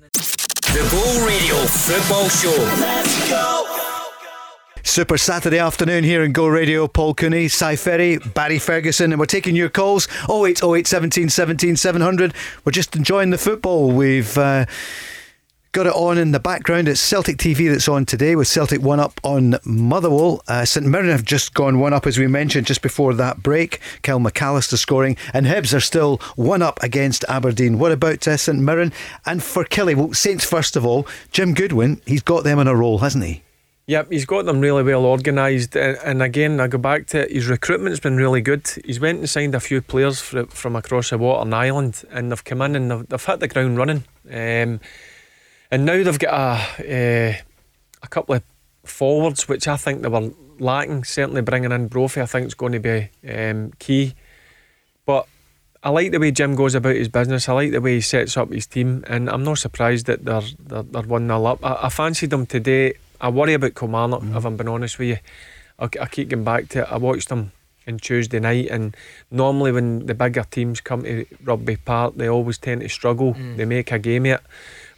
The 0.73 0.89
Go 0.93 1.27
Radio 1.27 1.57
Football 1.67 2.29
Show. 2.29 2.51
Let's 2.79 3.29
go. 3.29 3.67
Super 4.85 5.19
Saturday 5.19 5.59
afternoon 5.59 6.05
here 6.05 6.23
in 6.23 6.31
Go 6.31 6.47
Radio. 6.47 6.87
Paul 6.87 7.15
Cooney, 7.15 7.49
Si 7.49 7.75
Ferry, 7.75 8.19
Barry 8.19 8.61
Ferguson, 8.61 9.13
and 9.13 9.19
we're 9.19 9.27
taking 9.27 9.57
your 9.57 9.69
calls 9.69 10.07
0808 10.29 10.87
17 10.87 11.29
17 11.29 11.75
700. 11.75 12.33
We're 12.65 12.71
just 12.71 12.95
enjoying 12.95 13.31
the 13.31 13.39
football. 13.39 13.91
We've. 13.91 14.39
Uh, 14.39 14.67
Got 15.73 15.87
it 15.87 15.93
on 15.95 16.19
in 16.19 16.33
the 16.33 16.41
background. 16.41 16.89
It's 16.89 17.01
Celtic 17.01 17.37
TV 17.37 17.71
that's 17.71 17.87
on 17.87 18.05
today 18.05 18.35
with 18.35 18.49
Celtic 18.49 18.83
one 18.83 18.99
up 18.99 19.21
on 19.23 19.55
Motherwell. 19.63 20.43
Uh, 20.49 20.65
St 20.65 20.85
Mirren 20.85 21.11
have 21.11 21.25
just 21.25 21.55
gone 21.55 21.79
one 21.79 21.93
up, 21.93 22.09
as 22.09 22.19
we 22.19 22.27
mentioned, 22.27 22.67
just 22.67 22.83
before 22.83 23.15
that 23.15 23.41
break. 23.41 23.79
Kyle 24.03 24.19
McAllister 24.19 24.77
scoring, 24.77 25.17
and 25.33 25.47
Hibs 25.47 25.73
are 25.73 25.79
still 25.79 26.17
one 26.35 26.61
up 26.61 26.83
against 26.83 27.25
Aberdeen. 27.29 27.79
What 27.79 27.93
about 27.93 28.27
uh, 28.27 28.37
St 28.37 28.59
Mirren? 28.59 28.93
And 29.25 29.45
for 29.45 29.65
Killie, 29.65 29.95
well, 29.95 30.13
Saints 30.13 30.45
first 30.45 30.75
of 30.75 30.85
all, 30.85 31.07
Jim 31.31 31.55
Goodwin, 31.55 32.03
he's 32.05 32.23
got 32.23 32.43
them 32.43 32.59
in 32.59 32.67
a 32.67 32.75
roll, 32.75 32.99
hasn't 32.99 33.23
he? 33.23 33.45
Yep, 33.87 34.11
he's 34.11 34.27
got 34.27 34.47
them 34.47 34.61
really 34.61 34.83
well 34.83 35.07
organised, 35.07 35.77
and, 35.77 35.97
and 36.05 36.21
again, 36.21 36.59
I 36.59 36.67
go 36.67 36.79
back 36.79 37.07
to 37.09 37.21
it, 37.21 37.31
his 37.31 37.47
recruitment's 37.47 38.01
been 38.01 38.17
really 38.17 38.41
good. 38.41 38.69
He's 38.85 38.99
went 38.99 39.21
and 39.21 39.31
signed 39.31 39.55
a 39.55 39.61
few 39.61 39.83
players 39.83 40.21
from 40.21 40.75
across 40.75 41.11
the 41.11 41.19
water 41.19 41.47
in 41.47 41.55
Ireland, 41.55 42.03
and 42.11 42.33
they've 42.33 42.45
come 42.45 42.61
in 42.63 42.75
and 42.75 42.91
they've, 42.91 43.09
they've 43.09 43.25
hit 43.25 43.39
the 43.39 43.47
ground 43.47 43.79
running. 43.79 44.03
Um, 44.29 44.81
and 45.71 45.85
now 45.85 46.03
they've 46.03 46.19
got 46.19 46.35
a 46.79 47.33
uh, 47.33 47.43
a 48.03 48.09
couple 48.09 48.35
of 48.35 48.43
forwards, 48.85 49.49
which 49.49 49.69
I 49.69 49.77
think 49.77 50.03
they 50.03 50.09
were 50.09 50.31
lacking. 50.59 51.05
Certainly 51.05 51.43
bringing 51.43 51.73
in 51.73 51.89
Brophy, 51.89 52.21
I 52.21 52.27
think 52.27 52.47
is 52.47 52.55
going 52.55 52.73
to 52.73 52.81
be 52.81 53.11
um, 53.29 53.73
key. 53.79 54.15
But 55.07 55.27
I 55.83 55.91
like 55.91 56.13
the 56.13 56.21
way 56.21 56.31
Jim 56.31 56.55
goes 56.55 56.75
about 56.75 56.97
his 56.97 57.09
business. 57.09 57.49
I 57.49 57.53
like 57.53 57.73
the 57.73 57.81
way 57.81 57.95
he 57.95 58.01
sets 58.01 58.37
up 58.37 58.53
his 58.53 58.67
team, 58.67 59.05
and 59.07 59.31
I'm 59.31 59.45
not 59.45 59.59
surprised 59.59 60.07
that 60.07 60.25
they're 60.25 60.43
they're, 60.59 60.83
they're 60.83 61.03
one 61.03 61.27
0 61.27 61.45
up. 61.45 61.65
I, 61.65 61.79
I 61.83 61.89
fancied 61.89 62.31
them 62.31 62.47
today. 62.47 62.95
I 63.21 63.29
worry 63.29 63.55
about 63.55 63.75
Kilmarnock, 63.75 64.23
if 64.23 64.45
I'm 64.45 64.57
being 64.57 64.69
honest 64.69 64.99
with 64.99 65.09
you. 65.09 65.19
I, 65.79 65.89
I 66.01 66.07
keep 66.07 66.29
going 66.31 66.45
back 66.45 66.69
to 66.71 66.81
it. 66.81 66.89
I 66.91 66.97
watched 66.97 67.29
them 67.29 67.53
on 67.87 67.99
Tuesday 67.99 68.41
night, 68.41 68.69
and 68.71 68.97
normally 69.31 69.73
when 69.73 70.07
the 70.07 70.15
bigger 70.15 70.45
teams 70.51 70.81
come 70.81 71.03
to 71.05 71.27
Rugby 71.45 71.77
Park, 71.77 72.15
they 72.17 72.29
always 72.29 72.59
tend 72.59 72.81
to 72.83 72.89
struggle. 72.89 73.35
They 73.57 73.65
make 73.65 73.93
a 73.93 73.99
game 73.99 74.27
of 74.27 74.33
it, 74.33 74.41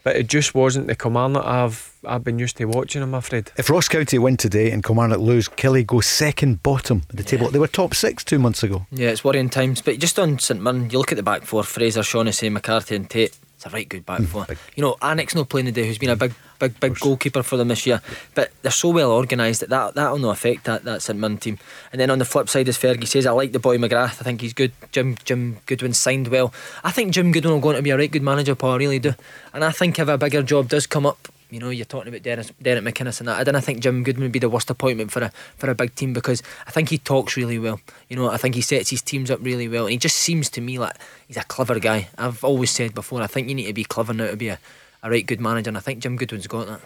but 0.02 0.16
it 0.16 0.26
just 0.26 0.54
wasn't 0.54 0.86
the 0.86 0.94
Kilmarnock 0.94 1.44
I've 1.44 1.92
I've 2.04 2.24
been 2.24 2.38
used 2.38 2.56
to 2.56 2.64
watching. 2.64 3.02
I'm 3.02 3.14
afraid. 3.14 3.52
If 3.56 3.70
Ross 3.70 3.88
County 3.88 4.18
win 4.18 4.36
today 4.36 4.70
and 4.70 4.82
Kilmarnock 4.82 5.20
lose, 5.20 5.48
Killie 5.48 5.86
goes 5.86 6.06
second 6.06 6.62
bottom 6.62 7.02
of 7.10 7.16
the 7.16 7.22
table. 7.22 7.48
They 7.48 7.58
were 7.58 7.68
top 7.68 7.94
six 7.94 8.24
two 8.24 8.38
months 8.38 8.62
ago. 8.62 8.86
Yeah, 8.90 9.10
it's 9.10 9.22
worrying 9.22 9.50
times. 9.50 9.80
But 9.80 9.98
just 9.98 10.18
on 10.18 10.38
St 10.38 10.60
Mirren, 10.60 10.90
you 10.90 10.98
look 10.98 11.12
at 11.12 11.16
the 11.16 11.22
back 11.22 11.44
four 11.44 11.62
Fraser, 11.62 12.02
Shaughnessy, 12.02 12.50
McCarthy, 12.50 12.96
and 12.96 13.08
Tait. 13.08 13.38
It's 13.56 13.66
a 13.66 13.70
right 13.70 13.88
good 13.88 14.04
back 14.04 14.18
hmm, 14.18 14.24
four. 14.24 14.46
You 14.74 14.82
know, 14.82 14.96
Alnwick's 15.00 15.36
not 15.36 15.48
playing 15.48 15.66
today, 15.66 15.86
who's 15.86 15.98
been 15.98 16.10
a 16.10 16.16
big, 16.16 16.34
big, 16.62 16.78
big 16.78 16.98
goalkeeper 17.00 17.42
for 17.42 17.56
them 17.56 17.68
this 17.68 17.86
year. 17.86 18.00
But 18.34 18.52
they're 18.62 18.70
so 18.70 18.90
well 18.90 19.10
organised 19.10 19.60
that, 19.60 19.70
that 19.70 19.94
that'll 19.94 20.18
not 20.18 20.30
affect 20.30 20.64
that, 20.64 20.84
that 20.84 21.02
St 21.02 21.18
Mirren 21.18 21.38
team. 21.38 21.58
And 21.90 22.00
then 22.00 22.10
on 22.10 22.18
the 22.18 22.24
flip 22.24 22.48
side, 22.48 22.68
as 22.68 22.78
Fergie 22.78 23.06
says, 23.06 23.26
I 23.26 23.32
like 23.32 23.52
the 23.52 23.58
boy 23.58 23.78
McGrath. 23.78 24.20
I 24.20 24.24
think 24.24 24.40
he's 24.40 24.52
good. 24.52 24.72
Jim 24.92 25.16
Jim 25.24 25.58
Goodwin 25.66 25.92
signed 25.92 26.28
well. 26.28 26.54
I 26.84 26.92
think 26.92 27.12
Jim 27.12 27.32
Goodwin 27.32 27.54
will 27.54 27.60
go 27.60 27.70
on 27.70 27.74
to 27.74 27.82
be 27.82 27.90
a 27.90 27.96
right 27.96 28.10
good 28.10 28.22
manager, 28.22 28.54
Paul. 28.54 28.72
I 28.72 28.76
really 28.76 29.00
do. 29.00 29.14
And 29.52 29.64
I 29.64 29.72
think 29.72 29.98
if 29.98 30.08
a 30.08 30.16
bigger 30.16 30.42
job 30.42 30.68
does 30.68 30.86
come 30.86 31.04
up, 31.04 31.28
you 31.50 31.58
know, 31.58 31.68
you're 31.68 31.84
talking 31.84 32.08
about 32.08 32.22
Dennis, 32.22 32.50
Derek 32.62 32.82
McInnes 32.82 33.20
and 33.20 33.28
that. 33.28 33.38
I 33.38 33.44
don't 33.44 33.62
think 33.62 33.80
Jim 33.80 34.04
Goodwin 34.04 34.22
would 34.22 34.32
be 34.32 34.38
the 34.38 34.48
worst 34.48 34.70
appointment 34.70 35.10
for 35.10 35.22
a 35.22 35.32
for 35.56 35.68
a 35.68 35.74
big 35.74 35.94
team 35.94 36.12
because 36.12 36.42
I 36.66 36.70
think 36.70 36.88
he 36.88 36.98
talks 36.98 37.36
really 37.36 37.58
well. 37.58 37.80
You 38.08 38.16
know, 38.16 38.30
I 38.30 38.36
think 38.36 38.54
he 38.54 38.62
sets 38.62 38.90
his 38.90 39.02
teams 39.02 39.30
up 39.30 39.40
really 39.42 39.68
well, 39.68 39.84
and 39.84 39.92
he 39.92 39.98
just 39.98 40.16
seems 40.16 40.48
to 40.50 40.60
me 40.60 40.78
like 40.78 40.96
he's 41.26 41.36
a 41.36 41.44
clever 41.44 41.78
guy. 41.78 42.08
I've 42.16 42.42
always 42.44 42.70
said 42.70 42.94
before, 42.94 43.20
I 43.20 43.26
think 43.26 43.48
you 43.48 43.54
need 43.54 43.66
to 43.66 43.74
be 43.74 43.84
clever 43.84 44.14
now 44.14 44.28
to 44.28 44.36
be 44.36 44.48
a, 44.48 44.58
a 45.02 45.10
right 45.10 45.26
good 45.26 45.40
manager, 45.40 45.68
and 45.70 45.76
I 45.76 45.80
think 45.80 46.00
Jim 46.00 46.16
Goodwin's 46.16 46.46
got 46.46 46.66
that. 46.66 46.80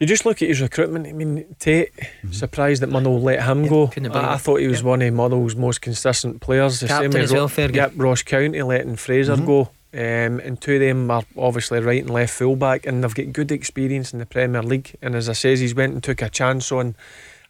You 0.00 0.06
just 0.06 0.26
look 0.26 0.42
at 0.42 0.48
his 0.48 0.60
recruitment. 0.60 1.06
I 1.06 1.12
mean, 1.12 1.54
Tait, 1.60 1.90
surprised 2.32 2.82
that 2.82 2.88
Motherwell 2.88 3.20
let 3.22 3.42
him 3.44 3.68
go. 3.68 3.86
couldn't 3.86 4.04
have 4.04 4.12
believed 4.12 4.28
I, 4.30 4.34
I 4.34 4.36
thought 4.38 4.60
he 4.60 4.66
was 4.66 4.82
one 4.82 5.00
of 5.00 5.14
Motherwell's 5.14 5.54
most 5.54 5.80
consistent 5.80 6.40
players. 6.40 6.80
The 6.80 6.88
Captain 6.88 7.12
same 7.12 7.20
as 7.22 7.32
well, 7.32 7.42
Ro- 7.42 7.48
Fergie. 7.48 7.74
Yep, 7.76 7.92
Ross 7.96 8.22
County 8.22 8.62
letting 8.62 8.96
Fraser 8.96 9.36
Mhm. 9.36 9.46
go. 9.46 9.70
Um, 9.94 10.40
and 10.40 10.58
two 10.60 10.74
of 10.74 10.80
them 10.80 11.10
are 11.10 11.22
obviously 11.36 11.78
right 11.80 12.00
and 12.00 12.10
left 12.10 12.32
fullback, 12.34 12.86
and 12.86 13.04
they've 13.04 13.14
got 13.14 13.32
good 13.32 13.52
experience 13.52 14.12
in 14.12 14.18
the 14.18 14.26
Premier 14.26 14.62
League. 14.62 14.94
And 15.02 15.14
as 15.14 15.28
I 15.28 15.34
says, 15.34 15.60
he's 15.60 15.74
went 15.74 15.92
and 15.92 16.02
took 16.02 16.22
a 16.22 16.30
chance 16.30 16.72
on 16.72 16.96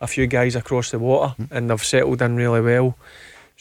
a 0.01 0.07
few 0.09 0.27
guys 0.27 0.57
across 0.57 0.91
the 0.91 0.99
water, 0.99 1.37
and 1.51 1.71
they've 1.71 1.83
settled 1.85 2.21
in 2.21 2.35
really 2.37 2.61
well. 2.61 2.99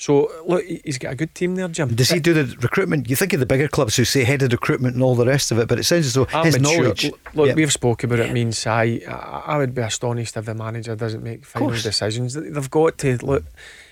So 0.02 0.32
look, 0.48 0.66
he- 0.66 0.82
he's 0.84 0.98
got 0.98 1.12
a 1.12 1.16
good 1.16 1.36
team 1.36 1.54
there, 1.56 1.68
Jim. 1.68 1.94
Does 1.94 2.10
he 2.10 2.20
do 2.20 2.34
the 2.34 2.56
recruitment? 2.60 3.08
You 3.08 3.16
think 3.16 3.34
of 3.34 3.40
the 3.40 3.46
bigger 3.46 3.68
clubs 3.68 3.96
who 3.98 4.04
say 4.04 4.24
head 4.24 4.42
of 4.42 4.52
recruitment 4.52 4.96
and 4.96 5.04
all 5.04 5.14
the 5.14 5.28
rest 5.28 5.52
of 5.52 5.60
it, 5.60 5.68
but 5.68 5.78
it 5.78 5.84
sounds 5.84 6.08
as 6.08 6.16
though 6.16 6.28
I'm 6.34 6.46
his 6.46 6.60
not 6.60 6.72
sure. 6.74 6.82
knowledge. 6.82 7.12
Look, 7.36 7.48
Yeah. 7.50 7.54
we've 7.54 7.72
spoken 7.72 8.12
about 8.12 8.26
it. 8.26 8.34
Means 8.34 8.66
I, 8.66 9.00
I, 9.08 9.44
I 9.46 9.58
would 9.60 9.76
be 9.76 9.84
astonished 9.84 10.36
if 10.36 10.46
the 10.46 10.56
manager 10.56 10.96
doesn't 10.96 11.24
make 11.24 11.46
final 11.46 11.68
course. 11.70 11.84
decisions. 11.84 12.34
They- 12.34 12.50
They've 12.50 12.72
got 12.72 12.98
to 12.98 13.24
look. 13.24 13.44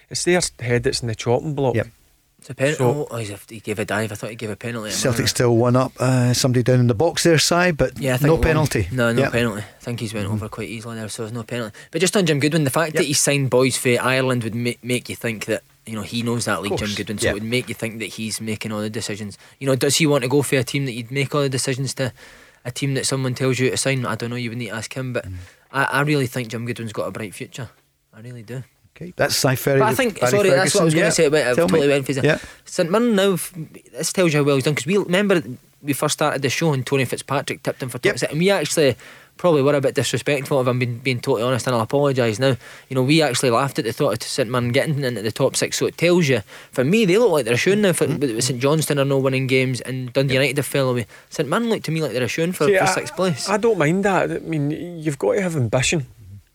It's 0.09 0.23
their 0.23 0.41
head 0.59 0.81
that's 0.81 1.01
in 1.03 1.09
the 1.09 1.13
chopping 1.15 1.53
block. 1.53 1.75
Yep. 1.75 1.87
It's 2.39 2.49
a 2.49 2.55
penalty. 2.55 2.77
So- 2.77 3.07
oh, 3.11 3.17
he's 3.17 3.29
a, 3.29 3.37
he 3.47 3.59
gave 3.59 3.77
a 3.77 3.85
dive. 3.85 4.11
I 4.11 4.15
thought 4.15 4.31
he 4.31 4.35
gave 4.35 4.49
a 4.49 4.55
penalty. 4.55 4.89
Celtic 4.89 5.27
still 5.27 5.55
one 5.57 5.75
up. 5.75 5.91
Uh, 5.99 6.33
somebody 6.33 6.63
down 6.63 6.79
in 6.79 6.87
the 6.87 6.95
box 6.95 7.21
there, 7.21 7.37
side, 7.37 7.77
but 7.77 7.99
Yeah, 7.99 8.15
I 8.15 8.17
think 8.17 8.29
no 8.29 8.37
penalty. 8.39 8.87
No, 8.91 9.13
no 9.13 9.21
Yeah. 9.23 9.29
penalty. 9.29 9.61
I 9.61 9.83
think 9.83 9.99
he's 9.99 10.15
went 10.15 10.27
over 10.27 10.49
quite 10.49 10.69
easily 10.69 10.95
there, 10.95 11.07
so 11.09 11.21
there's 11.21 11.33
no 11.33 11.43
penalty. 11.43 11.75
But 11.91 12.01
just 12.01 12.17
on 12.17 12.25
Jim 12.25 12.39
Goodwin, 12.39 12.63
the 12.63 12.71
fact 12.71 12.95
that 12.95 13.05
he 13.05 13.13
signed 13.13 13.51
boys 13.51 13.77
for 13.77 13.89
Ireland 14.01 14.43
would 14.43 14.55
ma- 14.55 14.71
make 14.81 15.07
you 15.09 15.15
think 15.15 15.45
that 15.45 15.61
you 15.89 15.95
know 15.95 16.01
he 16.03 16.21
knows 16.23 16.45
that 16.45 16.61
league, 16.61 16.77
Jim 16.77 16.89
Goodwin. 16.95 17.17
So 17.17 17.25
yeah. 17.25 17.31
it 17.31 17.33
would 17.35 17.43
make 17.43 17.67
you 17.67 17.75
think 17.75 17.99
that 17.99 18.05
he's 18.05 18.39
making 18.39 18.71
all 18.71 18.81
the 18.81 18.89
decisions. 18.89 19.37
You 19.59 19.67
know, 19.67 19.75
does 19.75 19.95
he 19.97 20.05
want 20.07 20.23
to 20.23 20.29
go 20.29 20.41
for 20.41 20.55
a 20.57 20.63
team 20.63 20.85
that 20.85 20.93
you'd 20.93 21.11
make 21.11 21.33
all 21.35 21.41
the 21.41 21.49
decisions 21.49 21.93
to? 21.95 22.13
A 22.65 22.71
team 22.71 22.93
that 22.95 23.05
someone 23.05 23.33
tells 23.35 23.57
you 23.57 23.69
to 23.69 23.77
sign. 23.77 24.05
I 24.05 24.15
don't 24.15 24.29
know. 24.29 24.35
You 24.35 24.49
would 24.49 24.57
need 24.57 24.67
to 24.67 24.75
ask 24.75 24.93
him, 24.93 25.13
but 25.13 25.25
Mm. 25.25 25.35
I, 25.71 25.83
I 25.85 26.01
really 26.01 26.27
think 26.27 26.49
Jim 26.49 26.65
Goodwin's 26.65 26.91
got 26.91 27.07
a 27.07 27.11
bright 27.11 27.33
future. 27.33 27.69
I 28.13 28.19
really 28.19 28.43
do. 28.43 28.63
Okay, 28.95 29.13
that's 29.15 29.35
Si 29.37 29.55
Ferry. 29.55 29.79
But 29.79 29.87
I 29.87 29.93
think 29.95 30.19
Barry 30.19 30.31
sorry, 30.31 30.49
that's 30.49 30.75
what 30.75 30.81
I 30.81 30.83
was 30.83 30.93
Ferguson. 30.93 30.99
going 30.99 31.09
to 31.09 31.15
say 31.15 31.25
about 31.27 31.37
it. 31.37 31.47
I've 31.47 31.55
Tell 31.55 31.67
me. 31.67 31.71
totally 31.71 31.87
went 31.87 32.05
for 32.05 32.11
Yeah. 32.11 32.37
St 32.65 32.91
Mirren 32.91 33.15
now. 33.15 33.37
This 33.93 34.11
tells 34.11 34.33
you 34.33 34.39
how 34.39 34.43
well 34.43 34.55
he's 34.55 34.65
done 34.65 34.73
because 34.73 34.87
we 34.87 34.97
remember 34.97 35.41
we 35.81 35.93
first 35.93 36.13
started 36.13 36.41
the 36.41 36.49
show 36.49 36.73
and 36.73 36.85
Tony 36.85 37.05
Fitzpatrick 37.05 37.63
tipped 37.63 37.81
him 37.81 37.87
for 37.87 37.97
top 37.97 38.17
six, 38.17 38.29
and 38.29 38.39
we 38.39 38.49
actually 38.49 38.97
probably 39.39 39.63
were 39.63 39.73
a 39.73 39.81
bit 39.81 39.95
disrespectful. 39.95 40.61
If 40.61 40.67
I'm 40.67 40.77
being, 40.77 40.99
being 40.99 41.19
totally 41.19 41.41
honest, 41.41 41.65
and 41.65 41.75
I'll 41.75 41.81
apologise 41.81 42.37
now. 42.37 42.55
You 42.89 42.95
know, 42.95 43.01
we 43.01 43.23
actually 43.23 43.49
laughed 43.49 43.79
at 43.79 43.85
the 43.85 43.91
thought 43.93 44.13
of 44.13 44.21
St 44.21 44.47
Mirren 44.47 44.71
getting 44.71 45.03
into 45.03 45.23
the 45.23 45.31
top 45.31 45.55
six. 45.55 45.77
So 45.77 45.87
it 45.87 45.97
tells 45.97 46.27
you, 46.27 46.41
for 46.71 46.83
me, 46.83 47.05
they 47.05 47.17
look 47.17 47.31
like 47.31 47.45
they're 47.45 47.57
shooing 47.57 47.81
now. 47.81 47.93
For 47.93 48.05
Mm-hmm. 48.05 48.39
St 48.41 48.59
Johnstone 48.59 48.99
are 48.99 49.05
no 49.05 49.17
winning 49.17 49.47
games, 49.47 49.81
and 49.81 50.13
Dundee 50.13 50.35
United 50.35 50.57
have 50.57 50.65
fell 50.67 50.89
away. 50.91 51.07
St 51.31 51.49
Mirren 51.49 51.69
look 51.69 51.81
to 51.83 51.91
me 51.91 52.01
like 52.03 52.11
they're 52.11 52.27
shooing 52.27 52.51
for, 52.51 52.65
See, 52.67 52.77
for 52.77 52.83
I- 52.83 52.93
sixth 52.93 53.15
place. 53.15 53.49
I 53.49 53.57
don't 53.57 53.79
mind 53.79 54.05
that. 54.05 54.29
I 54.31 54.37
mean, 54.39 54.69
you've 54.99 55.17
got 55.17 55.33
to 55.33 55.41
have 55.41 55.55
ambition. 55.55 56.05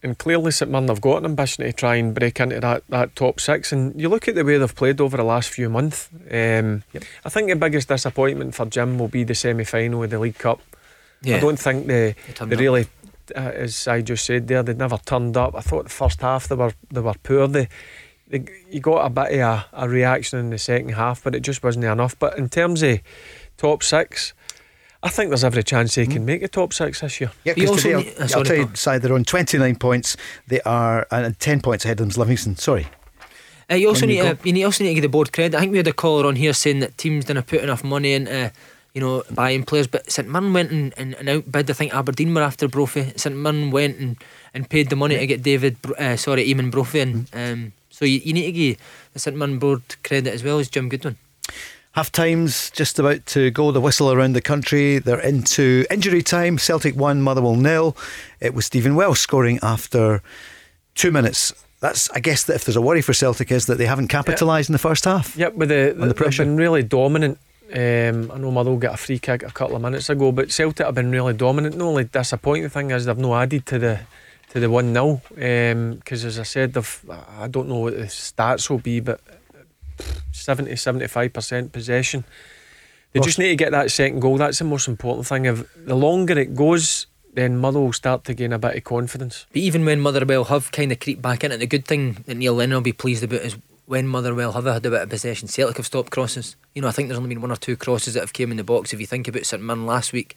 and 0.02 0.18
clearly 0.18 0.50
St 0.50 0.70
Mirren 0.70 0.88
have 0.88 1.00
got 1.00 1.18
an 1.18 1.24
ambition 1.24 1.64
to 1.64 1.72
try 1.72 1.96
and 1.96 2.14
break 2.14 2.38
into 2.38 2.60
that, 2.60 2.82
that 2.90 3.16
top 3.16 3.40
six. 3.40 3.72
And 3.72 3.98
you 3.98 4.10
look 4.10 4.28
at 4.28 4.34
the 4.34 4.44
way 4.44 4.58
they've 4.58 4.74
played 4.74 5.00
over 5.00 5.16
the 5.16 5.24
last 5.24 5.48
few 5.48 5.70
months. 5.70 6.10
Um, 6.30 6.82
yep. 6.92 7.04
I 7.24 7.30
think 7.30 7.48
the 7.48 7.56
biggest 7.56 7.88
disappointment 7.88 8.54
for 8.54 8.66
Jim 8.66 8.98
will 8.98 9.08
be 9.08 9.24
the 9.24 9.34
semi 9.34 9.64
final 9.64 10.04
of 10.04 10.10
the 10.10 10.18
League 10.18 10.36
Cup. 10.36 10.60
Yeah. 11.24 11.36
I 11.36 11.40
don't 11.40 11.58
think 11.58 11.86
they, 11.86 12.14
they, 12.38 12.46
they 12.46 12.56
really, 12.56 12.86
uh, 13.34 13.38
as 13.38 13.88
I 13.88 14.00
just 14.00 14.24
said 14.24 14.48
there, 14.48 14.62
they 14.62 14.74
never 14.74 14.98
turned 14.98 15.36
up. 15.36 15.54
I 15.54 15.60
thought 15.60 15.84
the 15.84 15.90
first 15.90 16.20
half 16.20 16.48
they 16.48 16.54
were 16.54 16.72
they 16.90 17.00
were 17.00 17.14
poor. 17.22 17.46
They, 17.48 17.68
they 18.28 18.44
you 18.70 18.80
got 18.80 19.06
a 19.06 19.10
bit 19.10 19.40
of 19.40 19.40
a, 19.40 19.66
a 19.72 19.88
reaction 19.88 20.38
in 20.38 20.50
the 20.50 20.58
second 20.58 20.90
half, 20.90 21.24
but 21.24 21.34
it 21.34 21.40
just 21.40 21.62
wasn't 21.62 21.84
enough. 21.84 22.18
But 22.18 22.38
in 22.38 22.48
terms 22.48 22.82
of 22.82 23.00
top 23.56 23.82
six, 23.82 24.34
I 25.02 25.10
think 25.10 25.28
there's 25.30 25.44
every 25.44 25.62
chance 25.62 25.94
they 25.94 26.06
can 26.06 26.22
mm. 26.22 26.26
make 26.26 26.40
the 26.40 26.48
top 26.48 26.72
six 26.72 27.00
this 27.00 27.20
year. 27.20 27.30
Yeah, 27.44 27.52
because 27.54 27.82
today, 27.82 27.96
need, 27.96 28.14
I'll, 28.18 28.38
I'll 28.38 28.44
tell 28.44 28.56
you, 28.56 28.70
side 28.74 29.02
they're 29.02 29.12
on 29.12 29.24
29 29.24 29.76
points. 29.76 30.16
They 30.46 30.62
are 30.62 31.06
uh, 31.10 31.30
10 31.38 31.60
points 31.60 31.84
ahead 31.84 32.00
of 32.00 32.08
them. 32.08 32.20
Livingston. 32.20 32.56
Sorry. 32.56 32.88
Uh, 33.70 33.74
you 33.74 33.88
also 33.88 34.06
need 34.06 34.16
you, 34.16 34.24
uh, 34.24 34.36
you 34.44 34.64
also 34.64 34.84
need 34.84 34.90
to 34.90 34.94
give 34.94 35.02
the 35.02 35.08
board 35.08 35.32
credit. 35.32 35.56
I 35.56 35.60
think 35.60 35.72
we 35.72 35.78
had 35.78 35.86
a 35.86 35.92
caller 35.92 36.26
on 36.26 36.36
here 36.36 36.52
saying 36.52 36.80
that 36.80 36.96
teams 36.98 37.26
didn't 37.26 37.46
put 37.46 37.62
enough 37.62 37.84
money 37.84 38.14
into 38.14 38.52
you 38.94 39.00
know 39.00 39.24
buying 39.30 39.64
players, 39.64 39.86
but 39.86 40.10
St 40.10 40.28
Mirren 40.28 40.52
went 40.52 40.70
and, 40.70 40.94
and, 40.96 41.14
and 41.14 41.28
outbid. 41.28 41.68
I 41.68 41.74
think 41.74 41.92
Aberdeen 41.92 42.32
were 42.32 42.42
after 42.42 42.68
Brophy. 42.68 43.12
St 43.16 43.36
Mirren 43.36 43.70
went 43.70 43.98
and, 43.98 44.16
and 44.54 44.70
paid 44.70 44.88
the 44.88 44.96
money 44.96 45.18
to 45.18 45.26
get 45.26 45.42
David, 45.42 45.76
uh, 45.98 46.16
sorry, 46.16 46.46
Eamon 46.46 46.70
Brophy. 46.70 47.00
And, 47.00 47.30
mm. 47.30 47.52
um, 47.52 47.72
so 47.90 48.04
you, 48.04 48.20
you 48.24 48.32
need 48.32 48.46
to 48.46 48.52
give 48.52 48.76
the 49.12 49.18
St 49.18 49.36
Mirren 49.36 49.58
board 49.58 49.82
credit 50.04 50.32
as 50.32 50.44
well 50.44 50.58
as 50.58 50.68
Jim 50.68 50.88
Goodwin. 50.88 51.16
Half 51.92 52.10
time's 52.10 52.70
just 52.70 52.98
about 52.98 53.24
to 53.26 53.50
go. 53.52 53.70
The 53.70 53.80
whistle 53.80 54.10
around 54.10 54.32
the 54.32 54.40
country. 54.40 54.98
They're 54.98 55.20
into 55.20 55.84
injury 55.90 56.22
time. 56.22 56.58
Celtic 56.58 56.96
one, 56.96 57.22
Motherwell 57.22 57.54
nil. 57.54 57.96
It 58.40 58.52
was 58.52 58.66
Stephen 58.66 58.96
Welsh 58.96 59.20
scoring 59.20 59.60
after 59.62 60.20
two 60.96 61.12
minutes. 61.12 61.52
That's, 61.78 62.10
I 62.10 62.18
guess, 62.18 62.44
that 62.44 62.54
if 62.54 62.64
there's 62.64 62.74
a 62.74 62.80
worry 62.80 63.02
for 63.02 63.12
Celtic 63.12 63.52
is 63.52 63.66
that 63.66 63.78
they 63.78 63.86
haven't 63.86 64.08
capitalised 64.08 64.70
in 64.70 64.72
the 64.72 64.78
first 64.78 65.04
half. 65.04 65.36
Yep, 65.36 65.54
with 65.54 65.68
the, 65.68 65.94
the, 65.96 66.06
the 66.06 66.14
pressure. 66.14 66.42
They've 66.42 66.50
been 66.50 66.56
really 66.56 66.82
dominant. 66.82 67.38
Um, 67.72 68.30
I 68.30 68.38
know 68.38 68.50
Motherwell 68.50 68.78
got 68.78 68.94
a 68.94 68.96
free 68.96 69.18
kick 69.18 69.42
a 69.42 69.50
couple 69.50 69.76
of 69.76 69.82
minutes 69.82 70.10
ago, 70.10 70.32
but 70.32 70.52
Celtic 70.52 70.84
have 70.84 70.94
been 70.94 71.10
really 71.10 71.32
dominant. 71.32 71.76
The 71.78 71.84
only 71.84 72.04
disappointing 72.04 72.68
thing 72.68 72.90
is 72.90 73.06
they've 73.06 73.16
not 73.16 73.42
added 73.42 73.66
to 73.66 73.78
the 73.78 74.00
to 74.50 74.60
the 74.60 74.70
one 74.70 74.92
0 74.92 75.20
because, 75.30 76.24
um, 76.24 76.28
as 76.28 76.38
I 76.38 76.42
said, 76.42 76.74
they've 76.74 77.00
I 77.38 77.48
don't 77.48 77.68
know 77.68 77.78
what 77.78 77.96
the 77.96 78.04
stats 78.04 78.68
will 78.68 78.78
be, 78.78 79.00
but 79.00 79.20
70 80.32 80.72
75% 80.72 81.72
possession. 81.72 82.24
They 83.12 83.20
just 83.20 83.38
need 83.38 83.48
to 83.48 83.56
get 83.56 83.70
that 83.70 83.92
second 83.92 84.20
goal. 84.20 84.36
That's 84.36 84.58
the 84.58 84.64
most 84.64 84.88
important 84.88 85.26
thing. 85.26 85.44
If 85.44 85.64
the 85.76 85.94
longer 85.94 86.36
it 86.36 86.56
goes, 86.56 87.06
then 87.32 87.58
Motherwell 87.58 87.86
will 87.86 87.92
start 87.92 88.24
to 88.24 88.34
gain 88.34 88.52
a 88.52 88.58
bit 88.58 88.76
of 88.76 88.82
confidence. 88.82 89.46
But 89.52 89.58
even 89.58 89.84
when 89.84 90.00
Motherwell 90.00 90.44
have 90.44 90.72
kind 90.72 90.90
of 90.90 90.98
creeped 90.98 91.22
back 91.22 91.44
in 91.44 91.52
it, 91.52 91.58
the 91.58 91.66
good 91.66 91.86
thing 91.86 92.24
that 92.26 92.34
Neil 92.34 92.54
Lennon 92.54 92.74
will 92.74 92.82
be 92.82 92.92
pleased 92.92 93.22
about 93.22 93.42
is 93.42 93.56
when 93.86 94.06
Motherwell 94.06 94.52
have 94.52 94.64
had 94.64 94.86
a 94.86 94.90
bit 94.90 95.02
of 95.02 95.10
possession, 95.10 95.48
Celtic 95.48 95.76
have 95.76 95.86
stopped 95.86 96.10
crosses. 96.10 96.56
You 96.74 96.82
know, 96.82 96.88
I 96.88 96.90
think 96.90 97.08
there's 97.08 97.18
only 97.18 97.28
been 97.28 97.42
one 97.42 97.52
or 97.52 97.56
two 97.56 97.76
crosses 97.76 98.14
that 98.14 98.20
have 98.20 98.32
came 98.32 98.50
in 98.50 98.56
the 98.56 98.64
box. 98.64 98.92
If 98.92 99.00
you 99.00 99.06
think 99.06 99.28
about 99.28 99.46
St 99.46 99.62
Mirren 99.62 99.86
last 99.86 100.12
week, 100.12 100.36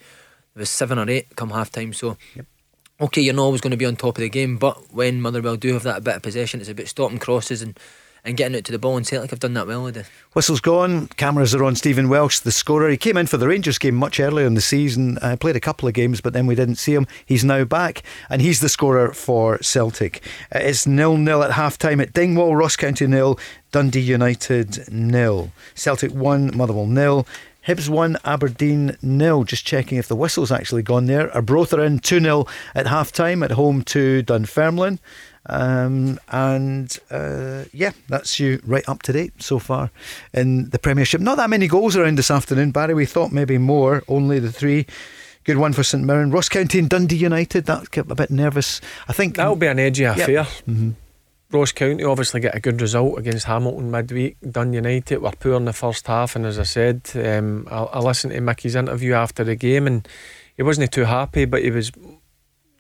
there 0.54 0.62
was 0.62 0.70
seven 0.70 1.00
or 1.00 1.10
eight 1.10 1.36
come 1.36 1.52
half 1.52 1.72
time. 1.72 1.94
So, 1.94 2.18
yep. 2.36 2.46
okay, 3.00 3.22
you're 3.22 3.34
not 3.34 3.44
always 3.44 3.62
going 3.62 3.72
to 3.72 3.78
be 3.78 3.86
on 3.86 3.96
top 3.96 4.18
of 4.18 4.22
the 4.22 4.30
game, 4.30 4.58
but 4.58 4.94
when 4.94 5.22
Motherwell 5.22 5.56
do 5.56 5.74
have 5.74 5.84
that 5.84 6.04
bit 6.04 6.18
of 6.18 6.24
possession, 6.24 6.60
it's 6.60 6.70
about 6.70 6.88
stopping 6.88 7.20
crosses 7.20 7.62
and 7.62 7.80
and 8.28 8.38
getting 8.38 8.56
it 8.56 8.66
to 8.66 8.72
the 8.72 8.80
ball. 8.80 8.98
And 8.98 9.08
Celtic 9.08 9.32
have 9.32 9.40
done 9.40 9.54
that 9.54 9.68
well 9.68 9.84
with 9.84 9.98
it. 9.98 10.06
Whistle's 10.34 10.60
gone. 10.60 11.08
Cameras 11.08 11.56
are 11.56 11.64
on 11.64 11.76
Stephen 11.76 12.10
Welsh, 12.10 12.40
the 12.40 12.52
scorer. 12.52 12.90
He 12.90 12.98
came 12.98 13.18
in 13.18 13.28
for 13.28 13.38
the 13.38 13.48
Rangers 13.48 13.78
game 13.78 13.96
much 13.96 14.20
earlier 14.20 14.46
in 14.46 14.54
the 14.54 14.62
season. 14.62 15.18
Uh, 15.20 15.38
played 15.38 15.56
a 15.56 15.62
couple 15.62 15.88
of 15.88 15.94
games, 15.94 16.22
but 16.22 16.34
then 16.34 16.46
we 16.46 16.56
didn't 16.56 16.76
see 16.76 16.94
him. 16.94 17.08
He's 17.26 17.44
now 17.44 17.64
back, 17.64 18.04
and 18.30 18.42
he's 18.42 18.60
the 18.60 18.70
scorer 18.70 19.14
for 19.14 19.62
Celtic. 19.64 20.22
Uh, 20.54 20.60
it's 20.60 20.86
nil 20.86 21.18
nil 21.18 21.44
at 21.44 21.52
half 21.52 21.78
time 21.78 22.02
at 22.02 22.14
Dingwall. 22.14 22.56
Ross 22.56 22.76
County 22.76 23.08
nil. 23.08 23.40
Dundee 23.72 24.00
United 24.00 24.92
nil. 24.92 25.52
Celtic 25.74 26.12
one. 26.12 26.56
Motherwell 26.56 26.88
nil. 26.88 27.26
Hibs 27.68 27.90
1, 27.90 28.16
Aberdeen 28.24 28.96
nil. 29.02 29.44
Just 29.44 29.66
checking 29.66 29.98
if 29.98 30.08
the 30.08 30.16
whistle's 30.16 30.54
actually 30.54 30.84
gone 30.84 31.06
there. 31.08 31.30
Arbroath 31.36 31.74
are 31.74 31.84
in 31.84 32.00
2 32.00 32.22
0 32.22 32.46
at 32.74 32.88
half 32.88 33.12
time 33.12 33.44
at 33.44 33.52
home 33.52 33.82
to 33.84 34.22
Dunfermline. 34.22 35.00
Um, 35.50 36.20
and 36.30 36.98
uh, 37.10 37.64
yeah, 37.72 37.92
that's 38.10 38.40
you 38.40 38.62
right 38.66 38.88
up 38.88 39.02
to 39.04 39.14
date 39.14 39.42
so 39.42 39.60
far 39.60 39.92
in 40.34 40.70
the 40.70 40.80
Premiership. 40.80 41.22
Not 41.22 41.38
that 41.38 41.50
many 41.50 41.68
goals 41.68 41.96
around 41.96 42.18
this 42.18 42.32
afternoon, 42.32 42.72
Barry. 42.72 42.94
We 42.94 43.06
thought 43.06 43.32
maybe 43.32 43.58
more, 43.58 44.04
only 44.08 44.40
the 44.40 44.52
three. 44.52 44.86
Good 45.46 45.58
one 45.58 45.72
for 45.72 45.84
St 45.84 46.04
Mirren. 46.04 46.32
Ross 46.32 46.50
County 46.50 46.80
and 46.80 46.90
Dundee 46.90 47.16
United, 47.16 47.66
that 47.68 47.92
kept 47.92 48.12
a 48.12 48.16
bit 48.16 48.30
nervous. 48.30 48.82
I 49.08 49.14
think 49.14 49.38
that'll 49.38 49.56
be 49.56 49.68
an 49.68 49.80
edgy 49.80 50.04
affair. 50.04 50.44
Mm-hmm. 50.44 50.92
Ross 51.50 51.72
County 51.72 52.04
obviously 52.04 52.42
get 52.42 52.54
a 52.54 52.60
good 52.60 52.82
result 52.82 53.18
against 53.18 53.46
Hamilton 53.46 53.90
midweek. 53.90 54.36
Dundee 54.52 54.76
United 54.76 55.20
were 55.20 55.32
poor 55.32 55.56
in 55.56 55.64
the 55.64 55.72
first 55.72 56.06
half, 56.08 56.36
and 56.36 56.46
as 56.46 56.60
I 56.60 56.64
said, 56.64 57.10
um, 57.16 57.66
I, 57.72 57.84
I 57.84 58.00
listened 58.00 58.34
to 58.34 58.42
Micky's 58.42 58.76
interview 58.76 59.14
after 59.14 59.46
the 59.46 59.56
game, 59.56 59.88
and 59.88 60.06
he 60.58 60.64
wasn't 60.64 60.92
too 60.92 61.06
happy, 61.06 61.46
but 61.46 61.64
he 61.64 61.72
was. 61.72 61.94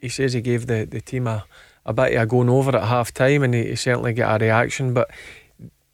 He 0.01 0.09
says 0.09 0.33
he 0.33 0.41
gave 0.41 0.67
the, 0.67 0.85
the 0.85 0.99
team 0.99 1.25
a 1.25 1.45
a 1.87 1.93
bit 1.93 2.13
of 2.13 2.21
a 2.21 2.25
going 2.25 2.49
over 2.49 2.75
at 2.75 2.83
half 2.87 3.13
time 3.13 3.43
and 3.43 3.53
he, 3.53 3.69
he 3.69 3.75
certainly 3.75 4.13
got 4.13 4.41
a 4.41 4.45
reaction. 4.45 4.93
But 4.93 5.09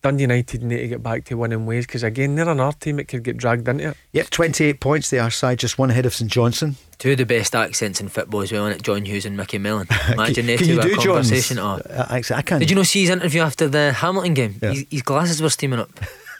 Dundee 0.01 0.23
United 0.23 0.63
need 0.63 0.79
to 0.79 0.87
get 0.89 1.03
back 1.03 1.23
to 1.25 1.35
winning 1.35 1.65
ways 1.65 1.85
because 1.85 2.03
again 2.03 2.35
they're 2.35 2.49
another 2.49 2.75
team 2.77 2.97
that 2.97 3.07
could 3.07 3.23
get 3.23 3.37
dragged 3.37 3.67
into 3.67 3.89
it. 3.89 3.97
Yep, 4.11 4.29
28 4.31 4.79
points 4.81 5.09
they 5.09 5.19
are 5.19 5.31
side, 5.31 5.59
just 5.59 5.77
one 5.77 5.91
ahead 5.91 6.05
of 6.05 6.13
St 6.13 6.29
Johnstone. 6.29 6.75
Two 6.97 7.11
of 7.11 7.17
the 7.17 7.25
best 7.25 7.55
accents 7.55 8.01
in 8.01 8.09
football 8.09 8.41
as 8.41 8.51
well, 8.51 8.67
it? 8.67 8.81
John 8.81 9.05
Hughes 9.05 9.25
and 9.25 9.37
Micky 9.37 9.59
Mellon. 9.59 9.87
Imagine 10.11 10.45
they 10.47 10.57
two 10.57 10.79
a 10.79 10.95
conversation. 10.97 11.57
Oh. 11.57 11.79
Uh, 11.89 12.05
I, 12.09 12.21
I 12.35 12.41
can. 12.41 12.59
Did 12.59 12.69
you 12.69 12.75
know 12.75 12.83
see 12.83 13.01
his 13.01 13.09
interview 13.11 13.41
after 13.41 13.69
the 13.69 13.93
Hamilton 13.93 14.33
game? 14.33 14.55
Yeah. 14.61 14.71
His, 14.71 14.85
his 14.89 15.01
glasses 15.03 15.41
were 15.41 15.49
steaming 15.49 15.79
up. 15.79 15.91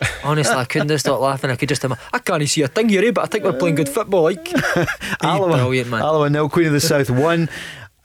Honestly, 0.24 0.56
I 0.56 0.66
couldn't 0.66 0.98
stop 1.00 1.20
laughing. 1.20 1.50
I 1.50 1.56
could 1.56 1.70
just, 1.70 1.86
I 1.86 2.20
can't 2.20 2.48
see 2.50 2.62
a 2.62 2.68
thing 2.68 2.90
here, 2.90 3.04
eh, 3.06 3.12
but 3.12 3.24
I 3.24 3.28
think 3.28 3.44
we're 3.44 3.54
playing 3.54 3.76
good 3.76 3.90
football. 3.90 4.24
Like, 4.24 4.52
Alloa, 5.24 5.58
brilliant 5.58 5.90
man. 5.90 6.02
Alloa 6.02 6.30
nil, 6.30 6.50
Queen 6.50 6.68
of 6.68 6.74
the 6.74 6.82
South 6.82 7.10
one. 7.10 7.50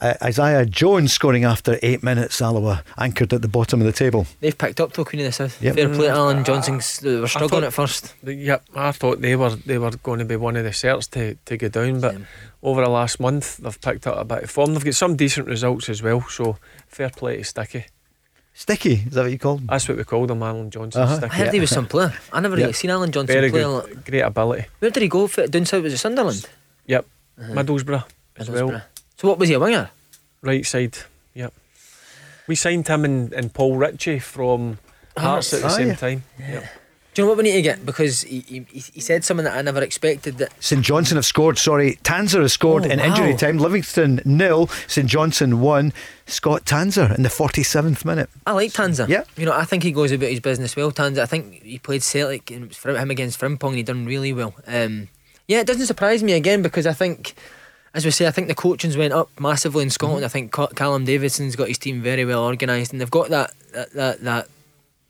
Uh, 0.00 0.14
Isaiah 0.22 0.64
Jones 0.64 1.12
scoring 1.12 1.44
after 1.44 1.78
eight 1.82 2.04
minutes. 2.04 2.40
Alloa 2.40 2.84
anchored 2.96 3.32
at 3.32 3.42
the 3.42 3.48
bottom 3.48 3.80
of 3.80 3.86
the 3.86 3.92
table. 3.92 4.26
They've 4.40 4.56
picked 4.56 4.80
up 4.80 4.92
though, 4.92 5.04
Queen 5.04 5.20
of 5.20 5.26
the 5.26 5.32
South. 5.32 5.60
Yep. 5.60 5.74
Fair 5.74 5.88
play, 5.88 6.08
Allan 6.08 6.44
Johnston's. 6.44 7.00
They 7.00 7.18
were 7.18 7.26
struggling 7.26 7.64
at 7.64 7.72
first. 7.72 8.14
Yep, 8.22 8.64
I 8.76 8.92
thought 8.92 9.20
they 9.20 9.34
were 9.34 9.56
they 9.56 9.78
were 9.78 9.90
going 9.90 10.20
to 10.20 10.24
be 10.24 10.36
one 10.36 10.56
of 10.56 10.62
the 10.64 10.70
certs 10.70 11.10
to, 11.10 11.34
to 11.46 11.56
go 11.56 11.68
down, 11.68 12.00
but 12.00 12.12
Same. 12.12 12.26
over 12.62 12.84
the 12.84 12.90
last 12.90 13.18
month 13.18 13.56
they've 13.56 13.80
picked 13.80 14.06
up 14.06 14.18
a 14.18 14.24
bit 14.24 14.44
of 14.44 14.50
form. 14.50 14.74
They've 14.74 14.84
got 14.84 14.94
some 14.94 15.16
decent 15.16 15.48
results 15.48 15.88
as 15.88 16.00
well. 16.00 16.20
So 16.28 16.58
fair 16.86 17.10
play 17.10 17.38
to 17.38 17.44
Sticky. 17.44 17.86
Sticky, 18.54 19.04
is 19.06 19.14
that 19.14 19.22
what 19.22 19.30
you 19.30 19.38
called 19.38 19.60
him? 19.60 19.66
That's 19.66 19.88
what 19.88 19.98
we 19.98 20.04
called 20.04 20.30
him, 20.30 20.42
Allan 20.42 20.70
Johnston. 20.70 21.02
Uh-huh. 21.02 21.16
Sticky. 21.16 21.32
I 21.32 21.36
heard 21.36 21.46
yeah. 21.46 21.52
he 21.52 21.60
was 21.60 21.70
some 21.78 21.86
player. 21.86 22.12
I 22.32 22.40
never 22.40 22.56
really 22.56 22.72
seen 22.72 22.90
Allan 22.90 23.10
Johnston 23.10 23.34
Very 23.34 23.50
play. 23.50 23.62
Good. 23.62 24.04
Great 24.04 24.20
ability. 24.20 24.66
Where 24.78 24.90
did 24.90 25.02
he 25.02 25.08
go? 25.08 25.26
For, 25.26 25.46
down 25.48 25.64
south 25.64 25.82
was 25.82 25.92
it 25.92 25.98
Sunderland? 25.98 26.48
Yep, 26.86 27.04
uh-huh. 27.40 27.52
Middlesbrough 27.52 28.04
as 28.36 28.48
Middlesbrough. 28.48 28.68
well. 28.68 28.82
So 29.18 29.26
what 29.26 29.38
was 29.38 29.48
he 29.48 29.54
a 29.56 29.60
winger? 29.60 29.90
Right 30.42 30.64
side, 30.64 30.96
yep. 31.34 31.52
We 32.46 32.54
signed 32.54 32.86
him 32.86 33.04
and, 33.04 33.32
and 33.32 33.52
Paul 33.52 33.76
Ritchie 33.76 34.20
from 34.20 34.78
Hearts 35.16 35.52
at 35.52 35.62
the 35.62 35.68
same 35.68 35.88
yeah. 35.88 35.94
time. 35.96 36.22
Yeah. 36.38 36.52
Yep. 36.52 36.64
Do 37.14 37.22
you 37.22 37.26
know 37.26 37.30
what 37.30 37.38
we 37.38 37.50
need 37.50 37.56
to 37.56 37.62
get? 37.62 37.84
Because 37.84 38.22
he, 38.22 38.40
he, 38.42 38.60
he 38.78 39.00
said 39.00 39.24
something 39.24 39.42
that 39.42 39.56
I 39.56 39.62
never 39.62 39.82
expected. 39.82 40.38
That 40.38 40.52
St 40.62 40.84
Johnstone 40.84 41.16
have 41.16 41.26
scored. 41.26 41.58
Sorry, 41.58 41.98
Tanser 42.04 42.42
has 42.42 42.52
scored 42.52 42.86
oh, 42.86 42.88
in 42.88 43.00
wow. 43.00 43.06
injury 43.06 43.34
time. 43.34 43.58
Livingston 43.58 44.20
nil. 44.24 44.68
St 44.86 45.08
Johnstone 45.08 45.60
one. 45.60 45.92
Scott 46.26 46.64
Tanser 46.64 47.12
in 47.16 47.24
the 47.24 47.30
forty 47.30 47.64
seventh 47.64 48.04
minute. 48.04 48.30
I 48.46 48.52
like 48.52 48.70
Tanser. 48.70 49.08
Yeah, 49.08 49.24
you 49.36 49.46
know 49.46 49.52
I 49.52 49.64
think 49.64 49.82
he 49.82 49.90
goes 49.90 50.12
about 50.12 50.30
his 50.30 50.38
business 50.38 50.76
well. 50.76 50.92
Tanser. 50.92 51.20
I 51.20 51.26
think 51.26 51.60
he 51.64 51.80
played 51.80 52.04
Celtic 52.04 52.52
and 52.52 52.72
for 52.72 52.96
him 52.96 53.10
against 53.10 53.40
Frimpong. 53.40 53.70
and 53.70 53.76
he 53.78 53.82
done 53.82 54.06
really 54.06 54.32
well. 54.32 54.54
Um, 54.68 55.08
yeah, 55.48 55.58
it 55.58 55.66
doesn't 55.66 55.86
surprise 55.86 56.22
me 56.22 56.34
again 56.34 56.62
because 56.62 56.86
I 56.86 56.92
think 56.92 57.34
as 57.98 58.04
we 58.04 58.12
say, 58.12 58.26
I 58.26 58.30
think 58.30 58.48
the 58.48 58.54
coaching's 58.54 58.96
went 58.96 59.12
up 59.12 59.28
massively 59.38 59.82
in 59.82 59.90
Scotland. 59.90 60.24
Mm-hmm. 60.24 60.38
I 60.58 60.66
think 60.66 60.76
Callum 60.76 61.04
Davidson's 61.04 61.56
got 61.56 61.68
his 61.68 61.78
team 61.78 62.00
very 62.00 62.24
well 62.24 62.44
organised, 62.44 62.92
and 62.92 63.00
they've 63.00 63.18
got 63.18 63.28
that 63.28 63.52
that 63.72 63.92
that. 63.92 64.20
that 64.22 64.48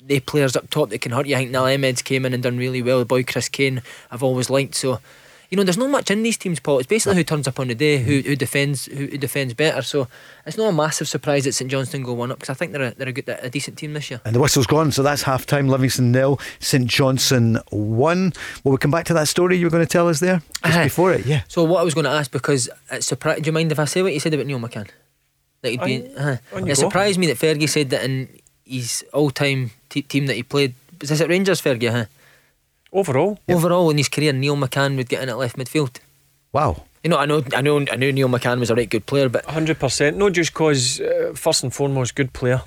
they 0.00 0.20
players 0.20 0.56
up 0.56 0.70
top 0.70 0.88
that 0.88 1.02
can 1.02 1.12
hurt 1.12 1.26
you. 1.26 1.34
I 1.34 1.40
think 1.40 1.50
Niall 1.50 1.66
Ahmed's 1.66 2.02
came 2.02 2.24
in 2.24 2.32
and 2.32 2.42
done 2.42 2.56
really 2.56 2.80
well. 2.80 3.00
The 3.00 3.04
boy 3.04 3.24
Chris 3.24 3.48
Kane, 3.50 3.82
I've 4.10 4.22
always 4.22 4.48
liked. 4.48 4.74
So 4.74 5.00
you 5.50 5.56
know, 5.56 5.62
there's 5.62 5.78
not 5.78 5.88
much 5.88 6.10
in 6.10 6.22
these 6.22 6.36
teams, 6.36 6.60
Paul. 6.60 6.78
It's 6.78 6.86
basically 6.86 7.16
who 7.16 7.24
turns 7.24 7.48
up 7.48 7.58
on 7.58 7.68
the 7.68 7.74
day, 7.74 7.98
who, 7.98 8.20
who 8.20 8.36
defends, 8.36 8.84
who, 8.84 9.06
who 9.06 9.16
defends 9.16 9.54
better. 9.54 9.80
So 9.80 10.06
it's 10.44 10.58
not 10.58 10.68
a 10.68 10.72
massive 10.72 11.08
surprise 11.08 11.44
that 11.44 11.52
St 11.52 11.70
Johnstone 11.70 12.02
go 12.02 12.12
one 12.12 12.30
up 12.30 12.38
because 12.38 12.50
I 12.50 12.54
think 12.54 12.72
they're 12.72 12.82
a, 12.82 12.90
they're 12.94 13.08
a 13.08 13.12
good, 13.12 13.28
a 13.28 13.48
decent 13.48 13.78
team 13.78 13.94
this 13.94 14.10
year. 14.10 14.20
And 14.26 14.34
the 14.34 14.40
whistle's 14.40 14.66
gone, 14.66 14.92
so 14.92 15.02
that's 15.02 15.22
half 15.22 15.46
time. 15.46 15.68
Livingston 15.68 16.12
nil, 16.12 16.38
St 16.60 16.86
Johnstone 16.86 17.60
one. 17.70 18.34
Will 18.62 18.72
we 18.72 18.78
come 18.78 18.90
back 18.90 19.06
to 19.06 19.14
that 19.14 19.28
story 19.28 19.56
you 19.56 19.64
were 19.64 19.70
going 19.70 19.84
to 19.84 19.90
tell 19.90 20.08
us 20.08 20.20
there 20.20 20.42
just 20.64 20.78
uh, 20.78 20.84
before 20.84 21.12
it? 21.14 21.24
Yeah. 21.24 21.42
So 21.48 21.64
what 21.64 21.80
I 21.80 21.82
was 21.82 21.94
going 21.94 22.04
to 22.04 22.10
ask 22.10 22.30
because 22.30 22.68
it 22.90 23.02
surprised. 23.02 23.42
Do 23.42 23.48
you 23.48 23.52
mind 23.52 23.72
if 23.72 23.78
I 23.78 23.86
say 23.86 24.02
what 24.02 24.12
you 24.12 24.20
said 24.20 24.34
about 24.34 24.46
Neil 24.46 24.60
McCann? 24.60 24.90
That 25.62 25.70
he'd 25.70 25.80
been. 25.80 26.16
Uh, 26.16 26.36
it 26.52 26.76
surprised 26.76 27.18
me 27.18 27.26
that 27.26 27.38
Fergie 27.38 27.68
said 27.68 27.90
that 27.90 28.04
in 28.04 28.28
his 28.64 29.04
all-time 29.14 29.70
t- 29.88 30.02
team 30.02 30.26
that 30.26 30.34
he 30.34 30.42
played. 30.42 30.74
Was 31.00 31.08
this 31.08 31.20
at 31.22 31.28
Rangers, 31.28 31.62
Fergie? 31.62 31.90
Huh? 31.90 32.04
Overall, 32.98 33.38
overall 33.48 33.90
in 33.90 33.96
his 33.96 34.08
career, 34.08 34.32
Neil 34.32 34.56
McCann 34.56 34.96
would 34.96 35.08
get 35.08 35.22
in 35.22 35.28
at 35.28 35.38
left 35.38 35.56
midfield. 35.56 35.98
Wow. 36.52 36.84
You 37.04 37.10
know, 37.10 37.18
I 37.18 37.26
know, 37.26 37.42
I 37.54 37.60
know, 37.60 37.78
I 37.92 37.96
knew 37.96 38.12
Neil 38.12 38.28
McCann 38.28 38.58
was 38.58 38.70
a 38.70 38.74
right 38.74 38.90
good 38.90 39.06
player, 39.06 39.28
but 39.28 39.44
hundred 39.44 39.78
percent. 39.78 40.16
Not 40.16 40.32
just 40.32 40.52
because 40.52 41.00
uh, 41.00 41.32
first 41.34 41.62
and 41.62 41.72
foremost, 41.72 42.16
good 42.16 42.32
player, 42.32 42.62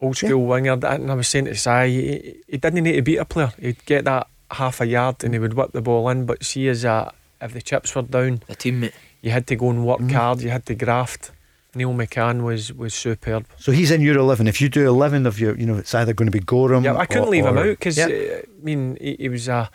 old 0.00 0.16
school 0.16 0.30
yeah. 0.30 0.50
winger. 0.50 0.78
And 0.84 1.10
I 1.10 1.14
was 1.14 1.28
saying 1.28 1.44
to 1.44 1.54
Si, 1.54 1.70
he, 1.70 2.42
he 2.48 2.56
didn't 2.56 2.82
need 2.82 2.96
to 2.96 3.02
beat 3.02 3.18
a 3.18 3.24
player. 3.24 3.52
He'd 3.60 3.84
get 3.86 4.04
that 4.04 4.26
half 4.50 4.80
a 4.80 4.86
yard 4.86 5.22
and 5.22 5.32
he 5.32 5.38
would 5.38 5.54
whip 5.54 5.72
the 5.72 5.80
ball 5.80 6.08
in. 6.08 6.26
But 6.26 6.44
see, 6.44 6.68
as 6.68 6.84
a 6.84 7.12
if 7.40 7.52
the 7.52 7.62
chips 7.62 7.94
were 7.94 8.02
down, 8.02 8.42
a 8.48 8.54
teammate, 8.54 8.94
you 9.20 9.30
had 9.30 9.46
to 9.46 9.56
go 9.56 9.70
and 9.70 9.86
work 9.86 10.00
mm. 10.00 10.10
hard. 10.10 10.40
You 10.40 10.50
had 10.50 10.66
to 10.66 10.74
graft. 10.74 11.30
Neil 11.74 11.92
McCann 11.94 12.42
was 12.42 12.72
was 12.72 12.94
superb. 12.94 13.46
So 13.58 13.72
he's 13.72 13.90
in 13.90 14.02
your 14.02 14.18
eleven. 14.18 14.46
If 14.46 14.60
you 14.60 14.68
do 14.68 14.86
eleven 14.86 15.26
of 15.26 15.40
your, 15.40 15.56
you 15.56 15.66
know, 15.66 15.76
it's 15.76 15.94
either 15.94 16.12
going 16.12 16.30
to 16.30 16.38
be 16.38 16.44
Goram. 16.44 16.84
Yeah, 16.84 16.96
I 16.96 17.06
couldn't 17.06 17.28
or, 17.28 17.30
leave 17.30 17.46
him 17.46 17.56
out 17.56 17.64
because 17.64 17.96
yeah. 17.96 18.06
uh, 18.06 18.42
I 18.42 18.62
mean 18.62 18.98
he, 19.00 19.16
he, 19.18 19.28
was 19.28 19.48
a 19.48 19.70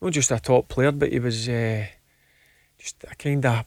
not 0.00 0.12
just 0.12 0.30
a 0.30 0.38
top 0.38 0.68
player, 0.68 0.92
but 0.92 1.10
he 1.10 1.18
was 1.18 1.48
uh, 1.48 1.86
just 2.78 3.04
a 3.10 3.14
kind 3.16 3.44
of 3.44 3.64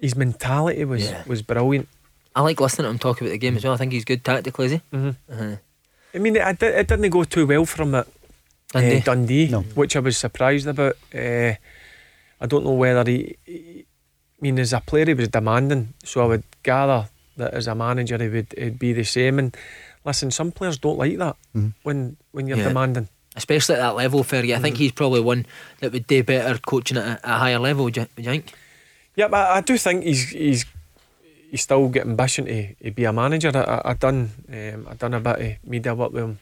his 0.00 0.16
mentality 0.16 0.84
was 0.84 1.10
yeah. 1.10 1.22
was 1.26 1.42
brilliant. 1.42 1.88
I 2.34 2.40
like 2.40 2.60
listening 2.60 2.84
to 2.86 2.90
him 2.90 2.98
talk 2.98 3.20
about 3.20 3.30
the 3.30 3.38
game 3.38 3.56
as 3.56 3.64
well. 3.64 3.74
I 3.74 3.76
think 3.76 3.92
he's 3.92 4.04
good 4.04 4.24
tactically, 4.24 4.66
is 4.66 4.72
he? 4.72 4.80
Mm-hmm. 4.92 5.32
Uh-huh. 5.32 5.56
I 6.14 6.18
mean, 6.18 6.36
it, 6.36 6.62
it, 6.62 6.88
didn't 6.88 7.10
go 7.10 7.24
too 7.24 7.46
well 7.46 7.64
for 7.64 7.82
him 7.82 7.94
at 7.94 8.06
Dundee, 8.72 8.96
uh, 8.96 9.00
Dundee 9.00 9.48
no. 9.48 9.60
which 9.62 9.96
I 9.96 10.00
was 10.00 10.16
surprised 10.16 10.66
about. 10.66 10.96
Uh, 11.14 11.54
I 12.40 12.46
don't 12.46 12.64
know 12.64 12.72
whether 12.72 13.08
he, 13.08 13.36
he, 13.44 13.86
I 14.38 14.40
mean, 14.40 14.58
as 14.58 14.72
a 14.72 14.80
player, 14.80 15.06
he 15.06 15.14
was 15.14 15.28
demanding, 15.28 15.94
so 16.04 16.22
I 16.22 16.26
would 16.26 16.44
gather 16.64 17.08
that 17.36 17.54
as 17.54 17.68
a 17.68 17.74
manager, 17.74 18.18
he 18.18 18.28
would 18.28 18.54
he'd 18.58 18.78
be 18.78 18.92
the 18.92 19.04
same. 19.04 19.38
And 19.38 19.56
listen, 20.04 20.30
some 20.30 20.50
players 20.50 20.78
don't 20.78 20.98
like 20.98 21.18
that 21.18 21.36
mm. 21.54 21.72
when 21.84 22.16
when 22.32 22.48
you're 22.48 22.58
yeah. 22.58 22.68
demanding 22.68 23.08
especially 23.36 23.74
at 23.74 23.78
that 23.78 23.96
level, 23.96 24.22
Fergie. 24.22 24.54
I 24.54 24.58
mm 24.58 24.62
think 24.62 24.76
he's 24.76 24.92
probably 24.92 25.20
one 25.20 25.46
that 25.80 25.92
would 25.92 26.06
do 26.06 26.22
better 26.22 26.58
coaching 26.58 26.96
at 26.96 27.20
a, 27.24 27.34
a 27.34 27.38
higher 27.38 27.58
level. 27.58 27.84
Would 27.84 27.96
you, 27.96 28.06
would 28.16 28.24
you 28.24 28.30
think? 28.30 28.52
Yeah, 29.16 29.28
but 29.28 29.50
I 29.50 29.60
do 29.60 29.76
think 29.76 30.04
he's 30.04 30.30
he's 30.30 30.64
he's 31.50 31.62
still 31.62 31.88
got 31.88 32.06
ambition 32.06 32.46
to, 32.46 32.74
to 32.74 32.90
be 32.90 33.04
a 33.04 33.12
manager. 33.12 33.50
I, 33.54 33.60
I, 33.60 33.90
I 33.90 33.94
done 33.94 34.30
um, 34.48 34.88
I 34.88 34.94
done 34.94 35.14
a 35.14 35.20
bit 35.20 35.40
of 35.40 35.68
media 35.68 35.94
work 35.94 36.12
with 36.12 36.24
him 36.24 36.38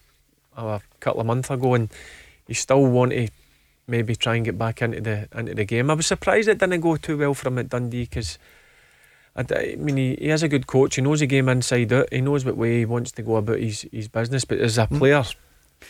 a 0.57 0.81
couple 1.01 1.21
of 1.21 1.27
months 1.27 1.51
ago, 1.51 1.75
and 1.75 1.89
he 2.47 2.55
still 2.55 2.87
want 2.87 3.13
to 3.13 3.29
maybe 3.87 4.15
try 4.15 4.37
and 4.37 4.45
get 4.45 4.59
back 4.59 4.83
into 4.83 5.01
the 5.01 5.29
into 5.35 5.55
the 5.55 5.65
game. 5.65 5.91
I 5.91 5.95
was 5.95 6.07
surprised 6.07 6.49
it 6.49 6.59
didn't 6.59 6.81
go 6.81 6.97
too 6.97 7.19
well 7.19 7.35
for 7.35 7.49
him 7.49 7.59
at 7.59 7.69
Dundee 7.69 8.05
because. 8.05 8.39
I, 9.35 9.45
I 9.55 9.77
mean, 9.77 9.97
he, 9.97 10.15
he 10.17 10.31
is 10.31 10.43
a 10.43 10.49
good 10.49 10.67
coach. 10.67 10.97
He 10.97 11.03
knows 11.03 11.21
the 11.21 11.27
game 11.27 11.49
inside 11.49 11.93
out. 11.93 12.13
He 12.13 12.21
knows 12.21 12.45
what 12.45 12.57
way 12.57 12.79
he 12.79 12.85
wants 12.85 13.13
to 13.13 13.23
go 13.23 13.37
about 13.37 13.59
his, 13.59 13.87
his 13.93 14.09
business. 14.09 14.45
But 14.45 14.59
as 14.59 14.79
a 14.79 14.87
mm. 14.87 14.99
player. 14.99 15.25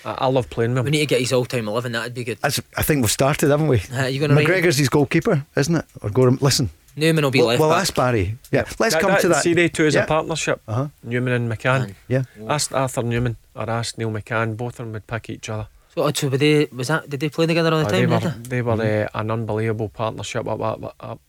I, 0.04 0.12
I 0.12 0.26
love 0.26 0.48
playing 0.48 0.70
with 0.70 0.78
him. 0.78 0.84
We 0.86 0.90
need 0.92 1.00
to 1.00 1.06
get 1.06 1.20
his 1.20 1.32
all 1.32 1.44
time 1.44 1.68
11, 1.68 1.92
that'd 1.92 2.14
be 2.14 2.24
good. 2.24 2.38
That's, 2.38 2.60
I 2.76 2.82
think 2.82 3.02
we've 3.02 3.10
started, 3.10 3.50
haven't 3.50 3.68
we? 3.68 3.82
Uh, 3.92 4.06
you 4.06 4.20
gonna 4.20 4.34
McGregor's 4.34 4.78
his 4.78 4.88
goalkeeper, 4.88 5.44
isn't 5.54 5.74
it? 5.74 5.84
Or 6.00 6.10
go 6.10 6.22
listen. 6.22 6.70
Numan 6.96 7.22
will 7.22 7.30
be 7.30 7.38
well, 7.38 7.48
left. 7.48 7.60
Well, 7.60 7.70
back. 7.70 7.80
ask 7.80 7.94
Barry. 7.94 8.36
Yeah, 8.50 8.64
let's 8.78 8.94
that, 8.94 9.00
come 9.00 9.12
that, 9.12 9.20
to 9.22 9.28
that. 9.28 9.42
See, 9.42 9.54
they 9.54 9.68
two 9.68 9.86
as 9.86 9.94
yeah. 9.94 10.04
a 10.04 10.06
partnership. 10.06 10.60
Uh-huh. 10.68 10.88
Numan 11.06 11.36
and 11.36 11.50
McCann. 11.50 11.80
Man. 11.80 11.96
Yeah. 12.08 12.22
Ask 12.48 12.72
Arthur 12.72 13.02
Numan 13.02 13.36
or 13.54 13.68
ask 13.68 13.96
Neil 13.96 14.10
McCann. 14.10 14.56
Both 14.56 14.74
of 14.80 14.86
them 14.86 14.92
would 14.92 15.06
pick 15.06 15.30
each 15.30 15.48
other. 15.48 15.68
So, 15.94 16.10
so 16.12 16.28
were 16.28 16.36
they? 16.36 16.66
Was 16.66 16.88
that? 16.88 17.08
Did 17.08 17.20
they 17.20 17.28
play 17.28 17.46
together 17.46 17.72
all 17.72 17.80
the 17.80 17.86
oh, 17.86 17.90
time? 17.90 18.10
They 18.10 18.16
were. 18.16 18.34
They 18.38 18.62
were 18.62 18.76
mm-hmm. 18.76 19.16
uh, 19.16 19.20
an 19.20 19.30
unbelievable 19.30 19.88
partnership. 19.88 20.46
Up, 20.46 20.60
up, 20.60 20.84
up, 20.84 20.94
up. 21.00 21.20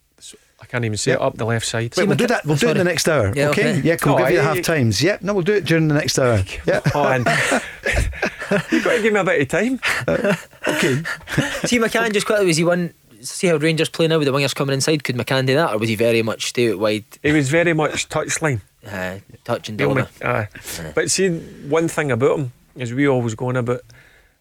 I 0.63 0.65
can't 0.65 0.85
even 0.85 0.97
see 0.97 1.11
yeah. 1.11 1.17
it 1.17 1.21
up 1.21 1.35
the 1.35 1.45
left 1.45 1.65
side. 1.65 1.93
Wait, 1.97 2.07
we'll 2.07 2.15
do 2.15 2.25
that. 2.27 2.45
We'll 2.45 2.55
do 2.55 2.69
it 2.69 2.71
in 2.71 2.77
the 2.77 2.85
next 2.85 3.09
hour. 3.09 3.33
Yeah, 3.35 3.49
okay? 3.49 3.79
okay. 3.79 3.81
Yeah, 3.81 3.97
we'll 4.05 4.15
oh, 4.15 4.17
give 4.19 4.29
you 4.29 4.37
the 4.37 4.43
half 4.43 4.61
times. 4.61 5.03
Yeah, 5.03 5.17
no, 5.21 5.33
we'll 5.33 5.43
do 5.43 5.55
it 5.55 5.65
during 5.65 5.89
the 5.89 5.93
next 5.93 6.17
hour. 6.17 6.41
Yeah. 6.65 6.79
on. 6.95 7.25
You've 8.71 8.83
got 8.85 8.95
to 8.95 9.01
give 9.01 9.13
me 9.13 9.19
a 9.19 9.23
bit 9.25 9.41
of 9.41 9.47
time. 9.49 9.79
Uh, 10.07 10.35
okay. 10.67 10.95
see, 11.65 11.79
McCann 11.79 12.13
just 12.13 12.25
quickly 12.25 12.45
was 12.45 12.57
he 12.57 12.63
one. 12.63 12.93
See 13.19 13.47
how 13.47 13.57
Rangers 13.57 13.89
play 13.89 14.07
now 14.07 14.17
with 14.17 14.27
the 14.27 14.33
wingers 14.33 14.55
coming 14.55 14.73
inside. 14.73 15.03
Could 15.03 15.17
McCann 15.17 15.45
do 15.45 15.55
that, 15.55 15.73
or 15.73 15.77
was 15.79 15.89
he 15.89 15.95
very 15.95 16.21
much 16.21 16.47
stay 16.47 16.71
out 16.71 16.79
wide? 16.79 17.05
He 17.21 17.33
was 17.33 17.49
very 17.49 17.73
much 17.73 18.07
touchline. 18.07 18.61
Uh, 18.85 19.19
touch 19.43 19.67
and 19.67 19.77
deliver. 19.77 20.07
Uh, 20.21 20.45
uh. 20.79 20.91
But 20.95 21.11
see, 21.11 21.39
one 21.67 21.89
thing 21.89 22.11
about 22.11 22.39
him 22.39 22.53
is 22.75 22.93
we 22.93 23.07
always 23.07 23.35
going 23.35 23.57
about 23.57 23.81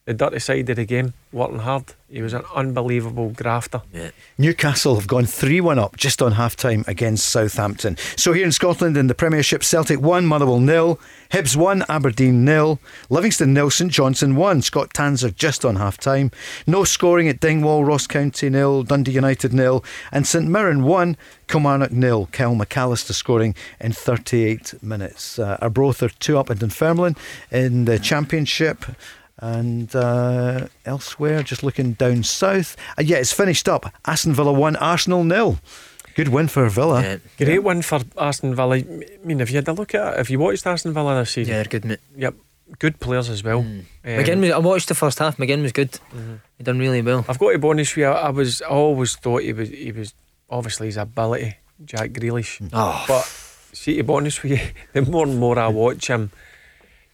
the 0.05 0.15
dirty 0.15 0.41
side 0.41 0.69
of 0.69 0.77
the 0.77 0.85
game, 0.85 1.15
working 1.33 1.61
hard. 1.61 1.95
He 2.09 2.21
was 2.23 2.35
an 2.35 2.43
unbelievable 2.55 3.31
grafter. 3.31 3.83
Yeah. 3.93 4.11
Newcastle 4.37 4.97
have 4.97 5.07
gone 5.07 5.27
3 5.27 5.61
1 5.61 5.79
up 5.79 5.97
just 5.97 6.21
on 6.21 6.33
half 6.33 6.57
time 6.57 6.85
against 6.87 7.29
Southampton. 7.29 7.97
So 8.17 8.33
here 8.33 8.45
in 8.45 8.53
Scotland 8.53 8.97
in 8.97 9.07
the 9.07 9.15
Premiership, 9.15 9.63
Celtic 9.63 10.01
1, 10.01 10.27
Motherwell 10.27 10.61
nil, 10.61 11.01
Hibs 11.31 11.57
1, 11.57 11.85
Aberdeen 11.89 12.45
nil, 12.45 12.81
Livingston 13.09 13.55
nil, 13.55 13.71
St 13.71 13.91
Johnstone 13.91 14.37
1, 14.37 14.63
Scott 14.63 14.93
Tanser 14.93 15.31
just 15.35 15.65
on 15.65 15.77
half 15.77 15.97
time. 15.97 16.31
No 16.67 16.85
scoring 16.85 17.29
at 17.29 17.41
Dingwall, 17.41 17.85
Ross 17.85 18.07
County 18.07 18.51
nil, 18.51 18.83
Dundee 18.83 19.13
United 19.13 19.55
nil, 19.55 19.85
and 20.11 20.27
St 20.27 20.47
Mirren 20.47 20.83
1, 20.83 21.17
Kilmarnock 21.47 21.93
nil. 21.93 22.29
Kyle 22.33 22.55
McAllister 22.55 23.13
scoring 23.13 23.55
in 23.81 23.93
38 23.93 24.83
minutes. 24.83 25.39
Uh, 25.39 25.57
Arbroath 25.63 26.03
are 26.03 26.09
2 26.09 26.37
up 26.37 26.51
in 26.51 26.59
Dunfermline 26.59 27.17
in 27.51 27.87
the 27.87 27.99
Championship 27.99 28.85
and 29.39 29.95
uh, 29.95 30.69
elsewhere, 30.85 31.43
just 31.43 31.63
looking 31.63 31.93
down 31.93 32.23
south. 32.23 32.77
Uh, 32.99 33.03
yeah, 33.03 33.17
it's 33.17 33.33
finished 33.33 33.69
up. 33.69 33.93
Aston 34.07 34.33
Villa 34.33 34.53
1, 34.53 34.77
Arsenal 34.77 35.25
nil. 35.25 35.59
Good 36.15 36.29
win 36.29 36.49
for 36.49 36.69
Villa. 36.69 37.03
Yeah. 37.03 37.17
Great 37.39 37.55
yeah. 37.55 37.59
win 37.59 37.83
for 37.83 38.01
Aston 38.19 38.55
Villa. 38.55 38.77
I 38.77 38.85
mean, 39.25 39.41
if 39.41 39.51
you 39.51 39.57
had 39.57 39.69
a 39.69 39.73
look 39.73 39.95
at 39.95 40.15
it, 40.15 40.21
if 40.21 40.31
you 40.31 40.39
watched 40.39 40.67
Aston 40.67 40.93
Villa 40.93 41.19
this 41.21 41.31
season, 41.31 41.55
yeah, 41.55 41.65
good 41.65 41.85
mate. 41.85 42.01
Yep, 42.17 42.35
good 42.79 43.01
players 43.01 43.31
as 43.31 43.43
well. 43.43 43.63
Mm. 43.63 43.79
Um, 43.79 43.87
McGinn, 44.05 44.41
was, 44.41 44.51
I 44.51 44.59
watched 44.59 44.89
the 44.89 44.95
first 44.95 45.19
half. 45.19 45.39
McGinn 45.39 45.63
was 45.63 45.73
good. 45.73 45.93
Mm-hmm. 45.93 46.35
He 46.59 46.65
done 46.65 46.79
really 46.79 47.03
well. 47.03 47.25
I've 47.29 47.39
got 47.39 47.53
to 47.53 47.59
be 47.59 47.69
honest 47.69 47.97
with 47.97 48.03
you. 48.03 48.09
I 48.09 48.31
was, 48.31 48.61
I 48.63 48.67
always 48.67 49.17
thought 49.17 49.43
he 49.43 49.53
was, 49.53 49.71
he 49.71 49.93
was 49.93 50.15
obviously 50.51 50.89
his 50.89 50.99
ability, 50.99 51.57
Jack 51.85 52.11
Grealish. 52.11 52.69
Oh. 52.73 53.05
But 53.09 53.23
see, 53.73 53.97
to 53.97 54.03
be 54.05 54.13
honest 54.13 54.43
with 54.43 54.53
you, 54.53 54.61
the 54.93 55.11
more 55.11 55.27
and 55.27 55.39
more 55.39 55.59
I 55.59 55.69
watch 55.69 56.09
him 56.09 56.31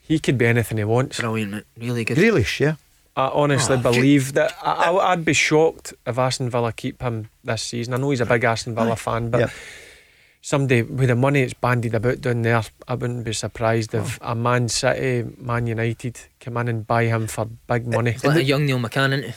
he 0.09 0.19
could 0.19 0.39
be 0.39 0.47
anything 0.47 0.79
he 0.79 0.85
wants. 0.85 1.21
Brilliant, 1.21 1.53
mate. 1.53 1.65
Really 1.77 2.05
good. 2.05 2.17
Grealish, 2.17 2.61
yeah. 2.61 2.77
I 3.15 3.29
honestly 3.29 3.77
oh, 3.77 3.83
believe 3.83 4.33
that 4.35 4.55
I, 4.63 4.91
would 5.11 5.25
be 5.25 5.35
shocked 5.35 5.93
if 6.07 6.19
Aston 6.19 6.51
Villa 6.51 6.73
keep 6.73 7.03
him 7.03 7.29
this 7.45 7.63
season. 7.63 7.93
I 7.93 7.99
know 7.99 8.11
he's 8.11 8.21
a 8.21 8.27
big 8.27 8.45
Aston 8.45 8.75
Villa 8.75 8.97
fan, 8.97 9.31
but 9.31 9.53
somebody 10.49 10.81
with 10.81 11.11
the 11.11 11.15
money 11.15 11.43
that's 11.43 11.53
bandied 11.53 11.95
about 11.95 12.23
down 12.23 12.41
there, 12.41 12.63
I 12.89 12.95
wouldn't 12.95 13.25
be 13.25 13.35
surprised 13.35 13.95
if 13.95 14.19
oh. 14.23 14.33
a 14.33 14.35
Man 14.35 14.71
City, 14.71 15.29
Man 15.37 15.67
United 15.67 16.19
come 16.41 16.57
in 16.57 16.69
and 16.69 16.87
buy 16.87 17.05
him 17.05 17.27
for 17.27 17.45
big 17.45 17.87
money. 17.87 18.13
It's 18.13 18.25
like 18.25 18.33
the, 18.33 18.41
a 18.41 18.45
young 18.45 18.65
Neil 18.65 18.79
McCann, 18.79 19.13
is 19.13 19.35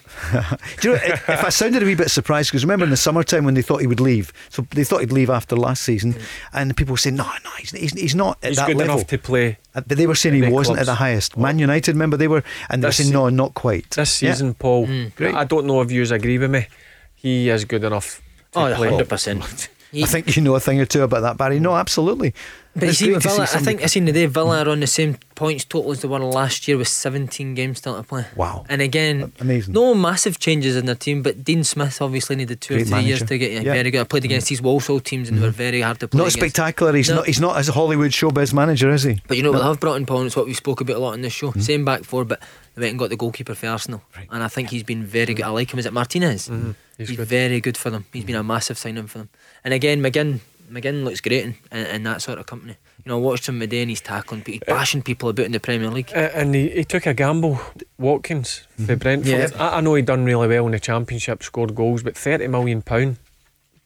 Do 0.82 0.92
you 0.92 0.96
know, 0.96 1.02
if 1.04 1.44
I 1.44 1.50
sounded 1.50 1.84
a 1.84 1.86
wee 1.86 1.96
bit 1.96 2.10
surprised, 2.10 2.50
because 2.50 2.64
remember 2.64 2.86
in 2.86 2.92
the 2.92 2.98
summertime 2.98 3.44
when 3.44 3.56
they 3.56 3.62
thought 3.62 3.82
he 3.82 3.88
would 3.88 4.00
leave, 4.00 4.32
so 4.48 4.66
they 4.72 4.86
thought 4.86 5.02
he'd 5.02 5.12
leave 5.12 5.30
after 5.30 5.58
last 5.58 5.84
season, 5.84 6.14
mm. 6.14 6.22
and 6.54 6.78
people 6.78 6.96
say, 6.96 7.12
no, 7.12 7.26
no, 7.44 7.50
he's, 7.60 7.72
he's, 7.72 7.94
he's 7.94 8.16
not 8.16 8.38
at 8.42 8.50
he's 8.50 8.58
that 8.58 8.68
good 8.68 8.78
level. 8.78 8.96
enough 8.96 9.08
to 9.08 9.18
play. 9.18 9.58
Uh, 9.76 9.82
but 9.82 9.98
they 9.98 10.08
were 10.08 10.16
saying 10.16 10.42
he 10.42 10.50
wasn't 10.50 10.78
clubs. 10.78 10.88
at 10.88 10.92
the 10.94 10.96
highest. 10.96 11.36
Man 11.36 11.60
United, 11.60 11.92
remember, 11.92 12.16
they 12.16 12.30
were, 12.30 12.44
and 12.70 12.82
they're 12.82 12.94
saying, 12.94 13.12
no, 13.12 13.28
not 13.28 13.54
quite. 13.54 13.90
This 13.90 14.14
season, 14.14 14.48
yeah. 14.48 14.54
Paul, 14.58 14.88
mm. 14.88 15.34
I 15.36 15.44
don't 15.44 15.66
know 15.66 15.82
if 15.82 15.92
you 15.92 16.04
agree 16.04 16.38
with 16.38 16.52
me, 16.52 16.68
he 17.16 17.50
is 17.50 17.66
good 17.66 17.84
enough. 17.84 18.22
oh, 18.56 18.62
100%. 18.62 19.68
He, 19.92 20.04
I 20.04 20.06
think 20.06 20.36
you 20.36 20.42
know 20.42 20.56
a 20.56 20.60
thing 20.60 20.80
or 20.80 20.86
two 20.86 21.04
about 21.04 21.22
that, 21.22 21.38
Barry. 21.38 21.60
No, 21.60 21.76
absolutely. 21.76 22.34
But 22.74 22.88
you 22.88 22.94
see, 22.94 23.12
with 23.12 23.24
Villa, 23.24 23.46
see 23.48 23.58
I 23.58 23.62
think 23.62 23.84
I 23.84 23.88
seen 23.88 24.06
today 24.06 24.28
Villa 24.28 24.64
are 24.64 24.70
on 24.70 24.80
the 24.80 24.88
same 24.88 25.18
points 25.36 25.66
total 25.66 25.92
as 25.92 26.02
the 26.02 26.08
one 26.08 26.22
last 26.22 26.68
year 26.68 26.78
with 26.78 26.88
17 26.88 27.54
games 27.54 27.80
still 27.80 27.98
to 27.98 28.04
play. 28.04 28.26
Wow. 28.36 28.66
And 28.70 28.82
again, 28.82 29.34
amazing. 29.42 29.74
No 29.74 29.94
massive 29.94 30.40
changes 30.40 30.78
in 30.78 30.86
their 30.86 30.96
team, 30.96 31.22
but 31.22 31.44
Dean 31.44 31.66
Smith 31.66 32.02
obviously 32.02 32.38
needed 32.38 32.62
two 32.62 32.76
Great 32.76 32.84
or 32.84 32.86
three 32.86 32.92
manager. 32.92 33.08
years 33.08 33.24
to 33.24 33.38
get 33.38 33.52
yeah, 33.52 33.74
very 33.74 33.92
good. 33.92 34.00
I 34.00 34.04
played 34.06 34.24
against 34.24 34.48
mm. 34.48 34.50
these 34.52 34.62
Walsall 34.62 35.02
teams 35.02 35.28
and 35.28 35.38
mm. 35.38 35.42
they 35.42 35.48
were 35.48 35.52
very 35.52 35.82
hard 35.82 36.00
to 36.00 36.08
play. 36.08 36.18
Not 36.20 36.28
against. 36.28 36.38
spectacular. 36.38 36.94
He's 36.94 37.10
no. 37.10 37.16
not. 37.16 37.26
He's 37.26 37.42
not 37.42 37.58
as 37.58 37.68
a 37.68 37.74
Hollywood 37.74 38.12
showbiz 38.12 38.54
manager, 38.54 38.90
is 38.90 39.04
he? 39.04 39.22
But 39.28 39.36
you 39.36 39.44
know 39.44 39.52
no. 39.52 39.60
what 39.60 39.68
I've 39.68 39.80
brought 39.80 39.96
in 39.96 40.06
Paul. 40.06 40.26
It's 40.26 40.38
what 40.38 40.46
we 40.46 40.54
spoke 40.54 40.80
about 40.80 40.96
a 40.96 41.00
lot 41.00 41.14
in 41.14 41.22
this 41.22 41.34
show. 41.34 41.52
Mm. 41.52 41.62
Same 41.62 41.84
back 41.84 42.06
four, 42.06 42.24
but 42.24 42.40
they 42.76 42.84
went 42.84 42.92
and 42.92 43.00
got 43.00 43.10
the 43.10 43.18
goalkeeper 43.18 43.54
for 43.54 43.68
Arsenal, 43.68 44.02
right. 44.16 44.28
and 44.32 44.44
I 44.44 44.48
think 44.48 44.70
he's 44.70 44.84
been 44.84 45.04
very 45.04 45.34
good. 45.34 45.44
I 45.44 45.50
like 45.50 45.74
him. 45.74 45.80
Is 45.80 45.86
it 45.86 45.92
Martinez? 45.94 46.48
Mm. 46.48 46.76
He's, 46.98 47.10
he's 47.10 47.20
very 47.20 47.60
good 47.60 47.76
for 47.76 47.90
them. 47.90 48.06
He's 48.14 48.24
been 48.24 48.36
a 48.36 48.44
massive 48.44 48.78
signing 48.78 49.08
for 49.08 49.18
them. 49.18 49.30
And 49.64 49.74
again, 49.74 50.02
McGinn 50.02 50.40
McGinn 50.72 51.04
looks 51.04 51.22
great 51.22 51.46
in, 51.46 51.56
in, 51.72 51.86
in, 51.88 52.04
that 52.04 52.22
sort 52.22 52.40
of 52.40 52.46
company. 52.46 52.78
You 53.04 53.10
know, 53.10 53.18
I 53.18 53.22
watched 53.22 53.48
him 53.50 53.60
today 53.60 53.82
and 53.82 53.90
he's 53.90 54.02
tackling, 54.02 54.44
he's 54.46 54.62
bashing 54.66 55.02
people 55.02 55.30
about 55.30 55.46
in 55.46 55.52
the 55.52 55.60
Premier 55.60 55.90
League. 55.90 56.12
Uh, 56.16 56.30
and 56.34 56.56
he, 56.56 56.70
he 56.70 56.84
took 56.84 57.06
a 57.06 57.14
gamble, 57.14 57.60
Watkins, 57.98 58.68
mm-hmm. 58.74 58.86
for 58.86 58.96
Brentford. 58.96 59.32
Yeah. 59.32 59.50
I, 59.60 59.78
I 59.78 59.82
know 59.82 59.96
he 59.96 60.02
done 60.02 60.24
really 60.24 60.48
well 60.48 60.66
in 60.66 60.72
the 60.72 60.80
Championship, 60.80 61.44
scored 61.44 61.76
goals, 61.76 62.04
but 62.04 62.16
£30 62.16 62.50
million 62.50 62.82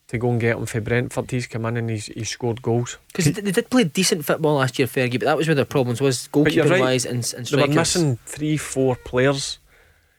to 0.07 0.17
go 0.17 0.29
and 0.29 0.39
get 0.39 0.57
him 0.57 0.65
for 0.65 0.81
Brentford. 0.81 1.31
He's 1.31 1.47
come 1.47 1.65
in 1.65 1.77
and 1.77 1.89
he's, 1.89 2.05
he's 2.07 2.29
scored 2.29 2.61
goals. 2.61 2.97
Because 3.07 3.25
they 3.33 3.51
did 3.51 3.69
play 3.69 3.85
decent 3.85 4.25
football 4.25 4.55
last 4.55 4.77
year, 4.77 4.87
Fergie, 4.87 5.13
but 5.13 5.21
that 5.21 5.37
was 5.37 5.47
where 5.47 5.55
their 5.55 5.65
problems 5.65 6.01
was 6.01 6.27
goalkeeping 6.31 6.69
right. 6.69 6.81
wise 6.81 7.05
and, 7.05 7.15
and 7.15 7.47
strikers. 7.47 7.51
They 7.51 7.61
were 7.67 7.67
missing 7.67 8.19
three, 8.25 8.57
four 8.57 8.95
players 8.95 9.59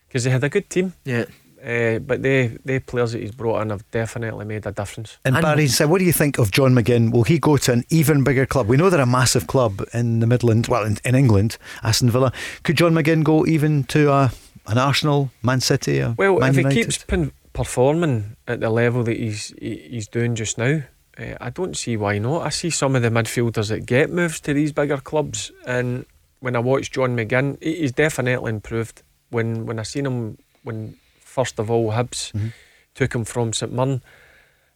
because 0.09 0.25
they 0.25 0.31
had 0.31 0.43
a 0.43 0.49
good 0.49 0.69
team. 0.69 0.95
Yeah. 1.05 1.27
Uh, 1.67 1.99
but 1.99 2.23
the 2.23 2.57
they 2.65 2.79
players 2.79 3.11
that 3.13 3.21
he's 3.23 3.33
brought 3.33 3.61
in 3.63 3.71
have 3.71 3.83
definitely 3.91 4.45
made 4.45 4.65
a 4.67 4.73
difference. 4.73 5.19
And 5.25 5.35
Barry, 5.43 5.67
so 5.67 5.89
what 5.89 5.99
do 5.99 6.05
you 6.05 6.13
think 6.13 6.39
of 6.39 6.53
John 6.53 6.75
McGinn? 6.75 7.11
Will 7.11 7.25
he 7.25 7.39
go 7.41 7.57
to 7.57 7.73
an 7.73 7.83
even 7.91 8.23
bigger 8.23 8.47
club? 8.47 8.69
We 8.69 8.77
know 8.77 8.89
they're 8.89 9.01
a 9.01 9.07
massive 9.07 9.49
club 9.49 9.83
in 9.93 10.21
the 10.21 10.27
Midlands, 10.29 10.69
well, 10.69 10.85
in, 10.85 10.99
in 11.05 11.17
England, 11.17 11.59
Aston 11.83 12.11
Villa. 12.11 12.33
Could 12.63 12.77
John 12.77 12.93
McGinn 12.95 13.25
go 13.25 13.45
even 13.47 13.83
to 13.85 14.13
a, 14.13 14.31
an 14.69 14.79
Arsenal, 14.79 15.33
Man 15.43 15.61
City, 15.61 16.01
well, 16.17 16.39
Man 16.39 16.51
if 16.51 16.57
United? 16.57 16.77
he 16.77 16.85
keeps 16.85 17.05
performing 17.53 18.37
at 18.47 18.61
the 18.61 18.71
level 18.71 19.03
that 19.03 19.17
he's 19.17 19.53
he, 19.59 19.77
he's 19.91 20.07
doing 20.07 20.35
just 20.37 20.59
now, 20.59 20.83
uh, 21.19 21.35
I 21.41 21.51
don't 21.51 21.77
see 21.77 21.97
why 21.97 22.19
not. 22.19 22.47
I 22.47 22.51
see 22.51 22.71
some 22.71 22.95
of 22.95 23.03
the 23.03 23.11
midfielders 23.11 23.71
that 23.71 23.87
get 23.87 24.11
moves 24.11 24.39
to 24.41 24.55
these 24.55 24.73
bigger 24.73 24.99
clubs, 24.99 25.51
and 25.67 26.07
when 26.41 26.55
I 26.55 26.61
watch 26.61 26.93
John 26.93 27.17
McGinn, 27.17 27.61
he- 27.63 27.77
he's 27.81 27.93
definitely 27.93 28.51
improved. 28.51 29.03
When 29.31 29.67
when 29.67 29.81
I 29.81 29.83
seen 29.83 30.07
him 30.07 30.39
when 30.63 30.97
first 31.37 31.59
of 31.61 31.71
all 31.71 31.93
Hibs 31.93 32.23
took 32.95 33.15
him 33.15 33.25
from 33.25 33.53
St 33.53 33.73
Mirren, 33.73 34.01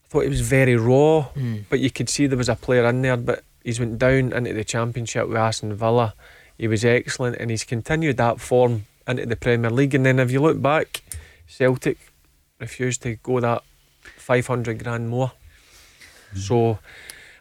I 0.05 0.07
thought 0.09 0.23
he 0.27 0.29
was 0.37 0.41
very 0.59 0.75
raw, 0.75 1.29
Mm. 1.35 1.63
but 1.69 1.79
you 1.79 1.89
could 1.89 2.09
see 2.09 2.27
there 2.27 2.37
was 2.45 2.49
a 2.49 2.55
player 2.65 2.85
in 2.91 3.01
there. 3.01 3.17
But 3.17 3.43
he's 3.63 3.79
went 3.79 3.97
down 3.97 4.31
into 4.37 4.53
the 4.53 4.63
Championship 4.63 5.27
with 5.27 5.37
Aston 5.37 5.73
Villa. 5.73 6.13
He 6.57 6.67
was 6.67 6.85
excellent, 6.85 7.37
and 7.39 7.49
he's 7.49 7.63
continued 7.63 8.17
that 8.17 8.39
form 8.39 8.85
into 9.07 9.25
the 9.25 9.35
Premier 9.35 9.71
League. 9.71 9.95
And 9.95 10.05
then 10.05 10.19
if 10.19 10.29
you 10.31 10.39
look 10.41 10.61
back, 10.61 11.01
Celtic 11.47 11.97
refused 12.59 13.01
to 13.03 13.15
go 13.23 13.39
that 13.39 13.63
five 14.17 14.45
hundred 14.47 14.83
grand 14.83 15.09
more. 15.09 15.31
So 16.35 16.77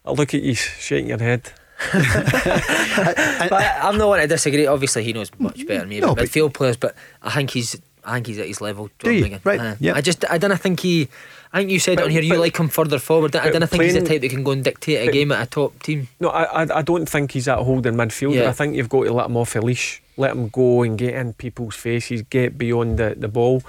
I 0.07 0.13
look 0.13 0.33
at 0.35 0.43
you 0.43 0.55
shaking 0.55 1.09
your 1.11 1.19
head. 1.31 1.53
but 1.93 3.65
I'm 3.83 3.97
not 3.99 4.09
one 4.09 4.21
to 4.21 4.27
disagree. 4.27 4.67
Obviously, 4.67 5.03
he 5.05 5.13
knows 5.13 5.31
much 5.39 5.67
better 5.67 5.81
than 5.81 5.89
me 5.89 6.01
No, 6.01 6.07
about 6.13 6.17
but- 6.17 6.29
midfield 6.29 6.53
players, 6.55 6.77
but 6.77 6.95
I 7.23 7.31
think 7.31 7.51
he's. 7.51 7.77
I 8.05 8.15
think 8.15 8.27
he's 8.29 8.39
at 8.39 8.47
his 8.47 8.61
level. 8.61 8.91
Do 8.99 9.11
you? 9.11 9.39
Right, 9.45 9.61
Uh, 9.61 9.75
yeah. 9.81 9.95
I 9.95 10.01
just, 10.01 10.25
I 10.31 10.39
don't 10.39 10.57
think 10.59 10.81
he. 10.81 11.09
I 11.53 11.59
think 11.59 11.71
you 11.71 11.81
said 11.81 11.97
But- 11.97 12.05
on 12.05 12.11
here 12.11 12.23
you 12.23 12.37
like 12.37 12.57
him 12.57 12.69
further 12.69 12.99
forward. 13.01 13.35
I 13.35 13.51
don't 13.51 13.67
think 13.69 13.83
he's 13.83 13.95
the 13.95 14.03
type 14.03 14.21
that 14.21 14.31
can 14.31 14.45
go 14.45 14.53
and 14.53 14.63
dictate 14.63 15.09
a 15.09 15.11
game 15.13 15.33
at 15.33 15.43
a 15.43 15.51
top 15.51 15.83
team. 15.83 16.07
No, 16.21 16.29
I, 16.29 16.63
I, 16.63 16.79
I 16.79 16.83
don't 16.83 17.09
think 17.09 17.33
he's 17.33 17.47
that 17.47 17.59
holding 17.59 17.95
midfielder. 17.95 18.35
Yeah. 18.37 18.49
I 18.49 18.53
think 18.53 18.77
you've 18.77 18.89
got 18.89 19.05
to 19.05 19.13
let 19.13 19.27
him 19.27 19.37
off 19.37 19.57
a 19.57 19.61
leash, 19.61 20.01
let 20.17 20.31
him 20.31 20.49
go 20.49 20.83
and 20.83 20.97
get 20.97 21.15
in 21.15 21.33
people's 21.33 21.75
faces, 21.75 22.23
get 22.23 22.57
beyond 22.57 22.99
the, 22.99 23.15
the 23.19 23.27
ball, 23.29 23.63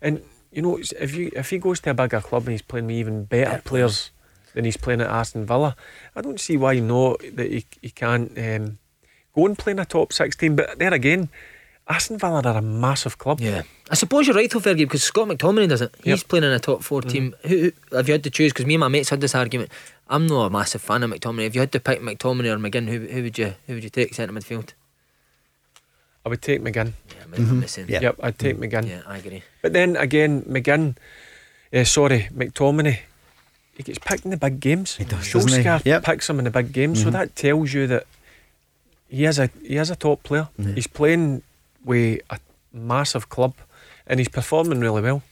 and 0.00 0.22
you 0.50 0.62
know 0.62 0.78
if 0.98 1.14
you 1.14 1.30
if 1.36 1.50
he 1.50 1.58
goes 1.58 1.80
to 1.80 1.90
a 1.90 1.94
bigger 1.94 2.20
club 2.22 2.44
and 2.44 2.52
he's 2.52 2.62
playing 2.62 2.86
with 2.86 2.96
even 2.96 3.24
better 3.24 3.60
players 3.62 4.10
than 4.54 4.64
he's 4.64 4.78
playing 4.78 5.02
at 5.02 5.10
Aston 5.10 5.44
Villa, 5.44 5.76
I 6.14 6.22
don't 6.22 6.40
see 6.40 6.56
why 6.56 6.78
not 6.78 7.20
that 7.34 7.50
he 7.50 7.66
he 7.82 7.90
can't 7.90 8.32
um, 8.38 8.78
go 9.34 9.44
and 9.44 9.58
play 9.58 9.72
in 9.72 9.78
a 9.78 9.84
top 9.84 10.10
sixteen. 10.14 10.56
But 10.56 10.78
there 10.78 10.94
again, 10.94 11.28
Aston 11.88 12.18
Villa 12.18 12.40
are 12.42 12.56
a 12.58 12.62
massive 12.62 13.16
club. 13.18 13.40
Yeah. 13.40 13.62
I 13.90 13.94
suppose 13.94 14.26
you're 14.26 14.34
right, 14.34 14.50
though, 14.50 14.58
Fergie, 14.58 14.78
because 14.78 15.04
Scott 15.04 15.28
McTominay 15.28 15.68
does 15.68 15.82
it. 15.82 15.94
He's 15.98 16.06
Yep. 16.06 16.18
Mm-hmm. 16.18 16.28
playing 16.28 16.44
in 16.44 16.50
a 16.50 16.58
top 16.58 16.82
4 16.82 17.02
team. 17.02 17.34
Who, 17.42 17.48
who, 17.48 17.72
if 17.98 18.08
you 18.08 18.12
had 18.12 18.24
to 18.24 18.30
choose, 18.30 18.52
because 18.52 18.66
me 18.66 18.74
and 18.74 18.80
my 18.80 18.88
mates 18.88 19.10
had 19.10 19.20
this 19.20 19.34
argument, 19.36 19.70
I'm 20.08 20.26
not 20.26 20.46
a 20.46 20.50
massive 20.50 20.82
fan 20.82 21.04
of 21.04 21.10
McTominay. 21.10 21.46
If 21.46 21.54
you 21.54 21.60
had 21.60 21.70
to 21.72 21.80
pick 21.80 22.00
McTominay 22.00 22.52
or 22.52 22.58
McGinn, 22.58 22.88
who, 22.88 23.06
who 23.06 23.22
would 23.22 23.38
you 23.38 23.54
who 23.66 23.74
would 23.74 23.84
you 23.84 23.90
take 23.90 24.14
centre 24.14 24.32
midfield? 24.34 24.70
I 26.24 26.28
would 26.28 26.42
take 26.42 26.60
McGinn. 26.60 26.92
Yeah, 27.08 27.38
I'm 27.38 27.60
the 27.60 27.68
same. 27.68 27.86
Yep, 27.88 28.16
I'd 28.20 28.38
take 28.38 28.56
McGinn. 28.56 28.88
Yeah, 28.88 29.02
I 29.06 29.18
agree. 29.18 29.44
But 29.62 29.72
then 29.72 29.94
again, 29.96 30.42
McGinn, 30.42 30.96
uh, 31.72 31.84
sorry, 31.84 32.28
McTominay, 32.34 32.98
he 33.76 33.82
gets 33.84 34.00
picked 34.00 34.24
in 34.24 34.32
the 34.32 34.36
big 34.36 34.58
games. 34.58 34.96
He 34.96 35.04
does, 35.04 35.30
doesn't 35.32 35.52
he? 35.84 35.90
Yep. 35.90 36.02
picks 36.02 36.28
him 36.28 36.38
in 36.40 36.44
the 36.44 36.50
big 36.50 36.72
games, 36.72 37.02
so 37.02 37.08
Mhm. 37.10 37.12
that 37.12 37.36
tells 37.36 37.72
you 37.72 37.86
that 37.86 38.06
he 39.08 39.24
is 39.24 39.38
a 39.38 39.50
he 39.62 39.76
is 39.76 39.88
a 39.90 39.94
top 39.96 40.24
player. 40.24 40.48
He's 40.74 40.88
playing 40.88 41.42
with 41.86 42.20
a 42.28 42.38
massive 42.74 43.30
club, 43.30 43.54
and 44.06 44.20
he's 44.20 44.28
performing 44.28 44.80
really 44.80 45.00
well. 45.00 45.22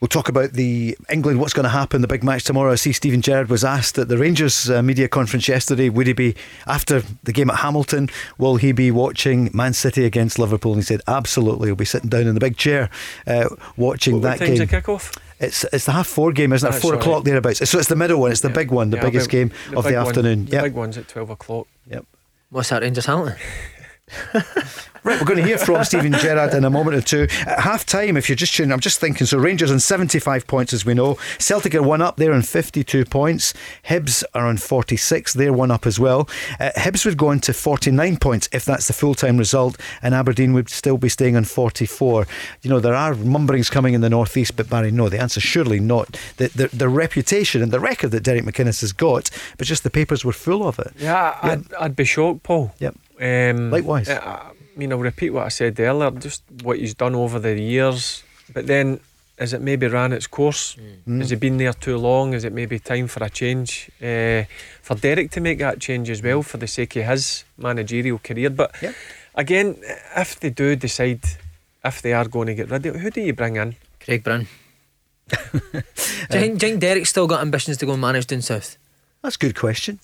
We'll 0.00 0.08
talk 0.08 0.30
about 0.30 0.54
the 0.54 0.96
England, 1.12 1.40
what's 1.40 1.52
going 1.52 1.64
to 1.64 1.68
happen, 1.68 2.00
the 2.00 2.08
big 2.08 2.24
match 2.24 2.44
tomorrow. 2.44 2.72
I 2.72 2.76
see 2.76 2.90
Steven 2.94 3.20
Gerrard 3.20 3.50
was 3.50 3.62
asked 3.62 3.98
at 3.98 4.08
the 4.08 4.16
Rangers 4.16 4.70
uh, 4.70 4.80
media 4.82 5.08
conference 5.08 5.46
yesterday, 5.46 5.90
would 5.90 6.06
he 6.06 6.14
be, 6.14 6.34
after 6.66 7.02
the 7.22 7.32
game 7.34 7.50
at 7.50 7.56
Hamilton, 7.56 8.08
will 8.38 8.56
he 8.56 8.72
be 8.72 8.90
watching 8.90 9.50
Man 9.52 9.74
City 9.74 10.06
against 10.06 10.38
Liverpool? 10.38 10.72
And 10.72 10.80
he 10.80 10.86
said, 10.86 11.02
absolutely. 11.06 11.68
He'll 11.68 11.76
be 11.76 11.84
sitting 11.84 12.08
down 12.08 12.26
in 12.26 12.32
the 12.32 12.40
big 12.40 12.56
chair 12.56 12.88
uh, 13.26 13.50
watching 13.76 14.14
What, 14.14 14.22
that 14.22 14.40
what 14.40 14.46
time's 14.46 14.58
game. 14.60 14.66
the 14.68 14.74
kick-off? 14.74 15.12
It's 15.38 15.64
it's 15.64 15.84
the 15.84 15.92
half 15.92 16.06
four 16.06 16.32
game, 16.32 16.54
isn't 16.54 16.66
it? 16.66 16.72
That's 16.72 16.82
Four 16.82 16.92
right. 16.92 17.00
o'clock 17.00 17.24
thereabouts. 17.24 17.68
So 17.68 17.78
it's 17.78 17.88
the 17.88 17.96
middle 17.96 18.20
one. 18.20 18.30
It's 18.30 18.40
the 18.42 18.48
big 18.50 18.70
one, 18.70 18.88
the 18.90 18.96
Yeah, 18.98 19.04
biggest 19.04 19.26
but 19.28 19.32
game 19.32 19.52
of 19.76 19.84
big 19.84 19.92
the 19.94 19.98
one- 19.98 20.06
afternoon. 20.08 20.44
The 20.46 20.52
Yeah. 20.52 20.62
big 20.62 20.74
one's 20.74 20.96
at 20.98 21.08
twelve 21.08 21.28
o'clock. 21.30 21.66
Yep. 21.90 22.04
What's 22.50 22.68
that, 22.70 22.80
Rangers 22.82 23.04
Hamilton? 23.06 23.36
Right, 25.02 25.18
we're 25.18 25.26
going 25.26 25.38
to 25.38 25.46
hear 25.46 25.56
from 25.56 25.82
Steven 25.82 26.12
Gerrard 26.12 26.52
in 26.52 26.62
a 26.62 26.68
moment 26.68 26.94
or 26.94 27.00
two. 27.00 27.22
At 27.46 27.60
half 27.60 27.86
time, 27.86 28.18
if 28.18 28.28
you're 28.28 28.36
just 28.36 28.54
tuning, 28.54 28.70
I'm 28.70 28.80
just 28.80 29.00
thinking. 29.00 29.26
So 29.26 29.38
Rangers 29.38 29.70
on 29.70 29.80
75 29.80 30.46
points, 30.46 30.74
as 30.74 30.84
we 30.84 30.92
know. 30.92 31.16
Celtic 31.38 31.74
are 31.74 31.82
one 31.82 32.02
up. 32.02 32.16
They're 32.16 32.34
on 32.34 32.42
52 32.42 33.06
points. 33.06 33.54
Hibs 33.88 34.22
are 34.34 34.46
on 34.46 34.58
46. 34.58 35.32
They're 35.32 35.54
one 35.54 35.70
up 35.70 35.86
as 35.86 35.98
well. 35.98 36.28
Uh, 36.58 36.70
Hibs 36.76 37.06
would 37.06 37.16
go 37.16 37.28
on 37.28 37.40
to 37.40 37.54
49 37.54 38.18
points 38.18 38.50
if 38.52 38.66
that's 38.66 38.88
the 38.88 38.92
full 38.92 39.14
time 39.14 39.38
result, 39.38 39.80
and 40.02 40.14
Aberdeen 40.14 40.52
would 40.52 40.68
still 40.68 40.98
be 40.98 41.08
staying 41.08 41.34
on 41.34 41.44
44. 41.44 42.26
You 42.60 42.68
know, 42.68 42.78
there 42.78 42.94
are 42.94 43.14
mumblings 43.14 43.70
coming 43.70 43.94
in 43.94 44.02
the 44.02 44.10
northeast, 44.10 44.54
but 44.54 44.68
Barry, 44.68 44.90
no, 44.90 45.08
the 45.08 45.18
answer 45.18 45.40
surely 45.40 45.80
not. 45.80 46.20
The, 46.36 46.48
the, 46.48 46.68
the 46.76 46.88
reputation 46.90 47.62
and 47.62 47.72
the 47.72 47.80
record 47.80 48.10
that 48.10 48.22
Derek 48.22 48.44
McInnes 48.44 48.82
has 48.82 48.92
got, 48.92 49.30
but 49.56 49.66
just 49.66 49.82
the 49.82 49.90
papers 49.90 50.26
were 50.26 50.32
full 50.32 50.68
of 50.68 50.78
it. 50.78 50.92
Yeah, 50.98 51.38
I'd, 51.42 51.72
I'd 51.74 51.96
be 51.96 52.04
shocked, 52.04 52.42
Paul. 52.42 52.74
Yep. 52.80 52.96
Um, 53.20 53.70
Likewise. 53.70 54.08
I, 54.08 54.16
I 54.16 54.52
mean, 54.76 54.92
I'll 54.92 54.98
repeat 54.98 55.30
what 55.30 55.46
I 55.46 55.48
said 55.48 55.78
earlier, 55.78 56.10
just 56.12 56.42
what 56.62 56.78
he's 56.78 56.94
done 56.94 57.14
over 57.14 57.38
the 57.38 57.60
years. 57.60 58.22
But 58.52 58.66
then, 58.66 59.00
is 59.38 59.52
it 59.52 59.60
maybe 59.60 59.88
ran 59.88 60.12
its 60.12 60.26
course? 60.26 60.76
Mm. 61.06 61.20
Has 61.20 61.30
he 61.30 61.36
been 61.36 61.56
there 61.56 61.72
too 61.72 61.96
long? 61.96 62.34
Is 62.34 62.44
it 62.44 62.52
maybe 62.52 62.78
time 62.78 63.08
for 63.08 63.24
a 63.24 63.30
change? 63.30 63.90
Uh, 64.00 64.44
for 64.82 64.94
Derek 64.96 65.30
to 65.32 65.40
make 65.40 65.58
that 65.58 65.80
change 65.80 66.10
as 66.10 66.22
well, 66.22 66.42
for 66.42 66.58
the 66.58 66.66
sake 66.66 66.96
of 66.96 67.06
his 67.06 67.44
managerial 67.56 68.18
career. 68.18 68.50
But 68.50 68.74
again, 69.34 69.76
if 70.16 70.38
they 70.40 70.50
do 70.50 70.76
decide, 70.76 71.20
if 71.84 72.02
they 72.02 72.12
are 72.12 72.28
going 72.28 72.46
to 72.48 72.54
get 72.54 72.70
rid 72.70 72.86
of 72.86 72.96
it, 72.96 73.00
who 73.00 73.10
do 73.10 73.20
you 73.20 73.32
bring 73.32 73.56
in? 73.56 73.76
Craig 74.00 74.24
Brown. 74.24 74.46
do, 75.30 75.38
you 75.72 75.80
think, 76.28 76.58
do 76.58 76.66
you 76.66 76.72
think 76.72 76.80
Derek's 76.80 77.10
still 77.10 77.26
got 77.26 77.40
ambitions 77.40 77.76
to 77.78 77.86
go 77.86 77.92
and 77.92 78.00
manage 78.00 78.26
down 78.26 78.42
south? 78.42 78.76
That's 79.22 79.36
a 79.36 79.38
good 79.38 79.54
question. 79.54 80.00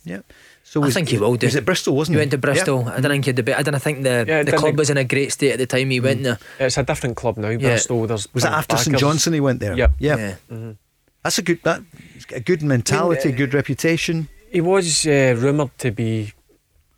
Yeah. 0.82 0.86
So 0.86 0.90
I 0.90 0.92
think 0.92 1.08
he 1.08 1.18
will 1.18 1.36
do. 1.36 1.46
Was 1.46 1.54
it 1.56 1.64
Bristol, 1.64 1.96
wasn't 1.96 2.14
he 2.14 2.18
he? 2.18 2.22
went 2.22 2.30
to 2.32 2.38
Bristol. 2.38 2.84
Yep. 2.84 2.88
I 2.98 3.00
don't 3.00 3.10
think 3.12 3.24
he 3.24 3.28
had 3.30 3.36
the 3.36 3.42
bit. 3.42 3.56
I 3.58 3.62
don't 3.62 3.80
think 3.82 4.02
the, 4.02 4.24
Yeah, 4.26 4.42
the 4.42 4.52
club 4.56 4.76
was 4.78 4.90
in 4.90 4.96
a 4.96 5.04
great 5.04 5.32
state 5.32 5.52
at 5.52 5.58
the 5.58 5.66
time 5.66 5.90
he 5.90 6.00
went 6.00 6.22
there. 6.22 6.38
It's 6.58 6.76
a 6.78 6.82
different 6.82 7.16
club 7.16 7.36
now, 7.36 7.48
Yeah. 7.50 7.58
Bristol. 7.58 8.06
There's 8.06 8.32
Was 8.34 8.42
that 8.44 8.50
big 8.50 8.58
after 8.58 8.76
St. 8.76 8.98
Johnstone 8.98 9.34
he 9.34 9.40
went 9.40 9.60
there? 9.60 9.76
Yep. 9.76 9.92
Yep. 9.98 10.18
Yeah. 10.18 10.34
Mhm. 10.52 10.76
That's 11.22 11.38
a 11.38 11.42
good 11.42 11.60
that 11.64 11.80
a 12.34 12.40
good 12.40 12.62
mentality, 12.62 13.32
good 13.32 13.52
reputation. 13.54 14.28
He 14.50 14.60
was 14.60 15.06
uh, 15.06 15.34
rumoured 15.36 15.76
to 15.78 15.90
be 15.90 16.32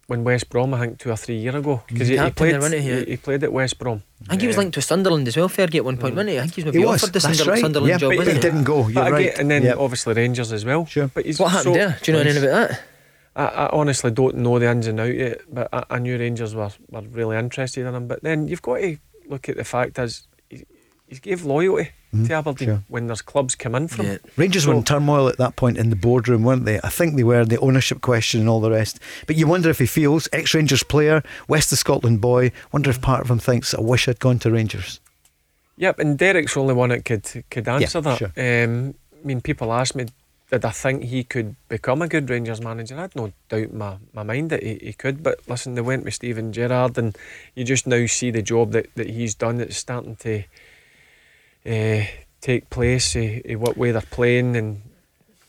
when 0.06 0.24
West 0.24 0.48
Brom, 0.48 0.72
I 0.74 0.80
think, 0.80 0.98
two 0.98 1.10
or 1.10 1.16
three 1.16 1.36
years 1.36 1.55
ago, 1.55 1.82
because 1.86 2.09
he, 2.09 2.16
he 2.16 2.30
played. 2.30 2.55
there, 2.55 2.60
wasn't 2.60 2.82
he? 2.82 2.90
he, 2.92 3.05
he 3.05 3.16
played 3.16 3.42
at 3.44 3.52
West 3.52 3.78
Brom. 3.78 4.02
I 4.24 4.30
think 4.30 4.40
he 4.42 4.46
was 4.46 4.56
linked 4.56 4.74
to 4.74 4.82
Sunderland 4.82 5.28
as 5.28 5.36
well, 5.36 5.48
Fergie, 5.50 5.76
at 5.76 5.84
one 5.84 5.96
point, 5.98 6.14
wasn't 6.14 6.30
he? 6.30 6.38
I 6.38 6.42
think 6.42 6.55
he 6.55 6.62
was 6.64 6.74
He 6.74 6.78
maybe 6.80 6.88
was, 6.90 7.02
offered 7.02 7.12
the 7.14 7.18
that's 7.20 7.36
Sunder- 7.38 7.50
right. 7.52 7.60
Sunderland 7.60 7.90
Yeah, 7.90 7.98
job, 7.98 8.10
but 8.12 8.18
wasn't 8.18 8.36
he 8.36 8.42
didn't 8.42 8.64
go. 8.64 8.76
You're 8.88 8.92
But 8.94 9.00
again- 9.09 9.12
right. 9.12 9.38
And 9.38 9.50
then 9.50 9.62
Yep. 9.64 9.76
obviously 9.78 10.14
Rangers 10.14 10.52
as 10.52 10.64
well. 10.64 10.86
Sure. 10.86 11.09
But 11.12 11.26
he's 11.26 11.38
What 11.38 11.48
happened 11.52 11.64
so 11.74 11.78
there? 11.78 11.98
Do 12.02 12.10
you 12.10 12.16
know 12.16 12.22
anything 12.22 12.42
about 12.44 12.68
that? 12.70 12.80
I, 13.39 13.44
I 13.44 13.69
honestly 13.70 14.10
don't 14.10 14.36
know 14.36 14.59
the 14.59 14.69
ins 14.70 14.89
and 14.89 14.98
out 14.98 15.15
yet, 15.15 15.40
but 15.48 15.69
I, 15.73 15.85
I 15.90 15.98
knew 16.01 16.19
Rangers 16.19 16.55
were, 16.55 16.70
were 16.90 17.02
really 17.02 17.36
interested 17.36 17.86
in 17.86 17.94
him. 17.94 18.09
But 18.09 18.23
then 18.23 18.48
you've 18.48 18.62
got 18.62 18.78
to 18.78 18.98
look 19.28 19.48
at 19.48 19.56
the 19.56 19.65
fact 19.65 19.98
as 19.98 20.27
he, 20.51 20.66
he 21.06 21.19
gave 21.19 21.44
loyalty 21.44 21.93
to 22.27 22.32
Aberdeen 22.32 22.69
sure. 22.69 22.82
when 22.89 23.06
there's 23.06 23.23
clubs 23.23 23.55
come 23.55 23.74
in 23.74 23.86
from. 23.86 24.06
Yeah. 24.06 24.19
Rangers 24.36 24.66
were 24.66 24.74
in 24.74 24.82
turmoil 24.82 25.28
at 25.28 25.36
that 25.39 25.56
point 25.56 25.77
in 25.77 25.90
the 25.90 25.97
boardroom, 25.97 26.43
weren't 26.43 26.65
they? 26.65 26.81
I 26.82 26.89
think 26.89 27.16
they 27.16 27.23
were 27.23 27.44
the 27.44 27.59
ownership 27.59 28.01
question 28.01 28.40
and 28.40 28.48
all 28.48 28.60
the 28.60 28.70
rest. 28.70 28.98
But 29.27 29.36
you 29.36 29.47
wonder 29.47 29.70
if 29.70 29.78
he 29.78 29.86
feels 29.86 30.28
ex 30.32 30.55
Rangers 30.55 30.82
player, 30.82 31.23
West 31.48 31.70
of 31.70 31.78
Scotland 31.78 32.20
boy. 32.20 32.51
Wonder 32.73 32.90
if 32.90 33.01
part 33.01 33.20
of 33.20 33.31
him 33.31 33.39
thinks, 33.39 33.74
"I 33.74 33.81
wish 33.81 34.09
I'd 34.09 34.19
gone 34.19 34.39
to 34.40 34.51
Rangers." 34.51 35.01
Yep, 35.77 35.98
and 36.01 36.19
Derek's 36.19 36.55
the 36.55 36.60
only 36.60 36.74
one 36.74 36.89
that 36.89 37.05
could 37.05 37.44
could 37.51 37.69
answer 37.69 38.01
that. 38.01 38.19
sure. 38.19 38.32
Um, 38.36 38.94
I 39.12 39.27
mean, 39.27 39.40
people 39.40 39.73
ask 39.73 39.94
me, 39.94 40.06
did 40.51 40.65
I 40.65 40.70
think 40.70 41.05
he 41.05 41.25
could 41.25 41.57
become 41.69 42.01
a 42.01 42.09
good 42.09 42.31
Rangers 42.31 42.61
manager? 42.61 42.97
I 42.97 43.03
had 43.03 43.16
no 43.16 43.33
doubt 43.49 43.70
in 43.70 43.79
my, 43.79 43.97
my 44.15 44.23
mind 44.23 44.51
that 44.51 44.62
he, 44.62 44.79
he 44.81 44.93
could. 44.95 45.23
But 45.23 45.41
listen, 45.47 45.75
they 45.75 45.83
went 45.83 46.05
with 46.05 46.15
Steven 46.15 46.53
Gerrard, 46.53 46.97
and 46.97 47.16
you 47.55 47.65
just 47.65 47.87
now 47.87 48.07
see 48.07 48.31
the 48.31 48.43
job 48.43 48.73
that, 48.73 48.95
that 48.95 49.11
he's 49.11 49.35
done. 49.35 49.61
It's 49.61 49.77
starting 49.77 50.16
to 50.16 50.45
uh, 51.66 52.07
take 52.41 52.70
place. 52.70 53.15
Uh, 53.15 53.41
uh, 53.49 53.59
what 53.59 53.77
way 53.77 53.93
they're 53.93 54.01
playing, 54.01 54.57
and 54.57 54.81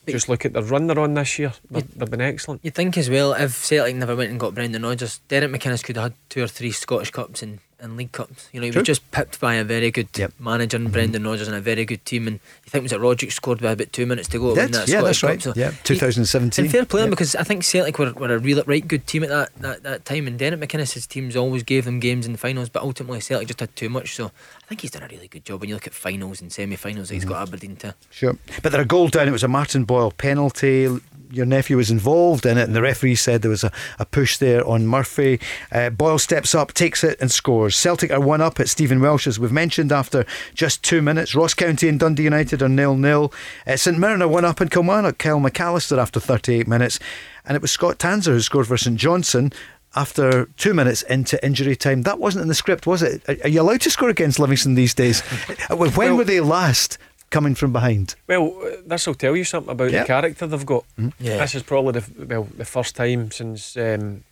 just 0.08 0.28
look 0.28 0.46
at 0.46 0.54
the 0.54 0.64
run 0.64 0.88
they're 0.88 1.00
on 1.00 1.14
this 1.14 1.40
year. 1.40 1.54
They've, 1.72 1.98
they've 1.98 2.10
been 2.10 2.20
excellent. 2.20 2.62
You'd 2.64 2.76
think 2.76 2.98
as 2.98 3.10
well, 3.10 3.34
if 3.34 3.54
Celtic 3.54 3.96
never 3.96 4.16
went 4.16 4.32
and 4.32 4.40
got 4.40 4.54
Brendan 4.54 4.84
Rodgers, 4.84 5.20
Derek 5.30 5.52
McInnes 5.52 5.84
could 5.84 5.96
have 5.96 6.04
had 6.04 6.14
two 6.28 6.44
or 6.44 6.48
three 6.48 6.72
Scottish 6.72 7.12
Cups 7.12 7.42
and, 7.42 7.60
and 7.82 7.98
League 7.98 8.12
Cups. 8.12 8.50
You 8.52 8.60
know, 8.60 8.66
he 8.66 8.72
True. 8.72 8.82
was 8.82 8.88
just 8.88 9.12
pipped 9.12 9.40
by 9.40 9.56
a 9.56 9.64
very 9.64 9.92
good 9.92 10.10
Yep. 10.16 10.34
manager 10.40 10.78
in 10.78 10.90
Brendan 10.90 11.24
Rodgers 11.26 11.48
and 11.48 11.56
a 11.56 11.62
very 11.62 11.86
good 11.86 12.04
team. 12.06 12.28
And 12.28 12.40
you 12.66 12.70
think 12.70 12.84
was 12.84 12.92
it 12.92 13.00
Rogic 13.00 13.32
scored 13.32 13.62
by 13.62 13.72
about 13.72 13.92
two 13.94 14.06
minutes 14.06 14.28
to 14.30 14.40
go? 14.40 14.54
win 14.54 14.72
that 14.72 14.88
Yeah, 14.88 15.00
Scottish 15.00 15.22
that's 15.22 15.24
right. 15.24 15.42
Cup. 15.44 15.56
So 15.56 15.60
Yeah, 15.60 15.72
he- 15.72 15.78
2017. 15.84 16.66
And 16.66 16.72
fair 16.72 16.86
play 16.86 17.02
him 17.02 17.06
Yep. 17.08 17.12
because 17.12 17.36
I 17.36 17.44
think 17.44 17.64
Celtic 17.64 17.98
were, 18.00 18.12
were 18.14 18.34
a 18.34 18.40
real 18.40 18.64
right 18.66 18.88
good 18.88 19.08
team 19.08 19.24
at 19.24 19.30
that, 19.30 19.50
that, 19.62 19.84
that 19.84 20.06
time. 20.06 20.28
And 20.28 20.38
Derek 20.38 20.60
McInnes' 20.60 21.08
teams 21.08 21.36
always 21.36 21.64
gave 21.64 21.86
them 21.86 22.00
games 22.00 22.26
in 22.26 22.32
the 22.34 22.38
finals, 22.38 22.70
but 22.70 22.84
ultimately 22.84 23.22
Celtic 23.22 23.48
just 23.48 23.60
had 23.60 23.76
too 23.76 23.90
much. 23.90 24.16
So 24.16 24.26
I 24.26 24.68
think 24.68 24.82
he's 24.82 24.92
done 24.92 25.04
a 25.04 25.08
really 25.08 25.28
good 25.28 25.46
job 25.46 25.62
when 25.62 25.70
you 25.70 25.76
look 25.76 25.88
at 25.88 25.94
finals 25.94 26.42
and 26.42 26.52
semi 26.52 26.76
finals 26.76 27.08
that 27.10 27.16
he's 27.16 27.24
mm-hmm. 27.24 27.34
got 27.34 27.48
Aberdeen 27.48 27.76
to. 27.78 27.96
Sure. 28.10 28.38
But 28.62 28.72
they're 28.72 28.82
a 28.82 28.86
goal 28.86 29.08
down. 29.08 29.28
It 29.28 29.32
was 29.32 29.44
a 29.44 29.48
Martin 29.48 29.84
Boyle 29.86 30.12
penalty. 30.12 30.88
Your 31.32 31.46
nephew 31.46 31.78
was 31.78 31.92
involved 31.92 32.46
in 32.46 32.58
it, 32.58 32.64
and 32.64 32.76
the 32.76 32.82
referee 32.82 33.16
said 33.16 33.42
there 33.42 33.52
was 33.52 33.64
a, 33.64 33.72
a 34.00 34.06
push 34.06 34.38
there 34.38 34.66
on 34.68 34.88
Murphy. 34.88 35.40
Uh, 35.72 35.90
Boyle 35.90 36.20
steps 36.20 36.56
up, 36.56 36.74
takes 36.74 37.04
it, 37.04 37.20
and 37.22 37.32
scores. 37.32 37.76
Celtic 37.76 38.12
are 38.12 38.20
one 38.20 38.42
up 38.42 38.60
at 38.60 38.70
Stephen 38.70 39.00
Welsh, 39.00 39.28
as 39.28 39.40
we've 39.40 39.52
mentioned, 39.52 39.92
after 39.92 40.26
just 40.54 40.84
two 40.84 41.02
minutes. 41.02 41.36
Ross 41.36 41.54
County 41.54 41.88
and 41.88 42.00
Dundee 42.00 42.24
United 42.24 42.62
are 42.62 42.70
nil 42.70 42.96
nil. 42.96 43.32
Uh, 43.68 43.76
St 43.76 43.98
Mirren 43.98 44.22
are 44.22 44.28
one 44.28 44.46
up 44.46 44.60
in 44.62 44.70
Kilmarnock. 44.70 45.18
Kyle 45.18 45.40
McAllister 45.40 45.98
after 45.98 46.20
38 46.20 46.68
minutes, 46.68 47.00
and 47.46 47.56
it 47.56 47.62
was 47.62 47.72
Scott 47.72 48.00
Tanser 48.00 48.34
who 48.34 48.42
scored 48.42 48.68
for 48.68 48.78
St 48.78 48.98
Johnstone 48.98 49.52
after 49.96 50.46
two 50.58 50.74
minutes 50.74 51.02
into 51.04 51.44
injury 51.46 51.76
time. 51.76 52.04
That 52.04 52.20
wasn't 52.20 52.44
in 52.44 52.48
the 52.48 52.56
script, 52.56 52.86
was 52.86 53.02
it? 53.02 53.24
Are 53.44 53.50
you 53.50 53.62
allowed 53.62 53.82
to 53.82 53.92
score 53.92 54.10
against 54.10 54.40
Livingston 54.40 54.76
these 54.76 54.94
days? 54.94 55.22
when 55.70 55.94
well, 55.96 56.18
were 56.18 56.24
they 56.24 56.42
last 56.42 56.98
coming 57.30 57.56
from 57.56 57.72
behind? 57.74 58.16
Well, 58.28 58.54
this 58.86 59.06
will 59.08 59.16
tell 59.16 59.36
you 59.36 59.44
something 59.44 59.72
about 59.72 59.92
the 60.02 60.08
character 60.08 60.48
they've 60.48 60.66
got. 60.66 60.84
Mm-hmm. 60.98 61.24
Yeah. 61.24 61.38
This 61.38 61.56
is 61.56 61.64
probably 61.64 62.00
the 62.02 62.26
well 62.26 62.44
the 62.58 62.66
first 62.66 62.96
time 62.96 63.32
since 63.32 63.76
um, 63.78 64.24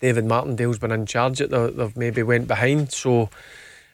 David 0.00 0.24
Martindale's 0.26 0.78
been 0.78 0.92
in 0.92 1.06
charge 1.06 1.38
that 1.38 1.50
they- 1.50 1.70
they've 1.70 1.96
maybe 1.96 2.22
went 2.22 2.48
behind. 2.48 2.92
So. 2.92 3.30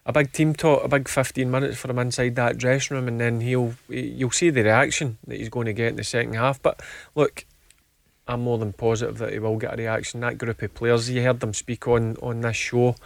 A 0.06 0.12
big 0.12 0.32
team 0.32 0.52
talk, 0.52 0.84
a 0.84 0.88
big 0.88 1.08
15 1.08 1.50
minutes 1.50 1.78
for 1.78 1.88
him 1.90 1.98
inside 1.98 2.34
that 2.36 2.58
dressing 2.58 2.94
room, 2.94 3.08
and 3.08 3.18
then 3.18 3.40
he'll 3.40 3.72
you'll 3.88 4.30
see 4.32 4.50
the 4.50 4.62
reaction 4.62 5.16
that 5.26 5.38
he's 5.38 5.48
going 5.48 5.64
to 5.64 5.72
get 5.72 5.88
in 5.88 5.96
the 5.96 6.04
second 6.04 6.34
half. 6.34 6.60
But 6.60 6.82
look, 7.14 7.46
I'm 8.28 8.42
more 8.42 8.58
than 8.58 8.74
positive 8.74 9.16
that 9.16 9.32
he 9.32 9.38
will 9.38 9.56
get 9.56 9.72
a 9.72 9.76
reaction. 9.78 10.20
That 10.20 10.36
group 10.36 10.60
of 10.60 10.74
players, 10.74 11.08
you 11.08 11.22
heard 11.22 11.40
them 11.40 11.54
speak 11.54 11.88
on 11.88 12.18
on 12.20 12.42
this 12.42 12.54
show. 12.54 12.96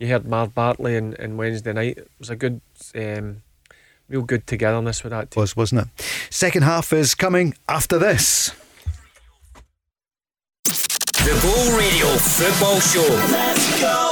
You 0.00 0.08
heard 0.08 0.26
Marv 0.26 0.52
Bartley 0.52 0.96
and, 0.96 1.14
and 1.14 1.38
Wednesday 1.38 1.72
night. 1.74 1.98
It 1.98 2.10
was 2.18 2.30
a 2.30 2.34
good, 2.34 2.60
um, 2.96 3.42
real 4.12 4.22
good 4.22 4.46
togetherness 4.46 5.02
with 5.02 5.10
that 5.10 5.30
team. 5.30 5.40
Was 5.40 5.56
wasn't 5.56 5.82
it? 5.82 6.06
Second 6.30 6.62
half 6.62 6.92
is 6.92 7.14
coming 7.14 7.54
after 7.68 7.98
this. 7.98 8.54
The 10.64 11.38
Go 11.42 11.76
Radio 11.78 12.06
Football 12.18 12.80
Show. 12.80 13.08
Let's 13.32 13.80
go. 13.80 14.11